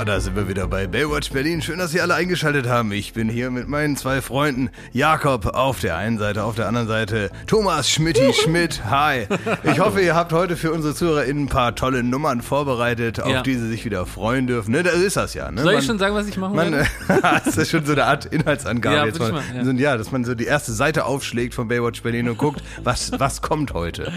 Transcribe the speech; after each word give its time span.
Ja, 0.00 0.06
da 0.06 0.18
sind 0.18 0.34
wir 0.34 0.48
wieder 0.48 0.66
bei 0.66 0.86
Baywatch 0.86 1.28
Berlin. 1.30 1.60
Schön, 1.60 1.78
dass 1.78 1.90
Sie 1.90 2.00
alle 2.00 2.14
eingeschaltet 2.14 2.66
haben. 2.66 2.90
Ich 2.90 3.12
bin 3.12 3.28
hier 3.28 3.50
mit 3.50 3.68
meinen 3.68 3.98
zwei 3.98 4.22
Freunden. 4.22 4.70
Jakob 4.94 5.44
auf 5.44 5.80
der 5.80 5.98
einen 5.98 6.16
Seite, 6.16 6.44
auf 6.44 6.54
der 6.56 6.68
anderen 6.68 6.88
Seite 6.88 7.30
Thomas 7.46 7.90
Schmidti 7.90 8.32
Schmidt. 8.42 8.82
Hi. 8.88 9.26
Ich 9.64 9.78
hoffe, 9.78 10.00
ihr 10.00 10.14
habt 10.14 10.32
heute 10.32 10.56
für 10.56 10.72
unsere 10.72 10.94
ZuhörerInnen 10.94 11.44
ein 11.44 11.48
paar 11.50 11.74
tolle 11.76 12.02
Nummern 12.02 12.40
vorbereitet, 12.40 13.20
auf 13.20 13.28
Ja. 13.30 13.42
die 13.42 13.56
sie 13.56 13.68
sich 13.68 13.84
wieder 13.84 14.06
freuen 14.06 14.46
dürfen. 14.46 14.70
Ne, 14.70 14.82
das 14.82 14.94
ist 14.94 15.18
das 15.18 15.34
ja. 15.34 15.50
Ne? 15.50 15.60
Soll 15.60 15.72
Man- 15.74 15.82
ich 15.82 15.86
schon 15.86 15.98
sagen, 15.98 16.14
was 16.14 16.26
ich 16.28 16.38
machen 16.38 16.56
Man, 16.56 16.72
werde? 16.72 16.88
das 17.44 17.58
ist 17.58 17.70
schon 17.70 17.84
so 17.84 17.92
eine 17.92 18.06
Art 18.06 18.24
Inhaltsangabe 18.24 18.96
Ja, 18.96 19.04
jetzt 19.04 19.18
mal. 19.18 19.32
mal, 19.32 19.42
ja. 19.54 19.64
So, 19.66 19.70
ja, 19.72 19.98
dass 19.98 20.10
man 20.10 20.24
so 20.24 20.34
die 20.34 20.46
erste 20.46 20.72
Seite 20.72 21.04
aufschlägt 21.04 21.52
von 21.52 21.68
Baywatch 21.68 22.02
Berlin 22.02 22.26
und 22.30 22.38
guckt, 22.38 22.62
was, 22.82 23.12
was 23.20 23.42
kommt 23.42 23.74
heute. 23.74 24.10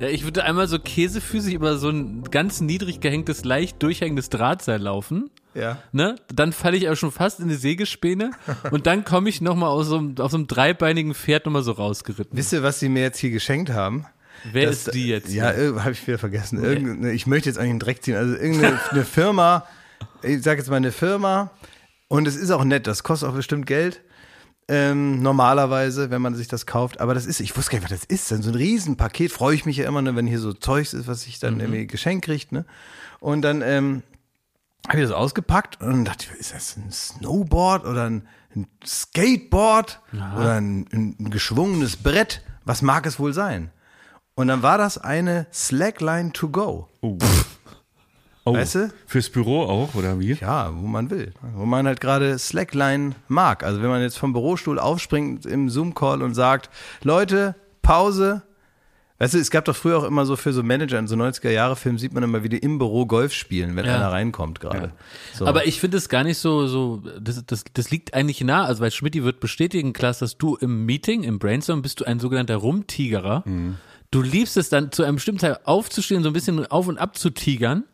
Ja, 0.00 0.08
ich 0.08 0.24
würde 0.24 0.42
einmal 0.42 0.66
so 0.66 0.80
käsefüßig 0.80 1.54
über 1.54 1.76
so 1.78 1.88
ein 1.88 2.24
ganz 2.32 2.60
niedrig 2.60 2.98
gehängtes, 2.98 3.44
leicht 3.44 3.80
durchhängendes 3.80 4.28
Drahtseil 4.28 4.80
laufen. 4.82 5.19
Ja. 5.54 5.78
Ne? 5.92 6.16
Dann 6.32 6.52
falle 6.52 6.76
ich 6.76 6.88
auch 6.88 6.94
schon 6.96 7.10
fast 7.10 7.40
in 7.40 7.48
die 7.48 7.54
Sägespäne 7.56 8.30
und 8.70 8.86
dann 8.86 9.04
komme 9.04 9.28
ich 9.28 9.40
nochmal 9.40 9.68
aus 9.70 9.88
so 9.88 9.98
einem, 9.98 10.14
auf 10.18 10.30
so 10.30 10.36
einem 10.36 10.46
dreibeinigen 10.46 11.14
Pferd 11.14 11.46
nochmal 11.46 11.62
so 11.62 11.72
rausgeritten. 11.72 12.36
Wisst 12.38 12.52
ihr, 12.52 12.62
was 12.62 12.78
sie 12.80 12.88
mir 12.88 13.02
jetzt 13.02 13.18
hier 13.18 13.30
geschenkt 13.30 13.70
haben? 13.70 14.06
Wer 14.52 14.66
Das- 14.68 14.86
ist 14.86 14.94
die 14.94 15.08
jetzt? 15.08 15.32
Ja, 15.32 15.48
habe 15.48 15.92
ich 15.92 16.06
wieder 16.06 16.18
vergessen. 16.18 16.62
Irgendeine, 16.62 17.12
ich 17.12 17.26
möchte 17.26 17.48
jetzt 17.48 17.58
eigentlich 17.58 17.70
einen 17.70 17.78
Dreck 17.80 18.02
ziehen. 18.02 18.16
Also 18.16 18.34
irgendeine 18.34 18.78
eine 18.90 19.04
Firma, 19.04 19.66
ich 20.22 20.42
sage 20.42 20.60
jetzt 20.60 20.70
mal 20.70 20.76
eine 20.76 20.92
Firma, 20.92 21.50
und 22.08 22.26
es 22.26 22.36
ist 22.36 22.50
auch 22.50 22.64
nett, 22.64 22.86
das 22.86 23.02
kostet 23.02 23.28
auch 23.28 23.34
bestimmt 23.34 23.66
Geld. 23.66 24.00
Ähm, 24.68 25.20
normalerweise, 25.20 26.10
wenn 26.10 26.22
man 26.22 26.36
sich 26.36 26.46
das 26.46 26.64
kauft. 26.64 27.00
Aber 27.00 27.12
das 27.12 27.26
ist, 27.26 27.40
ich 27.40 27.56
wusste 27.56 27.72
gar 27.72 27.78
nicht, 27.80 27.90
was 27.90 28.00
das 28.00 28.08
ist. 28.08 28.30
Dann 28.30 28.42
so 28.42 28.50
ein 28.50 28.54
Riesenpaket, 28.54 29.32
freue 29.32 29.54
ich 29.54 29.64
mich 29.66 29.76
ja 29.76 29.86
immer, 29.88 30.00
ne, 30.00 30.14
wenn 30.14 30.28
hier 30.28 30.38
so 30.38 30.52
Zeugs 30.52 30.92
ist, 30.94 31.08
was 31.08 31.26
ich 31.26 31.40
dann 31.40 31.58
irgendwie 31.58 31.86
geschenkt 31.88 32.24
kriegt. 32.24 32.52
Ne? 32.52 32.64
Und 33.18 33.42
dann 33.42 33.62
ähm, 33.62 34.02
habe 34.88 35.00
ich 35.00 35.08
das 35.08 35.12
ausgepackt 35.12 35.80
und 35.80 35.88
dann 35.88 36.04
dachte 36.04 36.26
ich, 36.32 36.40
ist 36.40 36.54
das 36.54 36.76
ein 36.76 36.90
Snowboard 36.90 37.86
oder 37.86 38.04
ein, 38.04 38.26
ein 38.54 38.66
Skateboard 38.84 40.00
oder 40.12 40.54
ein, 40.54 40.86
ein, 40.92 41.30
geschwungenes 41.30 41.96
Brett? 41.96 42.42
Was 42.64 42.82
mag 42.82 43.06
es 43.06 43.18
wohl 43.18 43.32
sein? 43.32 43.70
Und 44.34 44.48
dann 44.48 44.62
war 44.62 44.78
das 44.78 44.98
eine 44.98 45.46
Slackline 45.52 46.32
to 46.32 46.48
go. 46.48 46.88
Oh. 48.46 48.54
Weißt 48.54 48.74
du? 48.74 48.92
Fürs 49.06 49.28
Büro 49.28 49.64
auch, 49.64 49.94
oder 49.94 50.18
wie? 50.18 50.32
Ja, 50.32 50.72
wo 50.74 50.86
man 50.86 51.10
will. 51.10 51.34
Wo 51.54 51.66
man 51.66 51.86
halt 51.86 52.00
gerade 52.00 52.38
Slackline 52.38 53.14
mag. 53.28 53.62
Also 53.62 53.82
wenn 53.82 53.90
man 53.90 54.00
jetzt 54.00 54.18
vom 54.18 54.32
Bürostuhl 54.32 54.78
aufspringt 54.78 55.44
im 55.44 55.68
Zoom-Call 55.68 56.22
und 56.22 56.34
sagt, 56.34 56.70
Leute, 57.02 57.54
Pause. 57.82 58.42
Weißt 59.20 59.34
du, 59.34 59.38
es 59.38 59.50
gab 59.50 59.66
doch 59.66 59.76
früher 59.76 59.98
auch 59.98 60.04
immer 60.04 60.24
so 60.24 60.34
für 60.34 60.52
so 60.54 60.62
Manager 60.62 60.98
in 60.98 61.06
so 61.06 61.14
90er-Jahre-Filmen 61.14 61.98
sieht 61.98 62.14
man 62.14 62.22
immer, 62.22 62.42
wie 62.42 62.48
die 62.48 62.56
im 62.58 62.78
Büro 62.78 63.04
Golf 63.04 63.34
spielen, 63.34 63.76
wenn 63.76 63.84
Ja. 63.84 63.96
einer 63.96 64.10
reinkommt 64.10 64.60
gerade. 64.60 64.92
So. 65.34 65.46
Aber 65.46 65.66
ich 65.66 65.78
finde 65.78 65.98
es 65.98 66.08
gar 66.08 66.24
nicht 66.24 66.38
so, 66.38 66.66
so, 66.66 67.02
das, 67.20 67.44
das, 67.44 67.64
das 67.72 67.90
liegt 67.90 68.14
eigentlich 68.14 68.40
nah, 68.42 68.64
also 68.64 68.80
weil 68.82 68.90
Schmidti 68.90 69.22
wird 69.22 69.38
bestätigen, 69.38 69.92
Klaas, 69.92 70.20
dass 70.20 70.38
du 70.38 70.56
im 70.56 70.86
Meeting, 70.86 71.22
im 71.22 71.38
Brainstorm 71.38 71.82
bist 71.82 72.00
du 72.00 72.04
ein 72.06 72.18
sogenannter 72.18 72.56
Rumtigerer. 72.56 73.44
Du 74.10 74.22
liebst 74.22 74.56
es 74.56 74.70
dann 74.70 74.90
zu 74.90 75.04
einem 75.04 75.16
bestimmten 75.16 75.42
Teil 75.42 75.58
aufzustehen, 75.64 76.22
so 76.22 76.30
ein 76.30 76.32
bisschen 76.32 76.66
auf 76.66 76.88
und 76.88 76.96
ab 76.98 77.16
zu 77.18 77.28
tigern. 77.30 77.84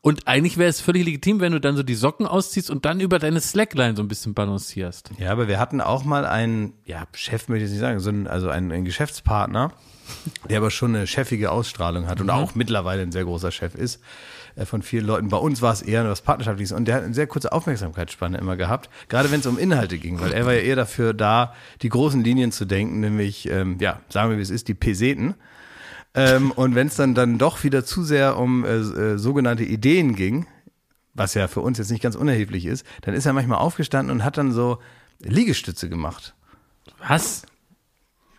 Und 0.00 0.28
eigentlich 0.28 0.58
wäre 0.58 0.70
es 0.70 0.80
völlig 0.80 1.04
legitim, 1.04 1.40
wenn 1.40 1.50
du 1.52 1.60
dann 1.60 1.76
so 1.76 1.82
die 1.82 1.96
Socken 1.96 2.24
ausziehst 2.24 2.70
und 2.70 2.84
dann 2.84 3.00
über 3.00 3.18
deine 3.18 3.40
Slackline 3.40 3.96
so 3.96 4.02
ein 4.02 4.06
bisschen 4.08 4.32
balancierst. 4.32 5.10
Ja, 5.18 5.32
aber 5.32 5.48
wir 5.48 5.58
hatten 5.58 5.80
auch 5.80 6.04
mal 6.04 6.24
einen, 6.24 6.72
ja, 6.84 7.04
Chef 7.14 7.48
möchte 7.48 7.64
ich 7.64 7.72
nicht 7.72 7.80
sagen, 7.80 7.98
so 7.98 8.10
einen, 8.10 8.28
also 8.28 8.48
einen, 8.48 8.70
einen 8.70 8.84
Geschäftspartner, 8.84 9.72
der 10.48 10.58
aber 10.58 10.70
schon 10.70 10.94
eine 10.94 11.06
chefige 11.06 11.50
Ausstrahlung 11.50 12.06
hat 12.06 12.20
und 12.20 12.30
auch 12.30 12.54
mittlerweile 12.54 13.02
ein 13.02 13.12
sehr 13.12 13.24
großer 13.24 13.50
Chef 13.50 13.74
ist 13.74 14.00
äh, 14.56 14.64
von 14.64 14.82
vielen 14.82 15.06
Leuten. 15.06 15.28
Bei 15.28 15.36
uns 15.36 15.62
war 15.62 15.72
es 15.72 15.82
eher 15.82 16.08
was 16.08 16.22
Partnerschaftliches 16.22 16.72
und 16.72 16.86
der 16.86 16.96
hat 16.96 17.04
eine 17.04 17.14
sehr 17.14 17.26
kurze 17.26 17.52
Aufmerksamkeitsspanne 17.52 18.38
immer 18.38 18.56
gehabt, 18.56 18.90
gerade 19.08 19.30
wenn 19.30 19.40
es 19.40 19.46
um 19.46 19.58
Inhalte 19.58 19.98
ging, 19.98 20.20
weil 20.20 20.32
er 20.32 20.46
war 20.46 20.54
ja 20.54 20.60
eher 20.60 20.76
dafür 20.76 21.14
da, 21.14 21.54
die 21.82 21.88
großen 21.88 22.22
Linien 22.22 22.52
zu 22.52 22.64
denken, 22.64 23.00
nämlich, 23.00 23.48
ähm, 23.48 23.76
ja, 23.80 24.00
sagen 24.08 24.30
wir 24.30 24.38
wie 24.38 24.42
es 24.42 24.50
ist, 24.50 24.68
die 24.68 24.74
Peseten. 24.74 25.34
Ähm, 26.14 26.50
und 26.50 26.74
wenn 26.74 26.88
es 26.88 26.96
dann, 26.96 27.14
dann 27.14 27.38
doch 27.38 27.62
wieder 27.64 27.84
zu 27.84 28.02
sehr 28.02 28.38
um 28.38 28.64
äh, 28.64 28.76
äh, 28.76 29.18
sogenannte 29.18 29.64
Ideen 29.64 30.14
ging, 30.16 30.46
was 31.14 31.34
ja 31.34 31.48
für 31.48 31.60
uns 31.60 31.78
jetzt 31.78 31.90
nicht 31.90 32.02
ganz 32.02 32.16
unerheblich 32.16 32.64
ist, 32.66 32.86
dann 33.02 33.14
ist 33.14 33.26
er 33.26 33.32
manchmal 33.32 33.58
aufgestanden 33.58 34.14
und 34.14 34.24
hat 34.24 34.38
dann 34.38 34.52
so 34.52 34.78
Liegestütze 35.20 35.88
gemacht. 35.88 36.34
Was? 37.06 37.42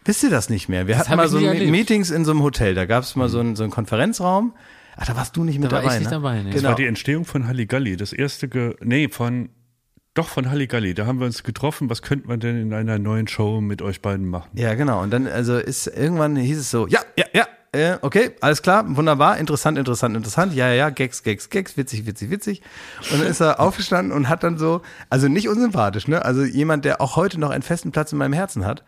Wisst 0.09 0.23
ihr 0.23 0.31
das 0.31 0.49
nicht 0.49 0.69
mehr? 0.69 0.87
Wir 0.87 0.97
hatten 0.97 1.11
hab 1.11 1.17
mal 1.17 1.27
so. 1.27 1.37
Meetings 1.37 2.09
in 2.09 2.25
so 2.25 2.31
einem 2.31 2.41
Hotel, 2.41 2.73
da 2.73 2.85
gab 2.85 3.03
es 3.03 3.15
mal 3.15 3.29
so 3.29 3.39
einen, 3.41 3.55
so 3.55 3.61
einen 3.61 3.71
Konferenzraum. 3.71 4.55
Ach, 4.97 5.05
da 5.05 5.15
warst 5.15 5.37
du 5.37 5.43
nicht 5.43 5.59
mit 5.59 5.71
Da 5.71 5.75
war 5.75 5.81
dabei, 5.83 5.93
ich 5.93 5.99
nicht 5.99 6.09
ne? 6.09 6.15
dabei, 6.15 6.41
nee. 6.41 6.49
Das 6.49 6.61
Genau. 6.61 6.69
war 6.69 6.75
die 6.75 6.87
Entstehung 6.87 7.25
von 7.25 7.45
Halligalli. 7.45 7.95
Das 7.95 8.11
erste, 8.11 8.47
ge 8.47 8.75
nee, 8.81 9.07
von, 9.07 9.49
doch 10.15 10.27
von 10.27 10.49
Halligalli. 10.49 10.95
Da 10.95 11.05
haben 11.05 11.19
wir 11.19 11.27
uns 11.27 11.43
getroffen. 11.43 11.91
Was 11.91 12.01
könnte 12.01 12.27
man 12.27 12.39
denn 12.39 12.59
in 12.59 12.73
einer 12.73 12.97
neuen 12.97 13.27
Show 13.27 13.61
mit 13.61 13.83
euch 13.83 14.01
beiden 14.01 14.25
machen? 14.25 14.49
Ja, 14.55 14.73
genau. 14.73 15.03
Und 15.03 15.11
dann, 15.11 15.27
also 15.27 15.59
ist 15.59 15.85
irgendwann 15.85 16.35
hieß 16.35 16.57
es 16.57 16.71
so, 16.71 16.87
ja, 16.87 17.01
ja, 17.15 17.25
ja, 17.35 17.45
äh, 17.71 17.97
okay, 18.01 18.31
alles 18.41 18.63
klar, 18.63 18.83
wunderbar, 18.97 19.37
interessant, 19.37 19.77
interessant, 19.77 20.15
interessant, 20.15 20.55
ja, 20.55 20.69
ja, 20.69 20.73
ja, 20.73 20.89
Gags, 20.89 21.21
Gags, 21.21 21.51
Gags, 21.51 21.77
witzig, 21.77 22.07
witzig, 22.07 22.31
witzig. 22.31 22.63
Und 23.11 23.21
dann 23.21 23.27
ist 23.27 23.41
er 23.41 23.59
aufgestanden 23.59 24.11
und 24.11 24.27
hat 24.27 24.41
dann 24.41 24.57
so, 24.57 24.81
also 25.11 25.27
nicht 25.27 25.49
unsympathisch, 25.49 26.07
ne? 26.07 26.25
Also 26.25 26.43
jemand, 26.43 26.83
der 26.83 26.99
auch 26.99 27.15
heute 27.15 27.39
noch 27.39 27.51
einen 27.51 27.61
festen 27.61 27.91
Platz 27.91 28.11
in 28.11 28.17
meinem 28.17 28.33
Herzen 28.33 28.65
hat, 28.65 28.83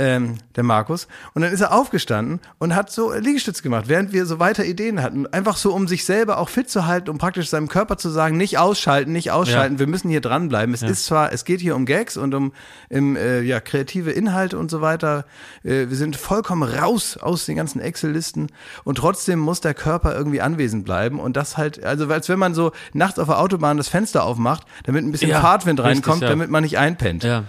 ähm, 0.00 0.38
der 0.56 0.64
Markus. 0.64 1.06
Und 1.34 1.42
dann 1.42 1.52
ist 1.52 1.60
er 1.60 1.72
aufgestanden 1.72 2.40
und 2.58 2.74
hat 2.74 2.90
so 2.90 3.12
Liegestütz 3.12 3.60
gemacht, 3.60 3.84
während 3.86 4.12
wir 4.12 4.24
so 4.24 4.40
weiter 4.40 4.64
Ideen 4.64 5.02
hatten. 5.02 5.26
Einfach 5.26 5.58
so, 5.58 5.74
um 5.74 5.86
sich 5.86 6.06
selber 6.06 6.38
auch 6.38 6.48
fit 6.48 6.70
zu 6.70 6.86
halten, 6.86 7.10
um 7.10 7.18
praktisch 7.18 7.50
seinem 7.50 7.68
Körper 7.68 7.98
zu 7.98 8.08
sagen, 8.08 8.38
nicht 8.38 8.56
ausschalten, 8.56 9.12
nicht 9.12 9.30
ausschalten, 9.30 9.78
wir 9.78 9.86
müssen 9.86 10.08
hier 10.08 10.22
dranbleiben. 10.22 10.74
Es 10.74 10.82
ist 10.82 11.04
zwar, 11.04 11.32
es 11.32 11.44
geht 11.44 11.60
hier 11.60 11.76
um 11.76 11.84
Gags 11.84 12.16
und 12.16 12.34
um 12.34 12.52
im, 12.88 13.14
äh, 13.14 13.42
ja, 13.42 13.60
kreative 13.60 14.10
Inhalte 14.10 14.58
und 14.58 14.70
so 14.70 14.80
weiter. 14.80 15.26
Äh, 15.64 15.88
wir 15.90 15.96
sind 15.96 16.16
vollkommen 16.16 16.62
raus 16.62 17.18
aus 17.18 17.44
den 17.44 17.56
ganzen 17.56 17.80
Excel-Listen 17.80 18.46
und 18.84 18.96
trotzdem 18.96 19.38
muss 19.38 19.60
der 19.60 19.74
Körper 19.74 20.16
irgendwie 20.16 20.40
anwesend 20.40 20.86
bleiben 20.86 21.20
und 21.20 21.36
das 21.36 21.58
halt, 21.58 21.84
also 21.84 22.08
als 22.08 22.30
wenn 22.30 22.38
man 22.38 22.54
so 22.54 22.72
nachts 22.94 23.18
auf 23.18 23.26
der 23.28 23.38
Autobahn 23.38 23.76
das 23.76 23.88
Fenster 23.88 24.24
aufmacht, 24.24 24.66
damit 24.84 25.04
ein 25.04 25.12
bisschen 25.12 25.28
Ja, 25.28 25.42
Fahrtwind 25.42 25.78
richtig, 25.80 25.96
reinkommt, 25.96 26.22
ja. 26.22 26.30
damit 26.30 26.48
man 26.48 26.62
nicht 26.62 26.78
einpennt. 26.78 27.22
Ja. 27.22 27.44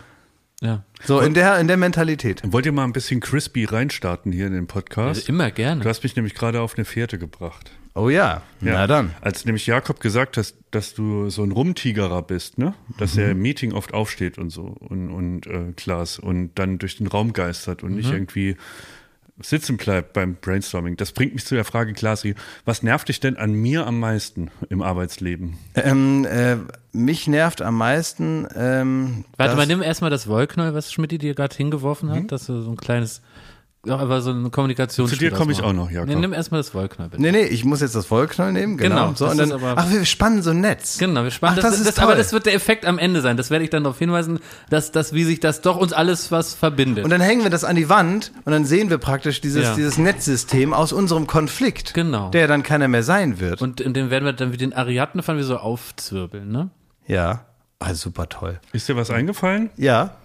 Ja. 0.61 0.83
So 1.03 1.19
in 1.19 1.33
der, 1.33 1.59
in 1.59 1.67
der 1.67 1.77
Mentalität. 1.77 2.41
Wollt 2.45 2.67
ihr 2.67 2.71
mal 2.71 2.83
ein 2.83 2.93
bisschen 2.93 3.19
crispy 3.19 3.65
reinstarten 3.65 4.31
hier 4.31 4.45
in 4.45 4.53
den 4.53 4.67
Podcast? 4.67 5.21
Also 5.21 5.29
immer 5.29 5.49
gerne. 5.49 5.81
Du 5.81 5.89
hast 5.89 6.03
mich 6.03 6.15
nämlich 6.15 6.35
gerade 6.35 6.61
auf 6.61 6.75
eine 6.77 6.85
Fährte 6.85 7.17
gebracht. 7.17 7.71
Oh 7.93 8.09
ja, 8.09 8.41
na 8.61 8.87
dann. 8.87 9.11
Als 9.19 9.43
nämlich 9.43 9.67
Jakob 9.67 9.99
gesagt 9.99 10.37
hast, 10.37 10.55
dass 10.69 10.93
du 10.93 11.29
so 11.29 11.43
ein 11.43 11.51
Rumtigerer 11.51 12.21
bist, 12.21 12.57
ne? 12.57 12.73
Dass 12.97 13.17
er 13.17 13.31
im 13.31 13.41
Meeting 13.41 13.73
oft 13.73 13.93
aufsteht 13.93 14.37
und 14.37 14.49
so 14.49 14.63
und, 14.63 15.09
und 15.09 15.45
äh, 15.47 15.73
Klaas 15.75 16.17
und 16.17 16.51
dann 16.55 16.77
durch 16.77 16.97
den 16.97 17.07
Raum 17.07 17.33
geistert 17.33 17.83
und 17.83 17.95
nicht 17.95 18.09
irgendwie 18.09 18.55
sitzen 19.41 19.77
bleibt 19.77 20.13
beim 20.13 20.35
Brainstorming. 20.35 20.95
Das 20.97 21.11
bringt 21.11 21.33
mich 21.33 21.45
zu 21.45 21.55
der 21.55 21.65
Frage, 21.65 21.93
Klasi, 21.93 22.35
was 22.63 22.83
nervt 22.83 23.09
dich 23.09 23.19
denn 23.19 23.37
an 23.37 23.53
mir 23.53 23.87
am 23.87 23.99
meisten 23.99 24.51
im 24.69 24.81
Arbeitsleben? 24.81 25.57
Ähm, 25.75 26.25
äh, 26.25 26.57
mich 26.93 27.27
nervt 27.27 27.61
am 27.61 27.77
meisten. 27.77 28.47
Ähm, 28.55 29.25
Warte 29.37 29.55
mal, 29.55 29.65
nimm 29.67 29.81
erstmal 29.81 30.09
das 30.11 30.27
Wollknäuel, 30.27 30.73
was 30.73 30.91
Schmidt 30.91 31.11
dir 31.21 31.33
gerade 31.35 31.55
hingeworfen 31.55 32.09
hat, 32.11 32.31
dass 32.31 32.47
du 32.47 32.61
so 32.61 32.69
ein 32.71 32.77
kleines, 32.77 33.21
auch 33.89 33.99
einfach 33.99 34.21
so 34.21 34.29
eine 34.31 34.49
Kommunikation. 34.51 35.07
Zu 35.07 35.15
dir 35.15 35.31
komme 35.31 35.51
ich 35.53 35.63
auch 35.63 35.73
noch, 35.73 35.89
Jakob. 35.89 36.09
Nee, 36.09 36.15
nimm 36.15 36.33
erstmal 36.33 36.59
das 36.59 36.75
Wollknäuel 36.75 37.09
bitte. 37.09 37.21
Nee, 37.23 37.31
nee, 37.31 37.43
ich 37.45 37.65
muss 37.65 37.81
jetzt 37.81 37.95
das 37.95 38.11
Wollknäuel 38.11 38.51
nehmen, 38.53 38.77
genau. 38.77 39.05
Genau, 39.07 39.13
so, 39.15 39.27
und 39.29 39.37
dann, 39.37 39.51
aber- 39.53 39.73
ach, 39.77 39.89
wir 39.89 40.05
spannen 40.05 40.41
so 40.43 40.51
ein 40.51 40.59
Netz. 40.61 40.97
Genau, 40.99 41.23
wir 41.23 41.31
spannen 41.31 41.57
Ach, 41.57 41.61
das, 41.63 41.71
das 41.71 41.79
ist 41.79 41.87
das, 41.87 41.97
aber 41.99 42.11
toll. 42.11 42.17
das 42.17 42.33
wird 42.33 42.45
der 42.45 42.53
Effekt 42.53 42.85
am 42.85 42.99
Ende 42.99 43.21
sein. 43.21 43.37
Das 43.37 43.49
werde 43.49 43.63
ich 43.63 43.71
dann 43.71 43.83
darauf 43.85 43.97
hinweisen, 43.97 44.39
dass, 44.69 44.91
dass 44.91 45.13
wie 45.13 45.23
sich 45.23 45.39
das 45.39 45.61
doch 45.61 45.77
uns 45.77 45.93
alles 45.93 46.29
was 46.31 46.53
verbindet. 46.53 47.05
Und 47.05 47.09
dann 47.09 47.21
hängen 47.21 47.41
wir 47.43 47.49
das 47.49 47.63
an 47.63 47.75
die 47.75 47.89
Wand 47.89 48.33
und 48.45 48.51
dann 48.51 48.65
sehen 48.65 48.89
wir 48.91 48.97
praktisch 48.99 49.39
dieses, 49.41 49.63
Ja. 49.63 49.75
dieses 49.75 49.97
Netzsystem 49.97 50.73
aus 50.73 50.93
unserem 50.93 51.25
Konflikt. 51.25 51.93
Genau. 51.95 52.29
Der 52.29 52.47
dann 52.47 52.61
keiner 52.63 52.87
mehr 52.87 53.01
sein 53.03 53.39
wird. 53.39 53.61
Und 53.61 53.81
in 53.81 53.93
dem 53.93 54.09
werden 54.11 54.25
wir 54.25 54.33
dann 54.33 54.51
wie 54.51 54.57
den 54.57 54.73
Ariadnefall 54.73 55.37
wie 55.37 55.43
so 55.43 55.57
aufzwirbeln, 55.57 56.51
ne? 56.51 56.69
Ja. 57.07 57.45
Ah, 57.79 57.93
super 57.95 58.29
toll. 58.29 58.59
Ist 58.73 58.87
dir 58.87 58.95
was 58.95 59.09
eingefallen? 59.09 59.71
Ja. 59.75 60.15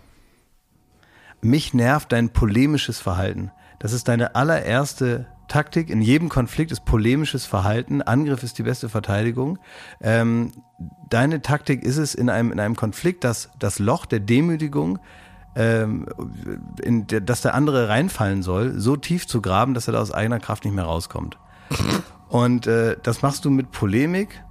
Mich 1.40 1.72
nervt 1.72 2.12
dein 2.12 2.30
polemisches 2.30 3.00
Verhalten. 3.00 3.50
Das 3.78 3.92
ist 3.92 4.08
deine 4.08 4.34
allererste 4.34 5.26
Taktik. 5.48 5.90
In 5.90 6.02
jedem 6.02 6.28
Konflikt 6.28 6.72
ist 6.72 6.84
polemisches 6.84 7.46
Verhalten. 7.46 8.02
Angriff 8.02 8.42
ist 8.42 8.58
die 8.58 8.62
beste 8.62 8.88
Verteidigung. 8.88 9.58
Ähm, 10.00 10.52
deine 11.08 11.40
Taktik 11.40 11.82
ist 11.82 11.96
es 11.96 12.14
in 12.14 12.28
einem, 12.28 12.52
in 12.52 12.60
einem 12.60 12.76
Konflikt, 12.76 13.24
dass 13.24 13.50
das 13.58 13.78
Loch 13.78 14.06
der 14.06 14.20
Demütigung, 14.20 14.98
ähm, 15.54 16.06
in 16.82 17.06
der, 17.06 17.20
dass 17.20 17.42
der 17.42 17.54
andere 17.54 17.88
reinfallen 17.88 18.42
soll, 18.42 18.78
so 18.78 18.96
tief 18.96 19.26
zu 19.26 19.40
graben, 19.40 19.74
dass 19.74 19.88
er 19.88 19.92
da 19.92 20.00
aus 20.00 20.12
eigener 20.12 20.40
Kraft 20.40 20.64
nicht 20.64 20.74
mehr 20.74 20.84
rauskommt. 20.84 21.38
Und 22.28 22.66
äh, 22.66 22.96
das 23.02 23.22
machst 23.22 23.44
du 23.44 23.50
mit 23.50 23.70
Polemik 23.70 24.42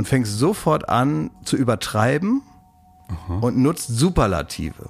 und 0.00 0.08
fängst 0.08 0.38
sofort 0.38 0.88
an 0.88 1.30
zu 1.44 1.58
übertreiben 1.58 2.40
und 3.42 3.58
nutzt 3.58 3.86
Superlative. 3.86 4.88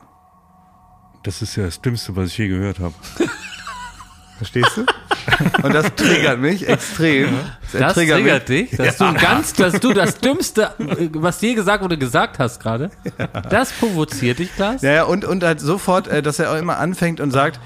Das 1.24 1.42
ist 1.42 1.56
ja 1.56 1.64
das 1.64 1.80
Dümmste, 1.80 2.14
was 2.14 2.28
ich 2.28 2.38
je 2.38 2.46
gehört 2.46 2.78
habe. 2.78 2.94
Verstehst 4.38 4.70
du? 4.76 4.86
Und 5.64 5.74
das 5.74 5.92
triggert 5.96 6.38
mich 6.38 6.68
extrem. 6.68 7.30
Das 7.72 7.94
triggert, 7.94 8.48
dich, 8.48 8.70
dass 8.70 8.98
du 8.98 9.12
ganz, 9.14 9.52
dass 9.54 9.80
du 9.80 9.92
das 9.92 10.18
Dümmste, 10.18 10.74
äh, 10.78 11.08
was 11.14 11.40
je 11.40 11.54
gesagt 11.54 11.82
wurde, 11.82 11.98
gesagt 11.98 12.38
hast 12.38 12.60
gerade. 12.60 12.92
Das 13.50 13.72
provoziert 13.72 14.38
dich, 14.38 14.54
Klaas. 14.54 14.82
Ja, 14.82 14.92
ja, 14.92 15.02
und, 15.02 15.24
und 15.24 15.42
halt 15.42 15.58
sofort, 15.58 16.06
äh, 16.06 16.22
dass 16.22 16.38
er 16.38 16.52
auch 16.52 16.56
immer 16.56 16.78
anfängt 16.78 17.18
und 17.18 17.32
sagt, 17.32 17.58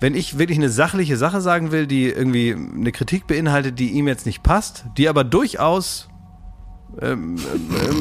wenn 0.00 0.14
ich 0.14 0.36
wirklich 0.36 0.58
eine 0.58 0.68
sachliche 0.68 1.16
Sache 1.16 1.40
sagen 1.40 1.72
will, 1.72 1.86
die 1.86 2.10
irgendwie 2.10 2.52
eine 2.52 2.92
Kritik 2.92 3.26
beinhaltet, 3.26 3.78
die 3.78 3.92
ihm 3.92 4.06
jetzt 4.06 4.26
nicht 4.26 4.42
passt, 4.42 4.84
die 4.98 5.08
aber 5.08 5.24
durchaus 5.24 6.09
ähm, 7.00 7.36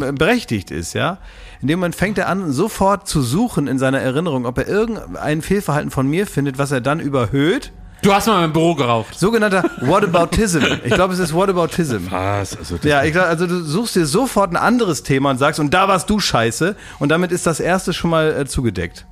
ähm, 0.02 0.16
berechtigt 0.16 0.72
ist, 0.72 0.94
ja. 0.94 1.18
In 1.62 1.68
dem 1.68 1.80
Moment 1.80 1.96
fängt 1.96 2.18
er 2.18 2.28
an, 2.28 2.52
sofort 2.52 3.08
zu 3.08 3.22
suchen 3.22 3.68
in 3.68 3.80
seiner 3.80 4.00
Erinnerung, 4.00 4.46
ob 4.46 4.58
er 4.58 4.68
irgendein 4.68 5.42
Fehlverhalten 5.42 5.92
von 5.92 6.08
mir 6.08 6.26
findet, 6.28 6.58
was 6.58 6.72
er 6.72 6.82
dann 6.82 7.00
überhöht. 7.00 7.72
Du 8.02 8.14
hast 8.14 8.28
mal 8.28 8.46
im 8.46 8.54
Büro 8.54 8.76
geraucht. 8.76 9.20
Sogenannter 9.20 9.64
Whataboutism. 9.82 10.64
Ich 10.86 10.94
glaube, 10.94 11.14
es 11.14 11.20
ist 11.20 11.34
Whataboutism. 11.34 12.10
Was? 12.10 12.58
Also 12.58 12.78
Ja, 12.84 13.04
ich 13.04 13.12
glaub, 13.12 13.26
also 13.26 13.46
du 13.46 13.62
suchst 13.62 13.96
dir 13.96 14.06
sofort 14.06 14.52
ein 14.52 14.56
anderes 14.56 15.04
Thema 15.04 15.32
und 15.32 15.38
sagst, 15.38 15.60
und 15.60 15.74
da 15.74 15.90
warst 15.90 16.10
du 16.10 16.20
scheiße. 16.20 16.78
Und 17.00 17.10
damit 17.10 17.34
ist 17.34 17.46
das 17.46 17.60
erste 17.60 17.92
schon 17.92 18.10
mal 18.10 18.32
äh, 18.32 18.46
zugedeckt. 18.46 19.06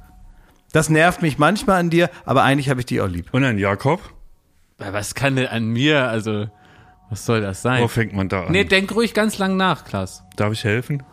Das 0.72 0.90
nervt 0.90 1.22
mich 1.22 1.38
manchmal 1.38 1.80
an 1.80 1.90
dir, 1.90 2.10
aber 2.26 2.44
eigentlich 2.44 2.70
habe 2.70 2.80
ich 2.80 2.86
dich 2.86 3.02
auch 3.02 3.08
lieb. 3.08 3.28
Und 3.34 3.44
ein 3.44 3.58
Jakob? 3.58 4.00
Was 4.78 5.16
kann 5.16 5.36
denn 5.36 5.48
an 5.48 5.66
mir, 5.66 6.08
also, 6.08 6.48
was 7.10 7.26
soll 7.26 7.42
das 7.42 7.62
sein? 7.62 7.84
Wo 7.84 7.88
fängt 7.88 8.14
man 8.14 8.30
da 8.30 8.44
an? 8.44 8.52
Nee, 8.52 8.66
denk 8.66 8.94
ruhig 8.94 9.14
ganz 9.14 9.38
lang 9.38 9.58
nach, 9.58 9.86
Klaas. 9.86 10.24
Darf 10.36 10.54
ich 10.54 10.64
helfen? 10.64 11.04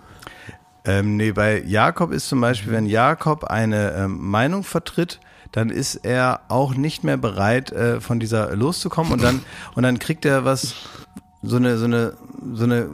Ähm, 0.85 1.17
nee, 1.17 1.33
bei 1.33 1.63
Jakob 1.63 2.13
ist 2.13 2.29
zum 2.29 2.41
Beispiel, 2.41 2.73
wenn 2.73 2.87
Jakob 2.87 3.45
eine 3.45 3.93
ähm, 3.93 4.19
Meinung 4.19 4.65
vertritt, 4.65 5.21
dann 5.53 5.71
ist 5.71 5.95
er 5.95 6.41
auch 6.49 6.75
nicht 6.75 7.05
mehr 7.05 7.17
bereit, 7.17 7.73
äh, 7.73 8.01
von 8.01 8.21
dieser 8.21 8.55
loszukommen 8.57 9.13
und 9.13 9.23
dann 9.23 9.41
und 9.75 9.85
dann 9.85 9.99
kriegt 9.99 10.25
er 10.25 10.45
was 10.45 10.75
so 11.43 11.57
eine 11.57 11.79
so 11.79 11.85
eine 11.85 12.15
so 12.53 12.65
eine 12.65 12.89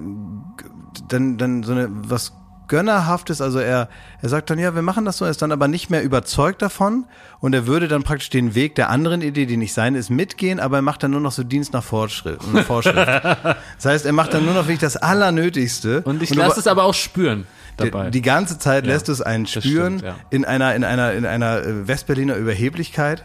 dann 1.09 1.39
dann 1.39 1.63
so 1.63 1.73
eine 1.73 1.89
was 1.91 2.33
gönnerhaftes, 2.71 3.43
also 3.43 3.59
er 3.59 3.89
er 4.23 4.29
sagt 4.29 4.49
dann 4.49 4.59
ja, 4.59 4.75
wir 4.75 4.83
machen 4.83 5.05
das 5.05 5.19
so, 5.19 5.25
er 5.25 5.31
ist 5.31 5.43
dann 5.43 5.53
aber 5.53 5.69
nicht 5.69 5.91
mehr 5.91 6.03
überzeugt 6.03 6.63
davon 6.63 7.05
und 7.41 7.53
er 7.53 7.67
würde 7.67 7.89
dann 7.89 8.03
praktisch 8.03 8.31
den 8.31 8.55
Weg 8.55 8.75
der 8.77 8.89
anderen 8.89 9.21
Idee, 9.21 9.45
die 9.45 9.57
nicht 9.57 9.75
seine 9.75 9.99
ist, 9.99 10.09
mitgehen, 10.11 10.61
aber 10.61 10.79
er 10.79 10.83
macht 10.83 11.03
dann 11.03 11.11
nur 11.11 11.21
noch 11.21 11.33
so 11.33 11.43
Dienst 11.43 11.73
nach 11.73 11.85
Fortschritt. 11.85 12.43
Vorschrift. 12.67 12.97
das 12.97 13.85
heißt, 13.85 14.07
er 14.07 14.13
macht 14.13 14.33
dann 14.33 14.45
nur 14.45 14.55
noch 14.55 14.63
wirklich 14.63 14.79
das 14.79 14.97
Allernötigste. 14.97 16.03
Und 16.03 16.23
ich 16.23 16.35
lasse 16.35 16.61
es 16.61 16.67
aber 16.67 16.85
auch 16.85 16.95
spüren 16.95 17.47
dabei. 17.81 18.11
die 18.11 18.23
ganze 18.23 18.59
Zeit 18.59 18.87
lässt 18.87 19.09
du 19.09 19.13
es 19.13 19.21
einen 19.21 19.47
spüren 19.47 19.99
stimmt, 19.99 20.03
ja. 20.03 20.17
in 20.31 20.45
einer 20.45 20.75
in 20.75 20.85
einer 20.85 21.13
in 21.13 21.27
einer 21.27 21.63
äh, 21.63 21.89
Westberliner 21.89 22.37
Überheblichkeit. 22.37 23.25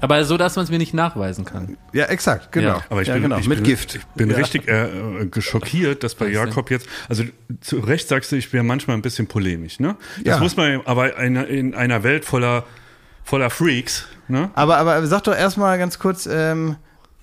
aber 0.00 0.24
so, 0.24 0.36
dass 0.36 0.56
man 0.56 0.64
es 0.64 0.70
mir 0.70 0.78
nicht 0.78 0.94
nachweisen 0.94 1.44
kann. 1.44 1.76
Ja, 1.92 2.06
exakt, 2.06 2.52
genau. 2.52 2.68
Ja. 2.78 2.84
Aber 2.90 3.02
ich 3.02 3.08
ja, 3.08 3.14
bin, 3.14 3.24
genau, 3.24 3.38
ich 3.38 3.48
mit 3.48 3.58
bin, 3.58 3.66
Gift. 3.66 3.94
Ich 3.96 4.04
bin 4.14 4.30
richtig 4.30 4.68
äh, 4.68 4.84
äh, 5.22 5.26
geschockiert, 5.26 6.02
dass 6.04 6.14
bei 6.14 6.28
Jakob 6.28 6.70
jetzt, 6.70 6.86
also 7.08 7.24
zu 7.60 7.78
Recht 7.78 8.08
sagst 8.08 8.32
du, 8.32 8.36
ich 8.36 8.52
wäre 8.52 8.64
manchmal 8.64 8.96
ein 8.96 9.02
bisschen 9.02 9.26
polemisch, 9.26 9.80
ne? 9.80 9.96
Das 10.24 10.36
Ja. 10.36 10.38
muss 10.40 10.56
man, 10.56 10.80
aber 10.84 11.18
in, 11.18 11.36
in 11.36 11.74
einer 11.74 12.02
Welt 12.02 12.24
voller, 12.24 12.64
voller 13.22 13.50
Freaks, 13.50 14.06
ne? 14.28 14.50
Aber 14.54 14.76
aber 14.78 15.06
sag 15.06 15.22
doch 15.24 15.36
erstmal 15.36 15.78
ganz 15.78 15.98
kurz 15.98 16.26
ähm, 16.30 16.76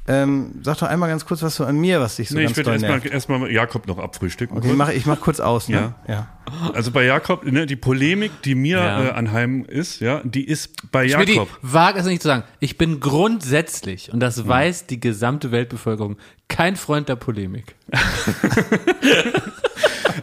ähm, 0.08 0.54
sag 0.64 0.80
doch 0.80 0.88
einmal 0.88 1.10
ganz 1.10 1.26
kurz 1.26 1.44
was 1.44 1.56
so 1.56 1.64
an 1.66 1.78
mir, 1.78 2.00
was 2.02 2.16
dich 2.16 2.30
so 2.30 2.36
Nee, 2.36 2.42
ich 2.42 2.48
ganz 2.48 2.58
würde 2.58 2.66
doll 2.66 2.74
erstmal 2.74 2.92
nervt. 3.00 3.14
erstmal 3.14 3.52
Jakob 3.52 3.88
noch 3.88 3.98
abfrühstücken. 4.00 4.58
Okay, 4.58 4.70
ich 4.72 4.76
mach, 4.76 4.90
ich 4.90 5.06
mach 5.06 5.20
kurz 5.22 5.40
aus, 5.40 5.70
ne? 5.70 5.94
Ja. 6.08 6.28
Also 6.74 6.92
bei 6.92 7.06
Jakob, 7.06 7.46
ne, 7.46 7.66
die 7.66 7.76
Polemik, 7.76 8.32
die 8.44 8.56
mir 8.56 8.78
Ja. 8.78 9.06
äh, 9.06 9.12
anheim 9.12 9.64
ist, 9.66 10.02
ja, 10.02 10.22
die 10.24 10.44
ist 10.48 10.92
bei 10.92 11.06
Ich 11.06 11.12
Jakob. 11.12 11.50
wage 11.62 12.00
es 12.00 12.06
nicht 12.06 12.22
zu 12.22 12.28
sagen. 12.28 12.44
Ich 12.60 12.78
bin 12.78 13.00
grundsätzlich, 13.00 14.12
und 14.12 14.20
das 14.20 14.48
weiß 14.48 14.88
die 14.88 15.00
gesamte 15.00 15.52
Weltbevölkerung, 15.52 16.18
kein 16.48 16.76
Freund 16.76 17.08
der 17.08 17.16
Polemik. 17.16 17.76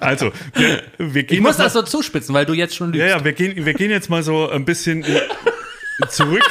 Also, 0.01 0.33
wir, 0.55 0.83
wir 0.99 1.23
gehen 1.25 1.39
Ich 1.39 1.41
muss 1.43 1.57
das 1.57 1.73
so 1.73 1.83
zuspitzen, 1.83 2.35
weil 2.35 2.47
du 2.47 2.53
jetzt 2.53 2.77
schon 2.77 2.93
lügst. 2.93 3.01
Ja, 3.01 3.17
ja, 3.19 3.25
wir 3.25 3.33
gehen, 3.33 3.65
wir 3.65 3.75
gehen 3.75 3.91
jetzt 3.91 4.11
mal 4.11 4.23
so 4.23 4.49
ein 4.49 4.65
bisschen 4.65 5.03
äh, 5.03 5.21
zurück 6.09 6.43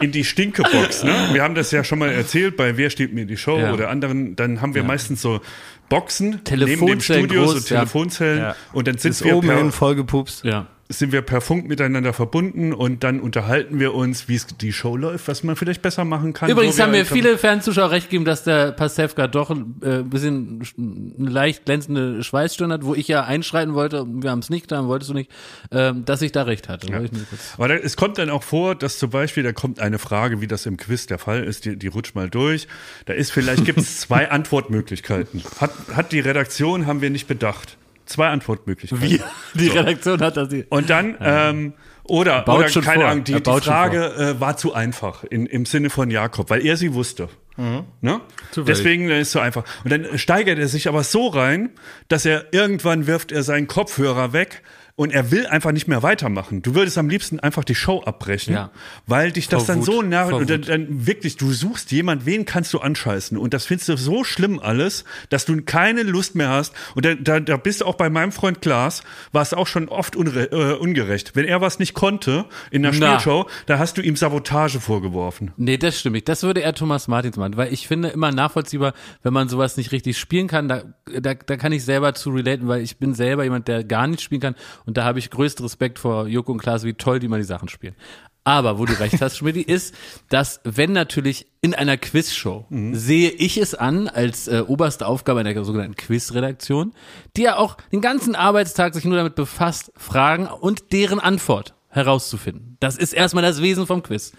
in 0.00 0.12
die 0.12 0.24
Stinkebox. 0.24 1.02
Ne? 1.04 1.30
Wir 1.32 1.42
haben 1.42 1.54
das 1.54 1.70
ja 1.70 1.82
schon 1.84 1.98
mal 1.98 2.10
erzählt 2.10 2.56
bei 2.56 2.76
Wer 2.76 2.90
steht 2.90 3.12
mir 3.12 3.26
die 3.26 3.36
Show 3.36 3.58
Ja. 3.58 3.72
oder 3.72 3.90
anderen. 3.90 4.36
Dann 4.36 4.60
haben 4.60 4.74
wir 4.74 4.84
meistens 4.84 5.22
so 5.22 5.40
Boxen 5.88 6.30
neben 6.30 6.44
dem 6.44 6.44
Telefonzellen 6.44 7.24
Studio, 7.24 7.46
so 7.46 7.52
groß, 7.54 7.68
ja. 7.70 7.76
Telefonzellen. 7.78 8.38
Ja. 8.40 8.56
Und 8.72 8.88
dann 8.88 8.98
sind 8.98 9.10
Ist 9.12 9.24
wir, 9.24 9.36
oben 9.36 9.50
hin 9.50 9.72
vollgepupst. 9.72 10.44
Ja. 10.44 10.66
Sind 10.90 11.12
wir 11.12 11.20
per 11.20 11.42
Funk 11.42 11.68
miteinander 11.68 12.14
verbunden 12.14 12.72
und 12.72 13.04
dann 13.04 13.20
unterhalten 13.20 13.78
wir 13.78 13.92
uns, 13.92 14.26
wie 14.26 14.36
es 14.36 14.46
die 14.46 14.72
Show 14.72 14.96
läuft, 14.96 15.28
was 15.28 15.42
man 15.42 15.54
vielleicht 15.54 15.82
besser 15.82 16.06
machen 16.06 16.32
kann. 16.32 16.48
Übrigens 16.48 16.80
haben 16.80 16.92
mir 16.92 17.04
viele 17.04 17.36
Fernzuschauer 17.36 17.90
recht 17.90 18.06
gegeben, 18.08 18.24
dass 18.24 18.42
der 18.44 18.72
Pasewka 18.72 19.26
doch 19.26 19.50
ein 19.50 19.74
äh, 19.82 20.02
bisschen 20.02 20.62
sch- 20.62 20.74
eine 21.18 21.28
leicht 21.28 21.66
glänzende 21.66 22.22
Schweißstirn 22.24 22.72
hat, 22.72 22.84
wo 22.86 22.94
ich 22.94 23.06
ja 23.06 23.24
einschreiten 23.24 23.74
wollte, 23.74 24.06
wir 24.08 24.30
haben 24.30 24.38
es 24.38 24.48
nicht 24.48 24.62
getan, 24.62 24.88
wolltest 24.88 25.10
du 25.10 25.14
nicht, 25.14 25.30
ähm, 25.72 26.06
dass 26.06 26.22
ich 26.22 26.32
da 26.32 26.44
recht 26.44 26.70
hatte. 26.70 26.86
Kurz- 26.90 27.54
Aber 27.58 27.68
da, 27.68 27.74
es 27.74 27.96
kommt 27.96 28.16
dann 28.16 28.30
auch 28.30 28.42
vor, 28.42 28.74
dass 28.74 28.98
zum 28.98 29.10
Beispiel, 29.10 29.42
da 29.42 29.52
kommt 29.52 29.80
eine 29.80 29.98
Frage, 29.98 30.40
wie 30.40 30.46
das 30.46 30.64
im 30.64 30.78
Quiz 30.78 31.06
der 31.06 31.18
Fall 31.18 31.44
ist, 31.44 31.66
die, 31.66 31.76
die 31.76 31.88
rutscht 31.88 32.14
mal 32.14 32.30
durch. 32.30 32.66
Da 33.04 33.12
ist 33.12 33.30
vielleicht, 33.30 33.66
gibt 33.66 33.78
es 33.78 34.00
zwei 34.00 34.30
Antwortmöglichkeiten. 34.30 35.42
Hat, 35.60 35.72
hat 35.94 36.12
die 36.12 36.20
Redaktion, 36.20 36.86
haben 36.86 37.02
wir 37.02 37.10
nicht 37.10 37.28
bedacht. 37.28 37.76
Zwei 38.08 38.28
Antwortmöglichkeiten. 38.28 39.04
Wie? 39.04 39.20
Die 39.54 39.68
Redaktion 39.68 40.20
hat 40.20 40.36
das. 40.36 40.48
Und 40.70 40.88
dann, 40.88 41.16
ähm, 41.20 41.74
oder, 42.04 42.48
oder 42.48 42.68
keine 42.70 42.82
vor. 42.82 43.04
Ahnung, 43.04 43.24
die, 43.24 43.34
die 43.34 43.60
Frage 43.60 44.06
äh, 44.14 44.40
war 44.40 44.56
zu 44.56 44.72
einfach 44.72 45.24
in, 45.24 45.44
im 45.44 45.66
Sinne 45.66 45.90
von 45.90 46.10
Jakob, 46.10 46.48
weil 46.48 46.64
er 46.64 46.78
sie 46.78 46.94
wusste. 46.94 47.28
Mhm. 47.58 47.84
Ne? 48.00 48.20
Deswegen 48.56 49.10
ist 49.10 49.28
es 49.28 49.32
so 49.32 49.40
einfach. 49.40 49.64
Und 49.84 49.92
dann 49.92 50.18
steigert 50.18 50.58
er 50.58 50.68
sich 50.68 50.88
aber 50.88 51.04
so 51.04 51.26
rein, 51.26 51.70
dass 52.08 52.24
er 52.24 52.46
irgendwann 52.52 53.06
wirft 53.06 53.30
er 53.30 53.42
seinen 53.42 53.66
Kopfhörer 53.66 54.32
weg 54.32 54.62
und 54.98 55.12
er 55.12 55.30
will 55.30 55.46
einfach 55.46 55.70
nicht 55.70 55.86
mehr 55.86 56.02
weitermachen. 56.02 56.60
Du 56.60 56.74
würdest 56.74 56.98
am 56.98 57.08
liebsten 57.08 57.38
einfach 57.38 57.62
die 57.62 57.76
Show 57.76 58.02
abbrechen, 58.02 58.54
Ja. 58.54 58.72
weil 59.06 59.30
dich 59.30 59.46
das 59.48 59.66
Vor 59.66 59.74
dann 59.76 59.78
Wut. 59.86 59.86
so 59.86 60.02
nervt 60.02 60.30
Vor 60.30 60.40
und 60.40 60.50
dann, 60.50 60.62
dann 60.62 61.06
wirklich, 61.06 61.36
du 61.36 61.52
suchst 61.52 61.92
jemand, 61.92 62.26
wen 62.26 62.44
kannst 62.44 62.74
du 62.74 62.80
anscheißen 62.80 63.38
und 63.38 63.54
das 63.54 63.64
findest 63.64 63.88
du 63.90 63.96
so 63.96 64.24
schlimm 64.24 64.58
alles, 64.58 65.04
dass 65.28 65.44
du 65.44 65.62
keine 65.62 66.02
Lust 66.02 66.34
mehr 66.34 66.48
hast 66.48 66.74
und 66.96 67.04
da, 67.04 67.14
da, 67.14 67.38
da 67.38 67.56
bist 67.56 67.80
du 67.80 67.84
auch 67.84 67.94
bei 67.94 68.10
meinem 68.10 68.32
Freund 68.32 68.60
Klaas, 68.60 69.04
war 69.30 69.42
es 69.42 69.54
auch 69.54 69.68
schon 69.68 69.88
oft 69.88 70.16
unre 70.16 70.50
äh, 70.50 70.76
ungerecht. 70.76 71.36
Wenn 71.36 71.44
er 71.44 71.60
was 71.60 71.78
nicht 71.78 71.94
konnte 71.94 72.46
in 72.72 72.82
der. 72.82 72.92
Spielshow, 72.92 73.46
da 73.66 73.78
hast 73.78 73.98
du 73.98 74.02
ihm 74.02 74.16
Sabotage 74.16 74.80
vorgeworfen. 74.80 75.52
Nee, 75.56 75.76
das 75.76 76.00
stimmt 76.00 76.14
nicht. 76.14 76.28
Das 76.28 76.42
würde 76.42 76.62
eher 76.62 76.74
Thomas 76.74 77.06
Martins 77.06 77.36
machen, 77.36 77.56
weil 77.56 77.72
ich 77.72 77.86
finde 77.86 78.08
immer 78.08 78.32
nachvollziehbar, 78.32 78.94
wenn 79.22 79.32
man 79.32 79.48
sowas 79.48 79.76
nicht 79.76 79.92
richtig 79.92 80.18
spielen 80.18 80.48
kann, 80.48 80.66
da, 80.66 80.82
da, 81.20 81.34
da 81.34 81.56
kann 81.56 81.70
ich 81.70 81.84
selber 81.84 82.14
zu 82.14 82.30
relaten, 82.30 82.66
weil 82.66 82.82
ich 82.82 82.96
bin 82.98 83.14
selber 83.14 83.44
jemand, 83.44 83.68
der 83.68 83.84
gar 83.84 84.08
nicht 84.08 84.22
spielen 84.22 84.40
kann 84.40 84.56
und 84.88 84.96
da 84.96 85.04
habe 85.04 85.18
ich 85.18 85.28
größten 85.28 85.66
Respekt 85.66 85.98
vor 85.98 86.26
Joko 86.28 86.50
und 86.50 86.58
Klaas, 86.58 86.82
wie 86.82 86.94
toll 86.94 87.18
die 87.18 87.28
mal 87.28 87.36
die 87.36 87.44
Sachen 87.44 87.68
spielen. 87.68 87.94
Aber 88.42 88.78
wo 88.78 88.86
du 88.86 88.98
recht 88.98 89.20
hast, 89.20 89.36
Schmidti, 89.36 89.60
ist, 89.66 89.94
dass 90.30 90.60
wenn 90.64 90.94
natürlich 90.94 91.46
in 91.60 91.74
einer 91.74 91.98
Quizshow 91.98 92.64
sehe 92.92 93.28
ich 93.28 93.58
es 93.58 93.74
an 93.74 94.08
als 94.08 94.48
äh, 94.48 94.64
oberste 94.66 95.06
Aufgabe 95.06 95.40
einer 95.40 95.62
sogenannten 95.62 95.94
Quizredaktion, 95.94 96.94
die 97.36 97.42
ja 97.42 97.58
auch 97.58 97.76
den 97.92 98.00
ganzen 98.00 98.34
Arbeitstag 98.34 98.94
sich 98.94 99.04
nur 99.04 99.18
damit 99.18 99.34
befasst, 99.34 99.92
Fragen 99.94 100.46
und 100.46 100.90
deren 100.94 101.20
Antwort 101.20 101.74
herauszufinden. 101.88 102.78
Das 102.80 102.96
ist 102.96 103.12
erstmal 103.12 103.42
das 103.42 103.60
Wesen 103.60 103.86
vom 103.86 104.02
Quiz. 104.02 104.32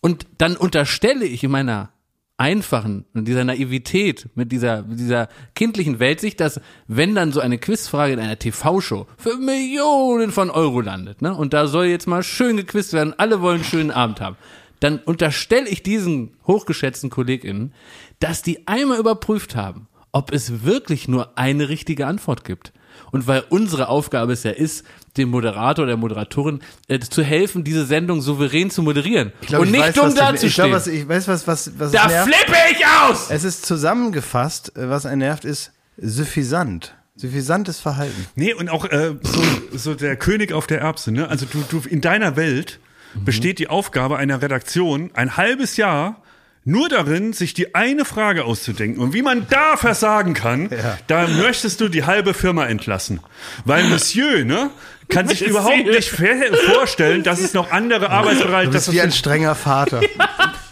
Und 0.00 0.26
dann 0.38 0.56
unterstelle 0.56 1.26
ich 1.26 1.44
in 1.44 1.52
meiner 1.52 1.90
einfachen 2.38 3.06
und 3.14 3.26
dieser 3.26 3.44
Naivität, 3.44 4.28
mit 4.34 4.52
dieser, 4.52 4.82
mit 4.82 4.98
dieser 4.98 5.28
kindlichen 5.54 5.98
Weltsicht, 5.98 6.38
dass 6.40 6.60
wenn 6.86 7.14
dann 7.14 7.32
so 7.32 7.40
eine 7.40 7.58
Quizfrage 7.58 8.12
in 8.12 8.20
einer 8.20 8.38
TV-Show 8.38 9.06
für 9.16 9.36
Millionen 9.36 10.30
von 10.30 10.50
Euro 10.50 10.80
landet, 10.80 11.22
ne, 11.22 11.34
und 11.34 11.52
da 11.54 11.66
soll 11.66 11.86
jetzt 11.86 12.06
mal 12.06 12.22
schön 12.22 12.56
gequizt 12.56 12.92
werden, 12.92 13.14
alle 13.16 13.40
wollen 13.40 13.56
einen 13.56 13.64
schönen 13.64 13.90
Abend 13.90 14.20
haben, 14.20 14.36
dann 14.80 14.98
unterstelle 14.98 15.68
ich 15.68 15.82
diesen 15.82 16.36
hochgeschätzten 16.46 17.08
KollegInnen, 17.08 17.72
dass 18.20 18.42
die 18.42 18.68
einmal 18.68 18.98
überprüft 18.98 19.56
haben, 19.56 19.88
ob 20.12 20.32
es 20.32 20.64
wirklich 20.64 21.08
nur 21.08 21.38
eine 21.38 21.68
richtige 21.68 22.06
Antwort 22.06 22.44
gibt. 22.44 22.72
Und 23.12 23.26
weil 23.26 23.44
unsere 23.48 23.88
Aufgabe 23.88 24.32
es 24.32 24.42
ja 24.42 24.50
ist, 24.50 24.84
dem 25.16 25.30
Moderator 25.30 25.82
oder 25.84 25.92
der 25.92 25.96
Moderatorin 25.96 26.60
äh, 26.88 26.98
zu 26.98 27.22
helfen, 27.22 27.64
diese 27.64 27.86
Sendung 27.86 28.20
souverän 28.22 28.70
zu 28.70 28.82
moderieren 28.82 29.32
Ich 29.40 29.48
glaub, 29.48 29.62
und 29.62 29.68
ich 29.68 29.72
nicht 29.72 29.82
weiß, 29.82 29.94
dumm 29.94 30.04
was 30.06 30.14
du- 30.14 30.20
Ich 30.20 30.26
dazustehen. 30.26 30.52
glaube, 30.54 30.74
was, 30.74 30.86
ich 30.86 31.08
weiß, 31.08 31.28
was, 31.28 31.46
was, 31.46 31.78
was 31.78 31.92
Da 31.92 32.08
flippe 32.08 32.56
ich 32.72 32.84
aus! 32.86 33.30
Es 33.30 33.44
ist 33.44 33.64
zusammengefasst, 33.66 34.76
äh, 34.76 34.88
was 34.90 35.06
einen 35.06 35.18
nervt, 35.20 35.44
ist 35.44 35.72
suffisant. 35.96 36.94
Suffisantes 37.18 37.80
Verhalten. 37.80 38.26
Nee, 38.34 38.52
und 38.52 38.68
auch 38.68 38.84
äh, 38.84 39.14
so, 39.22 39.42
so 39.78 39.94
der 39.94 40.16
König 40.16 40.52
auf 40.52 40.66
der 40.66 40.80
Erbse, 40.80 41.12
ne? 41.12 41.28
Also 41.28 41.46
du, 41.46 41.64
du 41.70 41.82
in 41.88 42.00
deiner 42.02 42.36
Welt 42.36 42.78
besteht 43.24 43.58
die 43.58 43.68
Aufgabe 43.68 44.18
einer 44.18 44.42
Redaktion 44.42 45.10
ein 45.14 45.38
halbes 45.38 45.78
Jahr 45.78 46.22
nur 46.66 46.88
darin, 46.88 47.32
sich 47.32 47.54
die 47.54 47.74
eine 47.76 48.04
Frage 48.04 48.44
auszudenken. 48.44 49.00
Und 49.00 49.14
wie 49.14 49.22
man 49.22 49.46
da 49.48 49.76
versagen 49.76 50.34
kann, 50.34 50.68
da 51.06 51.28
möchtest 51.28 51.80
du 51.80 51.88
die 51.88 52.04
halbe 52.04 52.34
Firma 52.34 52.66
entlassen. 52.66 53.20
Weil 53.64 53.84
Monsieur, 53.84 54.44
ne, 54.44 54.70
kann 55.08 55.28
sich 55.28 55.42
überhaupt 55.46 55.86
nicht 55.86 56.10
vorstellen, 56.10 57.22
dass 57.22 57.38
es 57.38 57.54
noch 57.54 57.70
andere 57.70 58.10
Arbeitsbereiche 58.10 58.66
Du 58.66 58.72
bist 58.72 58.88
dass 58.88 58.94
wie 58.94 59.00
ein 59.00 59.12
strenger 59.12 59.54
Vater. 59.54 60.00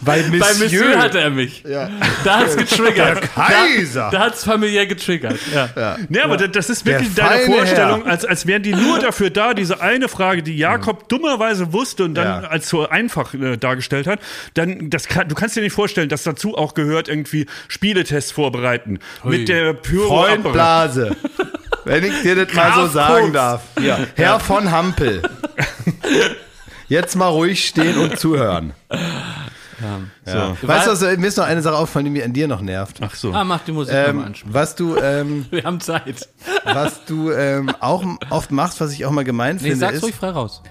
Bei 0.05 0.23
Bei 0.23 0.55
Monsieur 0.55 0.99
hatte 0.99 1.21
er 1.21 1.31
mich. 1.31 1.63
Ja. 1.69 1.89
Da 2.25 2.39
hat's 2.41 2.57
getriggert. 2.57 3.23
Der 3.23 3.29
Kaiser. 3.29 4.11
Da, 4.11 4.19
da 4.19 4.25
hat's 4.27 4.45
familiär 4.45 4.87
getriggert. 4.87 5.39
Ja. 5.55 5.97
Nee, 6.09 6.21
aber 6.21 6.37
das- 6.37 6.51
das 6.53 6.71
ist 6.71 6.87
wirklich 6.87 7.15
Der 7.15 7.29
deine 7.29 7.45
Vorstellung, 7.47 8.03
Herr. 8.05 8.13
als, 8.13 8.25
als 8.25 8.47
wären 8.47 8.63
die 8.63 8.73
nur 8.75 8.99
dafür 8.99 9.31
da, 9.31 9.55
diese 9.55 9.81
eine 9.81 10.09
Frage, 10.09 10.43
die 10.43 10.57
Jakob 10.57 11.09
dummerweise 11.09 11.73
wusste 11.73 12.05
und 12.05 12.15
dann 12.15 12.43
Ja. 12.45 12.49
als 12.49 12.69
so 12.69 12.89
einfach 12.89 13.35
äh, 13.35 13.57
dargestellt 13.57 14.07
hat, 14.07 14.21
dann, 14.55 14.91
das 14.91 15.07
kann, 15.09 15.29
du 15.29 15.35
kannst 15.35 15.57
dir 15.57 15.63
nicht 15.63 15.73
vorstellen, 15.75 16.09
dass 16.09 16.23
dazu 16.23 16.57
auch 16.57 16.75
gehört, 16.75 17.09
irgendwie 17.09 17.47
Spieletests 17.69 18.33
vorbereiten. 18.33 18.99
Mit 19.25 19.49
der 19.49 19.73
Pyro 19.75 20.09
Freund 20.09 20.53
Blase. 20.53 21.17
Wenn 21.85 22.05
ich 22.05 22.23
dir 22.23 22.45
das 22.47 22.55
mal 22.55 22.73
so 22.75 22.87
sagen 22.89 23.33
darf. 23.33 23.63
Herr 24.17 24.41
von 24.41 24.71
Hampel. 24.71 25.23
Jetzt 26.89 27.17
mal 27.17 27.29
ruhig 27.29 27.67
stehen 27.67 27.97
und 27.99 28.19
zuhören. 28.19 28.73
So. 30.25 30.57
Weißt 30.67 30.87
du, 30.87 30.91
was, 30.93 31.01
mir 31.19 31.27
ist 31.27 31.37
noch 31.39 31.45
eine 31.47 31.63
Sache 31.63 31.77
aufgefallen, 31.77 32.05
die 32.07 32.11
mir 32.11 32.25
an 32.25 32.33
dir 32.33 32.49
noch 32.49 32.61
nervt. 32.61 32.99
Ach 33.01 33.15
so. 33.15 33.33
Ah, 33.33 33.45
mach 33.45 33.61
die 33.65 33.73
Musik 33.73 33.95
Ähm, 33.95 34.21
anspielen. 34.23 34.55
was 34.55 34.75
du, 34.75 34.97
ähm, 34.97 35.47
Wir 35.51 35.65
haben 35.65 35.81
Zeit. 35.81 36.29
was 36.65 37.05
du 37.05 37.31
ähm, 37.31 37.71
auch 37.81 38.05
oft 38.31 38.51
machst, 38.51 38.81
was 38.81 38.93
ich 38.93 39.05
auch 39.07 39.11
mal 39.11 39.25
gemein 39.25 39.57
Nee, 39.57 39.63
finde, 39.63 39.77
sag's 39.77 39.97
ist, 39.99 40.03
ruhig 40.05 40.15
frei 40.15 40.31
raus. 40.31 40.63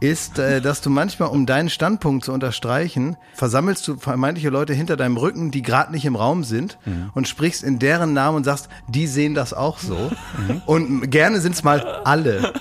ist, 0.00 0.38
äh, 0.38 0.60
dass 0.60 0.80
du 0.80 0.90
manchmal, 0.90 1.28
um 1.28 1.46
deinen 1.46 1.70
Standpunkt 1.70 2.24
zu 2.24 2.32
unterstreichen, 2.32 3.16
versammelst 3.34 3.86
du 3.86 3.96
vermeintliche 3.96 4.48
Leute 4.50 4.72
hinter 4.74 4.96
deinem 4.96 5.16
Rücken, 5.16 5.50
die 5.50 5.62
gerade 5.62 5.92
nicht 5.92 6.04
im 6.04 6.16
Raum 6.16 6.42
sind 6.44 6.78
und 7.14 7.28
sprichst 7.28 7.62
in 7.62 7.78
deren 7.78 8.12
Namen 8.12 8.38
und 8.38 8.44
sagst, 8.44 8.68
die 8.88 9.06
sehen 9.06 9.34
das 9.34 9.54
auch 9.54 9.78
so. 9.78 10.10
Und 10.66 11.10
gerne 11.10 11.40
sind's 11.40 11.62
mal 11.62 11.80
alle. 12.04 12.52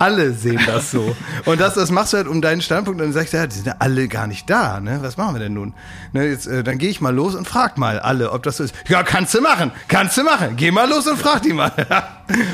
Alle 0.00 0.32
sehen 0.32 0.58
das 0.66 0.90
so. 0.90 1.14
Und 1.44 1.60
das, 1.60 1.74
das 1.74 1.90
machst 1.90 2.12
du 2.12 2.16
halt 2.16 2.26
um 2.26 2.40
deinen 2.40 2.62
Standpunkt 2.62 3.00
und 3.00 3.06
dann 3.06 3.12
sagst 3.12 3.32
du, 3.32 3.36
ja, 3.36 3.46
die 3.46 3.54
sind 3.54 3.66
ja 3.66 3.76
alle 3.78 4.08
gar 4.08 4.26
nicht 4.26 4.48
da, 4.50 4.80
ne? 4.80 4.98
Was 5.02 5.16
machen 5.16 5.34
wir 5.34 5.40
denn 5.40 5.52
nun? 5.54 5.74
Ne, 6.12 6.24
jetzt, 6.26 6.46
äh, 6.46 6.64
dann 6.64 6.78
gehe 6.78 6.88
ich 6.88 7.00
mal 7.00 7.14
los 7.14 7.34
und 7.34 7.46
frag 7.46 7.78
mal 7.78 8.00
alle, 8.00 8.32
ob 8.32 8.42
das 8.42 8.56
so 8.56 8.64
ist. 8.64 8.74
Ja, 8.88 9.02
kannst 9.02 9.34
du 9.34 9.40
machen, 9.40 9.70
kannst 9.88 10.16
du 10.16 10.24
machen. 10.24 10.56
Geh 10.56 10.70
mal 10.70 10.88
los 10.88 11.06
und 11.06 11.18
frag 11.18 11.42
die 11.42 11.52
mal. 11.52 11.70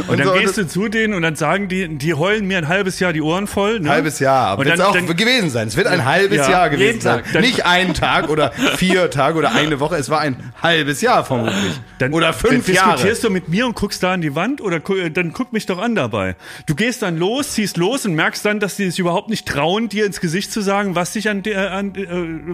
Und 0.09 0.19
dann 0.19 0.29
so, 0.29 0.33
gehst 0.33 0.57
du 0.57 0.67
zu 0.67 0.88
denen 0.88 1.12
und 1.12 1.21
dann 1.21 1.37
sagen 1.37 1.69
die, 1.69 1.99
die 1.99 2.15
heulen 2.15 2.47
mir 2.47 2.57
ein 2.57 2.67
halbes 2.69 2.99
Jahr 2.99 3.12
die 3.12 3.21
Ohren 3.21 3.47
voll. 3.47 3.79
Ne? 3.81 3.91
halbes 3.91 4.21
Jahr. 4.21 4.47
Aber 4.47 4.61
Und 4.61 4.69
wird 4.69 4.79
dann, 4.79 4.87
auch 4.87 4.95
dann, 4.95 5.07
gewesen 5.07 5.50
sein. 5.50 5.69
Es 5.69 5.76
wird 5.76 5.87
ein 5.87 6.07
halbes 6.07 6.38
Ja, 6.38 6.50
Jahr 6.50 6.71
gewesen 6.71 7.00
Tag. 7.00 7.25
sein. 7.26 7.35
Dann- 7.35 7.43
Nicht 7.43 7.67
ein 7.67 7.93
Tag 7.93 8.31
oder 8.31 8.53
vier 8.53 9.11
Tage 9.11 9.37
oder 9.37 9.53
eine 9.53 9.79
Woche. 9.79 9.97
Es 9.97 10.09
war 10.09 10.21
ein 10.21 10.50
halbes 10.62 11.03
Jahr 11.03 11.26
vermutlich. 11.26 11.79
dann, 11.99 12.15
oder 12.15 12.33
fünf 12.33 12.65
dann 12.65 12.75
Jahre. 12.75 12.91
diskutierst 12.93 13.25
du 13.25 13.29
mit 13.29 13.50
mir 13.50 13.67
und 13.67 13.75
guckst 13.76 14.03
da 14.03 14.15
an 14.15 14.23
die 14.23 14.35
Wand 14.35 14.62
oder 14.62 14.76
äh, 14.97 15.11
dann 15.11 15.35
guck 15.35 15.53
mich 15.53 15.67
doch 15.67 15.76
an 15.79 15.95
dabei. 15.95 16.37
Du 16.65 16.75
gehst 16.75 17.03
dann 17.03 17.19
los, 17.19 17.36
ziehst 17.43 17.76
los 17.76 18.07
und 18.07 18.14
merkst 18.14 18.45
dann, 18.45 18.61
dass 18.61 18.76
die 18.76 18.90
sich 18.90 18.99
überhaupt 18.99 19.28
nicht 19.28 19.47
trauen, 19.47 19.88
dir 19.88 20.07
ins 20.07 20.21
Gesicht 20.21 20.52
zu 20.52 20.61
sagen, 20.61 20.95
was 20.95 21.12
dich 21.12 21.28
an, 21.28 21.43
der, 21.43 21.73
an 21.73 21.95
äh, 21.95 22.07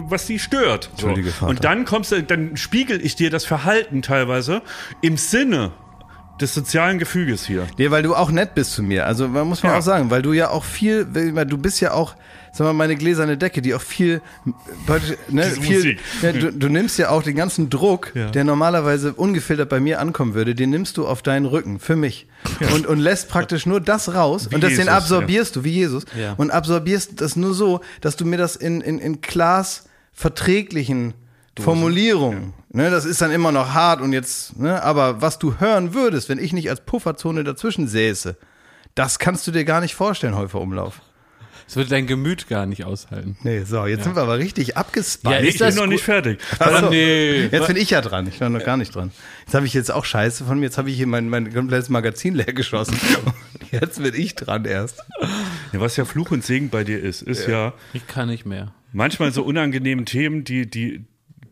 was 0.09 0.27
sie 0.27 0.39
stört. 0.39 0.89
So. 0.97 1.13
Und 1.45 1.63
dann 1.63 1.85
kommst 1.85 2.11
du, 2.11 2.23
dann 2.23 2.57
spiegel 2.57 3.03
ich 3.05 3.15
dir 3.15 3.29
das 3.29 3.45
Verhalten 3.45 4.01
teilweise 4.01 4.61
im 5.01 5.17
Sinne 5.17 5.71
des 6.41 6.53
sozialen 6.53 6.97
Gefüges 6.99 7.45
hier. 7.45 7.67
Nee, 7.77 7.91
weil 7.91 8.03
du 8.03 8.15
auch 8.15 8.31
nett 8.31 8.55
bist 8.55 8.73
zu 8.73 8.83
mir. 8.83 9.05
Also 9.05 9.27
man 9.27 9.47
muss 9.47 9.61
man 9.63 9.71
Ja. 9.73 9.77
auch 9.79 9.83
sagen, 9.83 10.09
weil 10.09 10.21
du 10.21 10.33
ja 10.33 10.49
auch 10.49 10.63
viel, 10.63 11.07
weil 11.35 11.45
du 11.45 11.57
bist 11.57 11.79
ja 11.79 11.93
auch, 11.93 12.15
sag 12.51 12.65
mal, 12.65 12.73
meine 12.73 12.95
gläserne 12.95 13.37
Decke, 13.37 13.61
die 13.61 13.73
auch 13.75 13.81
viel, 13.81 14.21
ne, 15.29 15.43
viel 15.43 15.97
ja, 16.21 16.31
du, 16.31 16.51
du 16.51 16.69
nimmst 16.69 16.97
ja 16.97 17.09
auch 17.09 17.23
den 17.23 17.35
ganzen 17.35 17.69
Druck, 17.69 18.11
Ja. 18.15 18.29
der 18.31 18.43
normalerweise 18.43 19.13
ungefiltert 19.13 19.69
bei 19.69 19.79
mir 19.79 19.99
ankommen 19.99 20.33
würde, 20.33 20.55
den 20.55 20.71
nimmst 20.71 20.97
du 20.97 21.07
auf 21.07 21.21
deinen 21.21 21.45
Rücken, 21.45 21.79
für 21.79 21.95
mich. 21.95 22.27
Und, 22.73 22.87
und 22.87 22.99
lässt 22.99 23.29
praktisch 23.29 23.65
nur 23.65 23.79
das 23.79 24.13
raus 24.13 24.47
Wie 24.49 24.55
und 24.55 24.63
das 24.63 24.71
den 24.71 24.79
Jesus, 24.79 24.91
absorbierst 24.93 25.55
du, 25.55 25.63
wie 25.63 25.71
Jesus, 25.71 26.03
Ja. 26.19 26.33
und 26.37 26.51
absorbierst 26.51 27.21
das 27.21 27.35
nur 27.35 27.53
so, 27.53 27.81
dass 28.01 28.15
du 28.15 28.25
mir 28.25 28.37
das 28.37 28.55
in, 28.55 28.81
in, 28.81 28.99
in 28.99 29.21
Glas 29.21 29.85
verträglichen 30.13 31.13
Formulierungen, 31.59 32.53
ne, 32.71 32.89
das 32.89 33.05
ist 33.05 33.21
dann 33.21 33.31
immer 33.31 33.51
noch 33.51 33.73
hart 33.73 34.01
und 34.01 34.13
jetzt, 34.13 34.57
ne, 34.59 34.81
aber 34.83 35.21
was 35.21 35.39
du 35.39 35.59
hören 35.59 35.93
würdest, 35.93 36.29
wenn 36.29 36.39
ich 36.39 36.53
nicht 36.53 36.69
als 36.69 36.81
Pufferzone 36.81 37.43
dazwischen 37.43 37.87
säße, 37.87 38.35
das 38.95 39.19
kannst 39.19 39.45
du 39.47 39.51
dir 39.51 39.63
gar 39.65 39.81
nicht 39.81 39.95
vorstellen, 39.95 40.35
Häufer 40.35 40.61
Umlauf. 40.61 41.01
Das 41.65 41.77
würde 41.77 41.89
dein 41.91 42.07
Gemüt 42.07 42.49
gar 42.49 42.65
nicht 42.65 42.83
aushalten. 42.83 43.37
Nee, 43.43 43.63
so, 43.63 43.85
jetzt 43.85 44.03
sind 44.03 44.15
wir 44.17 44.21
aber 44.23 44.37
richtig 44.37 44.75
abgespannt. 44.75 45.35
Ja, 45.35 45.41
Ist 45.41 45.55
ich 45.55 45.59
bin 45.61 45.75
noch 45.75 45.83
gut? 45.83 45.89
nicht 45.93 46.03
fertig. 46.03 46.39
Ach 46.59 46.81
so. 46.81 46.89
nee. 46.89 47.45
Jetzt 47.45 47.67
bin 47.67 47.77
ich 47.77 47.89
ja 47.89 48.01
dran. 48.01 48.27
Ich 48.27 48.41
war 48.41 48.49
noch 48.49 48.63
gar 48.65 48.75
nicht 48.75 48.93
dran. 48.93 49.11
Jetzt 49.45 49.55
habe 49.55 49.65
ich 49.65 49.73
jetzt 49.73 49.89
auch 49.89 50.03
Scheiße 50.03 50.43
von 50.43 50.59
mir. 50.59 50.65
Jetzt 50.65 50.77
habe 50.77 50.89
ich 50.89 50.97
hier 50.97 51.07
mein, 51.07 51.29
mein 51.29 51.53
komplettes 51.53 51.87
Magazin 51.87 52.35
leer 52.35 52.51
geschossen. 52.53 52.97
Und 53.25 53.71
jetzt 53.71 54.03
bin 54.03 54.13
ich 54.13 54.35
dran 54.35 54.65
erst. 54.65 54.99
Ja, 55.71 55.79
was 55.79 55.95
ja 55.95 56.03
Fluch 56.03 56.31
und 56.31 56.43
Segen 56.43 56.69
bei 56.69 56.83
dir 56.83 56.99
ist, 57.01 57.21
ist 57.21 57.47
ja, 57.47 57.73
Ich 57.93 58.05
kann 58.07 58.27
nicht 58.27 58.45
mehr. 58.45 58.73
manchmal 58.91 59.31
so 59.31 59.43
unangenehme 59.43 60.03
Themen, 60.03 60.43
die, 60.43 60.69
die, 60.69 61.05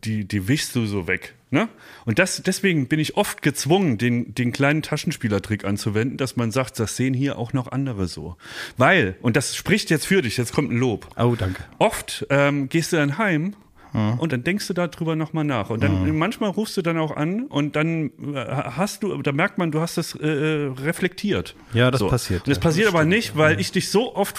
die, 0.04 0.26
die 0.26 0.48
wischst 0.48 0.76
du 0.76 0.86
so 0.86 1.08
weg. 1.08 1.36
Ne? 1.50 1.68
Und 2.06 2.18
das, 2.18 2.42
deswegen 2.44 2.88
bin 2.88 3.00
ich 3.00 3.18
oft 3.18 3.42
gezwungen, 3.42 3.98
den, 3.98 4.34
den 4.34 4.52
kleinen 4.52 4.82
Taschenspielertrick 4.82 5.66
anzuwenden, 5.66 6.18
dass 6.18 6.36
man 6.36 6.52
sagt, 6.52 6.80
das 6.80 6.96
sehen 6.96 7.14
hier 7.14 7.38
auch 7.38 7.54
noch 7.54 7.72
andere 7.72 8.08
so. 8.08 8.38
Weil, 8.78 9.16
und 9.22 9.36
das 9.36 9.56
spricht 9.56 9.90
jetzt 9.90 10.06
für 10.06 10.22
dich, 10.22 10.38
jetzt 10.38 10.54
kommt 10.54 10.72
ein 10.72 10.78
Lob. 10.78 11.08
Oh, 11.18 11.36
danke. 11.38 11.64
Oft 11.78 12.26
ähm, 12.30 12.70
gehst 12.70 12.94
du 12.94 12.98
dann 12.98 13.18
heim 13.18 13.56
und 13.94 14.32
dann 14.32 14.44
denkst 14.44 14.68
du 14.68 14.74
darüber 14.74 15.18
nochmal 15.18 15.44
nach. 15.44 15.70
Und 15.70 15.84
dann 15.84 16.18
manchmal 16.18 16.50
rufst 16.50 16.78
du 16.78 16.82
dann 16.82 16.98
auch 16.98 17.16
an 17.16 17.48
und 17.48 17.76
dann 17.76 18.12
äh, 18.34 18.46
hast 18.46 19.04
du, 19.04 19.22
da 19.22 19.34
merkt 19.34 19.58
man, 19.58 19.72
du 19.72 19.82
hast 19.82 19.98
das 19.98 20.16
äh, 20.16 20.28
reflektiert. 20.28 21.56
Ja, 21.74 21.92
das 21.92 22.02
passiert, 22.08 22.44
Und 22.44 22.48
das 22.48 22.58
ja, 22.58 22.62
passiert 22.62 22.88
das 22.88 22.94
aber 22.94 23.02
stimmt, 23.02 23.16
nicht, 23.16 23.36
weil 23.36 23.60
ich 23.60 23.74
dich 23.74 23.90
so 23.90 24.16
oft 24.16 24.38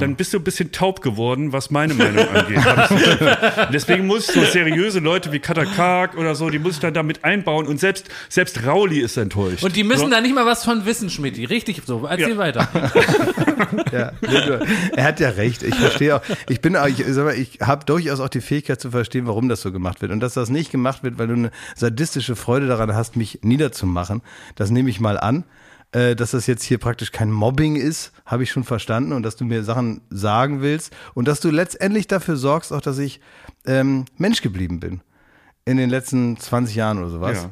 Dann 0.00 0.16
bist 0.16 0.32
du 0.32 0.38
ein 0.38 0.44
bisschen 0.44 0.72
taub 0.72 1.00
geworden, 1.02 1.52
was 1.52 1.70
meine 1.70 1.94
Meinung 1.94 2.26
angeht. 2.34 2.58
Deswegen 3.72 4.06
muss 4.06 4.28
ich 4.28 4.34
so 4.34 4.44
seriöse 4.44 4.98
Leute 5.00 5.32
wie 5.32 5.38
Katakak 5.38 6.16
oder 6.16 6.34
so, 6.34 6.50
die 6.50 6.58
muss 6.58 6.74
ich 6.74 6.80
dann 6.80 6.94
damit 6.94 7.24
einbauen. 7.24 7.66
Und 7.66 7.78
selbst, 7.80 8.08
selbst 8.28 8.64
Rauli 8.66 8.98
ist 9.00 9.16
enttäuscht. 9.16 9.62
Und 9.64 9.76
die 9.76 9.84
müssen 9.84 10.04
so. 10.06 10.10
da 10.10 10.20
nicht 10.20 10.34
mal 10.34 10.46
was 10.46 10.64
von 10.64 10.84
wissen, 10.86 11.10
Schmidti. 11.10 11.44
Richtig 11.44 11.82
so. 11.86 12.06
Erzähl 12.06 12.30
Ja. 12.30 12.38
weiter. 12.38 12.68
Ja, 13.92 14.12
er 14.94 15.04
hat 15.04 15.18
ja 15.20 15.30
recht. 15.30 15.62
Ich 15.62 15.74
verstehe 15.74 16.16
auch. 16.16 16.20
Ich 16.48 16.60
bin, 16.60 16.76
auch- 16.76 16.86
ich, 16.86 17.02
sag 17.08 17.24
mal, 17.24 17.34
ich 17.34 17.58
habe 17.60 17.84
durchaus 17.84 18.20
auch 18.20 18.28
die 18.28 18.40
Fähigkeit 18.40 18.80
zu 18.80 18.90
verstehen, 18.90 19.26
warum 19.26 19.48
das 19.48 19.62
so 19.62 19.72
gemacht 19.72 20.00
wird. 20.00 20.12
Und 20.12 20.20
dass 20.20 20.34
das 20.34 20.48
nicht 20.48 20.70
gemacht 20.70 21.02
wird, 21.02 21.18
weil 21.18 21.26
du 21.26 21.34
eine 21.34 21.50
sadistische 21.74 22.36
Freude 22.36 22.66
daran 22.66 22.94
hast, 22.94 23.16
mich 23.16 23.40
niederzumachen, 23.42 24.22
das 24.56 24.70
nehme 24.70 24.90
ich 24.90 25.00
mal 25.00 25.18
an. 25.18 25.44
Äh, 25.92 26.14
Dass 26.14 26.32
das 26.32 26.46
jetzt 26.46 26.64
hier 26.64 26.78
praktisch 26.78 27.12
kein 27.12 27.30
Mobbing 27.30 27.76
ist, 27.76 28.12
habe 28.26 28.42
ich 28.42 28.50
schon 28.50 28.64
verstanden 28.64 29.12
und 29.12 29.22
dass 29.22 29.36
du 29.36 29.44
mir 29.44 29.64
Sachen 29.64 30.02
sagen 30.10 30.60
willst 30.60 30.94
und 31.14 31.26
dass 31.26 31.40
du 31.40 31.50
letztendlich 31.50 32.06
dafür 32.06 32.36
sorgst, 32.36 32.72
auch 32.72 32.82
dass 32.82 32.98
ich 32.98 33.20
ähm, 33.66 34.04
Mensch 34.18 34.42
geblieben 34.42 34.80
bin 34.80 35.00
in 35.64 35.78
den 35.78 35.88
letzten 35.88 36.36
20 36.36 36.76
Jahren 36.76 36.98
oder 36.98 37.08
sowas. 37.08 37.42
Ja. 37.44 37.50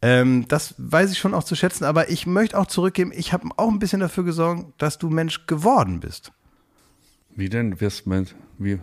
Ähm, 0.00 0.46
das 0.48 0.74
weiß 0.78 1.10
ich 1.12 1.18
schon 1.18 1.34
auch 1.34 1.44
zu 1.44 1.56
schätzen, 1.56 1.84
aber 1.84 2.10
ich 2.10 2.26
möchte 2.26 2.58
auch 2.58 2.66
zurückgeben, 2.66 3.10
ich 3.14 3.32
habe 3.32 3.48
auch 3.56 3.68
ein 3.68 3.78
bisschen 3.78 4.00
dafür 4.00 4.24
gesorgt, 4.24 4.66
dass 4.78 4.98
du 4.98 5.08
Mensch 5.08 5.46
geworden 5.46 6.00
bist. 6.00 6.32
Wie 7.34 7.48
denn? 7.48 7.80
Wirst 7.80 8.06
mein, 8.06 8.26
wie? 8.58 8.80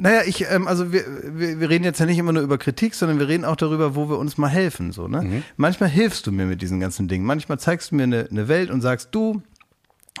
Naja, 0.00 0.22
ich, 0.26 0.44
ähm, 0.50 0.68
also 0.68 0.92
wir, 0.92 1.02
wir, 1.24 1.60
wir 1.60 1.68
reden 1.68 1.84
jetzt 1.84 1.98
ja 1.98 2.06
nicht 2.06 2.18
immer 2.18 2.32
nur 2.32 2.42
über 2.42 2.58
Kritik, 2.58 2.94
sondern 2.94 3.18
wir 3.18 3.28
reden 3.28 3.44
auch 3.44 3.56
darüber, 3.56 3.94
wo 3.94 4.08
wir 4.08 4.18
uns 4.18 4.38
mal 4.38 4.48
helfen. 4.48 4.92
So, 4.92 5.08
ne? 5.08 5.42
Manchmal 5.56 5.88
hilfst 5.88 6.26
du 6.26 6.32
mir 6.32 6.46
mit 6.46 6.62
diesen 6.62 6.80
ganzen 6.80 7.08
Dingen. 7.08 7.24
Manchmal 7.24 7.58
zeigst 7.58 7.90
du 7.90 7.96
mir 7.96 8.04
eine, 8.04 8.28
eine 8.30 8.48
Welt 8.48 8.70
und 8.70 8.80
sagst, 8.80 9.08
du, 9.12 9.42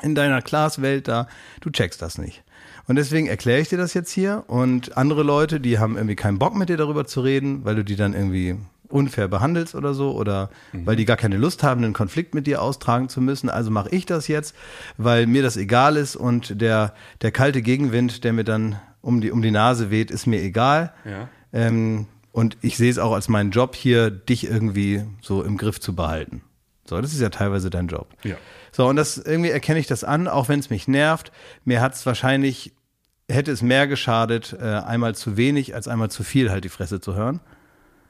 in 0.02 0.14
deiner 0.14 0.42
Class-Welt 0.42 1.08
da, 1.08 1.28
du 1.60 1.70
checkst 1.70 2.02
das 2.02 2.18
nicht. 2.18 2.42
Und 2.86 2.96
deswegen 2.96 3.26
erkläre 3.26 3.60
ich 3.60 3.68
dir 3.68 3.78
das 3.78 3.94
jetzt 3.94 4.10
hier. 4.10 4.44
Und 4.46 4.96
andere 4.96 5.22
Leute, 5.22 5.60
die 5.60 5.78
haben 5.78 5.96
irgendwie 5.96 6.16
keinen 6.16 6.38
Bock 6.38 6.56
mit 6.56 6.68
dir 6.68 6.76
darüber 6.76 7.06
zu 7.06 7.20
reden, 7.20 7.64
weil 7.64 7.76
du 7.76 7.84
die 7.84 7.96
dann 7.96 8.14
irgendwie 8.14 8.56
unfair 8.88 9.28
behandelst 9.28 9.74
oder 9.74 9.92
so 9.92 10.12
oder 10.12 10.48
weil 10.72 10.96
die 10.96 11.04
gar 11.04 11.18
keine 11.18 11.36
Lust 11.36 11.62
haben, 11.62 11.84
einen 11.84 11.92
Konflikt 11.92 12.34
mit 12.34 12.46
dir 12.46 12.62
austragen 12.62 13.10
zu 13.10 13.20
müssen. 13.20 13.50
Also 13.50 13.70
mache 13.70 13.90
ich 13.90 14.06
das 14.06 14.28
jetzt, 14.28 14.54
weil 14.96 15.26
mir 15.26 15.42
das 15.42 15.58
egal 15.58 15.96
ist 15.96 16.16
und 16.16 16.60
der, 16.62 16.94
der 17.20 17.30
kalte 17.30 17.60
Gegenwind, 17.60 18.24
der 18.24 18.32
mir 18.32 18.44
dann 18.44 18.76
um 19.08 19.22
die, 19.22 19.30
um 19.32 19.40
die 19.40 19.50
Nase 19.50 19.90
weht, 19.90 20.10
ist 20.10 20.26
mir 20.26 20.42
egal. 20.42 20.92
Ja. 21.04 21.28
Ähm, 21.52 22.06
und 22.30 22.58
ich 22.60 22.76
sehe 22.76 22.90
es 22.90 22.98
auch 22.98 23.12
als 23.12 23.28
meinen 23.28 23.50
Job 23.50 23.74
hier, 23.74 24.10
dich 24.10 24.44
irgendwie 24.44 25.02
so 25.22 25.42
im 25.42 25.56
Griff 25.56 25.80
zu 25.80 25.96
behalten. 25.96 26.42
So, 26.84 27.00
das 27.00 27.12
ist 27.12 27.20
ja 27.20 27.30
teilweise 27.30 27.70
dein 27.70 27.88
Job. 27.88 28.08
Ja. 28.22 28.36
So, 28.70 28.86
und 28.86 28.96
das 28.96 29.16
irgendwie 29.16 29.48
erkenne 29.48 29.80
ich 29.80 29.86
das 29.86 30.04
an, 30.04 30.28
auch 30.28 30.48
wenn 30.48 30.60
es 30.60 30.68
mich 30.68 30.86
nervt. 30.88 31.32
Mir 31.64 31.80
hat 31.80 31.94
es 31.94 32.04
wahrscheinlich, 32.04 32.74
hätte 33.30 33.50
es 33.50 33.62
mehr 33.62 33.86
geschadet, 33.86 34.54
äh, 34.60 34.64
einmal 34.64 35.14
zu 35.14 35.38
wenig 35.38 35.74
als 35.74 35.88
einmal 35.88 36.10
zu 36.10 36.22
viel 36.22 36.50
halt 36.50 36.64
die 36.64 36.68
Fresse 36.68 37.00
zu 37.00 37.14
hören. 37.14 37.40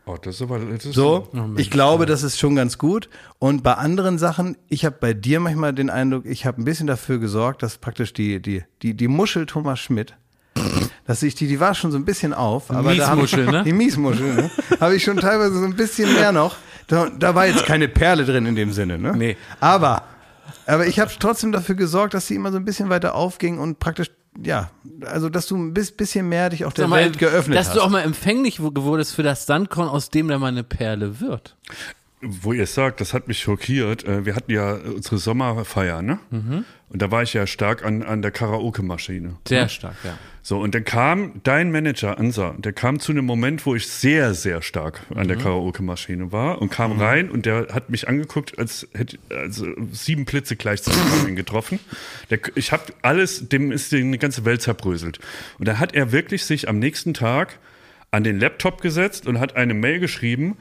Oh, 0.05 0.17
das 0.21 0.37
ist 0.37 0.43
aber. 0.43 0.59
Das 0.59 0.85
ist 0.85 0.95
So, 0.95 1.29
Oh 1.33 1.37
Mensch, 1.37 1.61
ich 1.61 1.71
glaube, 1.71 2.07
das 2.07 2.23
ist 2.23 2.39
schon 2.39 2.57
ganz 2.57 2.77
gut. 2.77 3.09
Und 3.39 3.63
bei 3.63 3.75
anderen 3.75 4.19
Sachen, 4.19 4.57
ich 4.69 4.85
habe 4.85 4.97
bei 4.99 5.15
dir 5.15 5.39
manchmal 5.39 5.75
den 5.75 5.91
Eindruck, 5.91 6.27
ich 6.27 6.45
habe 6.45 6.61
ein 6.61 6.65
bisschen 6.65 6.87
dafür 6.87 7.19
gesorgt, 7.19 7.63
dass 7.63 7.79
praktisch 7.79 8.13
die, 8.15 8.43
die, 8.43 8.65
die, 8.83 8.95
die 8.95 9.09
Muschel 9.09 9.47
Thomas 9.47 9.79
Schmidt, 9.79 10.17
dass 11.07 11.23
ich 11.23 11.35
die, 11.35 11.47
die 11.47 11.61
war 11.61 11.75
schon 11.75 11.91
so 11.91 11.99
ein 11.99 12.05
bisschen 12.05 12.35
auf, 12.35 12.71
aber 12.71 12.95
da 12.95 13.09
hab 13.09 13.15
ich, 13.19 13.23
Miesmuschel, 13.23 13.47
ne? 13.47 13.63
Die 13.65 13.73
Miesmuschel, 13.73 14.35
ne? 14.35 14.51
Habe 14.81 14.97
ich 14.97 15.05
schon 15.05 15.17
teilweise 15.19 15.59
so 15.59 15.65
ein 15.65 15.75
bisschen 15.77 16.13
mehr 16.15 16.33
noch. 16.33 16.57
Da, 16.87 17.09
da 17.11 17.35
war 17.35 17.47
jetzt 17.47 17.65
keine 17.67 17.89
Perle 17.89 18.25
drin 18.25 18.47
in 18.47 18.55
dem 18.57 18.73
Sinne, 18.73 18.99
ne? 18.99 19.15
Nee. 19.17 19.37
Aber, 19.61 20.03
aber 20.67 20.87
ich 20.87 20.99
habe 21.01 21.11
trotzdem 21.19 21.53
dafür 21.53 21.75
gesorgt, 21.75 22.15
dass 22.15 22.27
sie 22.27 22.35
immer 22.35 22.51
so 22.53 22.57
ein 22.59 22.65
bisschen 22.65 22.89
weiter 22.89 23.15
aufging 23.15 23.59
und 23.59 23.79
praktisch 23.79 24.11
ja, 24.45 24.71
also 25.05 25.29
dass 25.29 25.47
du 25.49 25.57
ein 25.57 25.75
bis- 25.75 25.91
bisschen 25.91 26.29
mehr 26.29 26.49
dich 26.51 26.65
auch 26.65 26.73
der 26.73 26.87
mal, 26.87 27.01
Welt 27.01 27.19
geöffnet 27.19 27.59
dass 27.59 27.69
hast. 27.69 27.77
du 27.77 27.81
auch 27.81 27.89
mal 27.91 28.03
empfänglich 28.03 28.61
wurdest 28.63 29.15
für 29.17 29.25
das 29.25 29.47
Sandkorn, 29.47 29.89
aus 29.89 30.11
dem 30.11 30.29
dann 30.29 30.41
mal 30.41 30.47
eine 30.47 30.63
Perle 30.63 31.19
wird. 31.21 31.57
Wo 32.21 32.53
ihr 32.53 32.63
es 32.65 32.75
sagt, 32.75 33.01
das 33.01 33.15
hat 33.15 33.27
mich 33.27 33.41
schockiert. 33.41 34.05
Äh, 34.05 34.25
Wir 34.27 34.37
hatten 34.37 34.53
ja 34.53 34.75
unsere 34.75 35.19
Sommerfeier, 35.19 36.03
ne? 36.03 36.19
Mhm. 36.31 36.65
Und 36.89 37.03
da 37.03 37.11
war 37.11 37.23
ich 37.25 37.33
ja 37.35 37.47
stark 37.49 37.85
an, 37.85 38.03
an 38.05 38.23
der 38.23 38.31
Karaoke-Maschine. 38.31 39.37
Sehr 39.47 39.69
stark, 39.69 39.95
ja. 40.05 40.17
So, 40.49 40.59
und 40.61 40.75
dann 40.75 40.87
kam 40.87 41.43
dein 41.43 41.71
Manager, 41.71 42.17
Ansa, 42.17 42.55
der 42.57 42.73
kam 42.73 43.01
zu 43.01 43.13
einem 43.13 43.27
Moment, 43.27 43.67
wo 43.67 43.75
ich 43.75 43.87
sehr, 43.87 44.33
sehr 44.33 44.63
stark 44.63 45.03
an 45.15 45.29
der 45.29 45.37
Karaoke-Maschine 45.37 46.33
war 46.33 46.63
und 46.63 46.71
kam 46.71 46.99
rein 46.99 47.31
und 47.31 47.45
der 47.45 47.67
hat 47.71 47.91
mich 47.91 48.09
angeguckt, 48.09 48.59
als 48.59 48.89
hätte 48.95 49.19
also 49.29 49.67
sieben 49.93 50.25
Blitze 50.25 50.57
gleichzeitig 50.57 51.37
getroffen. 51.37 51.81
Der, 52.31 52.39
ich 52.55 52.73
habe 52.73 52.85
alles, 53.03 53.51
dem 53.51 53.71
ist 53.71 53.93
die 53.93 54.11
ganze 54.17 54.47
Welt 54.47 54.63
zerbröselt. 54.63 55.19
Und 55.59 55.69
da 55.69 55.79
hat 55.79 55.95
er 55.95 56.13
wirklich 56.13 56.47
sich 56.47 56.67
am 56.67 56.79
nächsten 56.79 57.13
Tag 57.13 57.59
an 58.11 58.25
den 58.25 58.41
Laptop 58.41 58.81
gesetzt 58.81 59.27
und 59.27 59.41
hat 59.41 59.55
eine 59.55 59.75
Mail 59.75 60.01
geschrieben, 60.01 60.57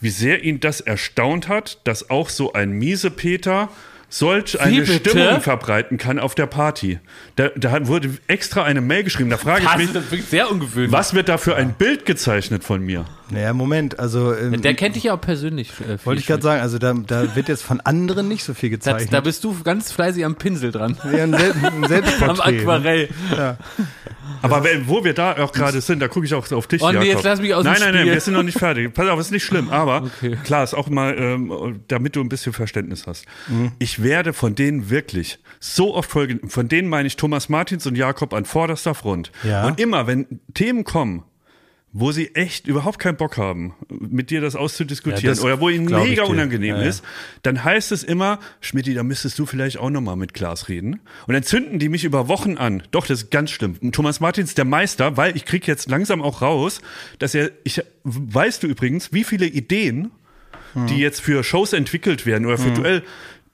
wie 0.00 0.10
sehr 0.10 0.44
ihn 0.44 0.60
das 0.60 0.80
erstaunt 0.80 1.48
hat, 1.48 1.80
dass 1.82 2.10
auch 2.10 2.28
so 2.28 2.52
ein 2.52 2.70
miese 2.70 3.10
Peter 3.10 3.70
solch 4.12 4.60
eine? 4.60 4.86
Stimmung 4.86 5.40
verbreiten 5.40 5.96
kann 5.98 6.18
auf 6.18 6.34
der 6.34 6.46
Party. 6.46 6.98
Da, 7.36 7.48
da 7.56 7.86
wurde 7.86 8.10
extra 8.26 8.62
eine 8.64 8.80
Mail 8.80 9.04
geschrieben. 9.04 9.30
Da 9.30 9.38
frage 9.38 9.62
ich 9.62 9.68
Das 9.68 9.76
mich, 9.78 9.86
ist 9.88 9.94
wirklich 9.94 10.24
sehr 10.26 10.50
ungewöhnlich. 10.50 10.92
was 10.92 11.14
wird 11.14 11.28
da 11.28 11.38
für 11.38 11.56
ein 11.56 11.72
Bild 11.74 12.04
gezeichnet 12.06 12.62
von 12.62 12.82
mir? 12.82 13.04
naja, 13.30 13.54
Moment, 13.54 13.98
also 13.98 14.34
ähm, 14.34 14.60
Der 14.60 14.74
kennt 14.74 14.94
dich 14.94 15.04
ja 15.04 15.14
auch 15.14 15.20
persönlich. 15.20 15.70
Äh, 15.88 15.96
wollte 16.04 16.20
ich 16.20 16.26
gerade 16.26 16.42
sagen, 16.42 16.60
also 16.60 16.78
da, 16.78 16.92
da 16.92 17.34
wird 17.34 17.48
jetzt 17.48 17.62
von 17.62 17.80
anderen 17.80 18.28
nicht 18.28 18.44
so 18.44 18.52
viel 18.52 18.68
gezeichnet. 18.68 19.10
da 19.10 19.20
bist 19.22 19.42
du 19.44 19.56
ganz 19.64 19.90
fleißig 19.90 20.22
am 20.26 20.34
Pinsel 20.36 20.70
dran. 20.70 20.98
ja, 21.10 21.22
ein, 21.24 21.32
Sel 21.32 21.52
ein 21.52 21.64
Am 21.64 21.86
Selbstporträt. 21.88 22.58
Aquarell. 22.60 23.08
Aber 24.42 24.64
wenn, 24.64 24.88
wo 24.88 25.04
wir 25.04 25.14
da 25.14 25.36
auch 25.38 25.52
gerade 25.52 25.80
sind, 25.80 26.00
da 26.00 26.08
gucke 26.08 26.26
ich 26.26 26.34
auch 26.34 26.50
auf 26.52 26.66
dich, 26.66 26.82
Oh 26.82 26.88
nee, 26.88 26.94
Jakob. 26.94 27.06
jetzt 27.08 27.22
lass 27.24 27.40
mich 27.40 27.54
aus 27.54 27.62
dem 27.64 27.72
Nein, 27.72 27.80
nein, 27.80 27.94
nein, 27.94 28.06
wir 28.06 28.20
sind 28.20 28.34
noch 28.34 28.42
nicht 28.42 28.58
fertig. 28.58 28.92
Pass 28.92 29.08
auf, 29.08 29.20
ist 29.20 29.30
nicht 29.30 29.44
schlimm. 29.44 29.70
Aber 29.70 30.02
Okay. 30.02 30.36
klar, 30.44 30.64
ist 30.64 30.74
auch 30.74 30.88
mal, 30.90 31.16
ähm, 31.16 31.80
damit 31.88 32.16
du 32.16 32.20
ein 32.20 32.28
bisschen 32.28 32.52
Verständnis 32.52 33.06
hast. 33.06 33.24
Mhm. 33.48 33.72
Ich 33.78 34.01
werde 34.02 34.32
von 34.32 34.54
denen 34.54 34.90
wirklich 34.90 35.38
so 35.60 35.94
oft 35.94 36.10
folgen. 36.10 36.48
Von 36.48 36.68
denen 36.68 36.88
meine 36.88 37.06
ich 37.06 37.16
Thomas 37.16 37.48
Martins 37.48 37.86
und 37.86 37.96
Jakob 37.96 38.34
an 38.34 38.44
vorderster 38.44 38.94
Front. 38.94 39.32
Ja. 39.42 39.66
Und 39.66 39.80
immer, 39.80 40.06
wenn 40.06 40.40
Themen 40.54 40.84
kommen, 40.84 41.24
wo 41.94 42.10
sie 42.10 42.34
echt 42.34 42.66
überhaupt 42.66 42.98
keinen 42.98 43.18
Bock 43.18 43.36
haben, 43.36 43.74
mit 43.90 44.30
dir 44.30 44.40
das 44.40 44.56
auszudiskutieren 44.56 45.24
Ja, 45.24 45.30
das 45.30 45.44
oder 45.44 45.60
wo 45.60 45.68
ihnen 45.68 45.88
ich 45.88 46.08
mega 46.08 46.24
unangenehm 46.24 46.76
Ja, 46.76 46.82
ist, 46.82 47.04
dann 47.42 47.62
heißt 47.62 47.92
es 47.92 48.02
immer, 48.02 48.40
Schmidti, 48.62 48.94
da 48.94 49.02
müsstest 49.02 49.38
du 49.38 49.44
vielleicht 49.44 49.76
auch 49.76 49.90
nochmal 49.90 50.16
mit 50.16 50.32
Klaas 50.32 50.70
reden. 50.70 51.00
Und 51.26 51.34
dann 51.34 51.42
zünden 51.42 51.78
die 51.78 51.90
mich 51.90 52.04
über 52.04 52.28
Wochen 52.28 52.56
an. 52.56 52.82
Doch, 52.92 53.06
das 53.06 53.24
ist 53.24 53.30
ganz 53.30 53.50
schlimm. 53.50 53.76
Und 53.82 53.94
Thomas 53.94 54.20
Martins, 54.20 54.54
der 54.54 54.64
Meister, 54.64 55.18
weil 55.18 55.36
ich 55.36 55.44
krieg 55.44 55.66
jetzt 55.66 55.90
langsam 55.90 56.22
auch 56.22 56.40
raus, 56.40 56.80
dass 57.18 57.34
er, 57.34 57.50
ich, 57.62 57.82
weißt 58.04 58.62
du 58.62 58.68
übrigens, 58.68 59.12
wie 59.12 59.24
viele 59.24 59.46
Ideen, 59.46 60.12
Hm. 60.74 60.86
die 60.86 60.96
jetzt 60.98 61.20
für 61.20 61.44
Shows 61.44 61.74
entwickelt 61.74 62.24
werden 62.24 62.46
oder 62.46 62.56
für 62.56 62.70
Duell, 62.70 63.02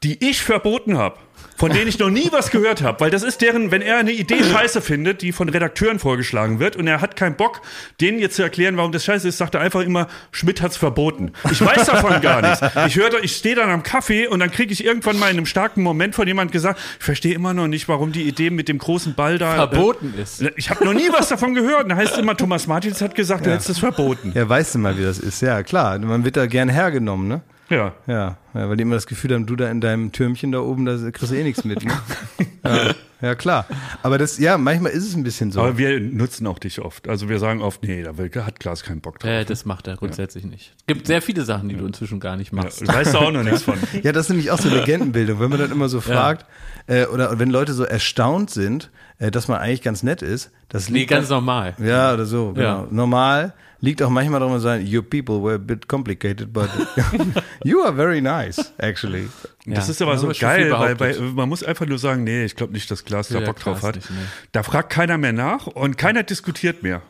die 0.03 0.29
ich 0.29 0.43
verboten 0.43 0.97
habe. 0.99 1.17
Von 1.57 1.73
denen 1.73 1.89
ich 1.89 1.99
noch 1.99 2.11
nie 2.11 2.29
was 2.31 2.53
gehört 2.53 2.83
habe, 2.83 3.01
weil 3.01 3.11
das 3.11 3.25
ist 3.25 3.41
deren, 3.41 3.73
wenn 3.73 3.83
er 3.83 3.97
eine 3.99 4.13
Idee 4.13 4.45
scheiße 4.45 4.81
findet, 4.81 5.23
die 5.23 5.33
von 5.33 5.49
Redakteuren 5.49 5.99
vorgeschlagen 5.99 6.61
wird 6.61 6.77
und 6.77 6.87
er 6.87 7.01
hat 7.01 7.17
keinen 7.17 7.35
Bock, 7.35 7.63
denen 8.01 8.21
jetzt 8.21 8.37
zu 8.37 8.43
erklären, 8.45 8.77
warum 8.77 8.93
das 8.93 9.05
scheiße 9.05 9.27
ist, 9.27 9.39
sagt 9.39 9.57
er 9.57 9.61
einfach 9.61 9.81
immer, 9.81 10.07
Schmidt 10.31 10.63
hat's 10.63 10.77
verboten. 10.77 11.33
Ich 11.51 11.61
weiß 11.61 11.87
davon 11.87 12.21
gar 12.21 12.43
nichts. 12.43 12.61
Ich 12.87 12.95
höre, 12.97 13.11
da- 13.11 13.19
ich 13.19 13.35
stehe 13.37 13.57
dann 13.57 13.71
am 13.71 13.83
Kaffee 13.83 14.29
und 14.29 14.39
dann 14.39 14.53
kriege 14.53 14.73
ich 14.73 14.85
irgendwann 14.85 15.19
mal 15.19 15.31
in 15.31 15.37
einem 15.37 15.47
starken 15.47 15.83
Moment 15.83 16.15
von 16.15 16.29
jemand 16.29 16.53
gesagt, 16.53 16.79
ich 17.01 17.05
verstehe 17.05 17.35
immer 17.35 17.53
noch 17.55 17.67
nicht, 17.67 17.89
warum 17.89 18.13
die 18.13 18.23
Idee 18.23 18.51
mit 18.51 18.69
dem 18.69 18.79
großen 18.79 19.15
Ball 19.15 19.39
da 19.39 19.55
Verboten 19.55 20.15
ist. 20.21 20.41
Äh, 20.43 20.53
ich 20.55 20.71
habe 20.71 20.85
noch 20.85 20.95
nie 20.95 21.09
was 21.13 21.29
davon 21.29 21.55
gehört. 21.55 21.85
Und 21.85 21.89
Da 21.89 21.97
heißt 21.97 22.19
immer, 22.19 22.37
Thomas 22.37 22.69
Martins 22.69 23.01
hat 23.03 23.17
gesagt, 23.17 23.47
du 23.47 23.51
hättest 23.51 23.71
es 23.71 23.79
verboten. 23.81 24.31
Ja, 24.35 24.49
weißt 24.49 24.77
du 24.77 24.79
mal, 24.79 24.97
wie 24.97 25.03
das 25.03 25.19
ist. 25.19 25.41
Ja, 25.43 25.63
klar. 25.65 25.99
Man 25.99 26.25
wird 26.25 26.37
da 26.37 26.47
gern 26.47 26.69
hergenommen, 26.69 27.27
ne? 27.27 27.41
Ja. 27.71 27.93
Ja, 28.07 28.37
ja, 28.55 28.69
weil 28.69 28.77
die 28.77 28.83
immer 28.83 28.95
das 28.95 29.07
Gefühl 29.07 29.35
haben, 29.35 29.47
du 29.47 29.55
da 29.57 29.71
in 29.71 29.81
deinem 29.81 30.13
Türmchen 30.13 30.53
da 30.53 30.61
oben, 30.61 30.85
da 30.87 30.97
kriegst 31.11 31.31
du 31.31 31.37
eh 31.37 31.43
nichts 31.43 31.65
mit, 31.65 31.85
ne? 31.85 31.93
ja, 32.65 32.95
ja, 33.21 33.35
klar. 33.35 33.67
Aber 34.03 34.17
das, 34.17 34.39
ja, 34.39 34.57
manchmal 34.59 34.93
ist 34.93 35.07
es 35.07 35.15
ein 35.15 35.23
bisschen 35.25 35.51
so. 35.53 35.61
Aber 35.61 35.77
wir 35.77 36.01
nutzen 36.01 36.47
auch 36.47 36.59
dich 36.59 36.81
oft. 36.81 37.09
Also 37.09 37.29
wir 37.29 37.39
sagen 37.41 37.61
oft, 37.61 37.83
nee, 37.83 38.03
da 38.03 38.17
will- 38.17 38.31
hat 38.37 38.59
Klaas 38.61 38.83
keinen 38.85 39.01
Bock 39.01 39.19
drauf. 39.19 39.31
Äh, 39.31 39.45
das 39.45 39.65
macht 39.65 39.87
er 39.87 39.97
grundsätzlich 39.97 40.45
nicht. 40.45 40.75
Gibt 40.87 41.07
sehr 41.07 41.21
viele 41.21 41.43
Sachen, 41.45 41.69
die 41.69 41.77
du 41.77 41.85
inzwischen 41.85 42.21
gar 42.21 42.37
nicht 42.37 42.53
machst. 42.53 42.81
Ja, 42.81 42.89
weißt 42.95 43.15
du 43.15 43.19
auch 43.19 43.33
noch 43.33 43.43
nichts 43.43 43.63
von. 43.63 43.75
Ja, 44.03 44.13
das 44.13 44.27
ist 44.27 44.31
nämlich 44.31 44.51
auch 44.51 44.59
so 44.61 44.69
Legendenbildung, 44.69 45.41
wenn 45.41 45.51
man 45.51 45.59
dann 45.59 45.73
immer 45.73 45.89
so 45.89 46.01
fragt, 46.01 46.47
äh, 46.87 47.07
oder 47.07 47.39
wenn 47.39 47.51
Leute 47.51 47.73
so 47.75 47.85
erstaunt 47.85 48.51
sind, 48.51 48.91
äh, 49.19 49.31
dass 49.31 49.49
man 49.49 49.59
eigentlich 49.59 49.83
ganz 49.83 50.03
nett 50.03 50.23
ist, 50.23 50.51
das 50.69 50.89
Nee, 50.89 51.01
liegt 51.01 51.11
ganz 51.11 51.29
normal. 51.29 51.75
Ja, 51.83 52.15
oder 52.15 52.25
so, 52.25 52.53
genau. 52.55 52.83
Ja. 52.85 52.89
Normal 52.91 53.53
liegt 53.81 54.03
auch 54.03 54.11
manchmal 54.11 54.41
darum 54.41 54.55
zu 54.57 54.61
sagen, 54.61 54.85
your 54.93 55.03
people 55.03 55.43
were 55.43 55.55
a 55.55 55.59
bit 55.59 55.89
complicated, 55.89 56.53
but 56.53 56.69
you 57.65 57.81
are 57.83 57.95
very 57.95 58.21
nice, 58.21 58.73
actually. 58.79 59.29
Das 59.67 59.87
Ja, 59.87 59.93
ist 59.93 60.03
aber 60.03 60.19
so 60.19 60.33
geil, 60.39 60.71
weil, 60.73 60.99
weil 60.99 61.21
man 61.21 61.49
muss 61.49 61.63
einfach 61.63 61.87
nur 61.87 61.99
sagen, 61.99 62.25
nee, 62.25 62.45
ich 62.45 62.57
glaube 62.57 62.73
nicht, 62.73 62.91
dass 62.91 63.05
Klaas 63.05 63.29
da 63.29 63.41
Bock 63.41 63.59
drauf 63.61 63.83
hat. 63.83 63.97
nicht, 63.97 64.11
nee. 64.11 64.17
Da 64.53 64.63
fragt 64.63 64.91
keiner 64.91 65.17
mehr 65.19 65.33
nach 65.33 65.67
und 65.67 65.97
keiner 65.99 66.23
diskutiert 66.23 66.83
mehr. 66.83 67.03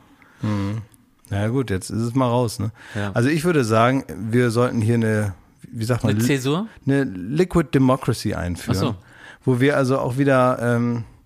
Na 1.30 1.48
gut, 1.48 1.70
jetzt 1.70 1.90
ist 1.90 2.00
es 2.00 2.14
mal 2.14 2.26
raus, 2.28 2.58
ne? 2.58 2.70
Ja. 2.94 3.10
Also 3.12 3.28
ich 3.28 3.44
würde 3.44 3.64
sagen, 3.64 4.04
wir 4.30 4.50
sollten 4.50 4.80
hier 4.80 4.94
eine, 4.94 5.34
wie 5.70 5.84
sagt 5.84 6.04
man, 6.04 6.14
Eine 6.14 6.24
Zäsur? 6.24 6.66
eine 6.86 7.04
Liquid 7.04 7.68
Democracy 7.74 8.34
einführen, 8.34 8.76
Ach 8.78 8.80
so. 8.80 8.94
wo 9.44 9.60
wir 9.60 9.76
also 9.76 9.98
auch 9.98 10.16
wieder 10.16 10.58
ähm, 10.60 10.98
äh, 10.98 11.17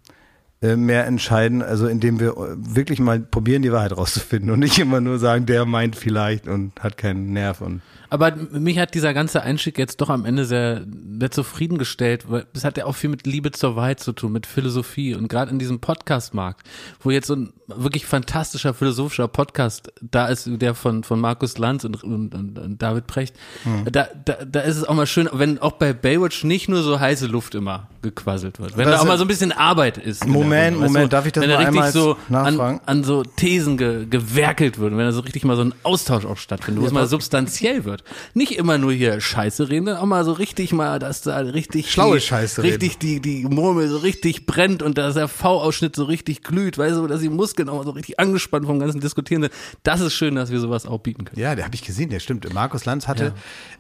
mehr 0.77 1.07
entscheiden, 1.07 1.63
also 1.63 1.87
indem 1.87 2.21
wir 2.21 2.31
äh, 2.31 2.57
wirklich 2.57 3.01
mal 3.01 3.21
probieren, 3.21 3.63
die 3.63 3.73
Wahrheit 3.73 3.97
rauszufinden 3.97 4.51
und 4.51 4.61
nicht 4.61 4.79
immer 4.79 5.01
nur 5.01 5.19
sagen, 5.19 5.47
der 5.47 5.65
meint 5.65 5.97
vielleicht 5.97 6.47
und 6.47 6.73
hat 6.81 6.97
keinen 6.97 7.33
Nerv 7.33 7.61
und 7.61 7.83
Aber 8.13 8.37
mich 8.37 8.79
hat 8.79 8.93
dieser 8.93 9.15
ganze 9.15 9.41
Einstieg 9.43 9.79
jetzt 9.79 10.03
doch 10.03 10.11
am 10.11 10.27
Ende 10.27 10.45
sehr, 10.45 10.83
sehr 11.19 11.31
zufriedengestellt, 11.31 12.31
weil 12.31 12.45
das 12.53 12.63
hat 12.63 12.77
ja 12.77 12.85
auch 12.85 12.95
viel 12.95 13.09
mit 13.09 13.27
Liebe 13.27 13.53
zur 13.53 13.75
Wahrheit 13.75 14.01
zu 14.01 14.13
tun, 14.13 14.33
mit 14.33 14.47
Philosophie 14.47 15.15
und 15.15 15.29
gerade 15.29 15.51
in 15.51 15.59
diesem 15.59 15.81
Podcast-Markt, 15.81 16.61
wo 17.01 17.11
jetzt 17.11 17.27
so 17.27 17.37
ein 17.37 17.55
wirklich 17.67 18.05
fantastischer 18.05 18.75
philosophischer 18.75 19.29
Podcast 19.29 19.91
da 20.03 20.27
ist, 20.27 20.47
der 20.47 20.75
von, 20.75 21.05
von 21.05 21.21
Markus 21.21 21.57
Lanz 21.57 21.85
und, 21.85 22.05
und, 22.05 22.35
und, 22.35 22.83
David 22.83 23.07
Precht, 23.07 23.35
Hm. 23.63 23.87
da, 23.91 24.09
da, 24.27 24.45
da 24.45 24.61
ist 24.61 24.77
es 24.77 24.85
auch 24.85 24.95
mal 24.95 25.07
schön, 25.07 25.31
wenn 25.33 25.59
auch 25.59 25.73
bei 25.73 25.95
Baywatch 25.95 26.45
nicht 26.45 26.69
nur 26.69 26.83
so 26.83 27.01
heiße 27.01 27.27
Luft 27.29 27.55
immer 27.55 27.89
gequasselt 28.03 28.59
wird, 28.61 28.77
wenn 28.77 28.87
Das 28.89 28.97
da 28.97 29.01
auch 29.03 29.07
mal 29.07 29.17
so 29.17 29.25
ein 29.25 29.29
bisschen 29.29 29.53
Arbeit 29.53 29.97
ist. 29.97 30.27
Moment, 30.27 30.77
Runde, 30.77 30.89
Moment, 30.89 31.05
du? 31.05 31.09
darf 31.17 31.25
ich 31.25 31.33
das 31.33 31.47
mal 31.47 31.51
richtig 31.55 31.69
einmal 31.69 31.93
so 31.93 32.17
nachfragen? 32.29 32.81
An, 32.81 32.99
an 32.99 33.05
so 33.05 33.23
Thesen 33.23 33.79
ge, 33.79 34.05
gewerkelt 34.07 34.79
wird 34.79 34.93
und 34.93 34.99
wenn 34.99 35.07
da 35.07 35.13
so 35.13 35.21
richtig 35.21 35.45
mal 35.45 35.57
so 35.57 35.63
ein 35.63 35.73
Austausch 35.83 36.27
auch 36.27 36.37
stattfindet, 36.37 36.83
wo 36.83 36.87
es 36.87 36.93
mal 36.93 37.07
substanziell 37.07 37.85
wird. 37.85 38.02
Nicht 38.35 38.53
immer 38.53 38.79
nur 38.79 38.93
hier 38.93 39.21
Scheiße 39.21 39.69
reden, 39.69 39.87
sondern 39.87 40.03
auch 40.03 40.07
mal 40.07 40.25
so 40.25 40.33
richtig 40.33 40.73
mal, 40.73 40.99
dass 40.99 41.23
da 41.23 41.39
richtig 41.39 41.91
Schlaue 41.91 42.17
die, 42.17 42.21
Scheiße 42.23 42.63
reden. 42.63 42.73
richtig 42.75 42.99
die 42.99 43.21
die 43.21 43.45
Murmel 43.45 43.89
so 43.89 43.99
richtig 43.99 44.47
brennt 44.47 44.83
und 44.83 44.99
dass 44.99 45.15
der 45.15 45.29
V-Ausschnitt 45.29 45.97
so 45.97 46.05
richtig 46.05 46.43
glüht, 46.43 46.79
weißt 46.79 46.97
du, 46.97 47.07
dass 47.07 47.21
die 47.21 47.29
Muskeln 47.29 47.69
auch 47.69 47.85
so 47.85 47.91
richtig 47.91 48.19
angespannt 48.21 48.67
vom 48.67 48.79
ganzen 48.79 49.01
Diskutieren 49.01 49.43
sind. 49.43 49.53
Das 49.83 50.01
ist 50.01 50.13
schön, 50.15 50.35
dass 50.35 50.51
wir 50.51 50.61
sowas 50.61 50.87
auch 50.87 50.99
bieten 51.01 51.25
können. 51.25 51.41
ja, 51.41 51.55
der 51.55 51.65
habe 51.65 51.75
ich 51.75 51.83
gesehen, 51.83 52.11
der 52.11 52.21
stimmt. 52.21 52.53
Markus 52.53 52.85
Lanz 52.85 53.09
hatte 53.09 53.33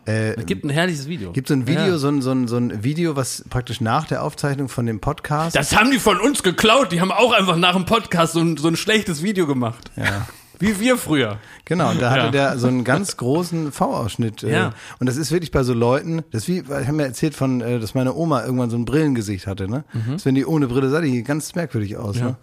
äh, 0.06 0.34
Es 0.34 0.46
gibt 0.46 0.64
ein 0.64 0.70
herrliches 0.70 1.08
Video. 1.08 1.32
gibt 1.32 1.48
so 1.48 1.54
ein 1.54 1.66
Video, 1.66 1.86
Ja. 1.86 1.98
so, 1.98 2.08
ein, 2.08 2.22
so, 2.22 2.30
ein, 2.32 2.48
so 2.48 2.56
ein 2.56 2.82
Video, 2.84 3.16
was 3.16 3.44
praktisch 3.50 3.80
nach 3.80 4.06
der 4.06 4.22
Aufzeichnung 4.22 4.68
von 4.68 4.86
dem 4.86 5.00
Podcast 5.00 5.56
Das 5.56 5.76
haben 5.76 5.90
die 5.90 5.98
von 5.98 6.20
uns 6.20 6.42
geklaut. 6.42 6.92
Die 6.92 7.00
haben 7.00 7.12
auch 7.12 7.32
einfach 7.32 7.56
nach 7.56 7.74
dem 7.74 7.84
Podcast 7.84 8.34
so 8.34 8.40
ein, 8.40 8.56
so 8.56 8.68
ein 8.68 8.76
schlechtes 8.76 9.22
Video 9.22 9.46
gemacht. 9.46 9.90
Ja. 9.96 10.26
Wie 10.58 10.78
wir 10.80 10.96
früher. 10.96 11.38
Genau, 11.64 11.90
und 11.90 12.00
da 12.00 12.10
hatte 12.10 12.24
Ja. 12.26 12.30
der 12.30 12.58
so 12.58 12.68
einen 12.68 12.84
ganz 12.84 13.16
großen 13.16 13.72
V-Ausschnitt. 13.72 14.42
Äh, 14.42 14.52
Ja. 14.52 14.72
Und 15.00 15.08
das 15.08 15.16
ist 15.16 15.32
wirklich 15.32 15.50
bei 15.50 15.62
so 15.62 15.72
Leuten, 15.74 16.22
das 16.30 16.42
ist 16.42 16.48
wie, 16.48 16.58
ich 16.58 16.68
habe 16.68 16.92
mir 16.92 17.04
erzählt 17.04 17.34
von, 17.34 17.60
äh, 17.60 17.78
dass 17.80 17.94
meine 17.94 18.14
Oma 18.14 18.44
irgendwann 18.44 18.70
so 18.70 18.76
ein 18.76 18.84
Brillengesicht 18.84 19.46
hatte, 19.46 19.68
ne? 19.68 19.84
Mhm. 19.92 20.12
Das, 20.12 20.24
wenn 20.26 20.34
die 20.34 20.46
ohne 20.46 20.68
Brille 20.68 20.88
sah, 20.90 21.00
die 21.00 21.22
ganz 21.22 21.54
merkwürdig 21.54 21.96
aus, 21.96 22.16
ne? 22.16 22.36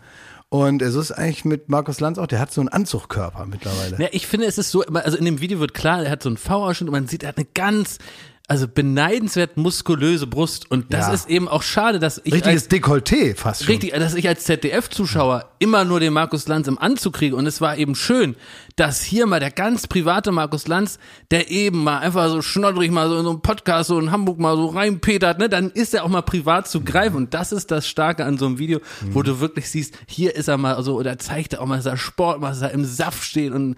Und 0.52 0.82
so 0.84 1.00
ist 1.00 1.12
eigentlich 1.12 1.46
mit 1.46 1.70
Markus 1.70 2.00
Lanz 2.00 2.18
auch, 2.18 2.26
der 2.26 2.40
hat 2.40 2.52
so 2.52 2.60
einen 2.60 2.70
Anzugkörper 2.70 3.46
mittlerweile. 3.46 4.02
Ja, 4.02 4.08
ich 4.12 4.26
finde, 4.26 4.48
es 4.48 4.58
ist 4.58 4.72
so, 4.72 4.82
also 4.82 5.16
in 5.16 5.26
dem 5.26 5.42
Video 5.42 5.60
wird 5.60 5.76
klar, 5.76 6.04
er 6.04 6.10
hat 6.10 6.24
so 6.24 6.30
einen 6.30 6.38
V-Ausschnitt 6.38 6.90
und 6.90 6.94
man 6.94 7.08
sieht, 7.08 7.22
er 7.22 7.30
hat 7.30 7.38
eine 7.38 7.46
ganz, 7.54 8.00
also 8.50 8.68
beneidenswert 8.68 9.58
muskulöse 9.58 10.26
Brust. 10.28 10.70
Und 10.72 10.92
das 10.92 11.08
Ja. 11.08 11.14
ist 11.14 11.30
eben 11.30 11.48
auch 11.48 11.62
schade, 11.62 12.00
dass 12.00 12.20
ich 12.24 12.34
Richtiges 12.34 12.64
als, 12.64 12.72
Dekolleté 12.72 13.36
fast 13.36 13.64
schon. 13.64 13.72
richtig, 13.72 13.92
dass 13.94 14.16
ich 14.16 14.28
als 14.28 14.44
ZDF-Zuschauer 14.44 15.50
immer 15.60 15.86
nur 15.86 16.00
den 16.00 16.14
Markus 16.14 16.48
Lanz 16.48 16.68
im 16.68 16.80
Anzug 16.80 17.14
kriege. 17.14 17.36
Und 17.36 17.46
es 17.46 17.62
war 17.62 17.78
eben 17.78 17.94
schön, 17.94 18.36
dass 18.76 19.02
hier 19.04 19.28
mal 19.28 19.40
der 19.40 19.52
ganz 19.52 19.86
private 19.86 20.32
Markus 20.32 20.68
Lanz, 20.68 20.98
der 21.30 21.52
eben 21.52 21.84
mal 21.84 22.00
einfach 22.00 22.28
so 22.30 22.42
schnoddrig 22.42 22.92
mal 22.92 23.08
so 23.08 23.18
in 23.18 23.24
so 23.24 23.30
einem 23.30 23.42
Podcast 23.42 23.90
so 23.90 24.00
in 24.00 24.12
Hamburg 24.12 24.40
mal 24.40 24.56
so 24.56 24.66
reinpetert, 24.68 25.38
ne, 25.38 25.48
dann 25.48 25.70
ist 25.70 25.94
er 25.94 26.04
auch 26.04 26.10
mal 26.10 26.24
privat 26.24 26.68
zu 26.68 26.82
greifen. 26.82 27.16
Und 27.18 27.34
das 27.36 27.52
ist 27.52 27.70
das 27.72 27.88
Starke 27.88 28.26
an 28.26 28.38
so 28.40 28.48
einem 28.48 28.58
Video, 28.58 28.80
wo 29.12 29.22
du 29.22 29.40
wirklich 29.40 29.70
siehst, 29.70 29.94
hier 30.08 30.36
ist 30.36 30.48
er 30.48 30.58
mal 30.58 30.82
so, 30.84 30.96
oder 30.96 31.20
zeigt 31.20 31.54
er 31.54 31.62
auch 31.62 31.68
mal, 31.68 31.78
dass 31.78 31.86
er 31.86 31.98
Sport 31.98 32.42
macht, 32.42 32.54
dass 32.54 32.62
er 32.64 32.72
im 32.72 32.84
Saft 32.86 33.24
steht 33.24 33.54
und 33.54 33.76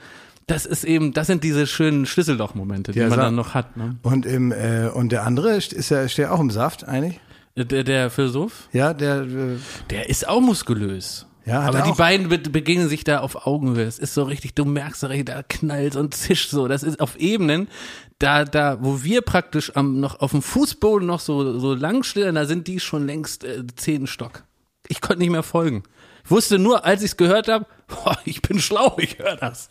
das 0.51 0.65
ist 0.65 0.83
eben, 0.83 1.13
das 1.13 1.27
sind 1.27 1.43
diese 1.43 1.65
schönen 1.65 2.05
Schlüsselloch-Momente, 2.05 2.91
die 2.91 2.99
Ja, 2.99 3.07
man 3.07 3.19
dann 3.19 3.35
noch 3.35 3.53
hat. 3.53 3.77
Ne? 3.77 3.97
Und 4.01 4.25
im 4.25 4.51
äh, 4.51 4.89
und 4.93 5.11
der 5.11 5.23
andere 5.25 5.55
ist 5.55 5.89
ja 5.89 6.07
steht 6.09 6.27
auch 6.27 6.39
im 6.39 6.51
Saft 6.51 6.87
eigentlich. 6.87 7.19
Der, 7.55 7.83
der 7.83 8.09
Philosoph, 8.09 8.69
Ja, 8.71 8.93
der 8.93 9.21
äh, 9.21 9.57
der 9.89 10.09
ist 10.09 10.27
auch 10.27 10.41
muskulös. 10.41 11.25
Ja, 11.45 11.61
Aber 11.61 11.79
er 11.79 11.85
die 11.85 11.97
beiden 11.97 12.29
be 12.29 12.37
begegnen 12.37 12.87
sich 12.87 13.03
da 13.03 13.19
auf 13.21 13.47
Augenhöhe. 13.47 13.85
Es 13.85 13.97
ist 13.97 14.13
so 14.13 14.23
richtig, 14.23 14.53
du 14.53 14.65
merkst 14.65 15.01
so 15.01 15.07
richtig, 15.07 15.27
da 15.27 15.41
knallt 15.41 15.95
und 15.95 16.13
zischt 16.13 16.49
so. 16.49 16.67
Das 16.67 16.83
ist 16.83 16.99
auf 16.99 17.17
Ebenen, 17.17 17.67
da, 18.19 18.45
da, 18.45 18.77
wo 18.81 19.03
wir 19.03 19.21
praktisch 19.21 19.75
am, 19.75 19.99
noch 19.99 20.19
auf 20.19 20.31
dem 20.31 20.41
Fußboden 20.41 21.07
noch 21.07 21.19
so, 21.19 21.57
so 21.59 21.73
lang 21.73 22.03
stehen, 22.03 22.35
da 22.35 22.45
sind 22.45 22.67
die 22.67 22.79
schon 22.79 23.07
längst 23.07 23.43
äh, 23.43 23.63
zehnten 23.75 24.07
Stock. 24.07 24.43
Ich 24.87 25.01
konnte 25.01 25.19
nicht 25.19 25.31
mehr 25.31 25.43
folgen. 25.43 25.83
Ich 26.31 26.33
wusste 26.33 26.57
nur, 26.59 26.85
als 26.85 27.01
ich 27.01 27.11
es 27.11 27.17
gehört 27.17 27.49
habe, 27.49 27.65
ich 28.23 28.41
bin 28.41 28.57
schlau, 28.61 28.95
ich 28.99 29.19
höre 29.19 29.35
das. 29.35 29.69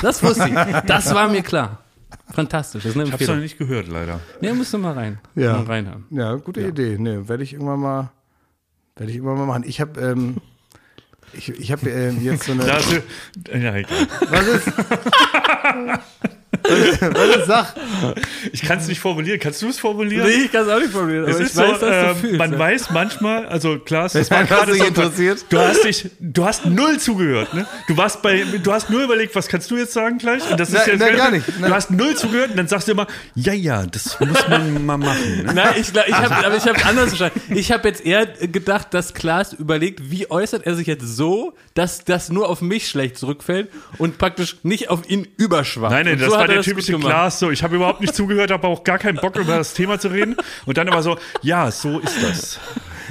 Das 0.00 0.22
wusste 0.22 0.48
ich. 0.48 0.54
Das 0.86 1.12
war 1.12 1.26
mir 1.26 1.42
klar. 1.42 1.80
Fantastisch. 2.32 2.84
Das 2.84 2.90
ist 2.90 2.96
eine 2.96 3.06
Ich 3.08 3.12
hab's 3.12 3.26
noch 3.26 3.34
nicht 3.34 3.58
gehört, 3.58 3.88
leider. 3.88 4.20
Nee, 4.40 4.52
musst 4.52 4.72
du 4.72 4.78
mal 4.78 4.92
rein. 4.92 5.18
Ja. 5.34 5.54
Mal 5.54 5.64
reinhören. 5.64 6.04
Ja, 6.10 6.36
gute 6.36 6.60
Idee. 6.60 6.96
Nee, 6.96 7.26
werde 7.26 7.42
ich 7.42 7.54
irgendwann 7.54 7.80
mal, 7.80 8.12
werde 8.94 9.10
ich 9.10 9.16
irgendwann 9.16 9.38
mal 9.38 9.46
machen. 9.46 9.64
Ich 9.66 9.80
habe, 9.80 10.00
ähm, 10.00 10.36
ich, 11.32 11.48
ich 11.48 11.72
habe 11.72 11.90
ähm, 11.90 12.22
jetzt 12.22 12.44
so 12.44 12.52
eine. 12.52 12.64
Da 12.64 12.74
hast 12.74 12.92
du, 12.92 13.58
ja, 13.58 13.74
egal. 13.74 14.06
Was 14.30 14.46
ist? 14.46 14.72
was 16.68 17.36
ist 17.36 17.46
Sach? 17.46 17.74
Ich 18.52 18.62
kann 18.62 18.78
es 18.78 18.88
nicht 18.88 19.00
formulieren. 19.00 19.38
Kannst 19.40 19.62
du 19.62 19.68
es 19.68 19.78
formulieren? 19.78 20.28
ich 20.28 20.50
kann 20.50 20.64
es 20.64 20.68
auch 20.68 20.78
nicht 20.80 20.92
probieren, 20.92 21.24
Es 21.28 21.38
ist 21.40 21.54
so, 21.54 21.62
ähm, 21.62 22.36
man 22.36 22.58
weiß 22.58 22.90
manchmal, 22.90 23.46
also 23.46 23.78
Klaas, 23.78 24.12
das 24.12 24.30
war 24.30 24.44
gerade 24.44 24.72
dich 24.72 24.82
so, 24.82 24.88
interessiert? 24.88 25.44
du 25.48 25.58
hast 25.58 25.84
dich, 25.84 26.10
du 26.20 26.44
hast 26.44 26.66
null 26.66 26.98
zugehört, 26.98 27.54
ne? 27.54 27.66
Du 27.88 27.96
warst 27.96 28.22
bei, 28.22 28.44
du 28.62 28.72
hast 28.72 28.90
nur 28.90 29.02
überlegt, 29.02 29.34
was 29.34 29.48
kannst 29.48 29.70
du 29.70 29.76
jetzt 29.76 29.92
sagen 29.92 30.18
gleich? 30.18 30.48
Und 30.50 30.58
das 30.58 30.70
Nein, 30.70 30.82
jetzt 30.86 31.00
nein, 31.00 31.16
gar 31.16 31.30
nicht. 31.30 31.46
Nein. 31.60 31.70
Du 31.70 31.74
hast 31.76 31.90
null 31.90 32.14
zugehört 32.16 32.50
und 32.50 32.56
dann 32.56 32.68
sagst 32.68 32.88
du 32.88 32.92
immer, 32.92 33.06
ja, 33.34 33.52
ja, 33.52 33.86
das 33.86 34.18
muss 34.20 34.48
man 34.48 34.84
mal 34.84 34.98
machen. 34.98 35.44
Ne? 35.44 35.54
Nein, 35.54 35.74
ich, 35.80 35.88
ich 35.88 36.14
habe 36.14 36.46
aber 36.46 36.56
ich 36.56 36.66
habe 36.66 36.84
anders 36.84 37.14
verstanden. 37.14 37.40
Ich 37.54 37.72
habe 37.72 37.88
jetzt 37.88 38.04
eher 38.04 38.26
gedacht, 38.26 38.92
dass 38.94 39.14
Klaas 39.14 39.52
überlegt, 39.52 40.10
wie 40.10 40.30
äußert 40.30 40.66
er 40.66 40.74
sich 40.74 40.86
jetzt 40.86 41.06
so, 41.06 41.54
dass 41.74 42.04
das 42.04 42.30
nur 42.30 42.48
auf 42.48 42.60
mich 42.62 42.88
schlecht 42.88 43.16
zurückfällt 43.18 43.68
und 43.98 44.18
praktisch 44.18 44.56
nicht 44.62 44.90
auf 44.90 45.08
ihn 45.08 45.26
überschwappt. 45.36 45.92
Nein, 45.92 46.04
nein, 46.04 46.14
Und 46.14 46.20
das 46.20 46.28
so 46.28 46.34
war 46.34 46.42
hat 46.44 46.50
er 46.50 46.55
der 46.56 46.64
typische. 46.64 46.98
Klaas. 46.98 47.38
So, 47.38 47.50
ich 47.50 47.62
habe 47.62 47.76
überhaupt 47.76 48.00
nicht 48.00 48.14
zugehört, 48.14 48.50
habe 48.50 48.66
auch 48.66 48.84
gar 48.84 48.98
keinen 48.98 49.16
Bock 49.16 49.36
über 49.36 49.56
das 49.56 49.74
Thema 49.74 49.98
zu 49.98 50.08
reden. 50.08 50.36
Und 50.64 50.78
dann 50.78 50.88
aber 50.88 51.02
so, 51.02 51.18
ja, 51.42 51.70
so 51.70 51.98
ist 51.98 52.22
das. 52.22 52.60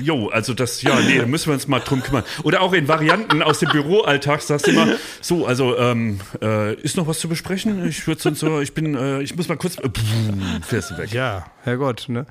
Jo, 0.01 0.27
also 0.27 0.53
das, 0.53 0.81
ja, 0.81 0.99
nee, 0.99 1.19
da 1.19 1.25
müssen 1.25 1.47
wir 1.47 1.53
uns 1.53 1.67
mal 1.67 1.79
drum 1.79 2.03
kümmern. 2.03 2.23
Oder 2.43 2.61
auch 2.61 2.73
in 2.73 2.87
Varianten 2.87 3.41
aus 3.41 3.59
dem 3.59 3.69
Büroalltag 3.69 4.41
sagst 4.41 4.67
du 4.67 4.71
immer, 4.71 4.87
so, 5.21 5.45
also, 5.45 5.77
ähm, 5.77 6.19
äh, 6.41 6.73
ist 6.75 6.97
noch 6.97 7.07
was 7.07 7.19
zu 7.19 7.29
besprechen? 7.29 7.87
Ich 7.87 8.05
würde 8.05 8.21
sonst 8.21 8.39
so, 8.39 8.59
ich 8.59 8.73
bin, 8.73 8.95
äh, 8.95 9.21
ich 9.21 9.35
muss 9.35 9.47
mal 9.47 9.57
kurz, 9.57 9.77
äh, 9.77 9.89
pff, 9.89 10.67
fährst 10.67 10.91
du 10.91 10.97
weg. 10.97 11.13
Ja, 11.13 11.45
Herrgott, 11.63 12.05
ne? 12.09 12.25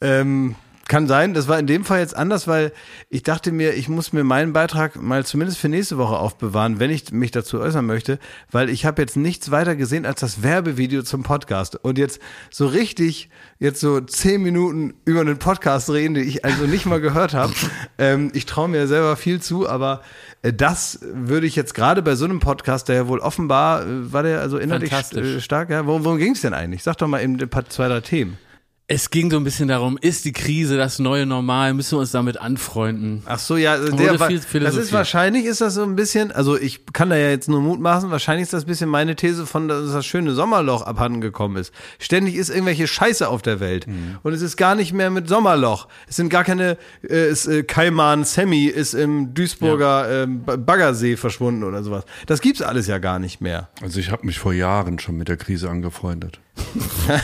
Ähm, 0.00 0.56
kann 0.86 1.06
sein, 1.06 1.34
das 1.34 1.48
war 1.48 1.58
in 1.58 1.66
dem 1.66 1.84
Fall 1.84 2.00
jetzt 2.00 2.16
anders, 2.16 2.46
weil 2.46 2.72
ich 3.08 3.22
dachte 3.22 3.52
mir, 3.52 3.74
ich 3.74 3.88
muss 3.88 4.12
mir 4.12 4.24
meinen 4.24 4.52
Beitrag 4.52 5.00
mal 5.00 5.24
zumindest 5.24 5.58
für 5.58 5.68
nächste 5.68 5.98
Woche 5.98 6.16
aufbewahren, 6.18 6.78
wenn 6.78 6.90
ich 6.90 7.10
mich 7.12 7.30
dazu 7.30 7.60
äußern 7.60 7.86
möchte, 7.86 8.18
weil 8.50 8.68
ich 8.68 8.84
habe 8.84 9.00
jetzt 9.00 9.16
nichts 9.16 9.50
weiter 9.50 9.76
gesehen 9.76 10.04
als 10.04 10.20
das 10.20 10.42
Werbevideo 10.42 11.02
zum 11.02 11.22
Podcast. 11.22 11.76
Und 11.76 11.96
jetzt 11.96 12.20
so 12.50 12.66
richtig, 12.66 13.30
jetzt 13.58 13.80
so 13.80 14.00
zehn 14.00 14.42
Minuten 14.42 14.94
über 15.04 15.20
einen 15.20 15.38
Podcast 15.38 15.88
reden, 15.90 16.14
den 16.14 16.28
ich 16.28 16.44
also 16.44 16.66
nicht 16.66 16.86
mal 16.86 17.00
gehört 17.00 17.34
habe. 17.34 17.54
ähm, 17.98 18.30
ich 18.34 18.44
traue 18.44 18.68
mir 18.68 18.86
selber 18.86 19.16
viel 19.16 19.40
zu, 19.40 19.68
aber 19.68 20.02
äh, 20.42 20.52
das 20.52 20.98
würde 21.02 21.46
ich 21.46 21.56
jetzt 21.56 21.74
gerade 21.74 22.02
bei 22.02 22.14
so 22.14 22.26
einem 22.26 22.40
Podcast, 22.40 22.88
der 22.88 22.96
ja 22.96 23.08
wohl 23.08 23.20
offenbar, 23.20 23.82
äh, 23.82 24.12
war 24.12 24.22
der 24.22 24.40
also 24.40 24.58
innerlich 24.58 24.92
äh, 24.92 25.40
stark, 25.40 25.70
ja? 25.70 25.86
Worum, 25.86 26.04
worum 26.04 26.18
ging 26.18 26.32
es 26.32 26.42
denn 26.42 26.52
eigentlich? 26.52 26.82
Sag 26.82 26.98
doch 26.98 27.08
mal 27.08 27.22
eben 27.22 27.40
ein 27.40 27.48
paar, 27.48 27.68
zwei, 27.68 27.88
drei 27.88 28.00
Themen. 28.00 28.38
Es 28.86 29.08
ging 29.08 29.30
so 29.30 29.38
ein 29.38 29.44
bisschen 29.44 29.68
darum, 29.68 29.96
ist 29.98 30.26
die 30.26 30.34
Krise 30.34 30.76
das 30.76 30.98
neue 30.98 31.24
Normal? 31.24 31.72
Müssen 31.72 31.92
wir 31.96 32.00
uns 32.00 32.10
damit 32.10 32.38
anfreunden? 32.38 33.22
Ach 33.24 33.38
so, 33.38 33.56
ja, 33.56 33.78
der, 33.78 34.12
das 34.18 34.76
ist 34.76 34.92
wahrscheinlich, 34.92 35.46
ist 35.46 35.62
das 35.62 35.72
so 35.72 35.84
ein 35.84 35.96
bisschen, 35.96 36.30
also 36.32 36.58
ich 36.60 36.84
kann 36.92 37.08
da 37.08 37.16
ja 37.16 37.30
jetzt 37.30 37.48
nur 37.48 37.62
mutmaßen, 37.62 38.10
wahrscheinlich 38.10 38.42
ist 38.42 38.52
das 38.52 38.64
ein 38.64 38.66
bisschen 38.66 38.90
meine 38.90 39.16
These 39.16 39.46
von, 39.46 39.68
dass 39.68 39.90
das 39.90 40.04
schöne 40.04 40.34
Sommerloch 40.34 40.82
abhanden 40.82 41.22
gekommen 41.22 41.56
ist. 41.56 41.72
Ständig 41.98 42.34
ist 42.34 42.50
irgendwelche 42.50 42.86
Scheiße 42.86 43.26
auf 43.26 43.40
der 43.40 43.58
Welt. 43.58 43.86
Mhm. 43.86 44.18
Und 44.22 44.34
es 44.34 44.42
ist 44.42 44.58
gar 44.58 44.74
nicht 44.74 44.92
mehr 44.92 45.08
mit 45.08 45.30
Sommerloch. 45.30 45.88
Es 46.06 46.16
sind 46.16 46.28
gar 46.28 46.44
keine, 46.44 46.76
äh, 47.08 47.30
ist, 47.30 47.46
äh, 47.46 47.62
Kaiman 47.62 48.24
Sammy 48.24 48.66
ist 48.66 48.92
im 48.92 49.32
Duisburger 49.32 50.24
ähm, 50.24 50.40
B- 50.42 50.58
Baggersee 50.58 51.16
verschwunden 51.16 51.64
oder 51.64 51.82
sowas. 51.82 52.04
Das 52.26 52.42
gibt's 52.42 52.60
alles 52.60 52.86
ja 52.86 52.98
gar 52.98 53.18
nicht 53.18 53.40
mehr. 53.40 53.70
Also 53.80 53.98
ich 53.98 54.10
habe 54.10 54.26
mich 54.26 54.38
vor 54.38 54.52
Jahren 54.52 54.98
schon 54.98 55.16
mit 55.16 55.28
der 55.28 55.38
Krise 55.38 55.70
angefreundet. 55.70 56.38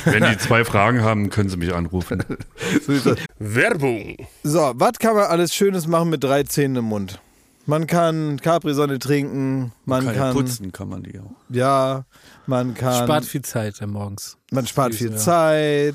Wenn 0.04 0.24
die 0.24 0.38
zwei 0.38 0.64
Fragen 0.64 1.02
haben, 1.02 1.30
können 1.30 1.48
sie 1.48 1.56
mich 1.56 1.72
anrufen. 1.74 2.22
So 2.86 2.92
ist 2.92 3.06
das. 3.06 3.18
Werbung. 3.38 4.16
So, 4.42 4.72
was 4.74 4.92
kann 4.98 5.14
man 5.14 5.24
alles 5.24 5.54
Schönes 5.54 5.86
machen 5.86 6.10
mit 6.10 6.22
drei 6.22 6.42
Zähnen 6.44 6.76
im 6.76 6.84
Mund? 6.86 7.20
Man 7.66 7.86
kann 7.86 8.40
Capri-Sonne 8.40 8.98
trinken, 8.98 9.72
man 9.84 10.12
kann, 10.12 10.32
putzen 10.34 10.72
kann 10.72 10.88
man 10.88 11.02
die 11.02 11.18
auch. 11.20 11.30
ja, 11.50 12.04
man 12.46 12.74
kann, 12.74 13.04
Spart 13.04 13.24
viel 13.24 13.42
Zeit 13.42 13.80
morgens. 13.86 14.36
man 14.50 14.66
spart 14.66 14.94
viel 14.94 15.10
Ja. 15.12 15.16
Zeit. 15.16 15.94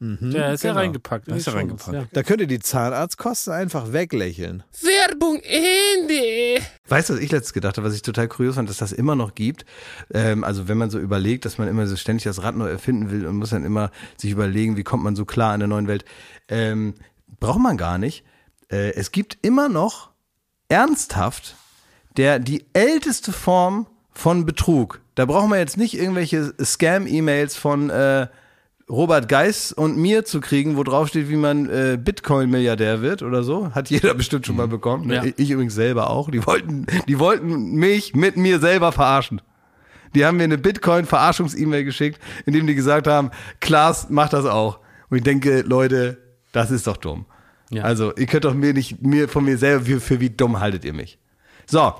Ja, 0.00 0.52
ist 0.52 0.64
ja 0.64 0.70
genau. 0.70 0.80
reingepackt. 0.80 1.28
in 1.28 1.36
Ist 1.36 1.46
ja 1.46 1.52
Shownotes, 1.52 1.88
reingepackt. 1.88 2.16
Da 2.16 2.22
könnt 2.22 2.40
ihr 2.40 2.46
die 2.46 2.58
Zahnarztkosten 2.58 3.52
einfach 3.52 3.92
weglächeln. 3.92 4.62
Werbung 4.82 5.40
Ende. 5.42 6.64
Weißt 6.88 7.10
du, 7.10 7.14
was 7.14 7.20
ich 7.20 7.30
letztens 7.30 7.52
gedacht 7.52 7.76
habe, 7.76 7.86
was 7.86 7.94
ich 7.94 8.02
total 8.02 8.26
kurios 8.26 8.54
fand, 8.54 8.70
dass 8.70 8.78
das 8.78 8.92
immer 8.92 9.14
noch 9.14 9.34
gibt. 9.34 9.66
Ähm, 10.12 10.42
also 10.42 10.68
wenn 10.68 10.78
man 10.78 10.88
so 10.88 10.98
überlegt, 10.98 11.44
dass 11.44 11.58
man 11.58 11.68
immer 11.68 11.86
so 11.86 11.96
ständig 11.96 12.24
das 12.24 12.42
Rad 12.42 12.56
neu 12.56 12.68
erfinden 12.68 13.10
will 13.10 13.26
und 13.26 13.36
muss 13.36 13.50
dann 13.50 13.64
immer 13.64 13.90
sich 14.16 14.30
überlegen, 14.30 14.78
wie 14.78 14.84
kommt 14.84 15.04
man 15.04 15.16
so 15.16 15.26
klar 15.26 15.52
in 15.52 15.60
der 15.60 15.68
neuen 15.68 15.86
Welt, 15.86 16.06
ähm, 16.48 16.94
braucht 17.38 17.60
man 17.60 17.76
gar 17.76 17.98
nicht. 17.98 18.24
Äh, 18.70 18.94
es 18.94 19.12
gibt 19.12 19.36
immer 19.42 19.68
noch 19.68 20.10
ernsthaft 20.68 21.56
der 22.16 22.38
die 22.38 22.64
älteste 22.72 23.32
Form 23.32 23.86
von 24.12 24.44
Betrug. 24.44 25.00
Da 25.14 25.26
braucht 25.26 25.48
man 25.48 25.58
jetzt 25.58 25.76
nicht 25.76 25.94
irgendwelche 25.94 26.54
Scam-E-Mails 26.62 27.56
von 27.56 27.90
äh, 27.90 28.26
Robert 28.90 29.28
Geis 29.28 29.72
und 29.72 29.96
mir 29.96 30.24
zu 30.24 30.40
kriegen, 30.40 30.76
wo 30.76 30.82
drauf 30.82 31.08
steht, 31.08 31.28
wie 31.30 31.36
man 31.36 31.68
äh, 31.70 31.96
Bitcoin-Milliardär 32.02 33.02
wird 33.02 33.22
oder 33.22 33.44
so. 33.44 33.72
Hat 33.72 33.88
jeder 33.88 34.14
bestimmt 34.14 34.46
schon 34.46 34.56
mal 34.56 34.68
bekommen. 34.68 35.06
Ne? 35.06 35.14
Ja. 35.14 35.24
Ich, 35.24 35.38
ich 35.38 35.50
übrigens 35.50 35.74
selber 35.74 36.10
auch. 36.10 36.30
Die 36.30 36.44
wollten, 36.44 36.86
die 37.06 37.18
wollten 37.18 37.76
mich 37.76 38.14
mit 38.14 38.36
mir 38.36 38.58
selber 38.58 38.90
verarschen. 38.90 39.40
Die 40.14 40.26
haben 40.26 40.38
mir 40.38 40.44
eine 40.44 40.58
Bitcoin-Verarschungs-E-Mail 40.58 41.84
geschickt, 41.84 42.20
in 42.44 42.52
dem 42.52 42.66
die 42.66 42.74
gesagt 42.74 43.06
haben, 43.06 43.30
Klaas, 43.60 44.08
mach 44.10 44.28
das 44.28 44.44
auch. 44.44 44.80
Und 45.08 45.18
ich 45.18 45.22
denke, 45.22 45.60
Leute, 45.60 46.18
das 46.52 46.72
ist 46.72 46.88
doch 46.88 46.96
dumm. 46.96 47.26
Ja. 47.70 47.84
Also, 47.84 48.12
ihr 48.16 48.26
könnt 48.26 48.44
doch 48.44 48.54
mir 48.54 48.74
nicht, 48.74 49.00
mir 49.00 49.28
von 49.28 49.44
mir 49.44 49.56
selber, 49.56 49.84
für, 49.84 50.00
für 50.00 50.20
wie 50.20 50.30
dumm 50.30 50.58
haltet 50.58 50.84
ihr 50.84 50.92
mich? 50.92 51.20
So, 51.66 51.94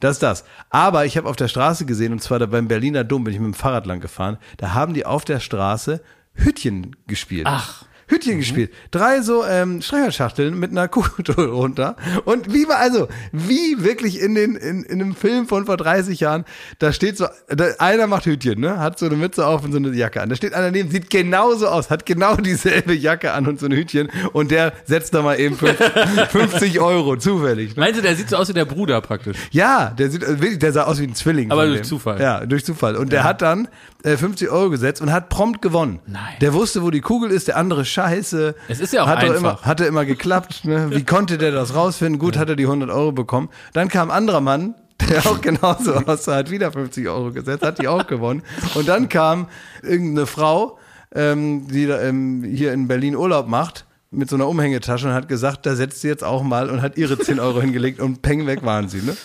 das 0.00 0.16
ist 0.16 0.22
das. 0.22 0.44
Aber 0.70 1.04
ich 1.04 1.18
habe 1.18 1.28
auf 1.28 1.36
der 1.36 1.48
Straße 1.48 1.84
gesehen, 1.84 2.12
und 2.12 2.22
zwar 2.22 2.38
da 2.38 2.46
beim 2.46 2.68
Berliner 2.68 3.04
Dom, 3.04 3.24
bin 3.24 3.34
ich 3.34 3.40
mit 3.40 3.48
dem 3.48 3.54
Fahrrad 3.54 3.84
lang 3.84 4.00
gefahren, 4.00 4.38
da 4.56 4.72
haben 4.72 4.94
die 4.94 5.04
auf 5.04 5.26
der 5.26 5.38
Straße 5.38 6.00
Hütchen 6.34 6.96
gespielt. 7.06 7.46
Ach. 7.46 7.84
Hütchen 8.12 8.38
gespielt. 8.38 8.70
Drei 8.90 9.20
so 9.22 9.44
ähm, 9.44 9.82
Streicherschachteln 9.82 10.58
mit 10.58 10.70
einer 10.70 10.88
Kugel 10.92 11.34
runter. 11.46 11.96
Und 12.24 12.52
wie 12.52 12.68
war 12.68 12.76
also, 12.78 13.08
wie 13.32 13.82
wirklich 13.82 14.20
in 14.20 14.34
den 14.34 14.54
in, 14.56 14.82
in 14.84 15.00
einem 15.00 15.14
Film 15.14 15.46
von 15.46 15.66
vor 15.66 15.76
30 15.76 16.20
Jahren, 16.20 16.44
da 16.78 16.92
steht 16.92 17.16
so, 17.16 17.26
da, 17.48 17.66
einer 17.78 18.06
macht 18.06 18.26
Hütchen, 18.26 18.60
ne? 18.60 18.78
Hat 18.78 18.98
so 18.98 19.06
eine 19.06 19.16
Mütze 19.16 19.46
auf 19.46 19.64
und 19.64 19.72
so 19.72 19.78
eine 19.78 19.90
Jacke 19.90 20.20
an. 20.20 20.28
Da 20.28 20.36
steht 20.36 20.54
einer 20.54 20.70
neben, 20.70 20.90
sieht 20.90 21.10
genauso 21.10 21.68
aus, 21.68 21.90
hat 21.90 22.06
genau 22.06 22.36
dieselbe 22.36 22.94
Jacke 22.94 23.32
an 23.32 23.46
und 23.46 23.58
so 23.60 23.66
ein 23.66 23.72
Hütchen 23.72 24.08
und 24.32 24.50
der 24.50 24.72
setzt 24.84 25.14
da 25.14 25.22
mal 25.22 25.38
eben 25.40 25.56
fünf- 25.56 25.78
50 26.30 26.80
Euro, 26.80 27.16
zufällig. 27.16 27.76
Ne? 27.76 27.80
Meinst 27.80 27.98
du, 27.98 28.02
der 28.02 28.16
sieht 28.16 28.28
so 28.28 28.36
aus 28.36 28.48
wie 28.48 28.52
der 28.52 28.64
Bruder 28.64 29.00
praktisch? 29.00 29.36
Ja, 29.50 29.90
der 29.90 30.10
sieht 30.10 30.22
äh, 30.22 30.40
wirklich, 30.40 30.58
der 30.58 30.72
sah 30.72 30.84
aus 30.84 31.00
wie 31.00 31.04
ein 31.04 31.14
Zwilling. 31.14 31.50
Aber 31.50 31.66
durch 31.66 31.80
dem. 31.80 31.84
Zufall. 31.84 32.20
Ja, 32.20 32.44
durch 32.46 32.64
Zufall. 32.64 32.96
Und 32.96 33.12
der 33.12 33.24
hat 33.24 33.42
dann 33.42 33.68
äh, 34.04 34.16
50 34.16 34.50
Euro 34.50 34.70
gesetzt 34.70 35.00
und 35.00 35.12
hat 35.12 35.28
prompt 35.28 35.62
gewonnen. 35.62 36.00
Nein. 36.06 36.22
Der 36.40 36.52
wusste, 36.52 36.82
wo 36.82 36.90
die 36.90 37.00
Kugel 37.00 37.30
ist, 37.30 37.48
der 37.48 37.56
andere 37.56 37.84
Scheiße. 38.08 38.54
Es 38.68 38.80
ist 38.80 38.92
ja 38.92 39.02
auch 39.04 39.06
hat 39.06 39.18
einfach. 39.18 39.36
Immer, 39.36 39.60
hatte 39.62 39.84
immer 39.84 40.04
geklappt. 40.04 40.64
Ne? 40.64 40.90
Wie 40.90 41.04
konnte 41.04 41.38
der 41.38 41.52
das 41.52 41.74
rausfinden? 41.74 42.18
Gut, 42.18 42.36
hat 42.36 42.48
er 42.48 42.56
die 42.56 42.64
100 42.64 42.90
Euro 42.90 43.12
bekommen. 43.12 43.48
Dann 43.72 43.88
kam 43.88 44.10
ein 44.10 44.16
anderer 44.16 44.40
Mann, 44.40 44.74
der 45.08 45.26
auch 45.26 45.40
genauso 45.42 45.94
aussah, 45.94 46.36
hat 46.36 46.50
wieder 46.50 46.72
50 46.72 47.08
Euro 47.08 47.32
gesetzt, 47.32 47.64
hat 47.64 47.80
die 47.80 47.88
auch 47.88 48.06
gewonnen. 48.06 48.42
Und 48.74 48.88
dann 48.88 49.08
kam 49.08 49.48
irgendeine 49.82 50.26
Frau, 50.26 50.78
ähm, 51.14 51.66
die 51.68 51.84
ähm, 51.84 52.44
hier 52.44 52.72
in 52.72 52.88
Berlin 52.88 53.16
Urlaub 53.16 53.48
macht, 53.48 53.86
mit 54.10 54.28
so 54.28 54.36
einer 54.36 54.46
Umhängetasche 54.46 55.08
und 55.08 55.14
hat 55.14 55.28
gesagt, 55.28 55.64
da 55.64 55.74
setzt 55.74 56.02
sie 56.02 56.08
jetzt 56.08 56.22
auch 56.22 56.42
mal 56.42 56.68
und 56.68 56.82
hat 56.82 56.98
ihre 56.98 57.18
10 57.18 57.40
Euro 57.40 57.60
hingelegt 57.60 57.98
und 58.00 58.22
peng 58.22 58.46
weg 58.46 58.62
waren 58.62 58.88
sie. 58.88 59.00
Ne? 59.00 59.16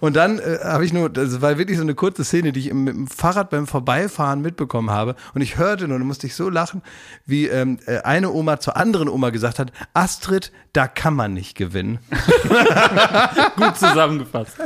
Und 0.00 0.16
dann 0.16 0.38
äh, 0.38 0.58
habe 0.62 0.84
ich 0.84 0.92
nur, 0.92 1.10
das 1.10 1.40
war 1.40 1.58
wirklich 1.58 1.78
so 1.78 1.82
eine 1.82 1.94
kurze 1.94 2.24
Szene, 2.24 2.52
die 2.52 2.60
ich 2.60 2.68
im, 2.68 2.84
mit 2.84 2.94
dem 2.94 3.06
Fahrrad 3.06 3.50
beim 3.50 3.66
Vorbeifahren 3.66 4.40
mitbekommen 4.40 4.90
habe. 4.90 5.16
Und 5.34 5.40
ich 5.40 5.58
hörte 5.58 5.88
nur, 5.88 5.98
da 5.98 6.04
musste 6.04 6.26
ich 6.26 6.34
so 6.34 6.48
lachen, 6.48 6.82
wie 7.24 7.46
ähm, 7.46 7.78
äh, 7.86 7.98
eine 7.98 8.32
Oma 8.32 8.60
zur 8.60 8.76
anderen 8.76 9.08
Oma 9.08 9.30
gesagt 9.30 9.58
hat, 9.58 9.72
Astrid, 9.94 10.52
da 10.72 10.86
kann 10.86 11.14
man 11.14 11.32
nicht 11.32 11.56
gewinnen. 11.56 11.98
Gut 13.56 13.76
zusammengefasst. 13.76 14.56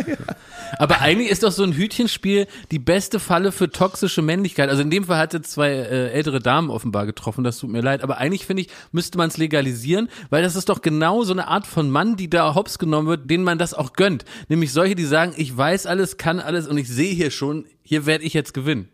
Aber 0.79 1.01
eigentlich 1.01 1.31
ist 1.31 1.43
doch 1.43 1.53
so 1.53 1.63
ein 1.63 1.73
Hütchenspiel 1.73 2.47
die 2.71 2.79
beste 2.79 3.21
Falle 3.21 3.53
für 3.53 3.71
toxische 3.71 4.23
Männlichkeit. 4.23 4.69
Also 4.69 4.83
in 4.83 4.91
dem 4.91 5.05
Fall 5.05 5.19
hatte 5.19 5.43
zwei 5.43 5.71
äh, 5.71 6.11
ältere 6.11 6.41
Damen 6.41 6.71
offenbar 6.71 7.07
getroffen, 7.07 7.45
das 7.45 7.59
tut 7.59 7.71
mir 7.71 7.81
leid. 7.81 8.03
Aber 8.03 8.19
eigentlich 8.19 8.47
finde 8.47 8.63
ich, 8.63 8.69
müsste 8.93 9.19
man 9.19 9.29
es 9.29 9.37
legalisieren, 9.37 10.09
weil 10.31 10.43
das 10.43 10.57
ist 10.57 10.69
doch 10.69 10.83
genau 10.83 11.23
so 11.23 11.33
eine 11.33 11.49
Art 11.49 11.67
von 11.67 11.91
Mann, 11.91 12.17
die 12.17 12.29
da 12.29 12.55
hops 12.55 12.79
genommen 12.79 13.09
wird, 13.09 13.31
denen 13.31 13.45
man 13.45 13.59
das 13.59 13.75
auch 13.75 13.93
gönnt. 13.93 14.25
Nämlich 14.49 14.73
solche, 14.73 14.95
die 14.95 15.05
sagen, 15.11 15.35
ich 15.37 15.55
weiß 15.55 15.87
alles, 15.87 16.17
kann 16.17 16.41
alles 16.41 16.67
und 16.67 16.79
ich 16.79 16.89
sehe 16.89 17.13
hier 17.13 17.31
schon, 17.31 17.67
hier 17.83 18.07
werde 18.07 18.25
ich 18.25 18.33
jetzt 18.33 18.55
gewinnen. 18.55 18.89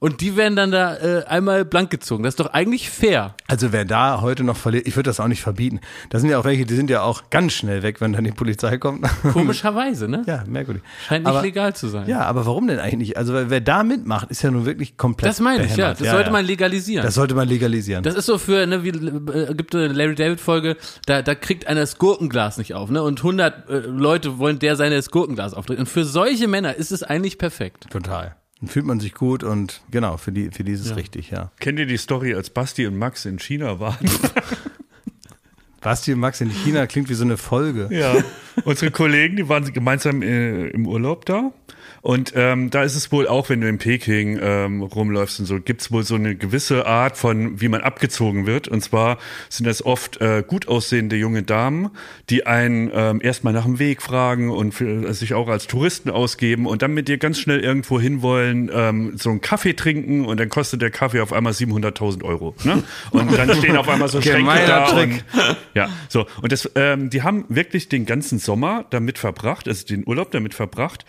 Und 0.00 0.20
die 0.20 0.36
werden 0.36 0.56
dann 0.56 0.70
da 0.70 0.96
äh, 0.96 1.24
einmal 1.26 1.64
blank 1.64 1.90
gezogen. 1.90 2.22
Das 2.22 2.32
ist 2.32 2.40
doch 2.40 2.52
eigentlich 2.52 2.90
fair. 2.90 3.34
Also 3.48 3.72
wer 3.72 3.84
da 3.84 4.20
heute 4.20 4.44
noch 4.44 4.56
verliert, 4.56 4.86
ich 4.86 4.96
würde 4.96 5.08
das 5.10 5.20
auch 5.20 5.28
nicht 5.28 5.40
verbieten. 5.42 5.80
Da 6.10 6.18
sind 6.18 6.30
ja 6.30 6.38
auch 6.38 6.44
welche, 6.44 6.66
die 6.66 6.74
sind 6.74 6.90
ja 6.90 7.02
auch 7.02 7.30
ganz 7.30 7.52
schnell 7.52 7.82
weg, 7.82 8.00
wenn 8.00 8.12
dann 8.12 8.24
die 8.24 8.30
Polizei 8.32 8.78
kommt. 8.78 9.06
Komischerweise, 9.32 10.08
ne? 10.08 10.22
ja, 10.26 10.44
merkwürdig. 10.46 10.82
Scheint 11.08 11.24
nicht 11.24 11.32
Aber- 11.34 11.42
legal 11.42 11.74
zu 11.74 11.88
sein. 11.88 12.08
Ja, 12.08 12.20
aber 12.22 12.46
warum 12.46 12.66
denn 12.68 12.78
eigentlich 12.78 13.08
nicht? 13.08 13.16
Also 13.16 13.32
wer- 13.34 13.60
da 13.60 13.82
mitmacht, 13.82 14.30
ist 14.30 14.42
ja 14.42 14.50
nun 14.50 14.66
wirklich 14.66 14.96
komplett 14.96 15.30
Das 15.30 15.40
meine 15.40 15.64
ich, 15.64 15.70
ja. 15.70 15.76
behämmert. 15.76 16.00
Das 16.00 16.10
sollte 16.10 16.30
man 16.30 16.44
legalisieren. 16.44 17.04
Das 17.04 17.14
sollte 17.14 17.34
man 17.34 17.48
legalisieren. 17.48 18.02
Das 18.02 18.14
ist 18.14 18.26
so 18.26 18.38
für, 18.38 18.66
ne, 18.66 18.84
wie 18.84 18.90
äh, 18.90 19.54
gibt 19.54 19.74
eine 19.74 19.88
Larry 19.88 20.14
David 20.14 20.40
Folge, 20.40 20.76
da 21.06 21.22
da 21.22 21.34
kriegt 21.34 21.66
einer 21.66 21.80
das 21.80 21.98
Gurkenglas 21.98 22.58
nicht 22.58 22.74
auf, 22.74 22.90
ne? 22.90 23.02
Und 23.02 23.18
100 23.20 23.68
äh, 23.68 23.78
Leute 23.78 24.38
wollen 24.38 24.58
der 24.58 24.76
seine 24.76 24.96
das 24.96 25.10
Gurkenglas 25.10 25.54
aufdrehen. 25.54 25.80
Und 25.80 25.88
für 25.88 26.04
solche 26.04 26.46
Männer 26.48 26.74
ist 26.76 26.92
es 26.92 27.02
eigentlich 27.02 27.38
perfekt. 27.38 27.86
Total. 27.90 28.36
Dann 28.60 28.68
fühlt 28.68 28.86
man 28.86 29.00
sich 29.00 29.14
gut 29.14 29.44
und 29.44 29.82
genau, 29.90 30.16
für 30.16 30.32
die, 30.32 30.50
für 30.50 30.64
die 30.64 30.72
ist 30.72 30.86
es 30.86 30.96
richtig, 30.96 31.30
ja. 31.30 31.50
Kennt 31.60 31.78
ihr 31.78 31.86
die 31.86 31.98
Story, 31.98 32.34
als 32.34 32.48
Basti 32.48 32.86
und 32.86 32.96
Max 32.96 33.26
in 33.26 33.38
China 33.38 33.80
waren? 33.80 34.08
Basti 35.82 36.14
und 36.14 36.20
Max 36.20 36.40
in 36.40 36.50
China 36.50 36.86
klingt 36.86 37.10
wie 37.10 37.14
so 37.14 37.24
eine 37.24 37.36
Folge. 37.36 37.88
Ja, 37.90 38.16
unsere 38.64 38.90
Kollegen, 38.90 39.36
die 39.36 39.48
waren 39.48 39.70
gemeinsam 39.72 40.22
äh, 40.22 40.68
im 40.68 40.86
Urlaub 40.86 41.26
da. 41.26 41.52
Und 42.06 42.34
ähm, 42.36 42.70
da 42.70 42.84
ist 42.84 42.94
es 42.94 43.10
wohl 43.10 43.26
auch, 43.26 43.48
wenn 43.48 43.60
du 43.60 43.68
in 43.68 43.78
Peking 43.78 44.38
ähm, 44.40 44.80
rumläufst 44.80 45.40
und 45.40 45.46
so, 45.46 45.58
gibt's 45.58 45.90
wohl 45.90 46.04
so 46.04 46.14
eine 46.14 46.36
gewisse 46.36 46.86
Art 46.86 47.16
von, 47.16 47.60
wie 47.60 47.66
man 47.66 47.80
abgezogen 47.80 48.46
wird. 48.46 48.68
Und 48.68 48.80
zwar 48.80 49.18
sind 49.48 49.66
das 49.66 49.84
oft 49.84 50.20
äh, 50.20 50.44
gut 50.46 50.68
aussehende 50.68 51.16
junge 51.16 51.42
Damen, 51.42 51.90
die 52.30 52.46
einen 52.46 52.92
ähm, 52.94 53.20
erstmal 53.20 53.52
nach 53.52 53.64
dem 53.64 53.80
Weg 53.80 54.02
fragen 54.02 54.50
und 54.50 54.70
für, 54.70 55.12
sich 55.14 55.34
auch 55.34 55.48
als 55.48 55.66
Touristen 55.66 56.08
ausgeben 56.08 56.66
und 56.66 56.82
dann 56.82 56.94
mit 56.94 57.08
dir 57.08 57.18
ganz 57.18 57.40
schnell 57.40 57.58
irgendwo 57.58 57.98
hinwollen, 57.98 58.70
ähm, 58.72 59.14
so 59.16 59.30
einen 59.30 59.40
Kaffee 59.40 59.74
trinken 59.74 60.26
und 60.26 60.38
dann 60.38 60.48
kostet 60.48 60.82
der 60.82 60.92
Kaffee 60.92 61.18
auf 61.18 61.32
einmal 61.32 61.54
700.000 61.54 62.22
Euro. 62.22 62.54
Ne? 62.62 62.84
Und 63.10 63.36
dann 63.36 63.52
stehen 63.56 63.76
auf 63.76 63.88
einmal 63.88 64.08
so 64.08 64.22
Schränke 64.22 64.64
da 64.64 64.96
und 64.96 65.24
ja, 65.74 65.88
so. 66.08 66.28
Und 66.40 66.52
das, 66.52 66.70
ähm, 66.76 67.10
die 67.10 67.24
haben 67.24 67.46
wirklich 67.48 67.88
den 67.88 68.06
ganzen 68.06 68.38
Sommer 68.38 68.84
damit 68.90 69.18
verbracht, 69.18 69.66
also 69.66 69.84
den 69.84 70.06
Urlaub 70.06 70.30
damit 70.30 70.54
verbracht, 70.54 71.04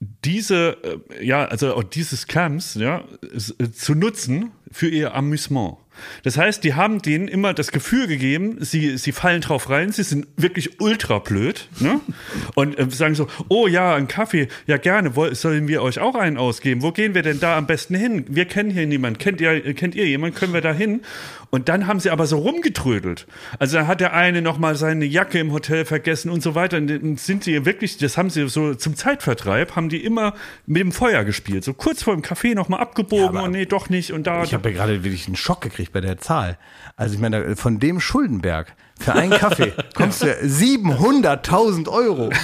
diese, 0.00 0.76
äh, 0.82 1.24
ja, 1.24 1.44
also 1.46 1.74
auch 1.74 1.82
dieses 1.82 2.26
Camps, 2.26 2.74
ja, 2.74 3.04
äh, 3.22 3.70
zu 3.70 3.94
nutzen 3.94 4.52
für 4.72 4.88
ihr 4.88 5.14
Amüsement. 5.14 5.76
Das 6.22 6.38
heißt, 6.38 6.62
die 6.62 6.74
haben 6.74 7.02
denen 7.02 7.26
immer 7.26 7.52
das 7.54 7.72
Gefühl 7.72 8.06
gegeben, 8.06 8.58
sie, 8.60 8.96
sie 8.98 9.10
fallen 9.10 9.40
drauf 9.40 9.68
rein, 9.68 9.90
sie 9.90 10.04
sind 10.04 10.28
wirklich 10.36 10.80
ultra 10.80 11.18
blöd, 11.18 11.68
ne? 11.80 12.00
Und 12.54 12.78
äh, 12.78 12.88
sagen 12.88 13.16
so, 13.16 13.26
oh 13.48 13.66
ja, 13.66 13.96
ein 13.96 14.06
Kaffee, 14.06 14.46
ja 14.68 14.76
gerne, 14.76 15.16
woll- 15.16 15.34
sollen 15.34 15.66
wir 15.66 15.82
euch 15.82 15.98
auch 15.98 16.14
einen 16.14 16.36
ausgeben? 16.36 16.82
Wo 16.82 16.92
gehen 16.92 17.14
wir 17.16 17.22
denn 17.22 17.40
da 17.40 17.58
am 17.58 17.66
besten 17.66 17.96
hin? 17.96 18.24
Wir 18.28 18.44
kennen 18.44 18.70
hier 18.70 18.86
niemanden. 18.86 19.18
Kennt 19.18 19.40
ihr, 19.40 19.74
kennt 19.74 19.96
ihr 19.96 20.06
jemanden? 20.06 20.36
Können 20.36 20.52
wir 20.54 20.60
da 20.60 20.72
hin? 20.72 21.00
Und 21.50 21.68
dann 21.68 21.86
haben 21.88 21.98
sie 21.98 22.10
aber 22.10 22.26
so 22.26 22.38
rumgetrödelt. 22.38 23.26
Also 23.58 23.78
da 23.78 23.86
hat 23.88 24.00
der 24.00 24.12
eine 24.12 24.40
nochmal 24.42 24.76
seine 24.76 25.06
Jacke 25.06 25.38
im 25.40 25.50
Hotel 25.50 25.84
vergessen 25.86 26.30
und 26.30 26.42
so 26.42 26.54
weiter. 26.54 26.76
Und 26.76 26.86
dann 26.88 27.16
sind 27.16 27.42
sie 27.42 27.64
wirklich, 27.64 27.96
das 27.96 28.16
haben 28.18 28.28
sie 28.30 28.48
so 28.48 28.74
zum 28.74 28.94
Zeitvertreib, 28.94 29.74
haben 29.74 29.88
die 29.88 30.04
immer 30.04 30.34
mit 30.66 30.82
dem 30.82 30.92
Feuer 30.92 31.24
gespielt. 31.24 31.64
So 31.64 31.72
kurz 31.72 32.02
vor 32.04 32.14
dem 32.14 32.22
Café 32.22 32.54
nochmal 32.54 32.80
abgebogen 32.80 33.28
aber 33.38 33.44
und 33.44 33.52
nee, 33.52 33.64
doch 33.64 33.88
nicht 33.88 34.12
und 34.12 34.26
da. 34.26 34.44
Ich 34.44 34.52
habe 34.58 34.70
ja 34.70 34.76
gerade 34.76 35.04
wirklich 35.04 35.26
einen 35.26 35.36
Schock 35.36 35.60
gekriegt 35.60 35.92
bei 35.92 36.00
der 36.00 36.18
Zahl. 36.18 36.58
Also 36.96 37.14
ich 37.14 37.20
meine, 37.20 37.56
von 37.56 37.78
dem 37.78 38.00
Schuldenberg 38.00 38.74
für 38.98 39.14
einen 39.14 39.30
Kaffee 39.30 39.72
kommst 39.94 40.22
du 40.22 40.26
ja 40.26 40.34
700.000 40.34 41.88
Euro. 41.88 42.30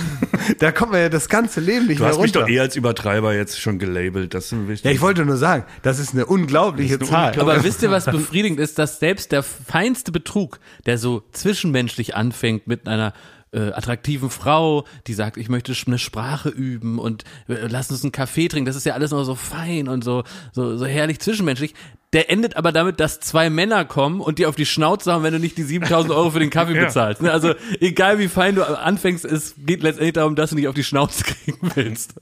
Da 0.59 0.73
kommt 0.73 0.93
man 0.93 1.01
ja 1.01 1.09
das 1.09 1.31
ganze 1.31 1.61
Leben 1.61 1.87
nicht 1.87 2.01
du 2.01 2.03
mehr 2.03 2.11
hast 2.13 2.19
mich 2.21 2.35
runter. 2.35 2.41
doch 2.41 2.49
eher 2.49 2.63
als 2.63 2.77
Übertreiber 2.77 3.35
jetzt 3.35 3.59
schon 3.59 3.79
gelabelt. 3.79 4.35
Das 4.35 4.55
ja, 4.83 4.91
ich 4.91 5.01
wollte 5.01 5.25
nur 5.25 5.39
sagen, 5.39 5.65
das 5.81 5.99
ist 5.99 6.13
eine 6.13 6.27
unglaubliche 6.27 6.95
ist 6.97 7.01
eine 7.01 7.09
Zahl. 7.09 7.41
Aber 7.41 7.65
wisst 7.65 7.83
ihr, 7.83 7.91
was 7.91 8.05
befriedigend 8.11 8.61
ist, 8.61 8.79
dass 8.79 8.99
selbst 8.99 9.33
der 9.33 9.43
feinste 9.43 10.13
Betrug, 10.13 10.61
der 10.85 10.99
so 10.99 11.23
zwischenmenschlich 11.33 12.15
anfängt 12.15 12.67
mit 12.67 12.87
einer 12.89 13.15
äh, 13.55 13.73
attraktiven 13.73 14.31
Frau, 14.31 14.85
die 15.07 15.15
sagt, 15.15 15.37
ich 15.37 15.49
möchte 15.49 15.73
eine 15.87 15.99
Sprache 15.99 16.49
üben 16.49 16.99
und 16.99 17.25
äh, 17.49 17.67
lass 17.69 17.91
uns 17.91 18.03
einen 18.03 18.13
Kaffee 18.13 18.49
trinken. 18.49 18.67
Das 18.67 18.77
ist 18.77 18.85
ja 18.85 18.95
alles 18.95 19.11
noch 19.13 19.25
so 19.25 19.35
fein 19.35 19.89
und 19.89 20.03
so, 20.05 20.25
so, 20.53 20.77
so 20.77 20.85
herrlich 20.87 21.21
zwischenmenschlich. 21.21 21.75
Der 22.13 22.31
endet 22.31 22.57
aber 22.57 22.71
damit, 22.71 23.01
dass 23.01 23.19
zwei 23.19 23.51
Männer 23.51 23.85
kommen 23.85 24.21
und 24.21 24.39
die 24.39 24.47
auf 24.47 24.55
die 24.55 24.67
Schnauze 24.67 25.13
haben, 25.13 25.25
wenn 25.25 25.33
du 25.33 25.41
nicht 25.41 25.59
die 25.59 25.65
7000 25.65 26.13
Euro 26.13 26.31
für 26.31 26.39
den 26.39 26.51
Kaffee 26.51 26.75
Ja. 26.77 26.85
bezahlst. 26.85 27.23
Ne? 27.23 27.33
Also 27.33 27.55
egal 27.81 28.19
wie 28.19 28.29
fein 28.29 28.55
du 28.55 28.63
anfängst, 28.63 29.25
es 29.25 29.55
geht 29.59 29.83
letztendlich 29.83 30.13
darum, 30.15 30.37
dass 30.37 30.51
du 30.51 30.57
nicht 30.57 30.69
auf 30.69 30.75
die 30.75 30.85
Schnauze 30.85 31.25
kriegen 31.45 31.71
willst. 31.75 32.15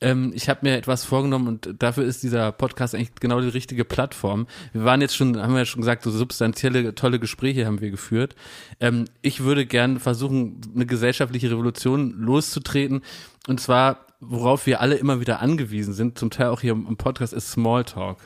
Ähm, 0.00 0.32
ich 0.34 0.48
habe 0.48 0.60
mir 0.62 0.76
etwas 0.76 1.04
vorgenommen 1.04 1.48
und 1.48 1.74
dafür 1.78 2.04
ist 2.04 2.22
dieser 2.22 2.52
Podcast 2.52 2.94
eigentlich 2.94 3.14
genau 3.14 3.40
die 3.40 3.48
richtige 3.48 3.84
Plattform. 3.84 4.46
Wir 4.72 4.84
waren 4.84 5.00
jetzt 5.00 5.16
schon, 5.16 5.40
haben 5.40 5.52
wir 5.52 5.60
ja 5.60 5.64
schon 5.64 5.80
gesagt, 5.80 6.02
so 6.02 6.10
substanzielle, 6.10 6.94
tolle 6.94 7.18
Gespräche 7.18 7.66
haben 7.66 7.80
wir 7.80 7.90
geführt. 7.90 8.34
Ähm, 8.78 9.06
ich 9.22 9.42
würde 9.42 9.64
gern 9.64 9.98
versuchen, 9.98 10.60
eine 10.74 10.86
gesellschaftliche 10.86 11.50
Revolution 11.50 12.12
loszutreten. 12.18 13.02
Und 13.48 13.60
zwar, 13.60 14.06
worauf 14.20 14.66
wir 14.66 14.80
alle 14.80 14.96
immer 14.96 15.20
wieder 15.20 15.40
angewiesen 15.40 15.94
sind, 15.94 16.18
zum 16.18 16.30
Teil 16.30 16.48
auch 16.48 16.60
hier 16.60 16.72
im 16.72 16.96
Podcast, 16.96 17.32
ist 17.32 17.50
Smalltalk. 17.50 18.18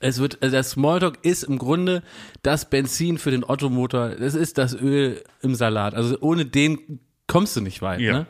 Es 0.00 0.18
wird, 0.18 0.42
also 0.42 0.52
der 0.52 0.62
Smalltalk 0.62 1.18
ist 1.22 1.44
im 1.44 1.56
Grunde 1.56 2.02
das 2.42 2.68
Benzin 2.68 3.16
für 3.16 3.30
den 3.30 3.44
Ottomotor. 3.44 4.10
Es 4.20 4.34
ist 4.34 4.58
das 4.58 4.74
Öl 4.74 5.22
im 5.40 5.54
Salat. 5.54 5.94
Also 5.94 6.18
ohne 6.20 6.44
den 6.44 7.00
kommst 7.26 7.56
du 7.56 7.60
nicht 7.60 7.82
weit. 7.82 8.00
Ja. 8.00 8.12
Ne? 8.12 8.26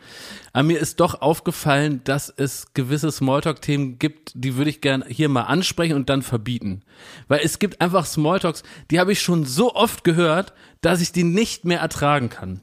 Aber 0.53 0.63
mir 0.63 0.79
ist 0.79 1.01
doch 1.01 1.21
aufgefallen, 1.21 2.01
dass 2.05 2.33
es 2.35 2.73
gewisse 2.75 3.13
Smalltalk-Themen 3.13 3.99
gibt, 3.99 4.33
die 4.35 4.57
würde 4.57 4.71
ich 4.71 4.81
gern 4.81 5.05
hier 5.07 5.29
mal 5.29 5.43
ansprechen 5.43 5.95
und 5.95 6.09
dann 6.09 6.23
verbieten. 6.23 6.83
Weil 7.29 7.41
es 7.43 7.59
gibt 7.59 7.81
einfach 7.81 8.07
Smalltalks, 8.07 8.63
die 8.91 8.99
habe 8.99 9.13
ich 9.13 9.21
schon 9.21 9.45
so 9.45 9.75
oft 9.75 10.05
gehört, 10.05 10.53
dass 10.81 11.01
ich 11.01 11.13
die 11.13 11.25
nicht 11.25 11.65
mehr 11.65 11.81
ertragen 11.81 12.29
kann. 12.29 12.61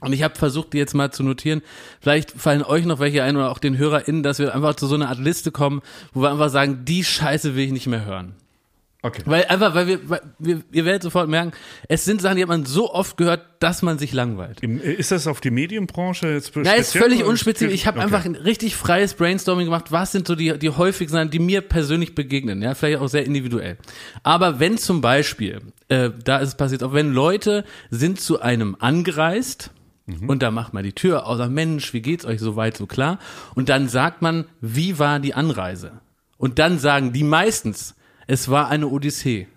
Und 0.00 0.12
ich 0.12 0.22
habe 0.22 0.36
versucht, 0.36 0.72
die 0.72 0.78
jetzt 0.78 0.94
mal 0.94 1.12
zu 1.12 1.22
notieren. 1.22 1.60
Vielleicht 2.00 2.30
fallen 2.30 2.62
euch 2.62 2.86
noch 2.86 2.98
welche 2.98 3.22
ein 3.22 3.36
oder 3.36 3.50
auch 3.50 3.58
den 3.58 3.76
HörerInnen, 3.76 4.22
dass 4.22 4.38
wir 4.38 4.54
einfach 4.54 4.74
zu 4.76 4.86
so 4.86 4.94
einer 4.94 5.08
Art 5.08 5.18
Liste 5.18 5.50
kommen, 5.52 5.82
wo 6.14 6.22
wir 6.22 6.30
einfach 6.30 6.48
sagen, 6.48 6.84
die 6.86 7.04
Scheiße 7.04 7.54
will 7.54 7.66
ich 7.66 7.72
nicht 7.72 7.86
mehr 7.86 8.04
hören. 8.04 8.34
Okay. 9.02 9.22
Weil 9.24 9.44
einfach, 9.46 9.74
weil 9.74 9.86
wir, 9.86 10.10
weil 10.10 10.20
wir, 10.38 10.60
ihr 10.72 10.84
werdet 10.84 11.02
sofort 11.02 11.26
merken, 11.28 11.52
es 11.88 12.04
sind 12.04 12.20
Sachen, 12.20 12.36
die 12.36 12.42
hat 12.42 12.50
man 12.50 12.66
so 12.66 12.92
oft 12.92 13.16
gehört, 13.16 13.40
dass 13.60 13.80
man 13.80 13.98
sich 13.98 14.12
langweilt. 14.12 14.62
Im- 14.62 14.78
Ist 14.80 15.10
das 15.10 15.26
auf 15.26 15.40
die 15.40 15.50
Medienbranche 15.50 16.28
jetzt 16.28 16.54
Ja, 16.56 16.72
ist 16.72 16.92
völlig 16.94 17.24
unspezifisch. 17.24 17.72
Ich 17.74 17.86
habe 17.86 17.98
Okay. 17.98 18.04
einfach 18.04 18.26
ein 18.26 18.34
richtig 18.34 18.76
freies 18.76 19.14
Brainstorming 19.14 19.64
gemacht. 19.66 19.86
Was 19.90 20.12
sind 20.12 20.26
so 20.26 20.34
die, 20.34 20.58
die 20.58 20.68
häufigsten 20.68 21.16
Sachen, 21.16 21.30
die 21.30 21.38
mir 21.38 21.62
persönlich 21.62 22.14
begegnen? 22.14 22.60
Ja, 22.60 22.74
vielleicht 22.74 22.98
auch 23.00 23.08
sehr 23.08 23.24
individuell. 23.24 23.78
Aber 24.22 24.60
wenn 24.60 24.76
zum 24.76 25.00
Beispiel, 25.00 25.60
äh, 25.88 26.10
da 26.22 26.38
ist 26.38 26.48
es 26.48 26.54
passiert, 26.56 26.82
auch 26.82 26.92
wenn 26.92 27.12
Leute 27.12 27.64
sind 27.90 28.20
zu 28.20 28.42
einem 28.42 28.76
angereist, 28.80 29.70
und 30.26 30.42
da 30.42 30.50
macht 30.50 30.74
man 30.74 30.82
die 30.82 30.92
Tür 30.92 31.24
sagt, 31.36 31.52
Mensch, 31.52 31.92
wie 31.94 32.02
geht's 32.02 32.24
euch 32.26 32.40
so 32.40 32.56
weit, 32.56 32.76
so 32.76 32.86
klar? 32.86 33.18
Und 33.54 33.68
dann 33.68 33.88
sagt 33.88 34.22
man, 34.22 34.44
wie 34.60 34.98
war 34.98 35.20
die 35.20 35.34
Anreise? 35.34 35.92
Und 36.36 36.58
dann 36.58 36.78
sagen 36.80 37.12
die 37.12 37.22
meistens, 37.22 37.94
es 38.30 38.48
war 38.48 38.68
eine 38.68 38.86
Odyssee. 38.86 39.48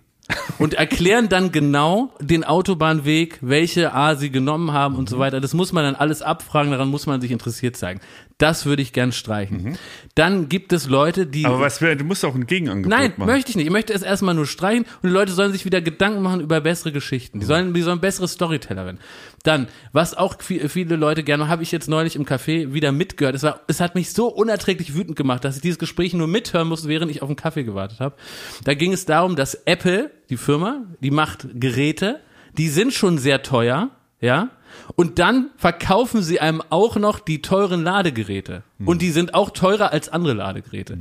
Und 0.57 0.73
erklären 0.73 1.29
dann 1.29 1.51
genau 1.51 2.11
den 2.19 2.43
Autobahnweg, 2.43 3.37
welche 3.41 3.93
A 3.93 4.15
sie 4.15 4.31
genommen 4.31 4.71
haben 4.71 4.95
und 4.95 5.09
so 5.09 5.19
weiter. 5.19 5.41
Das 5.41 5.53
muss 5.53 5.73
man 5.73 5.83
dann 5.83 5.95
alles 5.95 6.21
abfragen, 6.21 6.71
daran 6.71 6.87
muss 6.87 7.05
man 7.05 7.21
sich 7.21 7.31
interessiert 7.31 7.75
zeigen. 7.75 7.99
Das 8.39 8.65
würde 8.65 8.81
ich 8.81 8.93
gern 8.93 9.11
streichen. 9.11 9.77
Dann 10.15 10.49
gibt 10.49 10.73
es 10.73 10.87
Leute, 10.89 11.25
die. 11.27 11.45
Aber 11.45 11.59
was 11.59 11.81
wär, 11.81 11.95
du 11.95 12.03
musst 12.03 12.25
auch 12.25 12.35
ein 12.35 12.45
Gegenangebot 12.47 12.89
Nein, 12.97 13.13
machen. 13.15 13.27
möchte 13.27 13.51
ich 13.51 13.55
nicht. 13.55 13.65
Ich 13.67 13.71
möchte 13.71 13.93
es 13.93 14.01
erstmal 14.01 14.33
nur 14.33 14.47
streichen 14.47 14.85
und 15.01 15.09
die 15.09 15.13
Leute 15.13 15.31
sollen 15.31 15.51
sich 15.51 15.65
wieder 15.65 15.81
Gedanken 15.81 16.21
machen 16.21 16.41
über 16.41 16.59
bessere 16.59 16.91
Geschichten. 16.91 17.39
Die 17.39 17.45
sollen, 17.45 17.73
die 17.73 17.81
sollen 17.81 17.99
bessere 18.01 18.27
Storyteller 18.27 18.85
werden. 18.85 18.99
Dann, 19.43 19.67
was 19.91 20.15
auch 20.15 20.41
viel- 20.41 20.67
viele 20.67 20.95
Leute 20.95 21.23
gerne, 21.23 21.47
habe 21.47 21.63
ich 21.63 21.71
jetzt 21.71 21.87
neulich 21.87 22.15
im 22.15 22.25
Café 22.25 22.73
wieder 22.73 22.91
mitgehört. 22.91 23.35
Es 23.35 23.43
war, 23.43 23.61
es 23.67 23.79
hat 23.79 23.95
mich 23.95 24.11
so 24.13 24.27
unerträglich 24.27 24.95
wütend 24.95 25.15
gemacht, 25.15 25.45
dass 25.45 25.55
ich 25.57 25.61
dieses 25.61 25.79
Gespräch 25.79 26.13
nur 26.13 26.27
mithören 26.27 26.67
musste, 26.67 26.87
während 26.89 27.11
ich 27.11 27.21
auf 27.21 27.29
den 27.29 27.35
Kaffee 27.35 27.63
gewartet 27.63 27.99
habe. 27.99 28.15
Da 28.63 28.73
ging 28.73 28.93
es 28.93 29.05
darum, 29.05 29.35
dass 29.35 29.53
Apple, 29.65 30.11
die 30.29 30.37
Firma, 30.37 30.83
die 31.01 31.11
macht 31.11 31.47
Geräte, 31.53 32.19
die 32.57 32.69
sind 32.69 32.93
schon 32.93 33.17
sehr 33.19 33.43
teuer, 33.43 33.91
ja. 34.21 34.49
Und 34.95 35.19
dann 35.19 35.49
verkaufen 35.57 36.21
sie 36.21 36.39
einem 36.39 36.61
auch 36.69 36.95
noch 36.97 37.19
die 37.19 37.41
teuren 37.41 37.83
Ladegeräte. 37.83 38.63
Und 38.85 39.01
die 39.01 39.11
sind 39.11 39.33
auch 39.33 39.49
teurer 39.51 39.91
als 39.91 40.09
andere 40.09 40.33
Ladegeräte. 40.33 40.99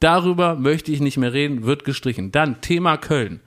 Darüber 0.00 0.54
möchte 0.56 0.92
ich 0.92 1.00
nicht 1.00 1.16
mehr 1.16 1.32
reden, 1.32 1.64
wird 1.64 1.84
gestrichen. 1.84 2.30
Dann 2.32 2.60
Thema 2.60 2.96
Köln. 2.96 3.40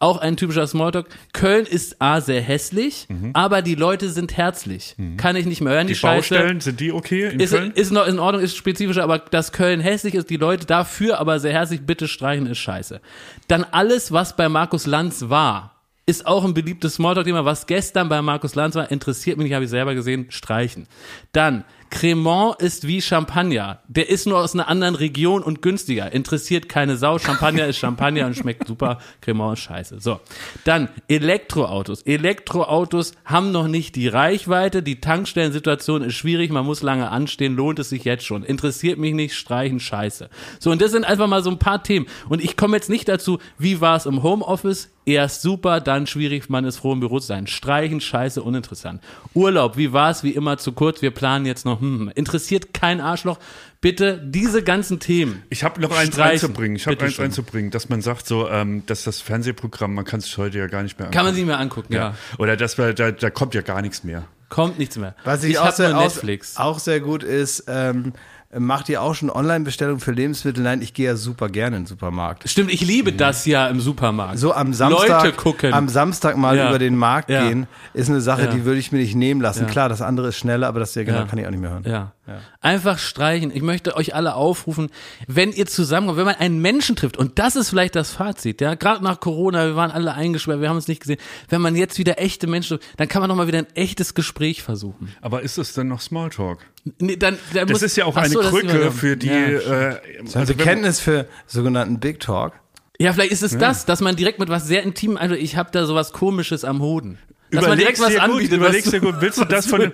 Auch 0.00 0.16
ein 0.18 0.36
typischer 0.36 0.66
Smalltalk. 0.66 1.06
Köln 1.32 1.64
ist 1.64 2.02
A 2.02 2.20
sehr 2.20 2.40
hässlich, 2.40 3.06
aber 3.34 3.62
die 3.62 3.76
Leute 3.76 4.08
sind 4.08 4.36
herzlich. 4.36 4.96
Kann 5.16 5.36
ich 5.36 5.46
nicht 5.46 5.60
mehr 5.60 5.74
hören, 5.74 5.86
die, 5.86 5.92
die 5.92 5.98
Scheiße. 6.00 6.34
Baustellen, 6.34 6.60
sind 6.60 6.80
die 6.80 6.90
okay 6.90 7.28
in 7.28 7.38
Ist, 7.38 7.52
Köln? 7.52 7.70
ist 7.70 7.92
noch 7.92 8.08
in 8.08 8.18
Ordnung, 8.18 8.42
ist 8.42 8.56
spezifischer, 8.56 9.04
aber 9.04 9.20
dass 9.20 9.52
Köln 9.52 9.78
hässlich 9.78 10.16
ist, 10.16 10.28
die 10.28 10.38
Leute 10.38 10.66
dafür 10.66 11.20
aber 11.20 11.38
sehr 11.38 11.52
herzlich 11.52 11.82
bitte 11.82 12.08
streichen, 12.08 12.46
ist 12.46 12.58
scheiße. 12.58 13.00
Dann 13.46 13.64
alles, 13.70 14.10
was 14.10 14.34
bei 14.34 14.48
Markus 14.48 14.86
Lanz 14.86 15.28
war, 15.28 15.76
ist 16.04 16.26
auch 16.26 16.44
ein 16.44 16.54
beliebtes 16.54 16.94
Smalltalk-Thema. 16.94 17.44
Was 17.44 17.66
gestern 17.66 18.08
bei 18.08 18.20
Markus 18.22 18.54
Lanz 18.54 18.74
war, 18.74 18.90
interessiert 18.90 19.38
mich 19.38 19.44
nicht, 19.44 19.54
habe 19.54 19.64
ich 19.64 19.70
selber 19.70 19.94
gesehen, 19.94 20.26
streichen. 20.30 20.88
Dann, 21.32 21.64
Cremant 21.92 22.60
ist 22.60 22.86
wie 22.86 23.02
Champagner. 23.02 23.82
Der 23.86 24.08
ist 24.08 24.26
nur 24.26 24.38
aus 24.38 24.54
einer 24.54 24.66
anderen 24.66 24.94
Region 24.94 25.42
und 25.42 25.60
günstiger. 25.60 26.10
Interessiert 26.10 26.66
keine 26.66 26.96
Sau. 26.96 27.18
Champagner 27.18 27.66
ist 27.66 27.76
Champagner 27.76 28.24
und 28.24 28.34
schmeckt 28.34 28.66
super. 28.66 28.98
Cremant 29.20 29.58
ist 29.58 29.64
scheiße. 29.64 30.00
So. 30.00 30.18
Dann 30.64 30.88
Elektroautos. 31.08 32.00
Elektroautos 32.02 33.12
haben 33.26 33.52
noch 33.52 33.68
nicht 33.68 33.94
die 33.94 34.08
Reichweite. 34.08 34.82
Die 34.82 35.00
Tankstellensituation 35.00 36.02
ist 36.02 36.14
schwierig. 36.14 36.50
Man 36.50 36.64
muss 36.64 36.82
lange 36.82 37.10
anstehen. 37.10 37.56
Lohnt 37.56 37.78
es 37.78 37.90
sich 37.90 38.04
jetzt 38.04 38.24
schon. 38.24 38.42
Interessiert 38.42 38.98
mich 38.98 39.12
nicht. 39.12 39.34
Streichen. 39.34 39.78
Scheiße. 39.78 40.30
So. 40.60 40.70
Und 40.70 40.80
das 40.80 40.92
sind 40.92 41.04
einfach 41.04 41.26
mal 41.26 41.44
so 41.44 41.50
ein 41.50 41.58
paar 41.58 41.82
Themen. 41.82 42.06
Und 42.30 42.42
ich 42.42 42.56
komme 42.56 42.74
jetzt 42.74 42.88
nicht 42.88 43.06
dazu, 43.06 43.38
wie 43.58 43.82
war 43.82 43.96
es 43.96 44.06
im 44.06 44.22
Homeoffice? 44.22 44.88
Erst 45.04 45.42
super, 45.42 45.80
dann 45.80 46.06
schwierig, 46.06 46.48
man 46.48 46.64
ist 46.64 46.76
froh 46.76 46.92
im 46.92 47.00
Büro 47.00 47.18
zu 47.18 47.26
sein. 47.26 47.48
Streichen, 47.48 48.00
scheiße, 48.00 48.40
uninteressant. 48.40 49.02
Urlaub, 49.34 49.76
wie 49.76 49.92
war's? 49.92 50.22
Wie 50.22 50.30
immer 50.30 50.58
zu 50.58 50.72
kurz, 50.72 51.02
wir 51.02 51.10
planen 51.10 51.44
jetzt 51.44 51.64
noch. 51.64 51.80
Hm, 51.80 52.12
interessiert 52.14 52.72
kein 52.72 53.00
Arschloch. 53.00 53.38
Bitte 53.80 54.22
diese 54.24 54.62
ganzen 54.62 55.00
Themen. 55.00 55.42
Ich 55.50 55.64
habe 55.64 55.80
noch 55.80 55.90
eins 55.90 56.14
Streichen. 56.14 56.32
einzubringen. 56.46 56.76
Ich 56.76 56.86
habe 56.86 57.04
eins 57.04 57.18
einzubringen, 57.18 57.72
dass 57.72 57.88
man 57.88 58.00
sagt 58.00 58.28
so, 58.28 58.48
ähm, 58.48 58.86
dass 58.86 59.02
das 59.02 59.20
Fernsehprogramm, 59.20 59.92
man 59.92 60.04
kann 60.04 60.20
es 60.20 60.38
heute 60.38 60.58
ja 60.58 60.68
gar 60.68 60.84
nicht 60.84 61.00
mehr 61.00 61.08
Kann 61.08 61.24
man 61.24 61.34
angucken. 61.34 61.36
sich 61.36 61.46
mal 61.46 61.60
angucken, 61.60 61.92
ja. 61.92 62.14
Oder 62.38 62.56
dass 62.56 62.78
wir, 62.78 62.94
da, 62.94 63.10
da 63.10 63.30
kommt 63.30 63.54
ja 63.54 63.62
gar 63.62 63.82
nichts 63.82 64.04
mehr. 64.04 64.24
Kommt 64.50 64.78
nichts 64.78 64.96
mehr. 64.98 65.16
Was 65.24 65.42
ich, 65.42 65.58
auch, 65.58 65.64
hab 65.64 65.74
sehr, 65.74 65.96
auch, 65.96 66.02
Netflix. 66.02 66.56
auch 66.58 66.78
sehr 66.78 67.00
gut 67.00 67.24
ist, 67.24 67.64
ähm, 67.66 68.12
macht 68.58 68.88
ihr 68.88 69.00
auch 69.02 69.14
schon 69.14 69.30
Online-Bestellungen 69.30 70.00
für 70.00 70.12
Lebensmittel? 70.12 70.62
Nein, 70.62 70.82
ich 70.82 70.92
gehe 70.94 71.06
ja 71.06 71.16
super 71.16 71.48
gerne 71.48 71.76
in 71.76 71.82
den 71.82 71.86
Supermarkt. 71.88 72.48
Stimmt, 72.48 72.70
ich 72.72 72.80
liebe 72.82 73.12
das 73.12 73.46
ja 73.46 73.66
im 73.68 73.80
Supermarkt. 73.80 74.38
So 74.38 74.52
am 74.52 74.74
Samstag, 74.74 75.24
Leute 75.24 75.36
gucken. 75.36 75.72
am 75.72 75.88
Samstag 75.88 76.36
mal 76.36 76.56
Ja. 76.56 76.68
über 76.68 76.78
den 76.78 76.96
Markt 76.96 77.30
Ja. 77.30 77.48
gehen, 77.48 77.66
ist 77.94 78.10
eine 78.10 78.20
Sache, 78.20 78.42
Ja. 78.44 78.50
die 78.50 78.64
würde 78.64 78.78
ich 78.78 78.92
mir 78.92 78.98
nicht 78.98 79.14
nehmen 79.14 79.40
lassen. 79.40 79.64
Ja. 79.64 79.70
Klar, 79.70 79.88
das 79.88 80.02
andere 80.02 80.28
ist 80.28 80.36
schneller, 80.36 80.66
aber 80.68 80.80
das 80.80 80.94
ja 80.94 81.02
genau 81.04 81.18
Ja. 81.20 81.24
kann 81.24 81.38
ich 81.38 81.46
auch 81.46 81.50
nicht 81.50 81.60
mehr 81.60 81.70
hören. 81.70 81.84
Ja. 81.86 82.12
Einfach 82.60 82.98
streichen. 82.98 83.50
Ich 83.54 83.62
möchte 83.62 83.96
euch 83.96 84.14
alle 84.14 84.34
aufrufen, 84.36 84.90
wenn 85.26 85.50
ihr 85.52 85.66
zusammenkommt, 85.66 86.18
wenn 86.18 86.24
man 86.24 86.36
einen 86.36 86.60
Menschen 86.60 86.94
trifft, 86.94 87.16
und 87.16 87.38
das 87.38 87.56
ist 87.56 87.68
vielleicht 87.68 87.96
das 87.96 88.10
Fazit, 88.12 88.60
ja, 88.60 88.74
gerade 88.74 89.02
nach 89.02 89.18
Corona, 89.18 89.66
wir 89.66 89.76
waren 89.76 89.90
alle 89.90 90.14
eingesperrt, 90.14 90.60
wir 90.60 90.68
haben 90.68 90.76
uns 90.76 90.86
nicht 90.88 91.00
gesehen. 91.00 91.18
Wenn 91.48 91.60
man 91.60 91.74
jetzt 91.74 91.98
wieder 91.98 92.20
echte 92.20 92.46
Menschen 92.46 92.78
trifft, 92.78 92.98
dann 93.00 93.08
kann 93.08 93.20
man 93.22 93.28
doch 93.28 93.36
mal 93.36 93.48
wieder 93.48 93.58
ein 93.58 93.66
echtes 93.74 94.14
Gespräch 94.14 94.62
versuchen. 94.62 95.08
Aber 95.20 95.42
ist 95.42 95.58
es 95.58 95.72
denn 95.74 95.88
noch 95.88 96.00
Smalltalk? 96.00 96.58
Nee, 96.98 97.16
dann, 97.16 97.38
dann 97.54 97.68
Das 97.68 97.74
muss, 97.76 97.82
ist 97.82 97.96
ja 97.96 98.06
auch 98.06 98.16
eine 98.16 98.28
so, 98.28 98.40
Krücke 98.40 98.90
für 98.90 99.16
die. 99.16 99.28
Ja. 99.28 99.90
Äh, 99.90 100.00
also 100.34 100.54
Bekenntnis 100.54 100.98
für 101.00 101.28
sogenannten 101.46 102.00
Big 102.00 102.18
Talk. 102.20 102.54
Ja, 102.98 103.12
vielleicht 103.12 103.32
ist 103.32 103.42
es 103.42 103.56
das, 103.56 103.84
dass 103.84 104.00
man 104.00 104.16
direkt 104.16 104.38
mit 104.38 104.48
was 104.48 104.66
sehr 104.66 104.82
intimem, 104.82 105.16
also 105.16 105.34
ich 105.34 105.56
habe 105.56 105.70
da 105.72 105.86
sowas 105.86 106.12
komisches 106.12 106.64
am 106.64 106.80
Hoden. 106.80 107.18
Dass 107.52 107.66
man 107.68 107.78
direkt 107.78 107.98
Überlegst 107.98 108.00
was 108.02 108.08
dir 108.08 108.20
gut, 108.20 108.30
anbietet. 108.36 108.56
überlegst 108.58 108.92
dir 108.92 109.00
gut. 109.12 109.14
Willst 109.20 109.38
du 109.38 109.44
das 109.44 109.66
von 109.66 109.80
dem- 109.80 109.92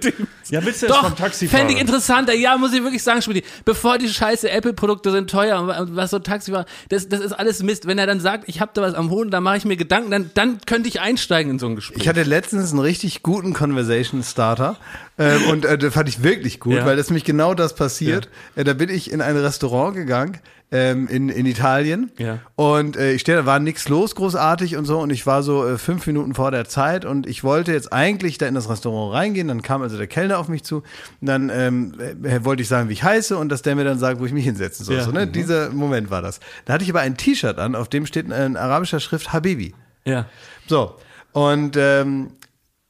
Ja, 0.49 0.65
willst 0.65 0.83
du 0.83 0.87
das 0.87 0.97
Doch, 0.97 1.05
vom 1.05 1.17
Taxifahrer? 1.17 1.59
fände 1.59 1.75
ich 1.75 1.81
interessanter. 1.81 2.33
Ja, 2.35 2.57
muss 2.57 2.73
ich 2.73 2.83
wirklich 2.83 3.03
sagen, 3.03 3.21
Schmidt. 3.21 3.45
Bevor 3.65 3.99
die 3.99 4.09
scheiße 4.09 4.49
Apple-Produkte 4.51 5.11
sind 5.11 5.29
teuer 5.29 5.61
und 5.61 5.97
was 5.97 6.11
so 6.11 6.19
Taxifahrer, 6.21 6.67
das, 6.89 7.09
das 7.09 7.21
ist 7.21 7.33
alles 7.33 7.63
Mist. 7.63 7.87
Wenn 7.87 7.99
er 7.99 8.07
dann 8.07 8.21
sagt, 8.21 8.45
ich 8.49 8.61
habe 8.61 8.71
da 8.75 8.83
was 8.83 8.95
am 8.95 9.11
Hoden, 9.11 9.31
da 9.31 9.41
mache 9.41 9.57
ich 9.57 9.65
mir 9.65 9.77
Gedanken, 9.77 10.11
dann, 10.11 10.31
dann 10.35 10.59
könnte 10.67 10.89
ich 10.89 11.01
einsteigen 11.01 11.53
in 11.53 11.59
so 11.59 11.67
ein 11.67 11.75
Gespräch. 11.77 11.99
Ich 12.03 12.09
hatte 12.09 12.23
letztens 12.23 12.71
einen 12.71 12.81
richtig 12.81 13.23
guten 13.23 13.53
Conversation 13.55 14.23
Starter 14.23 14.77
ähm, 15.19 15.43
und 15.51 15.65
äh, 15.65 15.77
das 15.77 15.93
fand 15.93 16.09
ich 16.09 16.23
wirklich 16.23 16.61
gut, 16.61 16.75
Ja. 16.75 16.87
weil 16.87 16.97
das 16.97 17.09
nämlich 17.11 17.25
genau 17.25 17.55
das 17.55 17.75
passiert. 17.75 18.29
Äh, 18.55 18.65
da 18.65 18.73
bin 18.75 18.89
ich 18.89 19.11
in 19.11 19.21
ein 19.21 19.37
Restaurant 19.37 19.97
gegangen 19.97 20.39
ähm, 20.71 21.09
in, 21.09 21.29
in 21.31 21.47
Italien 21.47 22.11
Ja. 22.19 22.41
und 22.57 22.97
äh, 22.97 23.13
ich 23.13 23.23
stehe, 23.23 23.39
da 23.39 23.47
war 23.47 23.59
nichts 23.59 23.89
los 23.89 24.15
großartig 24.15 24.77
und 24.77 24.85
so 24.85 24.99
und 24.99 25.11
ich 25.11 25.27
war 25.27 25.43
so 25.43 25.67
äh, 25.67 25.79
fünf 25.79 26.07
Minuten 26.07 26.35
vor 26.35 26.51
der 26.51 26.69
Zeit 26.69 27.05
und 27.07 27.27
ich 27.27 27.43
wollte 27.43 27.73
jetzt 27.73 27.93
eigentlich 27.93 28.37
da 28.37 28.47
in 28.47 28.55
das 28.55 28.69
Restaurant 28.69 29.15
reingehen, 29.15 29.49
dann 29.49 29.63
kam 29.63 29.81
also 29.81 29.97
der 29.97 30.07
Kellner 30.07 30.39
auf 30.39 30.49
mich 30.49 30.65
zu 30.65 30.79
und 31.21 31.27
dann 31.27 31.51
ähm, 31.53 31.95
äh, 32.23 32.45
wollte 32.45 32.61
ich 32.63 32.69
sagen, 32.69 32.89
wie 32.91 32.93
ich 32.93 33.03
heiße 33.03 33.37
und 33.39 33.49
dass 33.49 33.63
der 33.63 33.77
mir 33.77 33.85
dann 33.85 33.99
sagt, 33.99 34.21
wo 34.21 34.27
ich 34.27 34.33
mich 34.33 34.45
hinsetzen 34.45 34.85
soll. 34.85 34.97
Ja. 34.97 35.05
So, 35.05 35.11
ne? 35.13 35.27
Dieser 35.27 35.71
Moment 35.71 36.11
war 36.11 36.21
das. 36.21 36.41
Da 36.67 36.75
hatte 36.75 36.85
ich 36.85 36.91
aber 36.91 37.01
ein 37.01 37.17
T-Shirt 37.17 37.59
an, 37.59 37.75
auf 37.75 37.89
dem 37.89 38.05
steht 38.05 38.27
in 38.31 38.57
arabischer 38.57 39.01
Schrift 39.01 39.33
Habibi. 39.33 39.75
ja. 40.05 40.27
So, 40.67 40.97
und 41.33 41.77
ähm, 41.79 42.33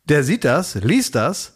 der 0.09 0.25
sieht 0.25 0.45
das, 0.45 0.75
liest 0.77 1.15
das, 1.15 1.53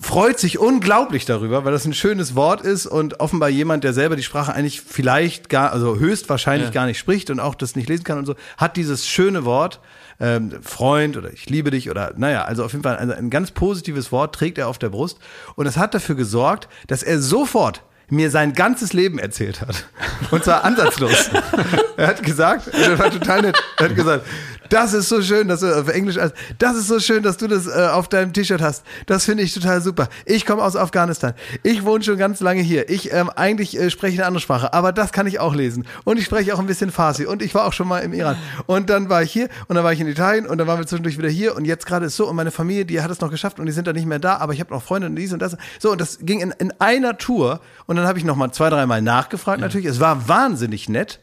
freut 0.00 0.38
sich 0.38 0.58
unglaublich 0.58 1.24
darüber, 1.24 1.64
weil 1.64 1.72
das 1.72 1.84
ein 1.84 1.92
schönes 1.94 2.34
Wort 2.36 2.60
ist 2.60 2.86
und 2.86 3.20
offenbar 3.20 3.48
jemand, 3.48 3.82
der 3.84 3.92
selber 3.92 4.14
die 4.16 4.22
Sprache 4.22 4.54
eigentlich 4.54 4.80
vielleicht 4.80 5.48
gar, 5.48 5.72
also 5.72 5.98
höchstwahrscheinlich 5.98 6.68
Ja. 6.68 6.72
gar 6.74 6.86
nicht 6.86 6.98
spricht 6.98 7.30
und 7.30 7.40
auch 7.40 7.54
das 7.56 7.74
nicht 7.74 7.88
lesen 7.88 8.04
kann 8.04 8.18
und 8.18 8.26
so, 8.26 8.34
hat 8.56 8.76
dieses 8.76 9.06
schöne 9.08 9.44
Wort, 9.44 9.80
ähm, 10.20 10.52
Freund 10.62 11.16
oder 11.16 11.32
ich 11.32 11.48
liebe 11.50 11.70
dich 11.70 11.90
oder 11.90 12.12
naja, 12.16 12.44
also 12.44 12.64
auf 12.64 12.72
jeden 12.72 12.82
Fall 12.84 12.96
ein, 12.96 13.10
ein 13.10 13.30
ganz 13.30 13.50
positives 13.50 14.10
Wort 14.12 14.34
trägt 14.34 14.58
er 14.58 14.68
auf 14.68 14.78
der 14.78 14.88
Brust 14.88 15.18
und 15.56 15.66
es 15.66 15.76
hat 15.76 15.94
dafür 15.94 16.14
gesorgt, 16.14 16.68
dass 16.86 17.02
er 17.02 17.20
sofort 17.20 17.82
mir 18.10 18.30
sein 18.30 18.54
ganzes 18.54 18.94
Leben 18.94 19.18
erzählt 19.18 19.60
hat. 19.60 19.84
Und 20.30 20.42
zwar 20.42 20.64
ansatzlos. 20.64 21.28
er 21.98 22.06
hat 22.06 22.22
gesagt, 22.22 22.66
das 22.72 22.98
war 22.98 23.10
total 23.10 23.42
nett, 23.42 23.58
er 23.76 23.84
hat 23.84 23.94
gesagt, 23.94 24.26
das 24.68 24.92
ist 24.92 25.08
so 25.08 25.22
schön, 25.22 25.48
dass 25.48 25.60
du 25.60 25.78
auf 25.78 25.88
Englisch, 25.88 26.16
das 26.58 26.76
ist 26.76 26.88
so 26.88 27.00
schön, 27.00 27.22
dass 27.22 27.36
du 27.36 27.46
das 27.46 27.66
äh, 27.66 27.88
auf 27.92 28.08
deinem 28.08 28.32
T-Shirt 28.32 28.60
hast. 28.60 28.84
Das 29.06 29.24
finde 29.24 29.42
ich 29.42 29.54
total 29.54 29.80
super. 29.80 30.08
Ich 30.24 30.46
komme 30.46 30.62
aus 30.62 30.76
Afghanistan. 30.76 31.34
Ich 31.62 31.84
wohne 31.84 32.04
schon 32.04 32.18
ganz 32.18 32.40
lange 32.40 32.62
hier. 32.62 32.88
Ich 32.88 33.12
ähm, 33.12 33.30
eigentlich 33.30 33.78
äh, 33.78 33.90
spreche 33.90 34.18
eine 34.18 34.26
andere 34.26 34.40
Sprache, 34.40 34.72
aber 34.72 34.92
das 34.92 35.12
kann 35.12 35.26
ich 35.26 35.40
auch 35.40 35.54
lesen. 35.54 35.86
Und 36.04 36.18
ich 36.18 36.24
spreche 36.24 36.54
auch 36.54 36.58
ein 36.58 36.66
bisschen 36.66 36.90
Farsi. 36.90 37.26
Und 37.26 37.42
ich 37.42 37.54
war 37.54 37.66
auch 37.66 37.72
schon 37.72 37.88
mal 37.88 38.00
im 38.00 38.12
Iran. 38.12 38.36
Und 38.66 38.90
dann 38.90 39.08
war 39.08 39.22
ich 39.22 39.32
hier 39.32 39.48
und 39.68 39.76
dann 39.76 39.84
war 39.84 39.92
ich 39.92 40.00
in 40.00 40.08
Italien 40.08 40.46
und 40.46 40.58
dann 40.58 40.66
waren 40.66 40.78
wir 40.78 40.86
zwischendurch 40.86 41.18
wieder 41.18 41.28
hier 41.28 41.56
und 41.56 41.64
jetzt 41.64 41.86
gerade 41.86 42.06
ist 42.06 42.16
so 42.16 42.28
und 42.28 42.36
meine 42.36 42.50
Familie, 42.50 42.84
die 42.84 43.00
hat 43.00 43.10
es 43.10 43.20
noch 43.20 43.30
geschafft 43.30 43.58
und 43.58 43.66
die 43.66 43.72
sind 43.72 43.86
dann 43.86 43.94
nicht 43.94 44.06
mehr 44.06 44.18
da, 44.18 44.36
aber 44.36 44.52
ich 44.52 44.60
habe 44.60 44.72
noch 44.72 44.82
Freunde 44.82 45.08
und 45.08 45.16
dies 45.16 45.32
und 45.32 45.40
das. 45.40 45.56
So 45.78 45.92
und 45.92 46.00
das 46.00 46.18
ging 46.20 46.40
in, 46.40 46.54
in 46.58 46.72
einer 46.78 47.18
Tour 47.18 47.60
und 47.86 47.96
dann 47.96 48.06
habe 48.06 48.18
ich 48.18 48.24
noch 48.24 48.36
mal 48.36 48.52
zwei, 48.52 48.70
dreimal 48.70 49.02
nachgefragt 49.02 49.60
natürlich. 49.60 49.86
Es 49.86 50.00
war 50.00 50.28
wahnsinnig 50.28 50.88
nett 50.88 51.20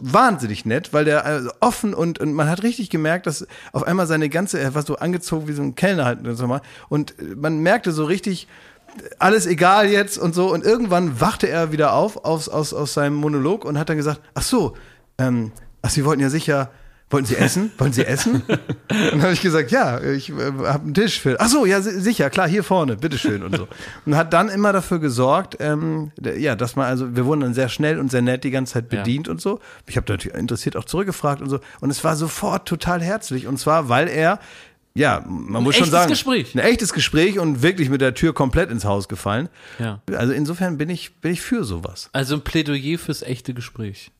wahnsinnig 0.00 0.64
nett, 0.64 0.92
weil 0.92 1.04
der 1.04 1.24
also 1.24 1.50
offen 1.60 1.94
und, 1.94 2.18
und 2.18 2.32
man 2.32 2.48
hat 2.48 2.62
richtig 2.62 2.90
gemerkt, 2.90 3.26
dass 3.26 3.46
auf 3.72 3.84
einmal 3.84 4.06
seine 4.06 4.28
ganze, 4.28 4.58
er 4.58 4.74
war 4.74 4.82
so 4.82 4.96
angezogen 4.96 5.48
wie 5.48 5.52
so 5.52 5.62
ein 5.62 5.74
Kellner 5.74 6.04
halt 6.04 6.20
so 6.36 6.46
mal. 6.46 6.60
Und 6.88 7.14
man 7.36 7.58
merkte 7.60 7.92
so 7.92 8.04
richtig, 8.04 8.48
alles 9.18 9.46
egal 9.46 9.88
jetzt 9.88 10.18
und 10.18 10.34
so. 10.34 10.52
Und 10.52 10.64
irgendwann 10.64 11.20
wachte 11.20 11.48
er 11.48 11.72
wieder 11.72 11.92
auf 11.92 12.24
aus, 12.24 12.48
aus, 12.48 12.72
aus 12.72 12.94
seinem 12.94 13.14
Monolog 13.14 13.64
und 13.64 13.78
hat 13.78 13.88
dann 13.88 13.96
gesagt, 13.96 14.20
ach 14.34 14.42
so, 14.42 14.76
ähm, 15.18 15.52
ach, 15.82 15.90
Sie 15.90 16.04
wollten 16.04 16.22
ja 16.22 16.30
sicher, 16.30 16.70
wollten 17.10 17.26
Sie 17.26 17.36
essen? 17.36 17.70
Wollen 17.78 17.92
Sie 17.92 18.04
essen? 18.04 18.42
Und 18.46 18.58
dann 18.88 19.22
habe 19.22 19.32
ich 19.32 19.40
gesagt, 19.40 19.70
ja, 19.70 20.00
ich 20.02 20.30
äh, 20.30 20.34
habe 20.34 20.84
einen 20.84 20.94
Tisch 20.94 21.20
für. 21.20 21.40
Ach 21.40 21.48
so, 21.48 21.64
ja, 21.66 21.80
si- 21.80 22.00
sicher, 22.00 22.28
klar, 22.30 22.48
hier 22.48 22.62
vorne, 22.64 22.96
bitteschön 22.96 23.42
und 23.42 23.56
so. 23.56 23.66
Und 24.06 24.16
hat 24.16 24.32
dann 24.32 24.48
immer 24.48 24.72
dafür 24.72 24.98
gesorgt, 24.98 25.56
ähm, 25.60 26.12
ja, 26.36 26.54
dass 26.56 26.76
man 26.76 26.86
also, 26.86 27.16
wir 27.16 27.24
wurden 27.26 27.40
dann 27.40 27.54
sehr 27.54 27.68
schnell 27.68 27.98
und 27.98 28.10
sehr 28.10 28.22
nett 28.22 28.44
die 28.44 28.50
ganze 28.50 28.74
Zeit 28.74 28.92
Ja. 28.92 29.00
bedient 29.00 29.28
und 29.28 29.40
so. 29.40 29.60
Ich 29.86 29.96
habe 29.96 30.10
natürlich 30.12 30.36
interessiert 30.36 30.76
auch 30.76 30.84
zurückgefragt 30.84 31.40
und 31.40 31.48
so. 31.50 31.60
Und 31.80 31.90
es 31.90 32.04
war 32.04 32.14
sofort 32.16 32.68
total 32.68 33.02
herzlich. 33.02 33.46
Und 33.46 33.58
zwar, 33.58 33.88
weil 33.88 34.08
er 34.08 34.38
ja, 34.94 35.22
man 35.28 35.62
muss 35.62 35.76
schon 35.76 35.84
echtes 35.84 35.92
sagen, 35.92 36.10
Gespräch. 36.10 36.54
ein 36.56 36.58
echtes 36.58 36.92
Gespräch 36.92 37.38
und 37.38 37.62
wirklich 37.62 37.88
mit 37.88 38.00
der 38.00 38.14
Tür 38.14 38.34
komplett 38.34 38.68
ins 38.70 38.84
Haus 38.84 39.06
gefallen. 39.06 39.48
Ja. 39.78 40.00
Also 40.16 40.32
insofern 40.32 40.76
bin 40.76 40.90
ich 40.90 41.20
bin 41.20 41.30
ich 41.32 41.40
für 41.40 41.62
sowas. 41.62 42.10
Also 42.12 42.34
ein 42.34 42.40
Plädoyer 42.42 42.98
fürs 42.98 43.22
echte 43.22 43.54
Gespräch. 43.54 44.10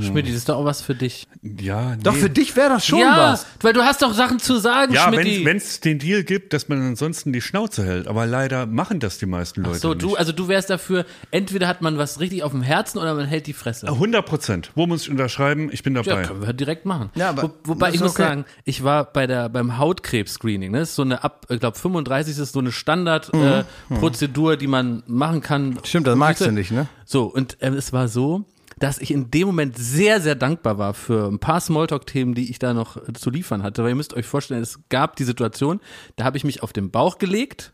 Schmidt, 0.00 0.26
das 0.28 0.34
ist 0.34 0.48
doch 0.48 0.56
auch 0.56 0.64
was 0.64 0.82
für 0.82 0.94
dich. 0.94 1.26
Ja, 1.42 1.96
nee. 1.96 2.02
Doch 2.02 2.14
für 2.14 2.30
dich 2.30 2.54
wäre 2.56 2.68
das 2.70 2.86
schon 2.86 3.00
ja, 3.00 3.32
was. 3.32 3.46
weil 3.60 3.72
du 3.72 3.82
hast 3.82 4.02
doch 4.02 4.12
Sachen 4.14 4.38
zu 4.38 4.58
sagen, 4.58 4.92
Ja, 4.92 5.12
Schmidt. 5.12 5.44
wenn 5.44 5.56
es 5.56 5.80
den 5.80 5.98
Deal 5.98 6.22
gibt, 6.22 6.52
dass 6.52 6.68
man 6.68 6.80
ansonsten 6.82 7.32
die 7.32 7.40
Schnauze 7.40 7.84
hält. 7.84 8.06
Aber 8.06 8.26
leider 8.26 8.66
machen 8.66 9.00
das 9.00 9.18
die 9.18 9.26
meisten 9.26 9.62
Leute 9.62 9.78
So, 9.78 9.90
nicht. 9.94 10.02
du, 10.02 10.14
also 10.16 10.32
du 10.32 10.48
wärst 10.48 10.70
dafür, 10.70 11.06
entweder 11.30 11.66
hat 11.66 11.82
man 11.82 11.98
was 11.98 12.20
richtig 12.20 12.42
auf 12.42 12.52
dem 12.52 12.62
Herzen 12.62 12.98
oder 12.98 13.14
man 13.14 13.26
hält 13.26 13.46
die 13.46 13.52
Fresse. 13.52 13.86
100 13.88 14.24
Prozent. 14.26 14.70
Wo 14.74 14.86
muss 14.86 15.02
ich 15.02 15.10
unterschreiben? 15.10 15.70
Ich 15.72 15.82
bin 15.82 15.96
Ja, 15.96 16.02
dabei. 16.02 16.22
können 16.24 16.42
wir 16.46 16.52
direkt 16.52 16.86
machen. 16.86 17.10
Ja, 17.14 17.30
aber 17.30 17.42
Wo, 17.44 17.52
wobei 17.64 17.90
ich 17.92 18.00
muss 18.00 18.12
okay. 18.12 18.22
sagen, 18.22 18.44
ich 18.64 18.84
war 18.84 19.04
bei 19.04 19.26
der 19.26 19.48
beim 19.48 19.78
Hautkrebs-Screening. 19.78 20.70
Ne? 20.72 20.80
Das 20.80 20.90
ist 20.90 20.96
so 20.96 21.02
eine 21.02 21.24
ab, 21.24 21.46
ich 21.48 21.58
glaube 21.60 21.78
35 21.78 22.38
ist 22.38 22.52
so 22.52 22.58
eine 22.60 22.72
Standardprozedur, 22.72 23.64
äh, 23.90 23.94
Prozedur, 23.94 24.56
die 24.56 24.66
man 24.66 25.02
machen 25.06 25.40
kann. 25.40 25.70
Mhm. 25.70 25.78
Stimmt, 25.84 26.06
das 26.06 26.16
magst 26.16 26.40
du 26.44 26.52
nicht, 26.52 26.70
ne? 26.70 26.86
So 27.04 27.24
und 27.24 27.56
ähm, 27.60 27.74
es 27.74 27.92
war 27.92 28.08
so, 28.08 28.44
dass 28.80 28.98
ich 28.98 29.12
in 29.12 29.30
dem 29.30 29.46
Moment 29.46 29.78
sehr 29.78 30.20
sehr 30.20 30.34
dankbar 30.34 30.78
war 30.78 30.94
für 30.94 31.28
ein 31.28 31.38
paar 31.38 31.60
Smalltalk-Themen, 31.60 32.34
die 32.34 32.50
ich 32.50 32.58
da 32.58 32.74
noch 32.74 33.00
zu 33.14 33.30
liefern 33.30 33.62
hatte. 33.62 33.82
Weil 33.82 33.90
ihr 33.90 33.94
müsst 33.96 34.14
euch 34.14 34.26
vorstellen, 34.26 34.62
es 34.62 34.80
gab 34.88 35.14
die 35.16 35.24
Situation, 35.24 35.80
da 36.16 36.24
habe 36.24 36.36
ich 36.36 36.44
mich 36.44 36.62
auf 36.62 36.72
den 36.72 36.90
Bauch 36.90 37.18
gelegt 37.18 37.72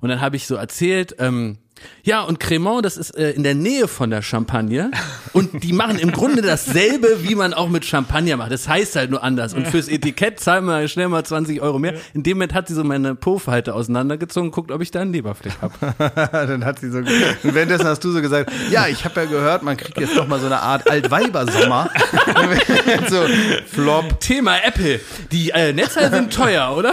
und 0.00 0.08
dann 0.08 0.20
habe 0.20 0.36
ich 0.36 0.46
so 0.46 0.54
erzählt. 0.54 1.16
Ähm, 1.18 1.58
ja, 2.02 2.22
und 2.22 2.38
Cremant, 2.38 2.84
das 2.84 2.96
ist 2.96 3.10
äh, 3.16 3.32
in 3.32 3.42
der 3.42 3.54
Nähe 3.54 3.88
von 3.88 4.10
der 4.10 4.22
Champagne. 4.22 4.90
Und 5.32 5.64
die 5.64 5.72
machen 5.72 5.98
im 5.98 6.12
Grunde 6.12 6.40
dasselbe, 6.40 7.18
wie 7.22 7.34
man 7.34 7.52
auch 7.52 7.68
mit 7.68 7.84
Champagner 7.84 8.36
macht. 8.36 8.52
Das 8.52 8.68
heißt 8.68 8.96
halt 8.96 9.10
nur 9.10 9.22
anders. 9.22 9.54
Und 9.54 9.66
fürs 9.66 9.88
Etikett 9.88 10.40
zahlen 10.40 10.64
wir 10.64 10.86
schnell 10.88 11.08
mal 11.08 11.24
20 11.24 11.60
Euro 11.60 11.78
mehr. 11.78 11.94
In 12.14 12.22
dem 12.22 12.38
Moment 12.38 12.54
hat 12.54 12.68
sie 12.68 12.74
so 12.74 12.84
meine 12.84 13.14
Po-Falte 13.14 13.74
auseinandergezogen, 13.74 14.52
guckt, 14.52 14.70
ob 14.70 14.80
ich 14.82 14.90
da 14.90 15.00
einen 15.00 15.12
Leberfleck 15.12 15.54
habe. 15.60 15.74
dann 16.32 16.64
hat 16.64 16.78
sie 16.78 16.90
so 16.90 16.98
und 16.98 17.06
währenddessen 17.42 17.86
hast 17.86 18.02
du 18.04 18.12
so 18.12 18.22
gesagt, 18.22 18.50
ja, 18.70 18.86
ich 18.86 19.04
habe 19.04 19.22
ja 19.22 19.26
gehört, 19.26 19.62
man 19.62 19.76
kriegt 19.76 19.98
jetzt 19.98 20.14
noch 20.14 20.28
mal 20.28 20.40
so 20.40 20.46
eine 20.46 20.60
Art 20.60 20.88
Altweibersommer. 20.88 21.90
so 23.10 23.24
flop. 23.66 24.20
Thema 24.20 24.56
Apple. 24.64 25.00
Die 25.32 25.50
äh, 25.50 25.72
Netzteile 25.72 26.10
sind 26.10 26.32
teuer, 26.32 26.74
oder? 26.76 26.92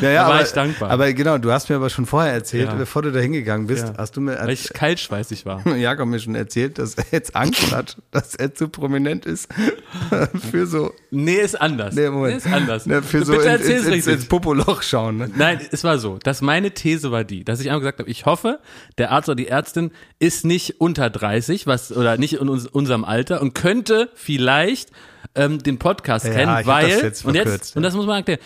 Ja, 0.00 0.10
ja, 0.10 0.22
Da 0.22 0.28
war 0.28 0.34
aber, 0.36 0.42
ich 0.44 0.52
dankbar. 0.52 0.90
Aber 0.90 1.12
genau, 1.12 1.38
du 1.38 1.50
hast 1.52 1.68
mir 1.70 1.76
aber 1.76 1.90
schon 1.90 2.06
vorher 2.06 2.32
erzählt, 2.32 2.68
Ja. 2.68 2.74
bevor 2.74 3.02
du 3.02 3.12
da 3.12 3.20
hingegangen 3.20 3.66
bist, 3.66 3.88
Ja. 3.88 3.94
hast 3.98 4.16
du 4.16 4.20
mir 4.20 4.38
Weil 4.38 4.50
ich 4.50 4.72
kaltschweißig 4.72 5.46
war. 5.46 5.66
Jakob 5.76 6.08
mir 6.08 6.18
schon 6.18 6.34
erzählt, 6.34 6.78
dass 6.78 6.94
er 6.94 7.04
jetzt 7.12 7.34
Angst 7.36 7.70
hat, 7.74 7.96
dass 8.10 8.34
er 8.34 8.54
zu 8.54 8.68
prominent 8.68 9.26
ist 9.26 9.48
für 10.50 10.66
so 10.66 10.92
Nee, 11.10 11.36
ist 11.36 11.60
anders. 11.60 11.94
nee, 11.94 12.08
Moment. 12.08 12.38
ist 12.38 12.46
anders. 12.52 12.86
Ne, 12.86 13.02
für 13.02 13.18
Du 13.20 13.26
so 13.26 13.32
bitte 13.32 13.48
erzähl's 13.48 13.86
ins, 13.86 13.94
ins, 13.94 14.06
ins 14.06 14.24
Popoloch 14.26 14.82
schauen. 14.82 15.18
Ne? 15.18 15.30
Nein, 15.36 15.60
es 15.70 15.84
war 15.84 15.98
so, 15.98 16.18
dass 16.22 16.40
meine 16.42 16.70
These 16.72 17.10
war 17.10 17.24
die, 17.24 17.44
dass 17.44 17.60
ich 17.60 17.68
einfach 17.68 17.80
gesagt 17.80 17.98
habe, 18.00 18.10
ich 18.10 18.26
hoffe, 18.26 18.60
der 18.98 19.10
Arzt 19.12 19.28
oder 19.28 19.36
die 19.36 19.48
Ärztin 19.48 19.90
ist 20.18 20.44
nicht 20.44 20.80
unter 20.80 21.10
30, 21.10 21.66
was 21.66 21.92
oder 21.92 22.16
nicht 22.16 22.34
in 22.34 22.48
uns, 22.48 22.66
unserem 22.66 23.04
Alter 23.04 23.40
und 23.42 23.54
könnte 23.54 24.08
vielleicht 24.14 24.90
ähm, 25.34 25.58
den 25.62 25.78
Podcast 25.78 26.26
Ja, 26.26 26.32
kennen, 26.32 26.66
weil 26.66 26.88
jetzt 26.88 27.24
und 27.24 27.34
jetzt 27.34 27.76
und 27.76 27.82
das 27.82 27.94
muss 27.94 28.06
man 28.06 28.16
erklären, 28.18 28.40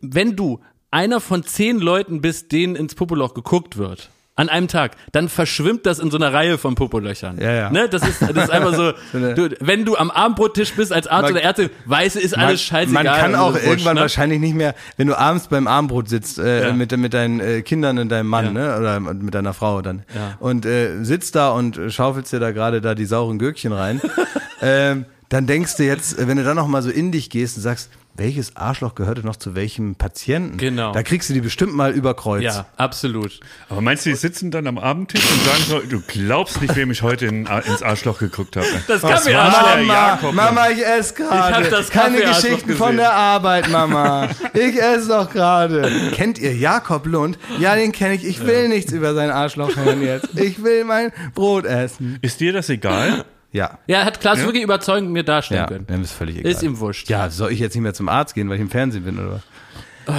wenn 0.00 0.36
du 0.36 0.60
einer 0.90 1.20
von 1.20 1.42
zehn 1.42 1.78
Leuten 1.80 2.20
bist, 2.20 2.52
denen 2.52 2.76
ins 2.76 2.94
Popoloch 2.94 3.34
geguckt 3.34 3.76
wird. 3.78 4.10
An 4.36 4.48
einem 4.48 4.66
Tag, 4.66 4.96
dann 5.12 5.28
verschwimmt 5.28 5.86
das 5.86 6.00
in 6.00 6.10
so 6.10 6.16
einer 6.16 6.32
Reihe 6.32 6.58
von 6.58 6.74
Popolöchern. 6.74 7.38
Ja, 7.40 7.52
ja. 7.52 7.70
Ne? 7.70 7.88
Das, 7.88 8.02
ist, 8.02 8.20
das 8.20 8.30
ist 8.30 8.50
einfach 8.50 8.74
so, 8.74 8.90
du, 9.12 9.50
wenn 9.60 9.84
du 9.84 9.96
am 9.96 10.10
Abendbrottisch 10.10 10.74
bist 10.74 10.92
als 10.92 11.06
Arzt 11.06 11.22
Man- 11.22 11.32
oder 11.34 11.42
Ärztin, 11.42 11.70
weißt 11.84 12.16
du, 12.16 12.20
ist 12.20 12.36
alles 12.36 12.60
scheißegal. 12.62 13.04
Man 13.04 13.14
kann 13.14 13.34
auch 13.36 13.54
irgendwann 13.54 13.94
ne? 13.94 14.00
wahrscheinlich 14.00 14.40
nicht 14.40 14.56
mehr, 14.56 14.74
wenn 14.96 15.06
du 15.06 15.16
abends 15.16 15.46
beim 15.46 15.68
Abendbrot 15.68 16.08
sitzt 16.08 16.40
äh, 16.40 16.66
Ja. 16.66 16.72
mit, 16.72 16.96
mit 16.96 17.14
deinen 17.14 17.38
äh, 17.38 17.62
Kindern 17.62 17.98
und 18.00 18.08
deinem 18.08 18.26
Mann, 18.26 18.46
Ja. 18.46 18.50
ne? 18.50 18.76
Oder 18.80 18.98
mit 18.98 19.34
deiner 19.36 19.54
Frau 19.54 19.82
dann. 19.82 20.02
Ja. 20.12 20.36
Und 20.40 20.66
äh, 20.66 21.04
sitzt 21.04 21.36
da 21.36 21.50
und 21.50 21.78
schaufelst 21.88 22.32
dir 22.32 22.40
da 22.40 22.50
gerade 22.50 22.80
da 22.80 22.96
die 22.96 23.04
sauren 23.06 23.38
Gürkchen 23.38 23.72
rein. 23.72 24.00
ähm, 24.62 25.04
dann 25.28 25.46
denkst 25.46 25.76
du 25.76 25.84
jetzt, 25.84 26.16
wenn 26.26 26.36
du 26.36 26.44
dann 26.44 26.56
noch 26.56 26.68
mal 26.68 26.82
so 26.82 26.90
in 26.90 27.12
dich 27.12 27.30
gehst 27.30 27.56
und 27.56 27.62
sagst, 27.62 27.90
welches 28.16 28.56
Arschloch 28.56 28.94
gehörte 28.94 29.26
noch 29.26 29.34
zu 29.34 29.56
welchem 29.56 29.96
Patienten? 29.96 30.56
Genau. 30.56 30.92
Da 30.92 31.02
kriegst 31.02 31.28
du 31.30 31.34
die 31.34 31.40
bestimmt 31.40 31.74
mal 31.74 31.90
über 31.92 32.14
Kreuz. 32.14 32.44
Ja, 32.44 32.66
absolut. 32.76 33.40
Aber 33.68 33.80
meinst 33.80 34.06
du, 34.06 34.10
die 34.10 34.16
sitzen 34.16 34.52
dann 34.52 34.68
am 34.68 34.78
Abendtisch 34.78 35.20
und 35.20 35.42
sagen 35.44 35.62
so, 35.66 35.78
du 35.80 36.00
glaubst 36.06 36.62
nicht, 36.62 36.76
wem 36.76 36.92
ich 36.92 37.02
heute 37.02 37.26
in, 37.26 37.46
ins 37.46 37.82
Arschloch 37.82 38.20
geguckt 38.20 38.56
habe. 38.56 38.68
Das 38.86 39.00
kann 39.02 39.10
Was 39.14 39.24
mir 39.24 39.32
der 39.32 39.42
Mama, 39.50 39.82
Jakob? 39.82 40.32
Mama, 40.32 40.68
ich 40.70 40.86
esse 40.86 41.14
Ich 41.18 41.28
hab 41.28 41.48
gerade. 41.50 41.70
das 41.70 41.90
Keine 41.90 42.20
Geschichten 42.20 42.74
von 42.76 42.96
der 42.96 43.12
Arbeit, 43.14 43.68
Mama. 43.68 44.28
Ich 44.52 44.80
esse 44.80 45.08
doch 45.08 45.30
gerade. 45.30 45.90
Kennt 46.12 46.38
ihr 46.38 46.54
Jakob 46.54 47.06
Lund? 47.06 47.36
Ja, 47.58 47.74
den 47.74 47.90
kenne 47.90 48.14
ich. 48.14 48.24
Ich 48.24 48.46
will 48.46 48.68
nichts 48.68 48.92
über 48.92 49.14
sein 49.14 49.30
Arschloch 49.30 49.74
hören 49.74 50.02
jetzt. 50.02 50.38
Ich 50.38 50.62
will 50.62 50.84
mein 50.84 51.10
Brot 51.34 51.64
essen. 51.64 52.18
Ist 52.22 52.38
dir 52.38 52.52
das 52.52 52.68
egal? 52.68 53.24
Ja. 53.54 53.78
Ja, 53.86 54.04
hat 54.04 54.20
Klaas 54.20 54.40
wirklich 54.40 54.64
überzeugend 54.64 55.12
mir 55.12 55.22
darstellen 55.22 55.60
Ja, 55.60 55.66
können. 55.68 55.86
dann 55.86 56.02
ist 56.02 56.10
völlig 56.10 56.38
egal. 56.38 56.50
Ist 56.50 56.62
ihm 56.64 56.80
wurscht. 56.80 57.08
Ja, 57.08 57.30
soll 57.30 57.52
ich 57.52 57.60
jetzt 57.60 57.74
nicht 57.74 57.84
mehr 57.84 57.94
zum 57.94 58.08
Arzt 58.08 58.34
gehen, 58.34 58.48
weil 58.48 58.56
ich 58.56 58.62
im 58.62 58.68
Fernsehen 58.68 59.04
bin 59.04 59.16
oder 59.18 59.34
was? 59.34 59.42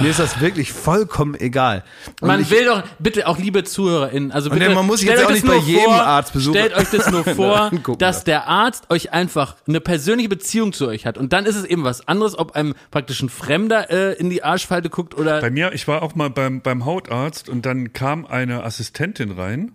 Mir 0.00 0.08
ist 0.10 0.18
das 0.18 0.40
wirklich 0.40 0.72
vollkommen 0.72 1.34
egal. 1.38 1.84
Und 2.20 2.28
Man 2.28 2.40
ich, 2.40 2.50
will 2.50 2.64
doch, 2.64 2.82
bitte 2.98 3.28
auch 3.28 3.38
liebe 3.38 3.62
ZuhörerInnen, 3.62 4.32
also 4.32 4.50
Und 4.50 4.58
bitte, 4.58 4.74
man 4.74 4.86
muss 4.86 5.02
jetzt 5.02 5.18
euch 5.18 5.24
auch 5.24 5.28
das 5.28 5.42
nicht 5.42 5.46
bei 5.46 5.54
nur 5.54 5.62
jedem 5.62 5.84
vor, 5.84 6.02
Arztbesuch 6.02 6.54
Stellt 6.54 6.74
euch 6.76 6.90
das 6.90 7.10
nur 7.10 7.24
vor, 7.36 7.70
dass 7.98 8.24
der 8.24 8.48
Arzt 8.48 8.90
euch 8.90 9.12
einfach 9.12 9.54
eine 9.68 9.80
persönliche 9.80 10.28
Beziehung 10.28 10.72
zu 10.72 10.88
euch 10.88 11.06
hat. 11.06 11.18
Und 11.18 11.32
dann 11.32 11.46
ist 11.46 11.54
es 11.56 11.64
eben 11.64 11.84
was 11.84 12.08
anderes, 12.08 12.36
ob 12.36 12.56
einem 12.56 12.74
praktisch 12.90 13.22
ein 13.22 13.28
Fremder 13.28 13.90
äh, 13.90 14.14
in 14.14 14.30
die 14.30 14.42
Arschfalte 14.42 14.88
guckt 14.90 15.14
oder 15.14 15.40
Bei 15.40 15.50
mir, 15.50 15.72
ich 15.72 15.86
war 15.86 16.02
auch 16.02 16.14
mal 16.14 16.30
beim, 16.30 16.62
beim 16.62 16.84
Hautarzt 16.84 17.48
und 17.48 17.64
dann 17.66 17.92
kam 17.92 18.26
eine 18.26 18.64
Assistentin 18.64 19.32
rein 19.32 19.72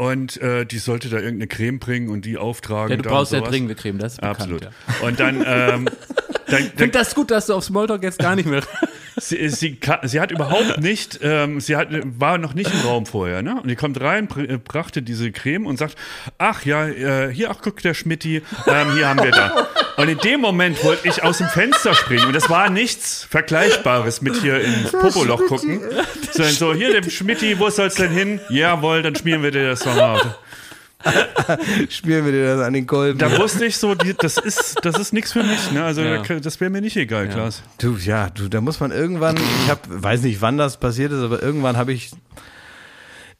und 0.00 0.40
äh, 0.40 0.64
die 0.64 0.78
sollte 0.78 1.10
da 1.10 1.18
irgendeine 1.18 1.46
Creme 1.46 1.78
bringen 1.78 2.08
und 2.08 2.24
die 2.24 2.38
auftragen. 2.38 2.90
ja, 2.90 2.96
du 2.96 3.10
brauchst 3.10 3.34
ja 3.34 3.42
dringende 3.42 3.74
Creme, 3.74 3.98
das 3.98 4.14
ist 4.14 4.20
bekannt. 4.22 4.40
Absolut. 4.40 4.62
Ja. 4.62 4.70
Und 5.06 5.20
dann, 5.20 5.44
ähm, 5.46 5.88
dann, 6.46 6.62
Ich 6.62 6.70
finde 6.70 6.90
das 6.92 7.14
gut, 7.14 7.30
dass 7.30 7.44
du 7.44 7.54
auf 7.54 7.64
Smalltalk 7.64 8.02
jetzt 8.02 8.18
gar 8.18 8.34
nicht 8.34 8.48
mehr. 8.48 8.62
sie, 9.20 9.48
sie, 9.50 9.76
ka- 9.76 10.00
sie 10.02 10.20
hat 10.20 10.30
überhaupt 10.32 10.78
nicht, 10.80 11.20
ähm, 11.22 11.60
sie 11.60 11.76
hat, 11.76 11.88
war 12.18 12.38
noch 12.38 12.54
nicht 12.54 12.72
im 12.72 12.80
Raum 12.80 13.06
vorher, 13.06 13.42
ne? 13.42 13.60
Und 13.62 13.68
die 13.68 13.76
kommt 13.76 14.00
rein, 14.00 14.28
äh, 14.36 14.56
brachte 14.58 15.02
diese 15.02 15.30
Creme 15.30 15.66
und 15.66 15.78
sagt, 15.78 15.96
ach 16.38 16.64
ja, 16.64 16.86
äh, 16.88 17.32
hier, 17.32 17.50
ach 17.50 17.58
guck, 17.62 17.80
der 17.82 17.94
Schmidti, 17.94 18.42
ähm, 18.66 18.92
hier 18.94 19.08
haben 19.08 19.22
wir 19.22 19.30
da. 19.30 19.68
Und 19.96 20.08
in 20.08 20.18
dem 20.18 20.40
Moment 20.40 20.82
wollte 20.82 21.06
ich 21.08 21.22
aus 21.22 21.38
dem 21.38 21.48
Fenster 21.48 21.94
springen 21.94 22.26
und 22.26 22.34
das 22.34 22.48
war 22.48 22.70
nichts 22.70 23.26
Vergleichbares 23.28 24.22
mit 24.22 24.36
hier 24.40 24.60
ins 24.60 24.90
Popoloch 24.92 25.44
gucken, 25.46 25.80
sondern 26.32 26.54
so, 26.54 26.74
hier, 26.74 26.92
dem 27.00 27.10
Schmidti, 27.10 27.58
wo 27.58 27.68
soll's 27.70 27.96
denn 27.96 28.10
hin? 28.10 28.40
Jawohl, 28.48 29.02
dann 29.02 29.14
schmieren 29.14 29.42
wir 29.42 29.50
dir 29.50 29.68
das 29.68 29.84
mal. 29.84 30.00
auf. 30.16 30.26
Spielen 31.88 32.24
wir 32.24 32.32
dir 32.32 32.56
das 32.56 32.66
an 32.66 32.72
den 32.72 32.86
Kolben. 32.86 33.18
Da 33.18 33.38
wusste 33.38 33.64
ich 33.64 33.76
so, 33.76 33.94
die, 33.94 34.14
das 34.14 34.36
ist, 34.36 34.76
das 34.82 34.98
ist 34.98 35.12
nichts 35.12 35.32
für 35.32 35.42
mich, 35.42 35.70
ne? 35.72 35.82
Also, 35.84 36.02
Ja. 36.02 36.22
das 36.22 36.60
wäre 36.60 36.70
mir 36.70 36.80
nicht 36.80 36.96
egal, 36.96 37.28
Klaas. 37.28 37.62
Du, 37.78 37.96
ja, 37.96 38.28
du, 38.30 38.48
da 38.48 38.60
muss 38.60 38.80
man 38.80 38.90
irgendwann, 38.90 39.36
ich 39.64 39.70
hab, 39.70 39.80
weiß 39.88 40.22
nicht, 40.22 40.40
wann 40.42 40.58
das 40.58 40.78
passiert 40.78 41.12
ist, 41.12 41.22
aber 41.22 41.42
irgendwann 41.42 41.76
habe 41.76 41.92
ich, 41.92 42.10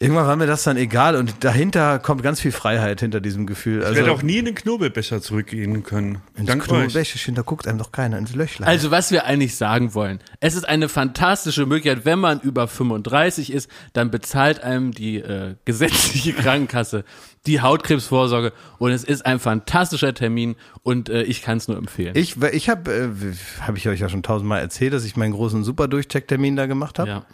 irgendwann 0.00 0.26
war 0.26 0.36
mir 0.36 0.46
das 0.46 0.64
dann 0.64 0.78
egal 0.78 1.14
und 1.14 1.44
dahinter 1.44 1.98
kommt 1.98 2.22
ganz 2.22 2.40
viel 2.40 2.52
Freiheit 2.52 3.00
hinter 3.00 3.20
diesem 3.20 3.46
Gefühl. 3.46 3.80
Ich 3.80 3.84
Also, 3.86 3.96
werde 3.96 4.12
auch 4.12 4.22
nie 4.22 4.38
in 4.38 4.46
den 4.46 4.54
Knobelbecher 4.54 5.20
zurückgehen 5.20 5.82
können. 5.82 6.22
ins 6.36 6.46
Dank 6.46 6.62
euch. 6.62 6.68
Knobelbecherchen, 6.68 7.34
da 7.34 7.42
guckt 7.42 7.68
einem 7.68 7.78
doch 7.78 7.92
keiner 7.92 8.16
ins 8.16 8.34
Löchlein. 8.34 8.66
Also 8.66 8.90
was 8.90 9.12
wir 9.12 9.26
eigentlich 9.26 9.56
sagen 9.56 9.94
wollen, 9.94 10.20
es 10.40 10.54
ist 10.54 10.66
eine 10.66 10.88
fantastische 10.88 11.66
Möglichkeit, 11.66 12.06
wenn 12.06 12.18
man 12.18 12.40
über 12.40 12.66
35 12.66 13.52
ist, 13.52 13.70
dann 13.92 14.10
bezahlt 14.10 14.62
einem 14.64 14.92
die 14.92 15.18
äh, 15.18 15.56
gesetzliche 15.66 16.32
Krankenkasse 16.42 17.04
die 17.46 17.60
Hautkrebsvorsorge 17.60 18.52
und 18.78 18.90
es 18.92 19.04
ist 19.04 19.24
ein 19.24 19.38
fantastischer 19.38 20.12
Termin 20.14 20.56
und 20.82 21.08
äh, 21.08 21.22
ich 21.22 21.42
kann 21.42 21.58
es 21.58 21.68
nur 21.68 21.76
empfehlen. 21.78 22.14
ich, 22.16 22.36
ich 22.42 22.68
habe, 22.68 22.90
äh, 22.92 23.62
habe 23.62 23.78
ich 23.78 23.88
euch 23.88 24.00
ja 24.00 24.08
schon 24.08 24.22
tausendmal 24.22 24.60
erzählt, 24.60 24.92
dass 24.92 25.04
ich 25.04 25.16
meinen 25.16 25.32
großen 25.32 25.64
Super-Durchcheck-Termin 25.64 26.56
da 26.56 26.66
gemacht 26.66 26.98
habe. 26.98 27.10
ja. 27.10 27.26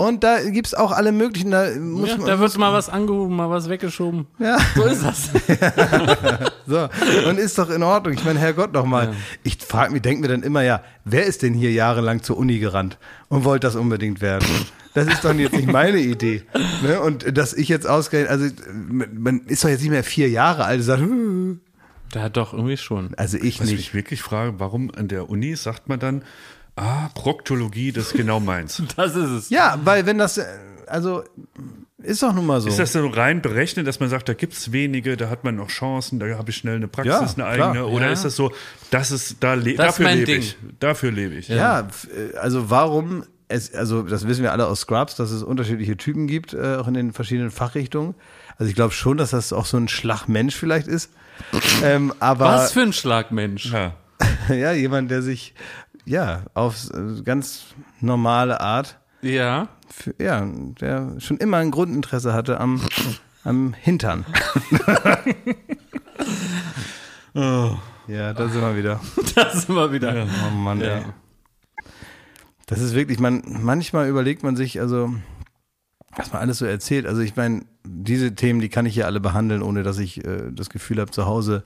Und 0.00 0.22
da 0.22 0.40
gibt's 0.48 0.74
auch 0.74 0.92
alle 0.92 1.10
möglichen, 1.10 1.50
da 1.50 1.70
muss 1.76 2.10
ja, 2.10 2.18
man, 2.18 2.26
da 2.28 2.38
wird 2.38 2.56
mal 2.56 2.72
was 2.72 2.88
angehoben, 2.88 3.34
mal 3.34 3.50
was 3.50 3.68
weggeschoben. 3.68 4.28
Ja. 4.38 4.56
So 4.76 4.84
ist 4.84 5.02
das. 5.04 5.30
So, 6.68 6.86
und 7.26 7.38
ist 7.38 7.56
doch 7.58 7.70
in 7.70 7.82
Ordnung. 7.82 8.12
Ich 8.12 8.24
meine, 8.26 8.38
Herrgott 8.38 8.74
noch 8.74 8.84
mal. 8.84 9.14
Ich 9.42 9.56
frage 9.56 9.90
mich, 9.90 10.02
denke 10.02 10.20
mir 10.20 10.28
dann 10.28 10.42
immer, 10.42 10.62
ja, 10.62 10.82
wer 11.06 11.24
ist 11.24 11.40
denn 11.42 11.54
hier 11.54 11.72
jahrelang 11.72 12.22
zur 12.22 12.36
Uni 12.36 12.58
gerannt 12.58 12.98
und 13.30 13.44
wollte 13.44 13.66
das 13.66 13.74
unbedingt 13.74 14.20
werden? 14.20 14.46
Das 14.92 15.06
ist 15.08 15.24
doch 15.24 15.32
jetzt 15.32 15.54
nicht 15.54 15.72
meine 15.72 15.98
Idee. 15.98 16.42
Ne? 16.82 17.00
Und 17.00 17.38
dass 17.38 17.54
ich 17.54 17.68
jetzt 17.70 17.88
ausgerechnet, 17.88 18.30
also 18.30 18.54
man 18.92 19.40
ist 19.46 19.64
doch 19.64 19.70
jetzt 19.70 19.80
nicht 19.80 19.90
mehr 19.90 20.04
vier 20.04 20.28
Jahre 20.28 20.64
alt 20.66 20.80
und 20.80 20.84
sagt, 20.84 21.02
"Huh." 21.02 21.56
Da 22.12 22.28
doch 22.28 22.52
irgendwie 22.52 22.76
schon. 22.76 23.14
also 23.16 23.38
ich 23.38 23.60
Was 23.60 23.66
ich 23.68 23.72
nicht. 23.72 23.78
mich 23.78 23.94
wirklich 23.94 24.20
frage, 24.22 24.54
warum 24.58 24.90
an 24.94 25.08
der 25.08 25.30
Uni 25.30 25.56
sagt 25.56 25.88
man 25.88 25.98
dann, 25.98 26.22
ah, 26.78 27.10
Proktologie, 27.14 27.92
das 27.92 28.08
ist 28.08 28.14
genau 28.14 28.40
meins. 28.40 28.82
Das 28.96 29.14
ist 29.16 29.30
es. 29.30 29.50
Ja, 29.50 29.78
weil 29.84 30.06
wenn 30.06 30.18
das, 30.18 30.38
äh, 30.38 30.44
also 30.86 31.22
ist 32.02 32.22
doch 32.22 32.32
nun 32.32 32.46
mal 32.46 32.60
so. 32.60 32.68
Ist 32.68 32.78
das 32.78 32.92
so 32.92 33.06
rein 33.08 33.42
berechnet, 33.42 33.86
dass 33.86 33.98
man 33.98 34.08
sagt, 34.08 34.28
da 34.28 34.34
gibt's 34.34 34.70
wenige, 34.70 35.16
da 35.16 35.28
hat 35.30 35.42
man 35.42 35.56
noch 35.56 35.68
Chancen, 35.68 36.20
da 36.20 36.26
habe 36.38 36.50
ich 36.50 36.56
schnell 36.56 36.76
eine 36.76 36.86
Praxis, 36.88 37.12
Ja, 37.36 37.44
eine 37.46 37.56
klar. 37.56 37.70
eigene? 37.72 37.86
Oder 37.86 38.06
Ja. 38.06 38.12
ist 38.12 38.24
das 38.24 38.36
so, 38.36 38.52
das 38.90 39.10
ist, 39.10 39.36
da 39.40 39.54
le 39.54 39.74
Das 39.74 39.86
dafür 39.86 40.04
mein 40.06 40.18
lebe 40.18 40.26
Ding. 40.32 40.40
ich. 40.40 40.56
Dafür 40.78 41.10
lebe 41.10 41.34
ich. 41.34 41.48
Ja, 41.48 41.80
f- 41.80 42.06
äh, 42.16 42.36
also 42.36 42.70
warum 42.70 43.24
es, 43.48 43.74
also 43.74 44.02
das 44.02 44.28
wissen 44.28 44.42
wir 44.42 44.52
alle 44.52 44.66
aus 44.66 44.80
Scrubs, 44.80 45.16
dass 45.16 45.30
es 45.32 45.42
unterschiedliche 45.42 45.96
Typen 45.96 46.26
gibt, 46.28 46.52
äh, 46.54 46.76
auch 46.76 46.86
in 46.86 46.94
den 46.94 47.12
verschiedenen 47.12 47.50
Fachrichtungen. 47.50 48.14
Also 48.58 48.68
ich 48.70 48.74
glaube 48.76 48.92
schon, 48.92 49.16
dass 49.16 49.30
das 49.30 49.52
auch 49.52 49.66
so 49.66 49.76
ein 49.76 49.88
Schlagmensch 49.88 50.54
vielleicht 50.54 50.86
ist. 50.86 51.10
ähm, 51.82 52.12
aber 52.20 52.44
Was 52.46 52.72
für 52.72 52.82
ein 52.82 52.92
Schlagmensch. 52.92 53.72
Ja. 53.72 53.94
ja, 54.54 54.72
jemand, 54.72 55.10
der 55.10 55.22
sich 55.22 55.54
ja 56.08 56.42
auf 56.54 56.90
äh, 56.92 57.22
ganz 57.22 57.66
normale 58.00 58.60
Art, 58.60 58.98
Ja. 59.22 59.68
für, 59.88 60.14
ja, 60.20 60.46
der 60.80 61.14
schon 61.18 61.36
immer 61.38 61.58
ein 61.58 61.70
Grundinteresse 61.70 62.32
hatte 62.32 62.60
am, 62.60 62.80
am 63.44 63.74
Hintern. 63.74 64.24
Ja, 67.34 68.32
da 68.32 68.48
sind 68.48 68.60
wir 68.62 68.76
wieder. 68.76 69.00
Das 69.34 69.54
ist 69.54 69.68
immer 69.68 69.92
wieder. 69.92 70.26
Oh 70.46 70.50
Mann, 70.56 70.80
ey. 70.80 71.02
Das 72.66 72.80
ist 72.80 72.94
wirklich, 72.94 73.18
man, 73.20 73.42
manchmal 73.62 74.08
überlegt 74.08 74.42
man 74.42 74.56
sich, 74.56 74.80
also, 74.80 75.12
was 76.16 76.32
man 76.32 76.42
alles 76.42 76.58
so 76.58 76.64
erzählt. 76.64 77.06
Also 77.06 77.20
ich 77.20 77.36
meine, 77.36 77.64
diese 77.84 78.34
Themen, 78.34 78.60
die 78.60 78.68
kann 78.70 78.86
ich 78.86 78.94
hier 78.94 79.06
alle 79.06 79.20
behandeln, 79.20 79.62
ohne 79.62 79.82
dass 79.82 79.98
ich 79.98 80.24
äh, 80.24 80.50
das 80.50 80.68
Gefühl 80.70 81.00
habe, 81.00 81.10
zu 81.10 81.26
Hause 81.26 81.64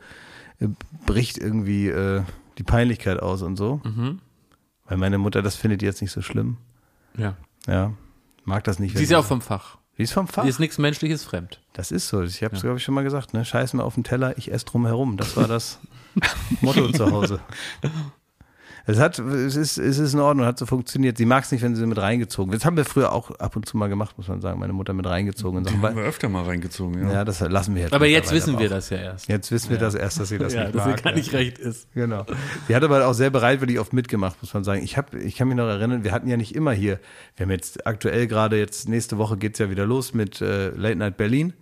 äh, 0.61 0.68
bricht 1.07 1.38
irgendwie 1.38 1.88
äh, 1.88 2.22
die 2.59 2.64
Peinlichkeit 2.64 3.20
aus 3.22 3.43
und 3.43 3.57
so. 3.57 3.80
Weil 4.93 4.99
meine 4.99 5.16
Mutter 5.16 5.40
das 5.40 5.57
findet 5.57 5.80
jetzt 5.80 6.03
nicht 6.03 6.12
so 6.12 6.20
schlimm. 6.20 6.59
Ja. 7.16 7.38
Ja, 7.66 7.95
mag 8.45 8.62
das 8.64 8.78
nicht. 8.78 8.95
Sie 8.95 9.05
ist 9.05 9.09
ja 9.09 9.20
auch 9.20 9.24
vom 9.24 9.40
Fach. 9.40 9.78
Die 9.97 10.03
ist 10.03 10.12
vom 10.12 10.28
Fach. 10.28 10.43
Sie 10.43 10.51
ist 10.51 10.59
nichts 10.59 10.76
Menschliches 10.76 11.24
fremd. 11.24 11.62
Das 11.72 11.90
ist 11.90 12.09
so. 12.09 12.22
Ich 12.22 12.43
habe 12.43 12.55
es, 12.55 12.61
glaube 12.61 12.76
ich, 12.76 12.84
schon 12.84 12.95
mal 12.95 13.03
gesagt. 13.03 13.32
Ne? 13.32 13.43
Scheiß 13.43 13.72
mir 13.72 13.84
auf 13.84 13.95
den 13.95 14.05
Teller, 14.05 14.36
ich 14.36 14.53
esse 14.53 14.66
drum 14.66 14.84
herum. 14.84 15.16
Das 15.16 15.34
war 15.34 15.49
das 15.49 15.78
Motto 16.61 16.93
zu 16.93 17.11
Hause. 17.11 17.40
Es 18.87 18.99
hat, 18.99 19.18
es 19.18 19.57
ist, 19.57 19.78
es 19.78 19.99
ist 19.99 20.14
in 20.14 20.20
Ordnung, 20.20 20.45
hat 20.47 20.59
so 20.59 20.66
funktioniert. 20.66 21.16
Sie 21.16 21.24
mag 21.24 21.45
es 21.45 21.53
nicht, 21.53 21.62
wenn 21.62 21.76
sie 21.76 21.87
mit 21.87 21.99
reingezogen 21.99 22.51
wird. 22.51 22.62
Das 22.62 22.66
haben 22.66 22.76
wir 22.76 22.85
früher 22.85 23.12
auch 23.12 23.30
ab 23.33 23.55
und 23.55 23.66
zu 23.66 23.76
mal 23.76 23.89
gemacht, 23.89 24.18
muss 24.18 24.28
man 24.28 24.41
sagen. 24.41 24.59
Meine 24.59 24.72
Mutter 24.72 24.93
mit 24.93 25.07
reingezogen. 25.07 25.59
in 25.59 25.64
Die 25.64 25.70
haben 25.70 25.97
wir 25.97 26.03
öfter 26.03 26.28
mal 26.28 26.45
reingezogen. 26.45 27.03
Ja. 27.03 27.12
ja, 27.12 27.24
das 27.24 27.41
lassen 27.41 27.74
wir 27.74 27.83
jetzt. 27.83 27.93
Aber 27.93 28.07
jetzt 28.07 28.33
wissen 28.33 28.59
wir 28.59 28.66
auch. 28.66 28.70
das 28.70 28.91
ja 28.91 28.99
erst. 28.99 29.28
Jetzt 29.28 29.53
wissen 29.53 29.70
wir 29.70 29.78
das 29.78 29.95
erst, 29.95 30.18
dass 30.18 30.28
sie 30.28 30.39
das 30.39 30.53
ja, 30.53 30.64
nicht 30.64 30.74
dass 30.74 30.87
mag. 30.87 31.03
gar 31.03 31.12
ja. 31.12 31.18
nicht 31.18 31.33
recht 31.33 31.59
ist. 31.59 31.87
Genau. 31.95 32.26
Sie 32.66 32.74
hat 32.74 32.83
aber 32.83 33.07
auch 33.07 33.14
sehr 33.14 33.30
bereitwillig 33.30 33.78
oft 33.78 33.93
mitgemacht, 33.93 34.37
muss 34.43 34.53
man 34.53 34.64
sagen. 34.64 34.83
Ich 34.83 34.97
habe, 34.97 35.18
ich 35.18 35.37
kann 35.37 35.49
mich 35.49 35.57
noch 35.57 35.68
erinnern, 35.68 36.03
wir 36.03 36.12
hatten 36.12 36.28
ja 36.28 36.37
nicht 36.37 36.55
immer 36.55 36.72
hier. 36.72 36.99
Wir 37.37 37.45
haben 37.45 37.51
jetzt 37.51 37.87
aktuell 37.87 38.26
gerade 38.26 38.59
jetzt 38.59 38.89
nächste 38.89 39.18
Woche 39.18 39.37
geht's 39.37 39.59
ja 39.59 39.70
wieder 39.70 39.87
los 39.87 40.14
mit 40.14 40.41
äh, 40.41 40.70
Late 40.70 40.97
Night 40.97 41.16
Berlin. 41.16 41.53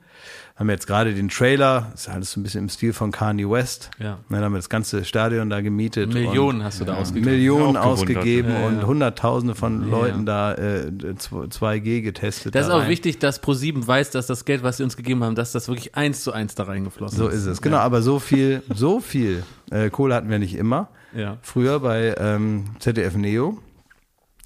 Haben 0.61 0.69
jetzt 0.69 0.87
gerade 0.87 1.15
den 1.15 1.31
Trailer, 1.31 1.91
ist 1.95 2.07
alles 2.09 2.33
so 2.33 2.39
ein 2.39 2.43
bisschen 2.43 2.65
im 2.65 2.69
Stil 2.69 2.93
von 2.93 3.11
Kanye 3.13 3.49
West. 3.51 3.91
Ja. 3.99 4.19
Dann 4.29 4.43
haben 4.45 4.53
wir 4.53 4.59
das 4.59 4.69
ganze 4.69 5.07
Stadion 5.07 5.49
da 5.49 5.63
gemietet. 5.63 6.13
Millionen 6.13 6.59
und 6.59 6.65
hast 6.65 6.81
du 6.81 6.85
da 6.85 6.97
ausgegeben. 6.97 7.31
Millionen 7.33 7.77
ausgegeben 7.79 8.51
Ja, 8.51 8.61
ja. 8.61 8.67
und 8.67 8.87
Hunderttausende 8.87 9.55
von 9.55 9.85
Ja, 9.85 9.89
Leuten 9.91 10.27
da 10.27 10.53
äh, 10.55 10.91
2G 10.91 12.03
getestet. 12.03 12.55
Das 12.55 12.65
ist 12.67 12.69
da 12.69 12.75
auch 12.77 12.81
rein. 12.83 12.91
wichtig, 12.91 13.19
dass 13.19 13.43
Pro7 13.43 13.87
weiß, 13.87 14.11
dass 14.11 14.27
das 14.27 14.45
Geld, 14.45 14.63
was 14.63 14.77
sie 14.77 14.85
uns 14.85 14.99
gegeben 14.99 15.25
haben, 15.25 15.35
dass 15.35 15.53
das 15.53 15.67
wirklich 15.67 15.95
eins 15.95 16.23
zu 16.23 16.33
eins 16.33 16.55
da 16.55 16.65
reingeflossen 16.65 17.17
So 17.17 17.29
ist. 17.29 17.37
ist 17.37 17.47
es. 17.47 17.63
Genau, 17.63 17.79
aber 17.79 18.03
so 18.03 18.19
viel, 18.19 18.63
so 18.75 19.01
viel 19.01 19.43
äh, 19.71 19.89
Kohle 19.89 20.15
hatten 20.15 20.29
wir 20.29 20.39
nicht 20.39 20.55
immer. 20.57 20.89
Ja. 21.17 21.39
Früher 21.41 21.81
bei 21.81 22.15
ähm, 22.19 22.67
ZDF 22.81 23.17
Neo. 23.17 23.59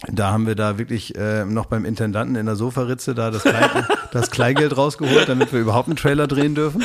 Da 0.09 0.33
haben 0.33 0.47
wir 0.47 0.55
da 0.55 0.79
wirklich 0.79 1.17
äh, 1.17 1.45
noch 1.45 1.67
beim 1.67 1.85
Intendanten 1.85 2.37
in 2.37 2.47
der 2.47 2.57
Sofaritze 2.57 3.15
da 3.15 3.31
das, 3.31 3.43
Klein, 3.43 3.87
das 4.13 4.31
Kleingeld 4.31 4.77
rausgeholt, 4.77 5.29
damit 5.29 5.53
wir 5.53 5.61
überhaupt 5.61 5.89
einen 5.89 5.97
Trailer 5.97 6.27
drehen 6.27 6.55
dürfen. 6.55 6.83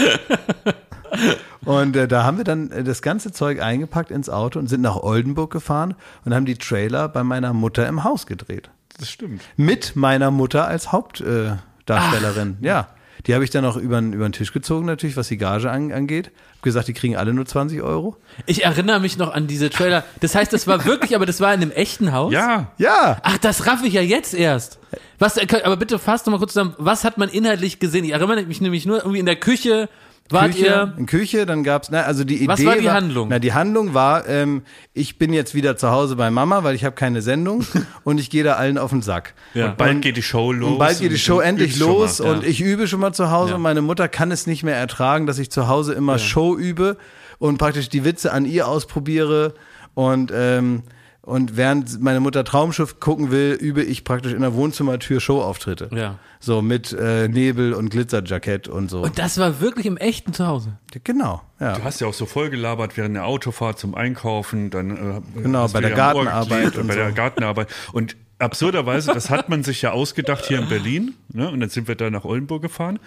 Und 1.65 1.95
äh, 1.95 2.07
da 2.07 2.23
haben 2.23 2.37
wir 2.37 2.43
dann 2.43 2.71
äh, 2.71 2.83
das 2.83 3.01
ganze 3.01 3.31
Zeug 3.31 3.61
eingepackt 3.61 4.11
ins 4.11 4.29
Auto 4.29 4.59
und 4.59 4.67
sind 4.67 4.81
nach 4.81 4.95
Oldenburg 4.95 5.51
gefahren 5.51 5.95
und 6.25 6.33
haben 6.33 6.45
die 6.45 6.55
Trailer 6.55 7.09
bei 7.09 7.23
meiner 7.23 7.53
Mutter 7.53 7.87
im 7.87 8.03
Haus 8.03 8.25
gedreht. 8.25 8.69
Das 8.97 9.09
stimmt. 9.09 9.41
Mit 9.57 9.95
meiner 9.95 10.31
Mutter 10.31 10.67
als 10.67 10.91
Hauptdarstellerin. 10.91 12.57
Äh. 12.61 12.65
Ja. 12.65 12.87
Die 13.27 13.33
habe 13.33 13.43
ich 13.43 13.49
dann 13.49 13.65
auch 13.65 13.75
über, 13.77 13.99
den- 13.99 14.13
über 14.13 14.27
den 14.27 14.31
Tisch 14.31 14.53
gezogen, 14.53 14.85
natürlich, 14.85 15.17
was 15.17 15.27
die 15.27 15.37
Gage 15.37 15.69
an, 15.69 15.91
angeht. 15.91 16.31
Hab 16.55 16.63
gesagt, 16.63 16.87
die 16.87 16.93
kriegen 16.93 17.15
alle 17.17 17.33
nur 17.33 17.45
20 17.45 17.81
Euro. 17.81 18.15
Ich 18.45 18.63
erinnere 18.63 18.99
mich 18.99 19.17
noch 19.17 19.33
an 19.33 19.47
diese 19.47 19.69
Trailer. 19.69 20.03
Das 20.21 20.35
heißt, 20.35 20.51
das 20.53 20.67
war 20.67 20.85
wirklich, 20.85 21.15
aber 21.15 21.25
das 21.25 21.41
war 21.41 21.53
in 21.53 21.61
einem 21.61 21.71
echten 21.71 22.11
Haus? 22.13 22.31
Ja, 22.33 22.71
Ja, 22.77 23.17
Ach, 23.23 23.37
das 23.37 23.65
raff 23.67 23.83
ich 23.83 23.93
ja 23.93 24.01
jetzt 24.01 24.33
erst. 24.33 24.79
Was, 25.19 25.37
äh, 25.37 25.47
aber 25.63 25.75
bitte 25.77 25.99
fasst 25.99 26.27
doch 26.27 26.31
mal 26.31 26.37
kurz 26.37 26.53
zusammen, 26.53 26.75
was 26.77 27.03
hat 27.03 27.17
man 27.17 27.29
inhaltlich 27.29 27.79
gesehen? 27.79 28.05
Ich 28.05 28.11
erinnere 28.11 28.43
mich 28.43 28.61
nämlich 28.61 28.85
nur 28.85 28.97
irgendwie 28.99 29.19
in 29.19 29.25
der 29.25 29.35
Küche, 29.35 29.89
wart 30.31 30.51
Küche, 30.51 30.65
ihr, 30.65 30.93
in 30.97 31.05
Küche, 31.05 31.45
dann 31.45 31.63
gab's, 31.63 31.89
na, 31.91 32.01
also 32.03 32.23
die 32.23 32.35
Idee 32.35 32.47
Was 32.47 32.65
war 32.65 32.75
die 32.75 32.89
Handlung? 32.89 33.29
Na, 33.29 33.39
die 33.39 33.53
Handlung 33.53 33.93
war, 33.93 34.27
ähm, 34.27 34.63
ich 34.93 35.17
bin 35.17 35.33
jetzt 35.33 35.55
wieder 35.55 35.77
zu 35.77 35.89
Hause 35.91 36.15
bei 36.15 36.29
Mama, 36.31 36.63
weil 36.63 36.75
ich 36.75 36.85
habe 36.85 36.95
keine 36.95 37.21
Sendung 37.21 37.65
und 38.03 38.19
ich 38.19 38.29
gehe 38.29 38.43
da 38.43 38.53
allen 38.53 38.77
auf 38.77 38.91
den 38.91 39.01
Sack. 39.01 39.33
Ja. 39.53 39.67
und 39.69 39.77
bald 39.77 40.01
geht 40.01 40.17
die 40.17 40.21
Show 40.23 40.51
los. 40.51 40.71
Und 40.73 40.77
bald 40.79 40.99
geht 40.99 41.11
die 41.11 41.15
und 41.15 41.19
Show 41.19 41.39
endlich 41.39 41.75
schon 41.77 41.87
mal. 41.87 41.93
los 41.93 42.19
und 42.19 42.43
ja. 42.43 42.49
ich 42.49 42.61
übe 42.61 42.87
schon 42.87 42.99
mal 42.99 43.13
zu 43.13 43.31
Hause 43.31 43.51
Ja. 43.51 43.55
und 43.55 43.61
meine 43.61 43.81
Mutter 43.81 44.07
kann 44.07 44.31
es 44.31 44.47
nicht 44.47 44.63
mehr 44.63 44.75
ertragen, 44.75 45.25
dass 45.25 45.39
ich 45.39 45.49
zu 45.49 45.67
Hause 45.67 45.93
immer 45.93 46.19
Show 46.19 46.55
übe 46.57 46.97
und 47.39 47.57
praktisch 47.57 47.89
die 47.89 48.03
Witze 48.05 48.31
an 48.31 48.45
ihr 48.45 48.67
ausprobiere 48.67 49.53
und 49.93 50.31
ähm, 50.33 50.83
und 51.21 51.57
während 51.57 52.01
meine 52.01 52.19
Mutter 52.19 52.43
Traumschiff 52.43 52.99
gucken 52.99 53.29
will, 53.29 53.51
übe 53.59 53.83
ich 53.83 54.03
praktisch 54.03 54.33
in 54.33 54.41
der 54.41 54.53
Wohnzimmertür 54.53 55.19
Showauftritte. 55.19 55.89
Ja. 55.93 56.17
So 56.39 56.61
mit 56.61 56.93
äh, 56.93 57.27
Nebel 57.27 57.73
und 57.73 57.89
Glitzerjackett 57.89 58.67
und 58.67 58.89
so. 58.89 59.01
Und 59.01 59.19
das 59.19 59.37
war 59.37 59.59
wirklich 59.59 59.85
im 59.85 59.97
echten 59.97 60.33
Zuhause. 60.33 60.77
genau, 61.03 61.41
ja. 61.59 61.73
Du 61.73 61.83
hast 61.83 61.99
ja 61.99 62.07
auch 62.07 62.13
so 62.13 62.25
voll 62.25 62.49
gelabert 62.49 62.95
während 62.95 63.15
der 63.15 63.25
Autofahrt 63.25 63.77
zum 63.77 63.95
Einkaufen, 63.95 64.69
dann 64.69 64.91
äh, 65.35 65.41
Genau, 65.41 65.67
bei 65.67 65.81
der 65.81 65.91
Gartenarbeit 65.91 66.77
und 66.77 66.87
bei 66.87 66.95
der 66.95 67.09
so. 67.09 67.15
Gartenarbeit 67.15 67.67
und 67.91 68.15
absurderweise, 68.39 69.13
das 69.13 69.29
hat 69.29 69.49
man 69.49 69.63
sich 69.63 69.81
ja 69.81 69.91
ausgedacht 69.91 70.45
hier 70.45 70.59
in 70.59 70.69
Berlin, 70.69 71.15
ne? 71.33 71.49
Und 71.51 71.59
dann 71.59 71.69
sind 71.69 71.87
wir 71.89 71.95
da 71.95 72.09
nach 72.09 72.23
Oldenburg 72.23 72.61
gefahren. 72.61 72.99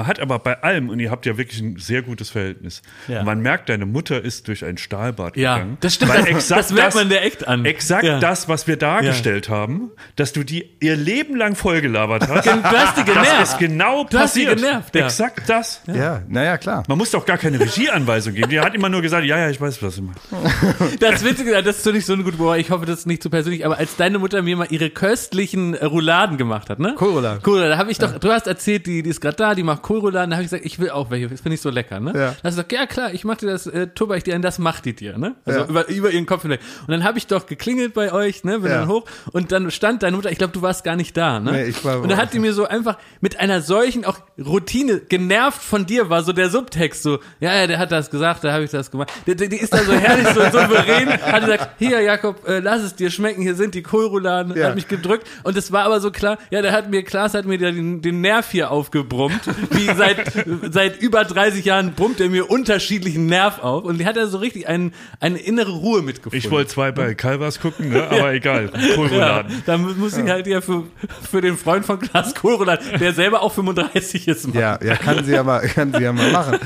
Man 0.00 0.06
hat 0.06 0.18
aber 0.18 0.38
bei 0.38 0.62
allem, 0.62 0.88
und 0.88 0.98
ihr 0.98 1.10
habt 1.10 1.26
ja 1.26 1.36
wirklich 1.36 1.60
ein 1.60 1.76
sehr 1.76 2.00
gutes 2.00 2.30
Verhältnis, 2.30 2.80
Ja. 3.06 3.22
man 3.22 3.40
merkt, 3.42 3.68
deine 3.68 3.84
Mutter 3.84 4.24
ist 4.24 4.48
durch 4.48 4.64
ein 4.64 4.78
Stahlbad 4.78 5.36
Ja, 5.36 5.56
gegangen. 5.56 5.76
das 5.80 5.94
stimmt, 5.96 6.10
Weil 6.12 6.18
das- 6.20 6.26
exakt 6.28 6.58
das 6.60 6.72
merkt 6.72 6.94
man 6.94 7.08
dir 7.10 7.20
echt 7.20 7.46
an. 7.46 7.66
Exakt 7.66 8.04
Ja. 8.04 8.18
das, 8.18 8.48
was 8.48 8.66
wir 8.66 8.78
dargestellt 8.78 9.50
haben, 9.50 9.90
dass 10.16 10.32
du 10.32 10.42
die 10.42 10.70
ihr 10.80 10.96
Leben 10.96 11.36
lang 11.36 11.54
vollgelabert 11.54 12.26
hast. 12.28 12.46
Du 12.46 12.62
hast 12.62 12.96
die 12.96 13.04
genervt. 13.04 13.28
Das 13.40 13.50
ist 13.52 13.58
genau 13.58 14.04
Du 14.04 14.18
hast 14.18 14.32
sie 14.32 14.46
passiert. 14.46 14.62
genervt, 14.62 14.94
ja. 14.96 15.04
Exakt 15.04 15.50
das. 15.50 15.82
Ja, 15.86 16.22
naja, 16.28 16.56
klar. 16.56 16.82
Man 16.88 16.96
muss 16.96 17.10
doch 17.10 17.26
gar 17.26 17.36
keine 17.36 17.60
Regieanweisung 17.60 18.32
geben. 18.32 18.48
Die 18.48 18.58
hat 18.58 18.74
immer 18.74 18.88
nur 18.88 19.02
gesagt, 19.02 19.26
ja, 19.26 19.36
ja, 19.36 19.50
ich 19.50 19.60
weiß, 19.60 19.82
was 19.82 19.96
du 19.96 20.02
machst. 20.04 20.22
Das 21.00 21.22
Witzige, 21.24 21.62
das 21.62 21.76
ist 21.76 21.84
so 21.84 21.92
nicht 21.92 22.06
so 22.06 22.14
eine 22.14 22.22
gute 22.24 22.38
Boah, 22.38 22.56
ich 22.56 22.70
hoffe, 22.70 22.86
das 22.86 23.00
ist 23.00 23.06
nicht 23.06 23.22
zu 23.22 23.28
persönlich, 23.28 23.66
aber 23.66 23.76
als 23.76 23.96
deine 23.96 24.18
Mutter 24.18 24.40
mir 24.40 24.56
mal 24.56 24.66
ihre 24.70 24.88
köstlichen 24.88 25.74
äh, 25.74 25.84
Rouladen 25.84 26.38
gemacht 26.38 26.70
hat, 26.70 26.78
ne? 26.78 26.94
Kohlrouladen. 26.96 27.42
Kohlrouladen, 27.42 27.72
da 27.72 27.78
habe 27.78 27.90
ich 27.90 27.98
doch, 27.98 28.18
du 28.18 28.30
hast 28.30 28.46
erzählt, 28.46 28.86
die, 28.86 29.02
die 29.02 29.10
ist 29.10 29.20
gerade 29.20 29.36
da, 29.36 29.54
die 29.54 29.62
macht 29.62 29.82
Kohlrouladen, 29.90 30.30
da 30.30 30.36
habe 30.36 30.44
ich 30.44 30.50
gesagt, 30.50 30.64
ich 30.64 30.78
will 30.78 30.90
auch 30.90 31.10
welche, 31.10 31.26
das 31.26 31.40
finde 31.40 31.54
ich 31.56 31.60
so 31.60 31.68
lecker, 31.68 31.98
ne? 31.98 32.12
Ja. 32.14 32.14
Da 32.14 32.26
hast 32.28 32.42
du 32.44 32.48
gesagt, 32.50 32.72
ja 32.72 32.86
klar, 32.86 33.12
ich 33.12 33.24
mach 33.24 33.36
dir 33.38 33.48
das, 33.48 33.66
äh, 33.66 33.88
tupper 33.88 34.16
ich 34.16 34.22
dir 34.22 34.36
an, 34.36 34.42
das 34.42 34.60
macht 34.60 34.84
die 34.84 34.94
dir, 34.94 35.18
ne? 35.18 35.34
Also 35.44 35.60
Ja. 35.60 35.66
über, 35.66 35.88
über 35.88 36.10
ihren 36.12 36.26
Kopf 36.26 36.42
hinweg. 36.42 36.60
Und 36.86 36.92
dann 36.92 37.02
habe 37.02 37.18
ich 37.18 37.26
doch 37.26 37.46
geklingelt 37.46 37.92
bei 37.92 38.12
euch, 38.12 38.44
ne? 38.44 38.60
Bin 38.60 38.70
Ja. 38.70 38.78
dann 38.80 38.88
hoch 38.88 39.04
und 39.32 39.50
dann 39.50 39.68
stand 39.72 40.04
deine 40.04 40.14
Mutter, 40.14 40.30
ich 40.30 40.38
glaube, 40.38 40.52
du 40.52 40.62
warst 40.62 40.84
gar 40.84 40.94
nicht 40.94 41.16
da, 41.16 41.40
ne? 41.40 41.50
Nee, 41.50 41.64
ich 41.64 41.84
war- 41.84 42.00
und 42.00 42.08
dann 42.08 42.18
hat 42.18 42.32
die 42.32 42.38
mir 42.38 42.52
so 42.52 42.66
einfach 42.66 42.98
mit 43.20 43.40
einer 43.40 43.62
solchen 43.62 44.04
auch 44.04 44.18
Routine 44.38 45.00
genervt 45.00 45.60
von 45.60 45.86
dir 45.86 46.08
war 46.08 46.22
so 46.22 46.32
der 46.32 46.50
Subtext 46.50 47.02
so, 47.02 47.18
ja, 47.40 47.52
ja, 47.56 47.66
der 47.66 47.78
hat 47.80 47.90
das 47.90 48.10
gesagt, 48.10 48.44
da 48.44 48.52
habe 48.52 48.62
ich 48.62 48.70
das 48.70 48.92
gemacht. 48.92 49.10
Die, 49.26 49.34
die, 49.34 49.48
die 49.48 49.56
ist 49.56 49.74
da 49.74 49.78
so 49.78 49.92
herrlich 49.92 50.28
so 50.28 50.40
souverän, 50.42 51.08
hat 51.10 51.40
gesagt, 51.42 51.70
hier 51.80 52.00
Jakob, 52.00 52.46
äh, 52.48 52.60
lass 52.60 52.82
es 52.82 52.94
dir 52.94 53.10
schmecken, 53.10 53.42
hier 53.42 53.56
sind 53.56 53.74
die 53.74 53.82
Kohlrouladen, 53.82 54.56
Ja. 54.56 54.68
hat 54.68 54.76
mich 54.76 54.86
gedrückt 54.86 55.26
und 55.42 55.56
es 55.56 55.72
war 55.72 55.84
aber 55.84 55.98
so 56.00 56.12
klar, 56.12 56.38
ja, 56.52 56.62
der 56.62 56.70
hat 56.70 56.88
mir, 56.90 57.02
Klaas 57.02 57.34
hat 57.34 57.44
mir 57.46 57.58
den, 57.58 58.02
den 58.02 58.20
Nerv 58.20 58.48
hier 58.52 58.70
aufgebrummt, 58.70 59.40
wie 59.70 59.86
seit, 59.86 60.32
seit 60.70 61.00
über 61.00 61.24
30 61.24 61.64
Jahren 61.64 61.94
brummt 61.94 62.20
er 62.20 62.28
mir 62.28 62.50
unterschiedlichen 62.50 63.26
Nerv 63.26 63.60
auf 63.62 63.84
und 63.84 63.98
die 63.98 64.06
hat 64.06 64.16
da 64.16 64.26
so 64.26 64.38
richtig 64.38 64.68
einen, 64.68 64.92
eine 65.20 65.38
innere 65.38 65.72
Ruhe 65.72 66.02
mitgefunden. 66.02 66.38
Ich 66.38 66.50
wollte 66.50 66.70
zwei 66.70 66.92
bei 66.92 67.14
Calvas 67.14 67.60
gucken, 67.60 67.90
ne? 67.90 68.04
aber 68.08 68.32
egal. 68.32 68.70
ja, 68.74 68.94
Kohlrouladen. 68.94 69.62
da 69.66 69.78
muss 69.78 70.16
ich 70.16 70.28
halt 70.28 70.46
ja 70.46 70.60
für, 70.60 70.84
für 71.30 71.40
den 71.40 71.56
Freund 71.56 71.84
von 71.84 71.98
Klaas 71.98 72.34
Kohlrouladen, 72.34 72.98
der 72.98 73.12
selber 73.12 73.42
auch 73.42 73.52
35 73.52 74.28
ist, 74.28 74.48
machen. 74.48 74.58
Ja, 74.60 74.78
ja, 74.82 74.96
kann 74.96 75.24
sie 75.24 75.32
ja 75.32 75.42
mal, 75.42 75.60
kann 75.60 75.92
sie 75.92 76.02
ja 76.02 76.12
mal 76.12 76.30
machen. 76.32 76.58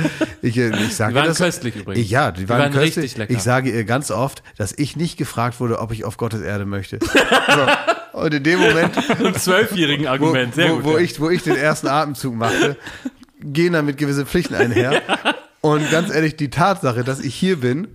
Ich, 0.43 0.57
äh, 0.57 0.71
ich 0.71 0.95
sage 0.95 1.13
Die 1.13 1.19
waren 1.19 1.27
das, 1.27 1.39
köstlich 1.39 1.77
übrigens. 1.77 2.05
Ich, 2.05 2.11
ja, 2.11 2.31
die, 2.31 2.43
Die 2.43 2.49
waren, 2.49 2.61
waren 2.61 2.73
köstlich. 2.73 2.97
richtig 3.05 3.19
lecker. 3.19 3.33
Ich 3.33 3.43
sage 3.43 3.71
ihr 3.71 3.85
ganz 3.85 4.11
oft, 4.11 4.43
dass 4.57 4.73
ich 4.77 4.97
nicht 4.97 5.17
gefragt 5.17 5.61
wurde, 5.61 5.79
ob 5.79 5.93
ich 5.93 6.05
auf 6.05 6.17
Gottes 6.17 6.41
Erde 6.41 6.65
möchte. 6.67 6.99
So. 7.55 7.67
Und 8.15 8.33
in 8.35 8.43
dem 8.43 8.61
Moment, 8.61 8.93
Ein 9.25 9.35
zwölfjährigen 9.35 10.07
wo, 10.07 10.11
Argument, 10.11 10.55
sehr 10.55 10.71
wo, 10.71 10.75
gut. 10.77 10.85
wo, 10.85 10.93
ja. 10.97 10.99
ich, 11.05 11.21
wo 11.21 11.31
ich 11.31 11.43
den 11.43 11.57
ersten 11.57 11.89
Atemzug 11.89 12.35
machte, 12.35 12.77
gehen 13.41 13.73
damit 13.73 13.99
gewisse 13.99 14.25
Pflichten 14.25 14.55
einher. 14.55 15.03
Und 15.61 15.91
ganz 15.91 16.15
ehrlich, 16.15 16.37
die 16.37 16.51
Tatsache, 16.51 17.05
dass 17.05 17.21
ich 17.21 17.35
hier 17.35 17.57
bin, 17.61 17.89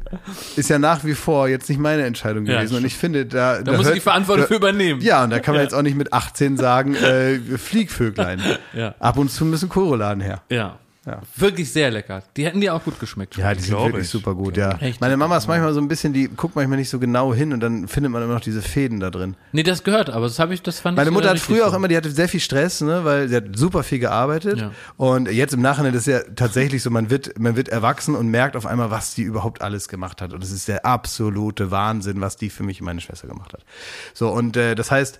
ist 0.55 0.69
ja 0.71 0.79
nach 0.79 1.05
wie 1.05 1.13
vor 1.13 1.47
jetzt 1.47 1.69
nicht 1.69 1.79
meine 1.79 2.03
Entscheidung 2.03 2.45
Ja, 2.47 2.57
gewesen. 2.57 2.77
und 2.77 2.85
ich 2.85 2.95
finde, 2.97 3.27
da, 3.27 3.61
da 3.61 3.73
muss 3.73 3.87
ich 3.87 3.93
die 3.93 3.99
Verantwortung 3.99 4.47
für 4.47 4.55
übernehmen. 4.55 5.01
Ja, 5.01 5.23
und 5.23 5.29
da 5.29 5.39
kann 5.39 5.53
man 5.53 5.59
Ja. 5.59 5.63
jetzt 5.65 5.73
auch 5.75 5.83
nicht 5.83 5.95
mit 5.95 6.11
18 6.11 6.57
sagen, 6.57 6.95
äh, 6.95 7.37
Fliegvöglein. 7.57 8.41
Ja. 8.73 8.95
Ab 8.99 9.17
und 9.17 9.29
zu 9.29 9.45
müssen 9.45 9.69
Kohlrouladen 9.69 10.21
her. 10.21 10.41
Ja. 10.49 10.79
Ja. 11.09 11.21
Wirklich 11.35 11.73
sehr 11.73 11.89
lecker. 11.89 12.21
Die 12.37 12.45
hätten 12.45 12.61
dir 12.61 12.75
auch 12.75 12.83
gut 12.83 12.99
geschmeckt. 12.99 13.35
Ja, 13.35 13.51
die 13.55 13.61
sind 13.61 13.75
wirklich 13.75 14.03
ich. 14.03 14.09
super 14.09 14.35
gut, 14.35 14.57
ja. 14.57 14.77
Echt? 14.79 15.01
Meine 15.01 15.17
Mama 15.17 15.37
ist 15.37 15.47
manchmal 15.47 15.73
so 15.73 15.81
ein 15.81 15.87
bisschen, 15.87 16.13
die 16.13 16.27
guckt 16.27 16.55
manchmal 16.55 16.77
nicht 16.77 16.89
so 16.89 16.99
genau 16.99 17.33
hin 17.33 17.51
und 17.51 17.61
dann 17.61 17.87
findet 17.87 18.11
man 18.11 18.21
immer 18.21 18.35
noch 18.35 18.41
diese 18.41 18.61
Fäden 18.61 18.99
da 18.99 19.09
drin. 19.09 19.35
Nee, 19.51 19.63
das 19.63 19.83
gehört, 19.83 20.11
aber 20.11 20.27
das 20.27 20.37
habe 20.37 20.53
ich, 20.53 20.61
das 20.61 20.79
fand 20.79 20.97
Meine 20.97 21.09
ich 21.09 21.13
Mutter 21.15 21.31
hat 21.31 21.39
früher 21.39 21.67
auch 21.67 21.73
immer, 21.73 21.87
die 21.87 21.97
hatte 21.97 22.11
sehr 22.11 22.29
viel 22.29 22.39
Stress, 22.39 22.81
ne, 22.81 23.03
weil 23.05 23.27
sie 23.27 23.37
hat 23.37 23.55
super 23.55 23.81
viel 23.81 23.97
gearbeitet. 23.97 24.59
Ja. 24.59 24.71
Und 24.97 25.31
jetzt 25.31 25.55
im 25.55 25.61
Nachhinein 25.61 25.95
ist 25.95 26.05
ja 26.05 26.19
tatsächlich 26.35 26.83
so, 26.83 26.91
man 26.91 27.09
wird, 27.09 27.39
man 27.39 27.55
wird 27.55 27.69
erwachsen 27.69 28.13
und 28.13 28.27
merkt 28.27 28.55
auf 28.55 28.67
einmal, 28.67 28.91
was 28.91 29.15
die 29.15 29.23
überhaupt 29.23 29.63
alles 29.63 29.87
gemacht 29.87 30.21
hat. 30.21 30.33
Und 30.33 30.43
es 30.43 30.51
ist 30.51 30.67
der 30.67 30.85
absolute 30.85 31.71
Wahnsinn, 31.71 32.21
was 32.21 32.37
die 32.37 32.51
für 32.51 32.61
mich 32.61 32.81
und 32.81 32.85
meine 32.85 33.01
Schwester 33.01 33.27
gemacht 33.27 33.53
hat. 33.53 33.65
So, 34.13 34.29
und 34.29 34.55
äh, 34.57 34.75
das 34.75 34.91
heißt, 34.91 35.19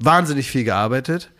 wahnsinnig 0.00 0.50
viel 0.50 0.64
gearbeitet. 0.64 1.30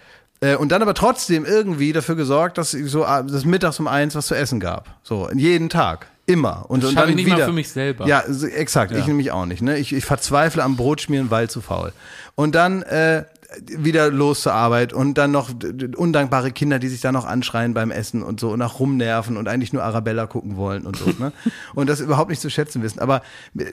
Äh, 0.40 0.56
und 0.56 0.72
dann 0.72 0.80
aber 0.82 0.94
trotzdem 0.94 1.44
irgendwie 1.44 1.92
dafür 1.92 2.14
gesorgt, 2.16 2.56
dass 2.58 2.70
so 2.70 3.04
äh, 3.04 3.24
das 3.24 3.44
mittags 3.44 3.78
um 3.78 3.86
eins 3.86 4.14
was 4.14 4.26
zu 4.26 4.34
essen 4.34 4.58
gab. 4.60 4.88
So, 5.02 5.28
jeden 5.34 5.68
Tag. 5.68 6.06
Immer. 6.26 6.64
Und, 6.68 6.82
Das 6.82 6.90
und 6.90 6.96
dann 6.96 7.08
ich 7.10 7.16
nicht 7.16 7.28
mal 7.28 7.36
wieder. 7.36 7.46
für 7.46 7.52
mich 7.52 7.68
selber. 7.70 8.06
Ja, 8.06 8.22
exakt. 8.52 8.92
Ich 8.92 9.06
nämlich 9.06 9.32
auch 9.32 9.46
nicht. 9.46 9.62
Ne? 9.62 9.78
Ich, 9.78 9.92
ich 9.92 10.04
verzweifle 10.04 10.62
am 10.62 10.76
Brotschmieren, 10.76 11.30
weil 11.30 11.50
zu 11.50 11.60
faul. 11.60 11.92
Und 12.36 12.54
dann 12.54 12.82
äh, 12.82 13.24
wieder 13.66 14.10
los 14.10 14.42
zur 14.42 14.52
Arbeit 14.52 14.92
und 14.92 15.14
dann 15.14 15.32
noch 15.32 15.50
undankbare 15.96 16.52
Kinder, 16.52 16.78
die 16.78 16.88
sich 16.88 17.00
da 17.00 17.10
noch 17.10 17.24
anschreien 17.24 17.74
beim 17.74 17.90
Essen 17.90 18.22
und 18.22 18.38
so 18.40 18.50
und 18.50 18.58
nach 18.58 18.78
rumnerven 18.78 19.36
und 19.36 19.48
eigentlich 19.48 19.72
nur 19.72 19.82
Arabella 19.82 20.26
gucken 20.26 20.56
wollen 20.56 20.86
und 20.86 20.96
so. 20.96 21.10
Ne? 21.18 21.32
Und 21.74 21.88
das 21.88 22.00
überhaupt 22.00 22.30
nicht 22.30 22.40
zu 22.40 22.50
schätzen 22.50 22.82
wissen. 22.82 23.00
Aber 23.00 23.22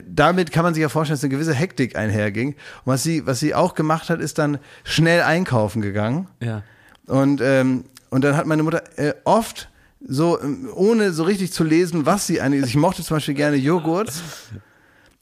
damit 0.06 0.52
kann 0.52 0.62
man 0.62 0.74
sich 0.74 0.82
ja 0.82 0.88
vorstellen, 0.88 1.16
dass 1.16 1.24
eine 1.24 1.30
gewisse 1.30 1.54
Hektik 1.54 1.96
einherging. 1.96 2.48
Und 2.84 2.92
was 2.92 3.02
sie, 3.02 3.26
was 3.26 3.40
sie 3.40 3.54
auch 3.54 3.74
gemacht 3.74 4.10
hat, 4.10 4.20
ist 4.20 4.38
dann 4.38 4.58
schnell 4.84 5.22
einkaufen 5.22 5.82
gegangen. 5.82 6.28
Ja. 6.40 6.62
Und, 7.06 7.40
ähm, 7.40 7.84
und 8.10 8.24
dann 8.24 8.36
hat 8.36 8.46
meine 8.46 8.62
Mutter 8.62 8.82
äh, 8.96 9.14
oft 9.24 9.68
so, 10.06 10.38
ohne 10.74 11.12
so 11.12 11.24
richtig 11.24 11.52
zu 11.52 11.64
lesen, 11.64 12.06
was 12.06 12.26
sie 12.26 12.40
eigentlich, 12.40 12.64
ich 12.64 12.76
mochte 12.76 13.02
zum 13.02 13.16
Beispiel 13.16 13.34
gerne 13.34 13.56
Joghurt. 13.56 14.12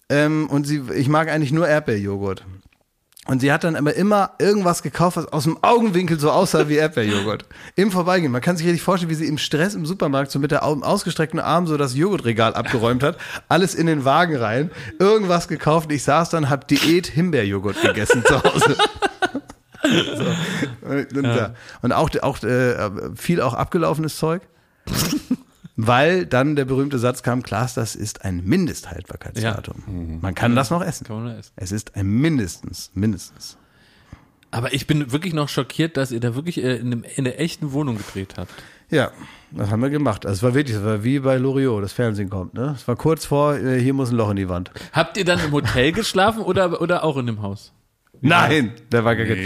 Ähm, 0.09 0.49
und 0.49 0.69
sie, 0.69 0.85
ich 0.95 1.09
mag 1.09 1.29
eigentlich 1.29 1.51
nur 1.51 1.67
Erdbeerjoghurt. 1.67 2.45
Und 3.27 3.41
sie 3.41 3.51
hat 3.53 3.65
dann 3.65 3.75
aber 3.75 3.95
immer 3.95 4.31
irgendwas 4.39 4.83
gekauft, 4.85 5.17
was 5.17 5.27
aus 5.33 5.45
dem 5.45 5.59
Augenwinkel 5.63 6.19
so 6.21 6.31
aussah 6.31 6.69
wie 6.69 6.77
Erdbeerjoghurt. 6.77 7.45
Im 7.75 7.91
Vorbeigehen. 7.91 8.31
Man 8.31 8.41
kann 8.41 8.57
sich 8.57 8.67
richtig 8.67 8.83
vorstellen, 8.83 9.11
wie 9.11 9.17
sie 9.17 9.27
im 9.27 9.37
Stress 9.39 9.75
im 9.75 9.85
Supermarkt 9.85 10.31
so 10.31 10.39
mit 10.39 10.53
der 10.53 10.65
au- 10.65 10.81
ausgestreckten 10.81 11.41
Arm 11.41 11.67
so 11.67 11.77
das 11.77 11.97
Joghurtregal 11.97 12.55
abgeräumt 12.55 13.03
hat, 13.03 13.19
alles 13.49 13.75
in 13.75 13.87
den 13.87 14.05
Wagen 14.05 14.37
rein, 14.37 14.71
irgendwas 15.01 15.49
gekauft. 15.49 15.91
Ich 15.91 16.05
saß 16.05 16.31
dann, 16.31 16.49
hab 16.51 16.69
Diät 16.69 17.09
Himbeerjoghurt 17.09 17.81
gegessen 17.83 18.25
zu 18.25 18.43
Hause. 18.43 18.77
so. 19.83 20.89
und, 20.89 21.17
und, 21.17 21.25
ja. 21.25 21.55
und 21.83 21.93
auch, 21.93 22.11
auch 22.23 22.43
äh, 22.45 22.91
viel 23.17 23.41
auch 23.41 23.55
abgelaufenes 23.55 24.17
Zeug. 24.17 24.43
Weil 25.77 26.25
dann 26.25 26.57
der 26.57 26.65
berühmte 26.65 26.99
Satz 26.99 27.23
kam, 27.23 27.43
Klaas, 27.43 27.75
das 27.75 27.95
ist 27.95 28.25
ein 28.25 28.43
Mindesthaltbarkeitsdatum. 28.45 30.21
Man 30.23 30.35
kann 30.35 30.57
das 30.57 30.71
noch 30.71 30.83
essen. 30.83 31.05
Kann 31.07 31.25
man 31.25 31.37
essen. 31.37 31.53
Es 31.57 31.71
ist 31.71 31.97
ein 31.97 32.07
mindestens, 32.07 32.91
mindestens. 32.95 33.59
Aber 34.51 34.73
ich 34.73 34.87
bin 34.87 35.13
wirklich 35.13 35.35
noch 35.35 35.51
schockiert, 35.51 35.99
dass 35.99 36.13
ihr 36.13 36.21
da 36.21 36.35
wirklich 36.35 36.63
äh, 36.63 36.77
in, 36.77 36.87
einem, 36.87 37.05
in 37.17 37.25
der 37.25 37.41
echten 37.41 37.73
Wohnung 37.73 37.99
gedreht 37.99 38.35
habt. 38.39 38.53
Ja, 38.89 39.11
das 39.51 39.71
haben 39.71 39.83
wir 39.83 39.91
gemacht. 39.91 40.25
Also 40.25 40.39
es 40.39 40.43
war 40.43 40.55
wirklich, 40.55 40.77
es 40.77 40.85
war 40.85 41.05
wie 41.05 41.19
bei 41.19 41.37
Loriot, 41.37 41.83
das 41.83 41.93
Fernsehen 41.93 42.31
kommt. 42.31 42.55
Ne? 42.55 42.75
Es 42.75 42.89
war 42.89 42.97
kurz 42.97 43.27
vor, 43.27 43.57
äh, 43.57 43.79
hier 43.79 43.93
muss 43.93 44.11
ein 44.11 44.17
Loch 44.17 44.31
in 44.31 44.37
die 44.37 44.49
Wand. 44.49 44.71
Habt 44.93 45.19
ihr 45.19 45.27
dann 45.27 45.41
im 45.41 45.53
Hotel 45.53 45.93
geschlafen 45.93 46.41
oder, 46.41 46.81
oder 46.81 47.05
auch 47.05 47.19
in 47.19 47.27
dem 47.27 47.43
Haus? 47.43 47.73
Nein, 48.23 48.73
da 48.89 49.05
war 49.05 49.15
gar 49.15 49.27
kein 49.27 49.45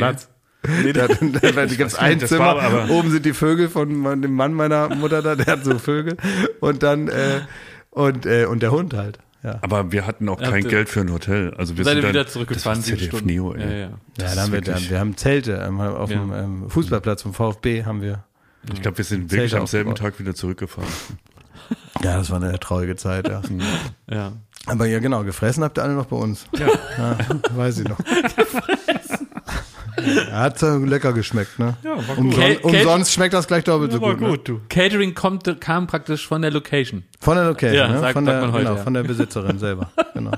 Nee. 0.82 0.92
Da, 0.92 1.06
da, 1.08 1.50
da 1.52 1.66
gibt's 1.66 1.94
ein 1.94 2.18
das 2.18 2.28
Zimmer, 2.28 2.56
war 2.56 2.62
aber- 2.62 2.90
oben 2.90 3.10
sind 3.10 3.24
die 3.24 3.32
Vögel 3.32 3.68
von 3.70 3.88
dem 4.20 4.34
Mann 4.34 4.52
meiner 4.52 4.94
Mutter 4.94 5.22
da, 5.22 5.34
der 5.34 5.46
hat 5.46 5.64
so 5.64 5.78
Vögel 5.78 6.16
und 6.60 6.82
dann 6.82 7.08
äh, 7.08 7.40
und 7.90 8.26
äh, 8.26 8.44
und 8.44 8.62
der 8.62 8.70
Hund 8.70 8.92
halt. 8.94 9.18
Ja, 9.42 9.58
Aber 9.62 9.90
wir 9.90 10.06
hatten 10.06 10.28
auch 10.28 10.38
Habt 10.38 10.50
kein 10.50 10.64
ihr- 10.64 10.68
Geld 10.68 10.90
für 10.90 11.00
ein 11.00 11.10
Hotel. 11.10 11.54
Also 11.56 11.78
wir 11.78 11.84
Seid 11.84 11.94
sind 11.94 12.02
ihr 12.04 12.08
wieder 12.10 12.24
dann, 12.24 12.30
zurückgefahren, 12.32 12.82
Das 12.86 13.12
war? 13.14 13.22
Neo, 13.22 13.54
ey. 13.54 13.60
Ja, 13.62 13.70
ja. 13.70 13.78
ja 13.78 13.90
Das 14.18 14.34
da 14.34 14.42
haben 14.42 14.46
ist 14.48 14.52
wir, 14.52 14.66
wirklich- 14.66 14.84
da, 14.88 14.90
wir 14.90 15.00
haben 15.00 15.16
Zelte 15.16 15.52
ähm, 15.66 15.80
auf 15.80 16.10
dem 16.10 16.30
Ja. 16.30 16.40
ähm, 16.42 16.68
Fußballplatz 16.68 17.22
vom 17.22 17.32
VfB 17.32 17.84
haben 17.84 18.02
wir. 18.02 18.24
Ich 18.74 18.82
glaube, 18.82 18.98
wir 18.98 19.04
sind 19.06 19.30
Zelte 19.30 19.44
wirklich 19.44 19.56
am 19.56 19.66
selben 19.66 19.92
aufgebaut. 19.92 20.12
Tag 20.12 20.20
wieder 20.20 20.34
zurückgefahren. 20.34 20.88
Ja, 22.02 22.16
das 22.16 22.30
war 22.30 22.42
eine 22.42 22.58
traurige 22.58 22.96
Zeit. 22.96 23.28
Ja. 23.28 23.42
ja. 24.10 24.32
Aber 24.66 24.86
ja, 24.86 24.98
genau, 24.98 25.22
gefressen 25.22 25.62
habt 25.62 25.78
ihr 25.78 25.82
alle 25.84 25.94
noch 25.94 26.06
bei 26.06 26.16
uns. 26.16 26.46
Ja. 26.58 26.68
Ja, 26.98 27.16
weiß 27.56 27.78
ich 27.78 27.88
noch. 27.88 27.98
Hat 30.32 30.58
so 30.58 30.76
lecker 30.78 31.12
geschmeckt, 31.12 31.58
ne? 31.58 31.76
Ja, 31.82 31.96
war 32.06 32.16
gut. 32.16 32.34
Umson 32.34 32.56
umsonst 32.62 33.12
schmeckt 33.12 33.34
das 33.34 33.46
gleich 33.46 33.64
doppelt 33.64 33.92
so 33.92 34.00
war 34.00 34.12
gut. 34.12 34.20
Ne? 34.20 34.28
gut, 34.28 34.48
du. 34.48 34.60
Catering 34.68 35.14
kommt, 35.14 35.60
kam 35.60 35.86
praktisch 35.86 36.26
von 36.26 36.42
der 36.42 36.50
Location. 36.50 37.02
Von 37.20 37.36
der 37.36 37.44
Location, 37.46 37.76
Ja, 37.76 37.88
ne? 37.88 38.00
sagt- 38.00 38.12
von, 38.14 38.24
sagt 38.24 38.34
der, 38.36 38.40
man 38.42 38.52
heute, 38.52 38.64
genau, 38.64 38.76
ja. 38.76 38.82
von 38.82 38.94
der 38.94 39.02
Besitzerin 39.02 39.58
selber. 39.60 39.90
Genau. 40.14 40.32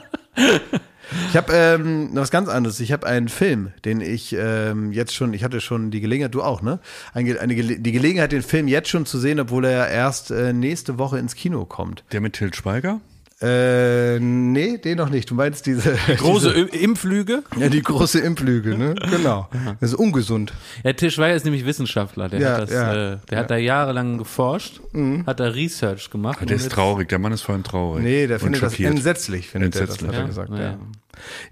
Ich 1.28 1.36
habe 1.36 1.52
ähm, 1.52 2.10
was 2.14 2.30
ganz 2.30 2.48
anderes. 2.48 2.80
Ich 2.80 2.90
habe 2.90 3.06
einen 3.06 3.28
Film, 3.28 3.72
den 3.84 4.00
ich 4.00 4.34
ähm, 4.38 4.92
jetzt 4.92 5.14
schon, 5.14 5.34
ich 5.34 5.44
hatte 5.44 5.60
schon 5.60 5.90
die 5.90 6.00
Gelegenheit, 6.00 6.34
du 6.34 6.42
auch, 6.42 6.62
ne? 6.62 6.78
Eine, 7.12 7.38
eine, 7.38 7.54
die 7.54 7.92
Gelegenheit, 7.92 8.32
den 8.32 8.42
Film 8.42 8.66
jetzt 8.66 8.88
schon 8.88 9.04
zu 9.04 9.18
sehen, 9.18 9.38
obwohl 9.38 9.66
er 9.66 9.72
ja 9.72 9.86
erst 9.86 10.30
äh, 10.30 10.52
nächste 10.54 10.98
Woche 10.98 11.18
ins 11.18 11.34
Kino 11.34 11.66
kommt. 11.66 12.02
Der 12.12 12.20
mit 12.22 12.32
Til 12.34 12.54
Schweiger? 12.54 13.00
Äh, 13.42 14.18
nee, 14.20 14.78
den 14.78 14.98
noch 14.98 15.08
nicht. 15.10 15.30
Du 15.30 15.34
meinst 15.34 15.66
diese 15.66 15.92
Große 16.16 16.52
diese, 16.54 16.60
Im- 16.60 16.68
Impflüge. 16.90 17.42
ja, 17.58 17.68
die 17.68 17.82
große 17.82 18.20
Impflüge, 18.20 18.76
ne? 18.78 18.94
Genau. 19.10 19.48
Das 19.80 19.90
ist 19.90 19.96
ungesund. 19.98 20.52
Ja, 20.84 20.92
Til 20.92 21.10
Schweiger 21.10 21.34
ist 21.34 21.44
nämlich 21.44 21.64
Wissenschaftler. 21.66 22.28
Der 22.28 22.40
Ja, 22.40 22.52
hat, 22.54 22.62
das, 22.62 22.70
ja, 22.72 23.12
äh, 23.14 23.18
der 23.30 23.38
hat 23.38 23.50
da 23.50 23.56
jahrelang 23.56 24.18
geforscht, 24.18 24.80
hat 25.26 25.40
da 25.40 25.48
Research 25.48 26.10
gemacht. 26.10 26.38
Der 26.40 26.48
und 26.48 26.52
ist 26.62 26.70
traurig, 26.72 27.08
der 27.08 27.18
Mann 27.18 27.32
ist 27.32 27.42
vor 27.42 27.54
allem 27.54 27.64
traurig. 27.64 28.02
Nee, 28.04 28.26
der 28.26 28.38
findet 28.40 28.62
das 28.62 28.78
entsetzlich, 28.78 29.48
findet 29.48 29.74
Entsetzlich. 29.76 30.10
er 30.12 30.26
das, 30.26 30.36
hat 30.38 30.48
er 30.48 30.52
Ja, 30.52 30.76
gesagt. 30.76 30.78
Ja. 30.78 30.78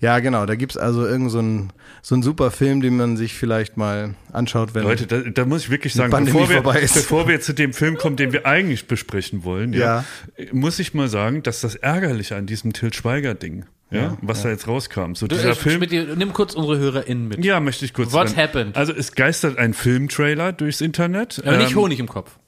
Ja, 0.01 0.19
genau. 0.21 0.47
Da 0.47 0.55
gibt's 0.55 0.77
also 0.77 1.07
irgend 1.07 1.31
so 1.31 1.39
einen 1.39 1.73
so 2.03 2.15
einen 2.15 2.23
super 2.23 2.51
Film, 2.51 2.81
den 2.81 2.97
man 2.97 3.17
sich 3.17 3.35
vielleicht 3.35 3.77
mal 3.77 4.15
anschaut, 4.33 4.75
wenn. 4.75 4.85
Leute, 4.85 5.07
da, 5.07 5.19
da 5.21 5.45
muss 5.45 5.63
ich 5.65 5.71
wirklich 5.71 5.93
sagen, 5.95 6.11
bevor 6.25 6.49
wir, 6.49 6.63
vorbei 6.63 6.81
ist. 6.81 6.95
bevor 6.95 7.29
wir 7.29 7.41
zu 7.41 7.53
dem 7.53 7.73
Film 7.75 7.99
kommen, 7.99 8.17
den 8.17 8.33
wir 8.33 8.47
eigentlich 8.47 8.87
besprechen 8.89 9.45
wollen, 9.45 9.73
ja, 9.75 10.05
Ja. 10.39 10.45
muss 10.53 10.79
ich 10.79 10.95
mal 10.95 11.09
sagen, 11.09 11.43
dass 11.43 11.61
das 11.61 11.75
Ärgerliche 11.75 12.37
an 12.37 12.47
diesem 12.47 12.73
Till 12.73 12.93
Schweiger-Ding, 12.95 13.67
ja, 13.91 14.17
was 14.23 14.43
da 14.43 14.49
jetzt 14.49 14.67
rauskam, 14.67 15.15
so 15.15 15.27
Du, 15.27 15.35
dieser 15.37 15.51
äh, 15.51 15.55
Film. 15.55 15.83
Schmidt, 15.85 16.17
nimm 16.17 16.33
kurz 16.33 16.55
unsere 16.55 16.79
HörerInnen 16.79 17.29
mit. 17.29 17.45
Ja, 17.45 17.61
möchte 17.61 17.85
ich 17.85 17.93
kurz 17.93 18.13
What 18.13 18.29
sagen. 18.31 18.41
happened? 18.41 18.77
Also 18.77 18.95
es 18.95 19.13
geistert 19.15 19.59
ein 19.59 19.75
Filmtrailer 19.75 20.53
durchs 20.53 20.81
Internet. 20.81 21.43
Aber 21.45 21.59
nicht 21.59 21.73
ähm, 21.73 21.77
Honig 21.77 21.99
im 21.99 22.09
Kopf. 22.09 22.39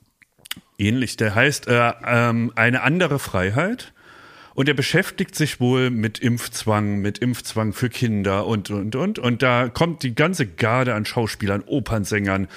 ähnlich. 0.79 1.17
Der 1.17 1.35
heißt 1.35 1.67
äh, 1.69 1.93
ähm, 2.07 2.53
Eine 2.55 2.83
andere 2.83 3.19
Freiheit. 3.19 3.92
Und 4.55 4.69
er 4.69 4.75
beschäftigt 4.75 5.35
sich 5.35 5.61
wohl 5.61 5.91
mit 5.91 6.19
Impfzwang, 6.19 6.99
mit 6.99 7.19
Impfzwang 7.19 7.73
für 7.73 7.89
Kinder 7.89 8.47
und, 8.47 8.71
und, 8.71 8.95
und. 8.97 9.19
Und 9.19 9.43
da 9.43 9.69
kommt 9.69 10.03
die 10.03 10.15
ganze 10.15 10.47
Garde 10.47 10.95
an 10.95 11.05
Schauspielern, 11.05 11.63
Opernsängern, 11.67 12.49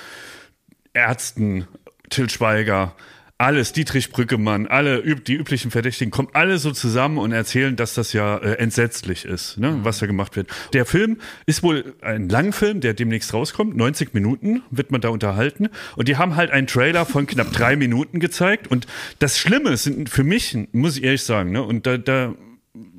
Ärzten, 0.94 1.68
Till 2.10 2.30
Schweiger, 2.30 2.96
alles, 3.38 3.74
Dietrich 3.74 4.12
Brückemann, 4.12 4.66
alle 4.66 5.02
die 5.02 5.34
üblichen 5.34 5.70
Verdächtigen 5.70 6.10
kommen 6.10 6.30
alle 6.32 6.58
so 6.58 6.72
zusammen 6.72 7.18
und 7.18 7.34
erzählen, 7.34 7.76
dass 7.76 7.94
das 7.94 8.14
ja 8.14 8.38
äh, 8.38 8.54
entsetzlich 8.54 9.26
ist, 9.26 9.58
ne, 9.58 9.80
was 9.84 10.00
da 10.00 10.06
gemacht 10.06 10.38
wird. 10.38 10.50
Der 10.72 10.86
Film 10.86 11.18
ist 11.46 11.62
wohl 11.62 11.96
ein 12.02 12.30
Langfilm, 12.30 12.80
der 12.80 12.94
demnächst 12.94 13.34
rauskommt. 13.34 13.76
90 13.76 14.14
Minuten 14.14 14.64
wird 14.72 14.92
man 14.92 15.02
da 15.02 15.10
unterhalten. 15.10 15.68
Und 15.98 16.08
die 16.08 16.16
haben 16.16 16.38
halt 16.38 16.52
einen 16.52 16.68
Trailer 16.68 17.06
von 17.06 17.28
knapp 17.28 17.52
drei 17.52 17.76
Minuten 17.76 18.22
gezeigt. 18.22 18.68
Und 18.68 18.88
das 19.20 19.38
Schlimme 19.38 19.76
sind 19.76 20.10
für 20.10 20.24
mich, 20.24 20.58
muss 20.72 20.96
ich 20.96 21.04
ehrlich 21.04 21.24
sagen, 21.24 21.52
ne, 21.52 21.62
und 21.62 21.86
da, 21.86 21.98
da 21.98 22.34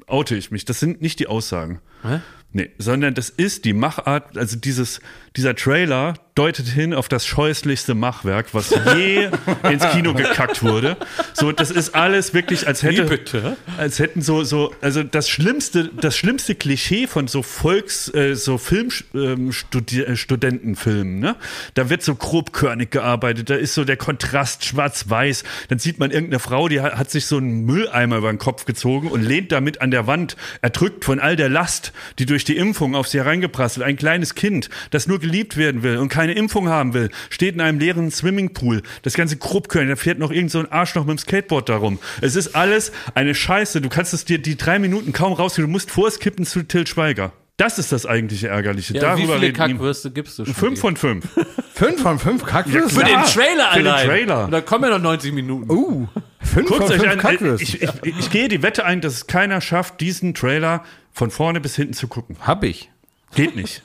oute 0.07 0.37
ich 0.37 0.51
mich, 0.51 0.67
das 0.67 0.81
sind 0.81 1.01
nicht 1.01 1.19
die 1.19 1.29
Aussagen. 1.29 1.81
Hä? 2.03 2.21
Nee, 2.53 2.71
sondern 2.79 3.13
das 3.13 3.29
ist 3.29 3.67
die 3.67 3.75
Machart, 3.75 4.39
also 4.39 4.57
dieses, 4.57 5.01
dieser 5.37 5.55
Trailer 5.55 6.15
deutet 6.37 6.69
hin 6.69 6.95
auf 6.95 7.09
das 7.09 7.27
scheußlichste 7.27 7.95
Machwerk, 7.95 8.53
was 8.53 8.69
je 8.95 9.31
ins 9.71 9.89
Kino 9.89 10.13
gekackt 10.13 10.63
wurde. 10.63 10.99
So, 11.33 11.51
das 11.51 11.71
ist 11.71 11.95
alles 11.95 12.35
wirklich, 12.35 12.69
als 12.69 12.83
hätte, 12.83 13.57
als 13.79 13.99
hätten 13.99 14.21
so, 14.21 14.45
so, 14.45 14.75
also 14.83 15.03
das 15.03 15.31
schlimmste, 15.31 15.91
das 15.99 16.15
schlimmste 16.17 16.55
Klischee 16.55 17.07
von 17.07 17.27
so 17.27 17.41
Volks, 17.43 18.13
äh, 18.13 18.37
so 18.37 18.59
Filmstudentenfilmen, 18.59 21.17
ähm, 21.17 21.25
äh, 21.25 21.29
ne? 21.29 21.37
Da 21.73 21.89
wird 21.89 22.03
so 22.03 22.15
grobkörnig 22.15 22.91
gearbeitet, 22.91 23.49
da 23.49 23.55
ist 23.55 23.73
so 23.73 23.85
der 23.85 23.97
Kontrast 23.97 24.67
schwarz-weiß, 24.67 25.43
dann 25.69 25.79
sieht 25.79 25.99
man 25.99 26.11
irgendeine 26.11 26.41
Frau, 26.41 26.69
die 26.69 26.83
hat, 26.83 26.99
hat 26.99 27.11
sich 27.11 27.25
so 27.25 27.39
einen 27.39 27.65
Mülleimer 27.65 28.19
über 28.19 28.31
den 28.31 28.39
Kopf 28.39 28.67
gezogen 28.67 29.09
und 29.09 29.23
lehnt 29.23 29.53
damit 29.53 29.81
an 29.81 29.91
der 29.91 30.07
Wand, 30.07 30.37
erdrückt 30.61 31.07
von 31.07 31.19
all 31.19 31.37
der 31.37 31.49
Last, 31.49 31.95
die 32.19 32.27
durch 32.27 32.45
die 32.45 32.59
Impfung 32.59 32.95
auf 32.95 33.09
sie 33.09 33.21
hereingeprasselt. 33.21 33.87
Ein 33.87 33.97
kleines 33.97 34.35
Kind, 34.35 34.69
das 34.91 35.07
nur 35.07 35.19
geliebt 35.27 35.57
werden 35.57 35.83
will 35.83 35.97
und 35.99 36.09
keine 36.09 36.33
Impfung 36.33 36.69
haben 36.69 36.95
will, 36.95 37.11
steht 37.31 37.55
in 37.55 37.61
einem 37.61 37.79
leeren 37.79 38.11
Swimmingpool. 38.11 38.83
Das 39.03 39.15
ganze 39.15 39.37
grobkörnig, 39.37 39.91
da 39.91 39.97
fährt 39.97 40.19
noch 40.19 40.31
irgend 40.31 40.53
so 40.53 40.61
ein 40.61 40.71
Arschloch 40.71 41.05
mit 41.05 41.17
dem 41.17 41.19
Skateboard 41.19 41.69
darum. 41.69 41.99
Es 42.21 42.37
ist 42.37 42.55
alles 42.55 42.93
eine 43.15 43.35
Scheiße. 43.35 43.81
Du 43.81 43.89
kannst 43.89 44.15
es 44.15 44.25
dir 44.25 44.39
die 44.39 44.57
drei 44.57 44.79
Minuten 44.79 45.13
kaum 45.13 45.33
rauskriegen. 45.33 45.69
Du 45.69 45.73
musst 45.73 45.91
vorskippen 45.91 46.47
zu 46.47 46.63
Till 46.63 46.87
Schweiger. 46.87 47.33
Das 47.57 47.79
ist 47.79 47.91
das 47.91 48.05
eigentliche 48.05 48.49
Ärgerliche. 48.49 48.95
Ja, 48.95 49.01
wie 49.01 49.23
Darüber 49.23 49.33
viele 49.35 49.47
reden 49.47 49.57
Kackwürste 49.57 50.11
gibst 50.11 50.39
du 50.39 50.45
schon? 50.45 50.55
Fünf 50.55 50.79
von 50.79 50.97
fünf. 50.97 51.27
Fünf 51.75 52.03
von 52.03 52.19
fünf 52.19 52.45
Kackwürsten? 52.45 53.01
Für 53.01 53.05
den 53.05 53.15
Ja, 53.15 53.23
Trailer 53.23 53.71
für 53.73 53.79
den 53.79 53.87
allein. 53.87 54.07
Trailer. 54.07 54.45
Und 54.45 54.51
da 54.51 54.61
kommen 54.61 54.85
ja 54.85 54.91
noch 54.91 55.03
90 55.03 55.33
Minuten. 55.33 55.71
Uh, 55.71 56.07
fünf 56.41 56.69
Guckt 56.69 56.83
von 56.83 56.93
euch 56.93 57.01
fünf 57.01 57.13
an. 57.13 57.19
Kackwürsten. 57.19 57.79
Ich, 57.81 57.83
ich, 57.83 58.19
ich 58.19 58.31
gehe 58.31 58.49
die 58.49 58.63
Wette 58.63 58.85
ein, 58.85 59.01
dass 59.01 59.15
es 59.15 59.27
keiner 59.27 59.61
schafft, 59.63 60.01
diesen 60.01 60.35
Trailer 60.35 60.85
von 61.13 61.31
vorne 61.31 61.61
bis 61.63 61.77
hinten 61.77 61.95
zu 61.95 62.09
gucken. 62.09 62.37
Hab 62.41 62.63
ich. 62.63 62.91
Geht 63.35 63.57
nicht. 63.57 63.83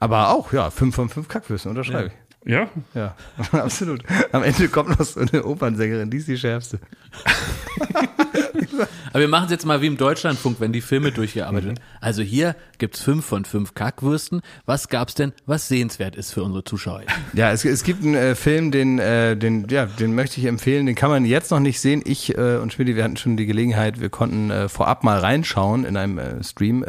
Aber 0.00 0.30
auch, 0.30 0.52
ja, 0.52 0.70
fünf 0.70 0.96
von 0.96 1.08
fünf 1.08 1.28
Kackwürsten, 1.28 1.70
unterschreibe 1.70 2.08
ich. 2.08 2.12
Ja? 2.44 2.68
Ja, 2.94 3.14
absolut. 3.52 4.02
Am 4.32 4.42
Ende 4.42 4.68
kommt 4.68 4.98
noch 4.98 5.04
so 5.04 5.20
eine 5.20 5.44
Opernsängerin, 5.44 6.10
die 6.10 6.16
ist 6.16 6.28
die 6.28 6.38
schärfste. 6.38 6.80
Aber 9.12 9.20
wir 9.20 9.28
machen 9.28 9.46
es 9.46 9.50
jetzt 9.50 9.66
mal 9.66 9.82
wie 9.82 9.88
im 9.88 9.96
Deutschlandfunk, 9.96 10.60
wenn 10.60 10.72
die 10.72 10.80
Filme 10.80 11.12
durchgearbeitet 11.12 11.66
werden. 11.66 11.80
Also 12.00 12.22
hier 12.22 12.56
gibt's 12.78 13.02
fünf 13.02 13.26
von 13.26 13.44
fünf 13.44 13.74
Kackwürsten. 13.74 14.40
Was 14.64 14.88
gab's 14.88 15.14
denn, 15.14 15.32
was 15.46 15.68
sehenswert 15.68 16.16
ist 16.16 16.32
für 16.32 16.42
unsere 16.42 16.64
Zuschauer? 16.64 17.02
Ja, 17.34 17.50
es, 17.52 17.64
es 17.64 17.82
gibt 17.82 18.02
einen 18.02 18.14
äh, 18.14 18.34
Film, 18.34 18.70
den, 18.70 18.98
äh, 18.98 19.36
den, 19.36 19.68
ja, 19.68 19.86
den 19.86 20.14
möchte 20.14 20.40
ich 20.40 20.46
empfehlen. 20.46 20.86
Den 20.86 20.94
kann 20.94 21.10
man 21.10 21.26
jetzt 21.26 21.50
noch 21.50 21.60
nicht 21.60 21.80
sehen. 21.80 22.02
Ich 22.06 22.36
äh, 22.38 22.56
und 22.56 22.72
Schmidti, 22.72 22.96
wir 22.96 23.04
hatten 23.04 23.16
schon 23.16 23.36
die 23.36 23.46
Gelegenheit, 23.46 24.00
wir 24.00 24.08
konnten 24.08 24.50
äh, 24.50 24.68
vorab 24.68 25.04
mal 25.04 25.18
reinschauen 25.18 25.84
in 25.84 25.96
einem 25.96 26.18
äh, 26.18 26.42
Stream. 26.42 26.84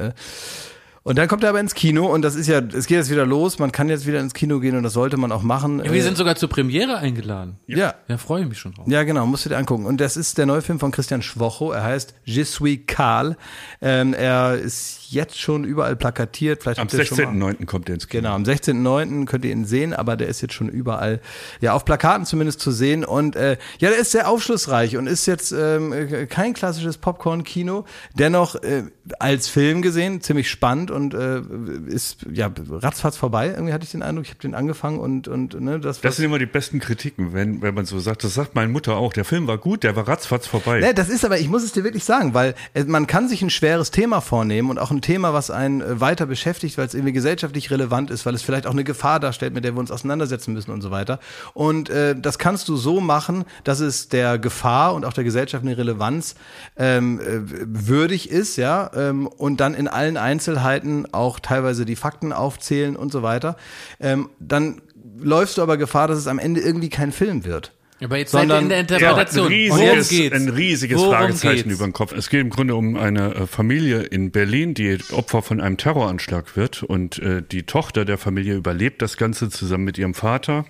Äh, 1.04 1.10
und 1.10 1.18
dann 1.18 1.28
kommt 1.28 1.44
er 1.44 1.50
aber 1.50 1.60
ins 1.60 1.74
Kino 1.74 2.06
und 2.06 2.22
das 2.22 2.36
ist 2.36 2.48
ja, 2.48 2.60
es 2.60 2.86
geht 2.86 2.98
jetzt 2.98 3.10
wieder 3.10 3.26
los. 3.26 3.60
Man 3.60 3.72
kann 3.72 3.90
jetzt 3.90 4.06
wieder 4.06 4.20
ins 4.20 4.34
Kino 4.34 4.60
gehen 4.60 4.76
und 4.78 4.84
das 4.84 4.94
sollte 4.94 5.18
man 5.18 5.32
auch 5.32 5.42
machen. 5.42 5.84
Ja, 5.84 5.92
wir 5.92 6.04
sind 6.04 6.18
sogar 6.18 6.36
zur 6.36 6.50
Premiere 6.50 6.98
eingeladen. 6.98 7.58
ja, 7.68 7.96
Ja, 8.08 8.18
freue 8.18 8.44
ich 8.44 8.50
mich 8.50 8.60
schon 8.60 8.74
drauf. 8.74 8.88
Ja, 8.88 9.04
genau, 9.04 9.26
musst 9.26 9.46
du 9.46 9.50
dir 9.50 9.58
angucken. 9.58 9.86
Und 9.86 10.00
das 10.00 10.18
ist 10.18 10.38
der 10.38 10.46
neue 10.46 10.62
Film 10.62 10.80
von 10.80 10.92
Christian 10.92 11.22
Schwocho. 11.22 11.72
Er 11.72 11.84
heißt 11.84 12.14
Je 12.24 12.44
suis 12.44 12.80
Karl. 12.88 13.36
Ähm, 13.82 14.14
er 14.14 14.56
ist 14.56 15.01
jetzt 15.12 15.40
schon 15.40 15.64
überall 15.64 15.96
plakatiert. 15.96 16.64
Vielleicht 16.64 16.80
Am 16.80 16.88
habt 16.88 16.94
ihr 16.94 17.06
schon 17.06 17.18
mal- 17.18 17.54
16.09. 17.54 17.66
kommt 17.66 17.88
der 17.88 17.96
ins 17.96 18.08
Kino. 18.08 18.22
Genau, 18.24 18.36
am 18.36 18.44
16.09. 18.44 19.26
könnt 19.26 19.46
ihr 19.46 19.52
ihn 19.52 19.66
sehen, 19.66 19.94
aber 19.94 20.16
der 20.18 20.28
ist 20.28 20.42
jetzt 20.42 20.54
schon 20.54 20.70
überall, 20.70 21.20
ja, 21.60 21.74
auf 21.74 21.86
Plakaten 21.86 22.26
zumindest 22.26 22.60
zu 22.60 22.72
sehen. 22.72 23.04
Und 23.06 23.36
äh, 23.36 23.58
ja, 23.80 23.90
der 23.90 24.00
ist 24.00 24.12
sehr 24.12 24.30
aufschlussreich 24.30 24.98
und 24.98 25.08
ist 25.08 25.26
jetzt 25.26 25.52
ähm, 25.52 25.94
äh, 25.94 26.26
kein 26.28 26.54
klassisches 26.54 26.98
Popcorn-Kino, 26.98 27.86
dennoch 28.14 28.56
äh, 28.56 28.84
als 29.20 29.48
Film 29.48 29.82
gesehen 29.82 30.22
ziemlich 30.22 30.50
spannend 30.50 30.92
und 30.92 31.14
äh, 31.14 31.42
ist 31.88 32.26
ja 32.32 32.52
ratzfatz 32.70 33.18
vorbei. 33.18 33.50
Irgendwie 33.50 33.74
hatte 33.74 33.84
ich 33.84 33.92
den 33.92 34.04
Eindruck, 34.04 34.26
ich 34.26 34.32
habe 34.32 34.42
den 34.42 34.56
angefangen 34.56 35.00
und 35.00 35.28
und 35.28 35.60
ne, 35.60 35.80
das, 35.80 36.02
Das 36.02 36.16
sind 36.18 36.26
immer 36.26 36.40
die 36.40 36.46
besten 36.46 36.80
Kritiken, 36.80 37.34
wenn, 37.34 37.62
wenn 37.62 37.74
man 37.74 37.86
so 37.86 38.00
sagt. 38.00 38.24
Das 38.24 38.34
sagt 38.34 38.56
meine 38.56 38.72
Mutter 38.72 38.96
auch. 38.98 39.14
Der 39.14 39.26
Film 39.26 39.48
war 39.48 39.58
gut, 39.58 39.84
der 39.84 39.96
war 39.96 40.08
ratzfatz 40.08 40.48
vorbei. 40.48 40.80
Ne, 40.80 40.94
das 40.94 41.10
ist 41.10 41.26
aber, 41.26 41.40
ich 41.40 41.50
muss 41.50 41.64
es 41.64 41.72
dir 41.74 41.84
wirklich 41.84 42.04
sagen, 42.04 42.34
weil 42.34 42.56
äh, 42.74 42.84
man 42.84 43.08
kann 43.08 43.28
sich 43.28 43.42
ein 43.42 43.50
schweres 43.50 43.92
Thema 43.92 44.22
vornehmen 44.22 44.70
und 44.70 44.78
auch 44.80 44.92
ein 44.92 45.01
Thema, 45.02 45.34
was 45.34 45.52
einen 45.52 45.82
äh, 45.82 46.00
weiter 46.00 46.26
beschäftigt, 46.26 46.78
weil 46.78 46.88
es 46.88 46.94
irgendwie 46.94 47.14
gesellschaftlich 47.14 47.72
relevant 47.72 48.12
ist, 48.12 48.26
weil 48.26 48.36
es 48.36 48.42
vielleicht 48.42 48.68
auch 48.68 48.72
eine 48.72 48.84
Gefahr 48.84 49.20
darstellt, 49.20 49.54
mit 49.54 49.64
der 49.64 49.76
wir 49.76 49.80
uns 49.80 49.92
auseinandersetzen 49.92 50.54
müssen 50.54 50.72
und 50.72 50.82
so 50.82 50.92
weiter. 50.92 51.20
Und 51.54 51.90
äh, 51.90 52.16
das 52.16 52.40
kannst 52.40 52.68
du 52.68 52.76
so 52.76 53.02
machen, 53.02 53.46
dass 53.64 53.80
es 53.80 54.10
der 54.10 54.40
Gefahr 54.40 54.94
und 54.94 55.06
auch 55.06 55.14
der 55.14 55.24
gesellschaftlichen 55.24 55.76
Relevanz 55.76 56.36
ähm, 56.78 57.20
äh, 57.20 57.42
würdig 57.66 58.30
ist, 58.30 58.58
ja, 58.58 58.92
ähm, 58.96 59.28
und 59.28 59.60
dann 59.60 59.74
in 59.74 59.88
allen 59.88 60.18
Einzelheiten 60.18 61.14
auch 61.14 61.40
teilweise 61.40 61.86
die 61.86 61.96
Fakten 61.96 62.34
aufzählen 62.34 62.96
und 62.96 63.12
so 63.12 63.24
weiter. 63.24 63.58
Ähm, 64.00 64.30
dann 64.40 64.82
läufst 65.20 65.58
du 65.58 65.62
aber 65.62 65.78
Gefahr, 65.78 66.08
dass 66.08 66.18
es 66.18 66.28
am 66.28 66.40
Ende 66.40 66.62
irgendwie 66.62 66.90
kein 66.90 67.12
Film 67.12 67.46
wird. 67.46 67.74
Aber 68.04 68.18
jetzt 68.18 68.32
Sondern- 68.32 68.70
seid 68.70 68.72
ihr 68.72 68.80
in 68.80 68.88
der 68.88 69.00
Ja, 69.00 69.10
Interpretation. 69.12 69.52
ein 69.52 69.70
Worum 69.70 69.80
riesiges, 69.90 70.10
geht's? 70.10 70.36
ein 70.36 70.50
riesiges 70.50 70.98
Worum 70.98 71.12
Fragezeichen 71.14 71.64
geht's? 71.70 71.76
über 71.76 71.88
den 71.88 71.94
Kopf. 71.94 72.14
Es 72.14 72.30
geht 72.30 72.42
im 72.42 72.50
Grunde 72.50 72.76
um 72.76 72.96
eine 72.98 73.36
äh, 73.36 73.48
Familie 73.48 74.02
in 74.02 74.32
Berlin, 74.32 74.74
die 74.74 74.98
Opfer 75.12 75.42
von 75.42 75.62
einem 75.62 75.78
Terroranschlag 75.78 76.56
wird 76.58 76.84
und 76.84 77.20
äh, 77.20 77.44
die 77.50 77.64
Tochter 77.64 78.04
der 78.06 78.18
Familie 78.18 78.56
überlebt 78.56 79.02
das 79.02 79.18
Ganze 79.18 79.50
zusammen 79.50 79.84
mit 79.84 79.98
ihrem 79.98 80.14
Vater. 80.14 80.66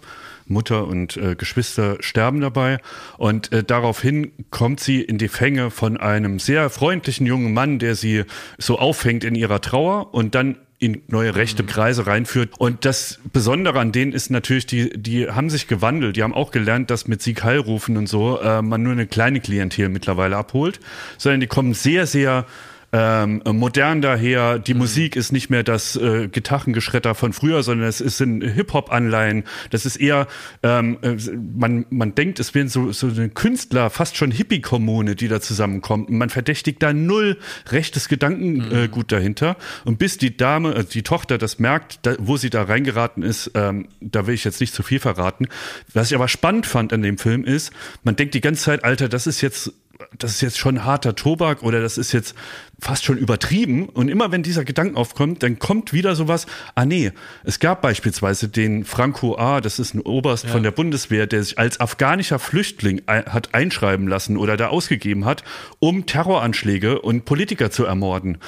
Mutter 0.48 0.86
und 0.88 1.16
äh, 1.16 1.36
Geschwister 1.36 1.96
sterben 2.02 2.42
dabei 2.42 2.80
und 3.18 3.54
äh, 3.54 3.64
daraufhin 3.64 4.34
kommt 4.50 4.82
sie 4.82 5.00
in 5.02 5.18
die 5.18 5.30
Fänge 5.30 5.72
von 5.72 5.96
einem 5.96 6.40
sehr 6.40 6.70
freundlichen 6.70 7.26
jungen 7.26 7.54
Mann, 7.54 7.80
der 7.80 7.96
sie 7.96 8.26
so 8.58 8.78
auffängt 8.78 9.24
in 9.24 9.36
ihrer 9.36 9.62
Trauer 9.62 10.14
und 10.14 10.36
dann 10.36 10.58
in 10.82 11.04
neue 11.08 11.36
rechte 11.36 11.64
Kreise 11.64 12.08
reinführt. 12.08 12.50
Und 12.58 12.86
das 12.86 13.20
Besondere 13.32 13.80
an 13.80 13.92
denen 13.92 14.14
ist 14.14 14.32
natürlich, 14.32 14.66
die, 14.66 14.90
die 14.90 15.30
haben 15.30 15.52
sich 15.52 15.68
gewandelt. 15.68 16.18
Die 16.18 16.24
haben 16.24 16.34
auch 16.34 16.50
gelernt, 16.50 16.90
dass 16.90 17.08
mit 17.08 17.22
Sieg 17.22 17.44
Heil 17.44 17.60
rufen 17.60 17.98
und 17.98 18.10
so 18.10 18.42
äh, 18.42 18.64
man 18.64 18.82
nur 18.82 18.92
eine 18.92 19.06
kleine 19.06 19.42
Klientel 19.42 19.90
mittlerweile 19.90 20.36
abholt, 20.38 20.80
sondern 21.20 21.40
die 21.40 21.46
kommen 21.46 21.76
sehr, 21.76 22.08
sehr 22.08 22.48
ähm, 22.94 23.42
modern 23.46 24.02
daher. 24.02 24.60
Die 24.60 24.74
Musik 24.74 25.16
ist 25.16 25.32
nicht 25.32 25.50
mehr 25.50 25.64
das 25.64 25.96
äh, 25.96 26.28
Gitarrengeschredder 26.28 27.16
von 27.16 27.34
früher, 27.34 27.64
sondern 27.64 27.88
es 27.88 28.02
ein 28.20 28.42
Hip-Hop-Anleihen. 28.42 29.44
Das 29.70 29.86
ist 29.86 29.96
eher, 29.96 30.28
ähm, 30.64 30.98
äh, 31.02 31.16
man, 31.56 31.86
man 31.89 32.16
denkt, 32.16 32.39
es 32.39 32.54
wären 32.54 32.68
so, 32.68 32.92
so 32.92 33.08
eine 33.08 33.30
Künstler, 33.30 33.89
fast 33.89 34.18
schon 34.18 34.32
Hippie-Kommune, 34.32 35.16
die 35.16 35.28
da 35.28 35.42
zusammenkommt. 35.42 36.10
Und 36.10 36.18
man 36.18 36.30
verdächtigt 36.30 36.84
da 36.84 36.94
null 36.94 37.38
rechtes 37.70 38.08
Gedankengut 38.08 38.72
äh, 38.72 38.88
gut 38.88 39.12
dahinter. 39.12 39.58
Und 39.86 40.00
bis 40.00 40.18
die 40.18 40.36
Dame, 40.36 40.76
äh, 40.76 40.84
die 40.84 41.04
Tochter 41.04 41.38
das 41.38 41.60
merkt, 41.60 42.00
da, 42.04 42.16
wo 42.20 42.38
sie 42.38 42.50
da 42.50 42.64
reingeraten 42.64 43.24
ist, 43.24 43.52
ähm, 43.56 43.88
da 44.02 44.28
will 44.28 44.36
ich 44.36 44.44
jetzt 44.44 44.60
nicht 44.60 44.74
zu 44.74 44.84
viel 44.84 45.00
verraten. 45.00 45.48
Was 45.94 46.12
ich 46.12 46.16
aber 46.16 46.28
spannend 46.28 46.66
fand 46.66 46.94
an 46.94 47.02
dem 47.02 47.18
Film 47.18 47.44
ist, 47.44 47.72
man 48.04 48.16
denkt 48.16 48.34
die 48.34 48.42
ganze 48.42 48.64
Zeit, 48.64 48.84
Alter, 48.84 49.10
das 49.10 49.28
ist 49.28 49.42
jetzt 49.42 49.74
das 50.18 50.32
ist 50.32 50.41
jetzt 50.41 50.57
schon 50.57 50.84
harter 50.84 51.16
Tobak 51.16 51.64
oder 51.64 51.80
das 51.80 51.97
ist 51.97 52.12
jetzt 52.12 52.36
fast 52.80 53.05
schon 53.05 53.18
übertrieben. 53.18 53.88
Und 53.88 54.09
immer 54.09 54.32
wenn 54.32 54.43
dieser 54.43 54.66
Gedanke 54.66 54.97
aufkommt, 54.97 55.41
dann 55.43 55.57
kommt 55.57 55.93
wieder 55.93 56.16
sowas, 56.16 56.47
ah 56.76 56.84
nee, 56.84 57.12
es 57.43 57.59
gab 57.59 57.82
beispielsweise 57.82 58.49
den 58.49 58.84
Franco 58.84 59.38
A., 59.38 59.62
das 59.62 59.80
ist 59.80 59.93
ein 59.93 60.01
Oberst 60.01 60.47
von 60.47 60.64
der 60.64 60.72
Bundeswehr, 60.72 61.28
der 61.28 61.43
sich 61.43 61.57
als 61.57 61.80
afghanischer 61.80 62.39
Flüchtling 62.39 63.03
hat 63.07 63.53
einschreiben 63.53 64.07
lassen 64.07 64.36
oder 64.36 64.57
da 64.57 64.68
ausgegeben 64.68 65.26
hat, 65.26 65.43
um 65.80 66.05
Terroranschläge 66.05 67.01
und 67.01 67.24
Politiker 67.26 67.72
zu 67.72 67.86
ermorden. 67.86 68.39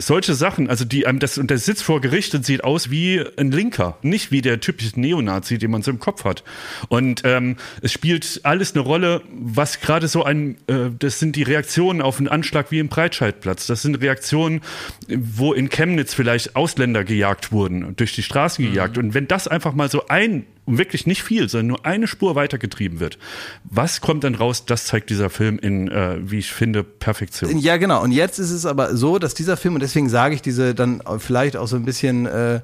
Solche 0.00 0.34
Sachen, 0.34 0.68
also 0.70 0.84
die 0.84 1.06
einem 1.06 1.18
das, 1.18 1.36
und 1.36 1.50
der 1.50 1.58
sitzt 1.58 1.82
vor 1.82 2.00
Gericht 2.00 2.34
und 2.34 2.44
sieht 2.44 2.64
aus 2.64 2.90
wie 2.90 3.22
ein 3.36 3.50
Linker, 3.52 3.98
nicht 4.02 4.32
wie 4.32 4.40
der 4.40 4.58
typische 4.58 4.98
Neonazi, 4.98 5.58
den 5.58 5.70
man 5.70 5.82
so 5.82 5.90
im 5.90 5.98
Kopf 5.98 6.24
hat. 6.24 6.42
Und 6.88 7.22
ähm, 7.24 7.56
es 7.82 7.92
spielt 7.92 8.40
alles 8.44 8.74
eine 8.74 8.82
Rolle, 8.82 9.22
was 9.30 9.80
gerade 9.80 10.08
so 10.08 10.24
ein, 10.24 10.56
äh, 10.68 10.90
das 10.98 11.18
sind 11.18 11.36
die 11.36 11.42
Reaktionen 11.42 12.00
auf 12.00 12.18
einen 12.18 12.28
Anschlag 12.28 12.70
wie 12.70 12.78
im 12.78 12.88
Breitscheidplatz. 12.88 13.66
Das 13.66 13.82
sind 13.82 14.00
Reaktionen, 14.00 14.62
wo 15.08 15.52
in 15.52 15.68
Chemnitz 15.68 16.14
vielleicht 16.14 16.56
Ausländer 16.56 17.04
gejagt 17.04 17.52
wurden, 17.52 17.84
und 17.84 18.00
durch 18.00 18.14
die 18.14 18.22
Straßen 18.22 18.64
gejagt. 18.64 18.96
Und 18.96 19.12
wenn 19.12 19.28
das 19.28 19.48
einfach 19.48 19.74
mal 19.74 19.90
so 19.90 20.08
ein, 20.08 20.46
und 20.70 20.78
wirklich 20.78 21.06
nicht 21.06 21.22
viel, 21.22 21.48
sondern 21.48 21.66
nur 21.66 21.84
eine 21.84 22.06
Spur 22.06 22.36
weitergetrieben 22.36 23.00
wird, 23.00 23.18
was 23.64 24.00
kommt 24.00 24.22
dann 24.22 24.36
raus? 24.36 24.64
Das 24.66 24.86
zeigt 24.86 25.10
dieser 25.10 25.28
Film 25.28 25.58
in, 25.58 25.88
äh, 25.88 26.18
wie 26.22 26.38
ich 26.38 26.52
finde, 26.52 26.84
Perfektion. 26.84 27.58
Ja, 27.58 27.76
genau. 27.76 28.02
Und 28.02 28.12
jetzt 28.12 28.38
ist 28.38 28.52
es 28.52 28.66
aber 28.66 28.96
so, 28.96 29.18
dass 29.18 29.34
dieser 29.34 29.56
Film, 29.56 29.74
und 29.74 29.82
deswegen 29.82 30.08
sage 30.08 30.34
ich 30.36 30.42
diese 30.42 30.74
dann 30.74 31.02
vielleicht 31.18 31.56
auch 31.56 31.66
so 31.66 31.74
ein 31.76 31.84
bisschen 31.84 32.26
äh, 32.26 32.60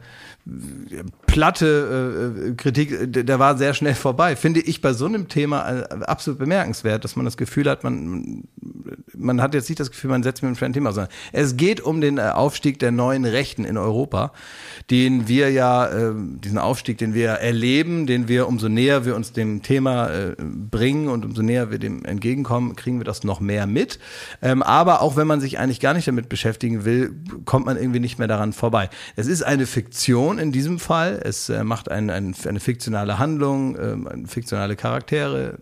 platte 1.27 2.37
äh, 2.49 2.55
Kritik, 2.55 3.13
der, 3.13 3.39
war 3.39 3.59
sehr 3.59 3.75
schnell 3.75 3.95
vorbei. 3.95 4.37
Finde 4.37 4.61
ich 4.61 4.81
bei 4.81 4.93
so 4.93 5.07
einem 5.07 5.29
Thema 5.29 5.69
äh, 5.69 6.05
absolut 6.05 6.39
bemerkenswert, 6.39 7.05
dass 7.05 7.17
man 7.17 7.25
das 7.25 7.37
Gefühl 7.37 7.69
hat, 7.69 7.83
man, 7.83 8.45
man 9.13 9.43
hat 9.43 9.55
jetzt 9.55 9.69
nicht 9.69 9.81
das 9.81 9.91
Gefühl, 9.91 10.11
man 10.11 10.23
setzt 10.23 10.43
mit 10.43 10.49
einem 10.49 10.71
ein 10.71 10.73
Thema, 10.73 10.93
sondern 10.93 11.13
es 11.33 11.57
geht 11.57 11.81
um 11.81 12.01
den 12.01 12.19
äh, 12.19 12.23
Aufstieg 12.23 12.79
der 12.79 12.93
neuen 12.93 13.25
Rechten 13.25 13.65
in 13.65 13.77
Europa, 13.77 14.33
den 14.91 15.27
wir 15.27 15.51
ja, 15.51 15.87
äh, 15.89 16.13
diesen 16.17 16.59
Aufstieg, 16.59 16.99
den 16.99 17.13
wir 17.13 17.31
erleben, 17.31 18.07
den 18.07 18.29
wir 18.29 18.47
umso 18.47 18.69
näher 18.69 19.05
wir 19.05 19.17
uns 19.17 19.33
dem 19.33 19.63
Thema 19.63 20.09
äh, 20.09 20.37
bringen 20.39 21.09
und 21.09 21.25
umso 21.25 21.43
näher 21.43 21.73
wir 21.73 21.79
dem 21.79 22.05
entgegenkommen, 22.05 22.77
kriegen 22.77 22.99
wir 22.99 23.05
das 23.05 23.25
noch 23.25 23.41
mehr 23.41 23.67
mit. 23.67 23.99
Ähm, 24.43 24.63
aber 24.63 25.03
auch 25.03 25.17
wenn 25.17 25.27
man 25.27 25.41
sich 25.41 25.59
eigentlich 25.59 25.81
gar 25.81 25.93
nicht 25.93 26.07
damit 26.07 26.29
beschäftigen 26.29 26.85
will, 26.85 27.15
kommt 27.45 27.67
man 27.67 27.77
irgendwie 27.77 28.01
nicht 28.01 28.19
mehr 28.19 28.29
daran 28.29 28.53
vorbei. 28.53 28.89
Es 29.17 29.27
ist 29.27 29.43
eine 29.43 29.67
Fiktion 29.67 30.36
in 30.39 30.53
diesem 30.53 30.79
Fall. 30.79 31.21
Es 31.23 31.49
äh, 31.49 31.65
macht 31.65 31.91
ein, 31.91 32.11
ein, 32.11 32.35
eine 32.47 32.61
fiktionale 32.61 33.19
Handlung, 33.19 33.77
ähm, 33.79 34.27
fiktionale 34.27 34.77
Charaktere, 34.77 35.59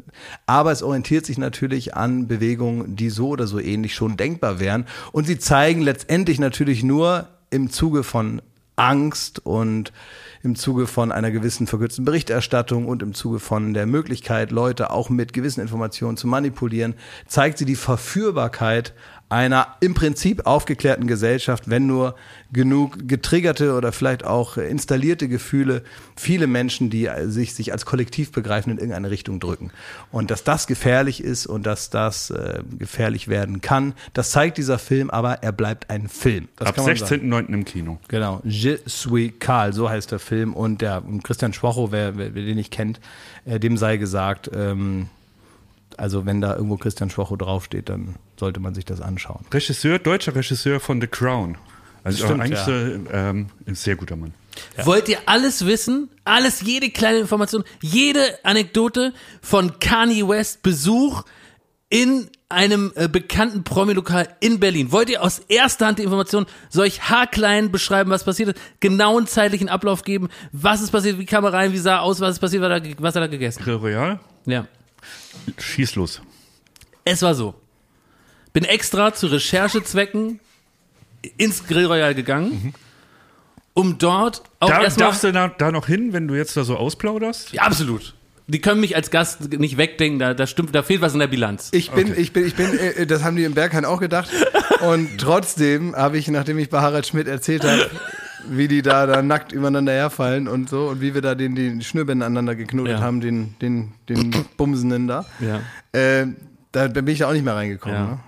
aber 0.47 0.73
es 0.73 0.83
orientiert 0.83 1.27
sich 1.27 1.39
natürlich 1.39 1.95
an 1.95 2.29
Bewegungen, 2.29 2.97
die 2.97 3.11
so 3.11 3.29
oder 3.29 3.47
so 3.47 3.59
ähnlich 3.59 3.95
schon 3.95 4.17
denkbar 4.17 4.61
wären. 4.61 4.87
Und 5.13 5.27
sie 5.27 5.39
zeigen 5.39 5.81
letztendlich 5.81 6.39
natürlich 6.39 6.83
nur 6.83 7.29
im 7.51 7.71
Zuge 7.71 8.03
von 8.03 8.43
Angst 8.77 9.45
und 9.45 9.93
im 10.43 10.57
Zuge 10.57 10.87
von 10.87 11.11
einer 11.13 11.31
gewissen 11.31 11.67
verkürzten 11.67 12.05
Berichterstattung 12.05 12.87
und 12.87 13.03
im 13.03 13.15
Zuge 13.15 13.39
von 13.39 13.73
der 13.73 13.87
Möglichkeit, 13.87 14.51
Leute 14.51 14.91
auch 14.91 15.09
mit 15.09 15.33
gewissen 15.33 15.61
Informationen 15.61 16.17
zu 16.17 16.27
manipulieren, 16.27 16.95
zeigt 17.27 17.59
sie 17.59 17.65
die 17.65 17.77
Verführbarkeit 17.77 18.93
einer 19.29 19.77
im 19.81 19.95
Prinzip 19.95 20.47
aufgeklärten 20.47 21.07
Gesellschaft, 21.07 21.69
wenn 21.69 21.87
nur 21.87 22.15
genug 22.53 23.09
getriggerte 23.09 23.75
oder 23.75 23.91
vielleicht 23.91 24.25
auch 24.25 24.57
installierte 24.57 25.29
Gefühle 25.29 25.83
viele 26.17 26.47
Menschen, 26.47 26.91
die 26.91 27.09
sich, 27.25 27.55
sich 27.55 27.73
als 27.73 27.87
kollektiv 27.87 28.33
begreifen, 28.33 28.71
in 28.71 28.79
irgendeine 28.79 29.11
Richtung 29.11 29.41
drücken. 29.41 29.71
Und 30.13 30.31
dass 30.31 30.45
das 30.45 30.67
gefährlich 30.67 31.23
ist 31.23 31.47
und 31.47 31.67
dass 31.67 31.91
das 31.91 32.31
äh, 32.31 32.63
gefährlich 32.79 33.29
werden 33.29 33.61
kann, 33.61 33.95
das 34.13 34.31
zeigt 34.31 34.59
dieser 34.59 34.79
Film, 34.79 35.11
aber 35.11 35.43
er 35.43 35.53
bleibt 35.53 35.91
ein 35.91 36.09
Film. 36.09 36.49
Das 36.57 36.69
Ab 36.69 36.77
kann 36.77 36.85
man 36.85 36.97
sagen. 36.97 37.33
16.09. 37.33 37.49
im 37.49 37.65
Kino. 37.65 37.99
Genau, 38.09 38.41
Je 38.45 38.79
suis 38.87 39.33
Karl, 39.39 39.73
so 39.73 39.89
heißt 39.91 40.13
der 40.13 40.19
Film. 40.19 40.55
Und 40.55 40.81
der 40.81 41.03
Christian 41.23 41.53
Schwocho, 41.53 41.91
wer, 41.91 42.17
wer, 42.17 42.35
wer 42.35 42.43
den 42.45 42.57
nicht 42.57 42.73
kennt, 42.73 43.01
äh, 43.47 43.59
dem 43.59 43.77
sei 43.77 43.97
gesagt, 43.97 44.51
ähm, 44.55 45.09
also 45.99 46.27
wenn 46.27 46.41
da 46.41 46.55
irgendwo 46.55 46.77
Christian 46.77 47.11
Schwocho 47.11 47.37
draufsteht, 47.37 47.89
dann 47.89 48.17
sollte 48.39 48.61
man 48.61 48.75
sich 48.75 48.85
das 48.85 49.01
anschauen. 49.01 49.45
Regisseur, 49.53 49.99
deutscher 49.99 50.35
Regisseur 50.35 50.81
von 50.81 51.01
The 51.01 51.07
Crown. 51.07 51.57
Also 52.03 52.25
Stimmt, 52.27 52.43
eigentlich 52.43 52.59
ja. 52.59 52.65
so, 52.65 52.73
ähm, 53.13 53.47
ein 53.67 53.75
sehr 53.75 53.97
guter 53.97 54.17
Mann. 54.17 54.35
Wollt 54.85 55.09
ihr 55.09 55.19
alles 55.27 55.67
wissen? 55.67 56.11
Alles, 56.25 56.61
jede 56.61 56.91
kleine 56.91 57.19
Information, 57.19 57.65
jede 57.81 58.21
Anekdote 58.45 59.13
von 59.41 59.79
Kanye 59.81 60.29
West 60.29 60.63
Besuch 60.63 61.25
in 61.89 62.29
einem 62.49 62.93
äh, 62.95 63.09
bekannten 63.09 63.65
Promi-Lokal 63.65 64.29
in 64.41 64.61
Berlin. 64.61 64.93
Wollt 64.93 65.11
ihr 65.11 65.23
aus 65.23 65.41
erster 65.49 65.87
Hand 65.87 65.99
die 65.99 66.03
Information 66.03 66.47
solch 66.69 67.03
haarklein 67.09 67.73
beschreiben, 67.73 68.11
was 68.11 68.25
passiert 68.25 68.51
ist, 68.51 68.61
genauen 68.81 69.27
zeitlichen 69.27 69.69
Ablauf 69.69 70.03
geben, 70.03 70.29
was 70.53 70.81
ist 70.83 70.91
passiert, 70.91 71.19
wie 71.19 71.27
kam 71.27 71.45
er 71.45 71.53
rein, 71.53 71.73
wie 71.73 71.79
sah 71.79 71.97
er 71.97 72.03
aus, 72.03 72.21
was 72.21 72.35
ist 72.37 72.41
passiert, 72.41 72.63
was 72.63 72.71
hat 72.71 72.87
er, 72.87 72.95
was 72.99 73.15
hat 73.15 73.23
er 73.23 73.29
gegessen? 73.29 73.63
Grill 73.63 73.77
Royal, 73.77 74.21
Ja. 74.47 74.67
Schieß 75.59 75.95
los. 75.97 76.21
Es 77.05 77.23
war 77.23 77.35
so. 77.35 77.55
Bin 78.53 78.65
extra 78.65 79.13
zu 79.15 79.27
Recherchezwecken 79.27 80.41
ins 81.37 81.67
Grill 81.67 81.87
Royal 81.87 82.15
gegangen, 82.15 82.75
um 83.75 83.99
dort 83.99 84.43
auch 84.61 84.69
Da, 84.69 84.83
erstmal 84.83 85.09
darfst 85.09 85.25
du 85.25 85.33
da, 85.33 85.49
da 85.49 85.73
noch 85.73 85.87
hin, 85.87 86.13
wenn 86.13 86.29
du 86.29 86.35
jetzt 86.35 86.57
da 86.57 86.65
so 86.65 86.77
ausplauderst? 86.77 87.53
Ja, 87.53 87.63
absolut. 87.63 88.15
Die 88.47 88.61
können 88.61 88.81
mich 88.81 88.95
als 88.95 89.11
Gast 89.11 89.41
nicht 89.59 89.79
wegdenken, 89.79 90.19
da, 90.19 90.35
da 90.35 90.47
stimmt, 90.47 90.75
da 90.75 90.83
fehlt 90.83 91.01
was 91.01 91.15
in 91.15 91.21
der 91.21 91.29
Bilanz. 91.29 91.71
Ich 91.73 91.91
bin, 91.91 92.15
ich 92.17 92.35
bin, 92.35 92.47
ich 92.47 92.55
bin, 92.55 92.79
äh, 92.79 93.07
das 93.07 93.25
haben 93.25 93.37
die 93.37 93.45
im 93.45 93.55
Berghain 93.55 93.87
auch 93.87 94.01
gedacht. 94.01 94.29
Und 94.87 95.19
trotzdem 95.19 95.97
habe 95.97 96.19
ich, 96.19 96.29
nachdem 96.29 96.59
ich 96.59 96.69
bei 96.69 96.83
Harald 96.83 97.07
Schmidt 97.07 97.27
erzählt 97.27 97.65
habe, 97.65 97.91
wie 98.51 98.69
die 98.69 98.83
da, 98.83 99.07
da 99.07 99.23
nackt 99.23 99.53
übereinander 99.53 99.93
herfallen 99.93 100.49
und 100.49 100.69
so 100.69 100.89
und 100.89 101.01
wie 101.01 101.15
wir 101.15 101.21
da 101.23 101.35
den, 101.35 101.55
den 101.55 101.83
Schnürbänder 101.83 102.27
aneinander 102.27 102.55
geknotet 102.57 102.95
Ja. 102.95 103.01
haben, 103.01 103.21
den, 103.21 103.55
den, 103.61 103.93
den 104.09 104.31
Bumsenden 104.57 105.07
da. 105.09 105.25
Ja. 105.41 105.61
Äh, 105.99 106.27
da 106.73 106.89
bin 106.89 107.07
ich 107.09 107.19
da 107.21 107.29
auch 107.29 107.33
nicht 107.33 107.45
mehr 107.45 107.55
reingekommen. 107.57 107.97
Ja. 107.97 108.07
Ne? 108.07 108.21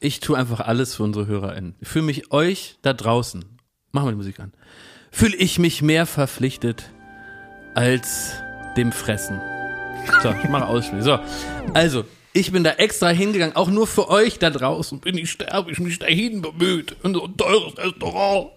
Ich 0.00 0.20
tue 0.20 0.38
einfach 0.38 0.60
alles 0.60 0.94
für 0.94 1.02
unsere 1.02 1.26
HörerInnen. 1.26 1.74
Ich 1.80 1.88
fühle 1.88 2.04
mich 2.04 2.30
euch 2.32 2.78
da 2.82 2.92
draußen, 2.92 3.44
machen 3.92 4.06
wir 4.06 4.12
die 4.12 4.16
Musik 4.16 4.38
an, 4.38 4.52
fühle 5.10 5.34
ich 5.36 5.58
mich 5.58 5.82
mehr 5.82 6.06
verpflichtet 6.06 6.90
als 7.74 8.32
dem 8.76 8.92
Fressen. 8.92 9.40
So, 10.22 10.32
ich 10.42 10.48
mache 10.48 10.66
Ausspiel. 10.66 11.02
So, 11.02 11.18
also, 11.74 12.04
ich 12.32 12.52
bin 12.52 12.62
da 12.62 12.70
extra 12.72 13.08
hingegangen, 13.08 13.56
auch 13.56 13.68
nur 13.68 13.86
für 13.88 14.08
euch 14.08 14.38
da 14.38 14.50
draußen. 14.50 15.00
Bin 15.00 15.18
ich 15.18 15.30
sterbe 15.32 15.72
ich 15.72 15.80
mich 15.80 15.98
dahin 15.98 16.42
bemüht. 16.42 16.94
In 17.02 17.14
so 17.14 17.24
ein 17.24 17.36
teures 17.36 17.76
Restaurant. 17.76 18.50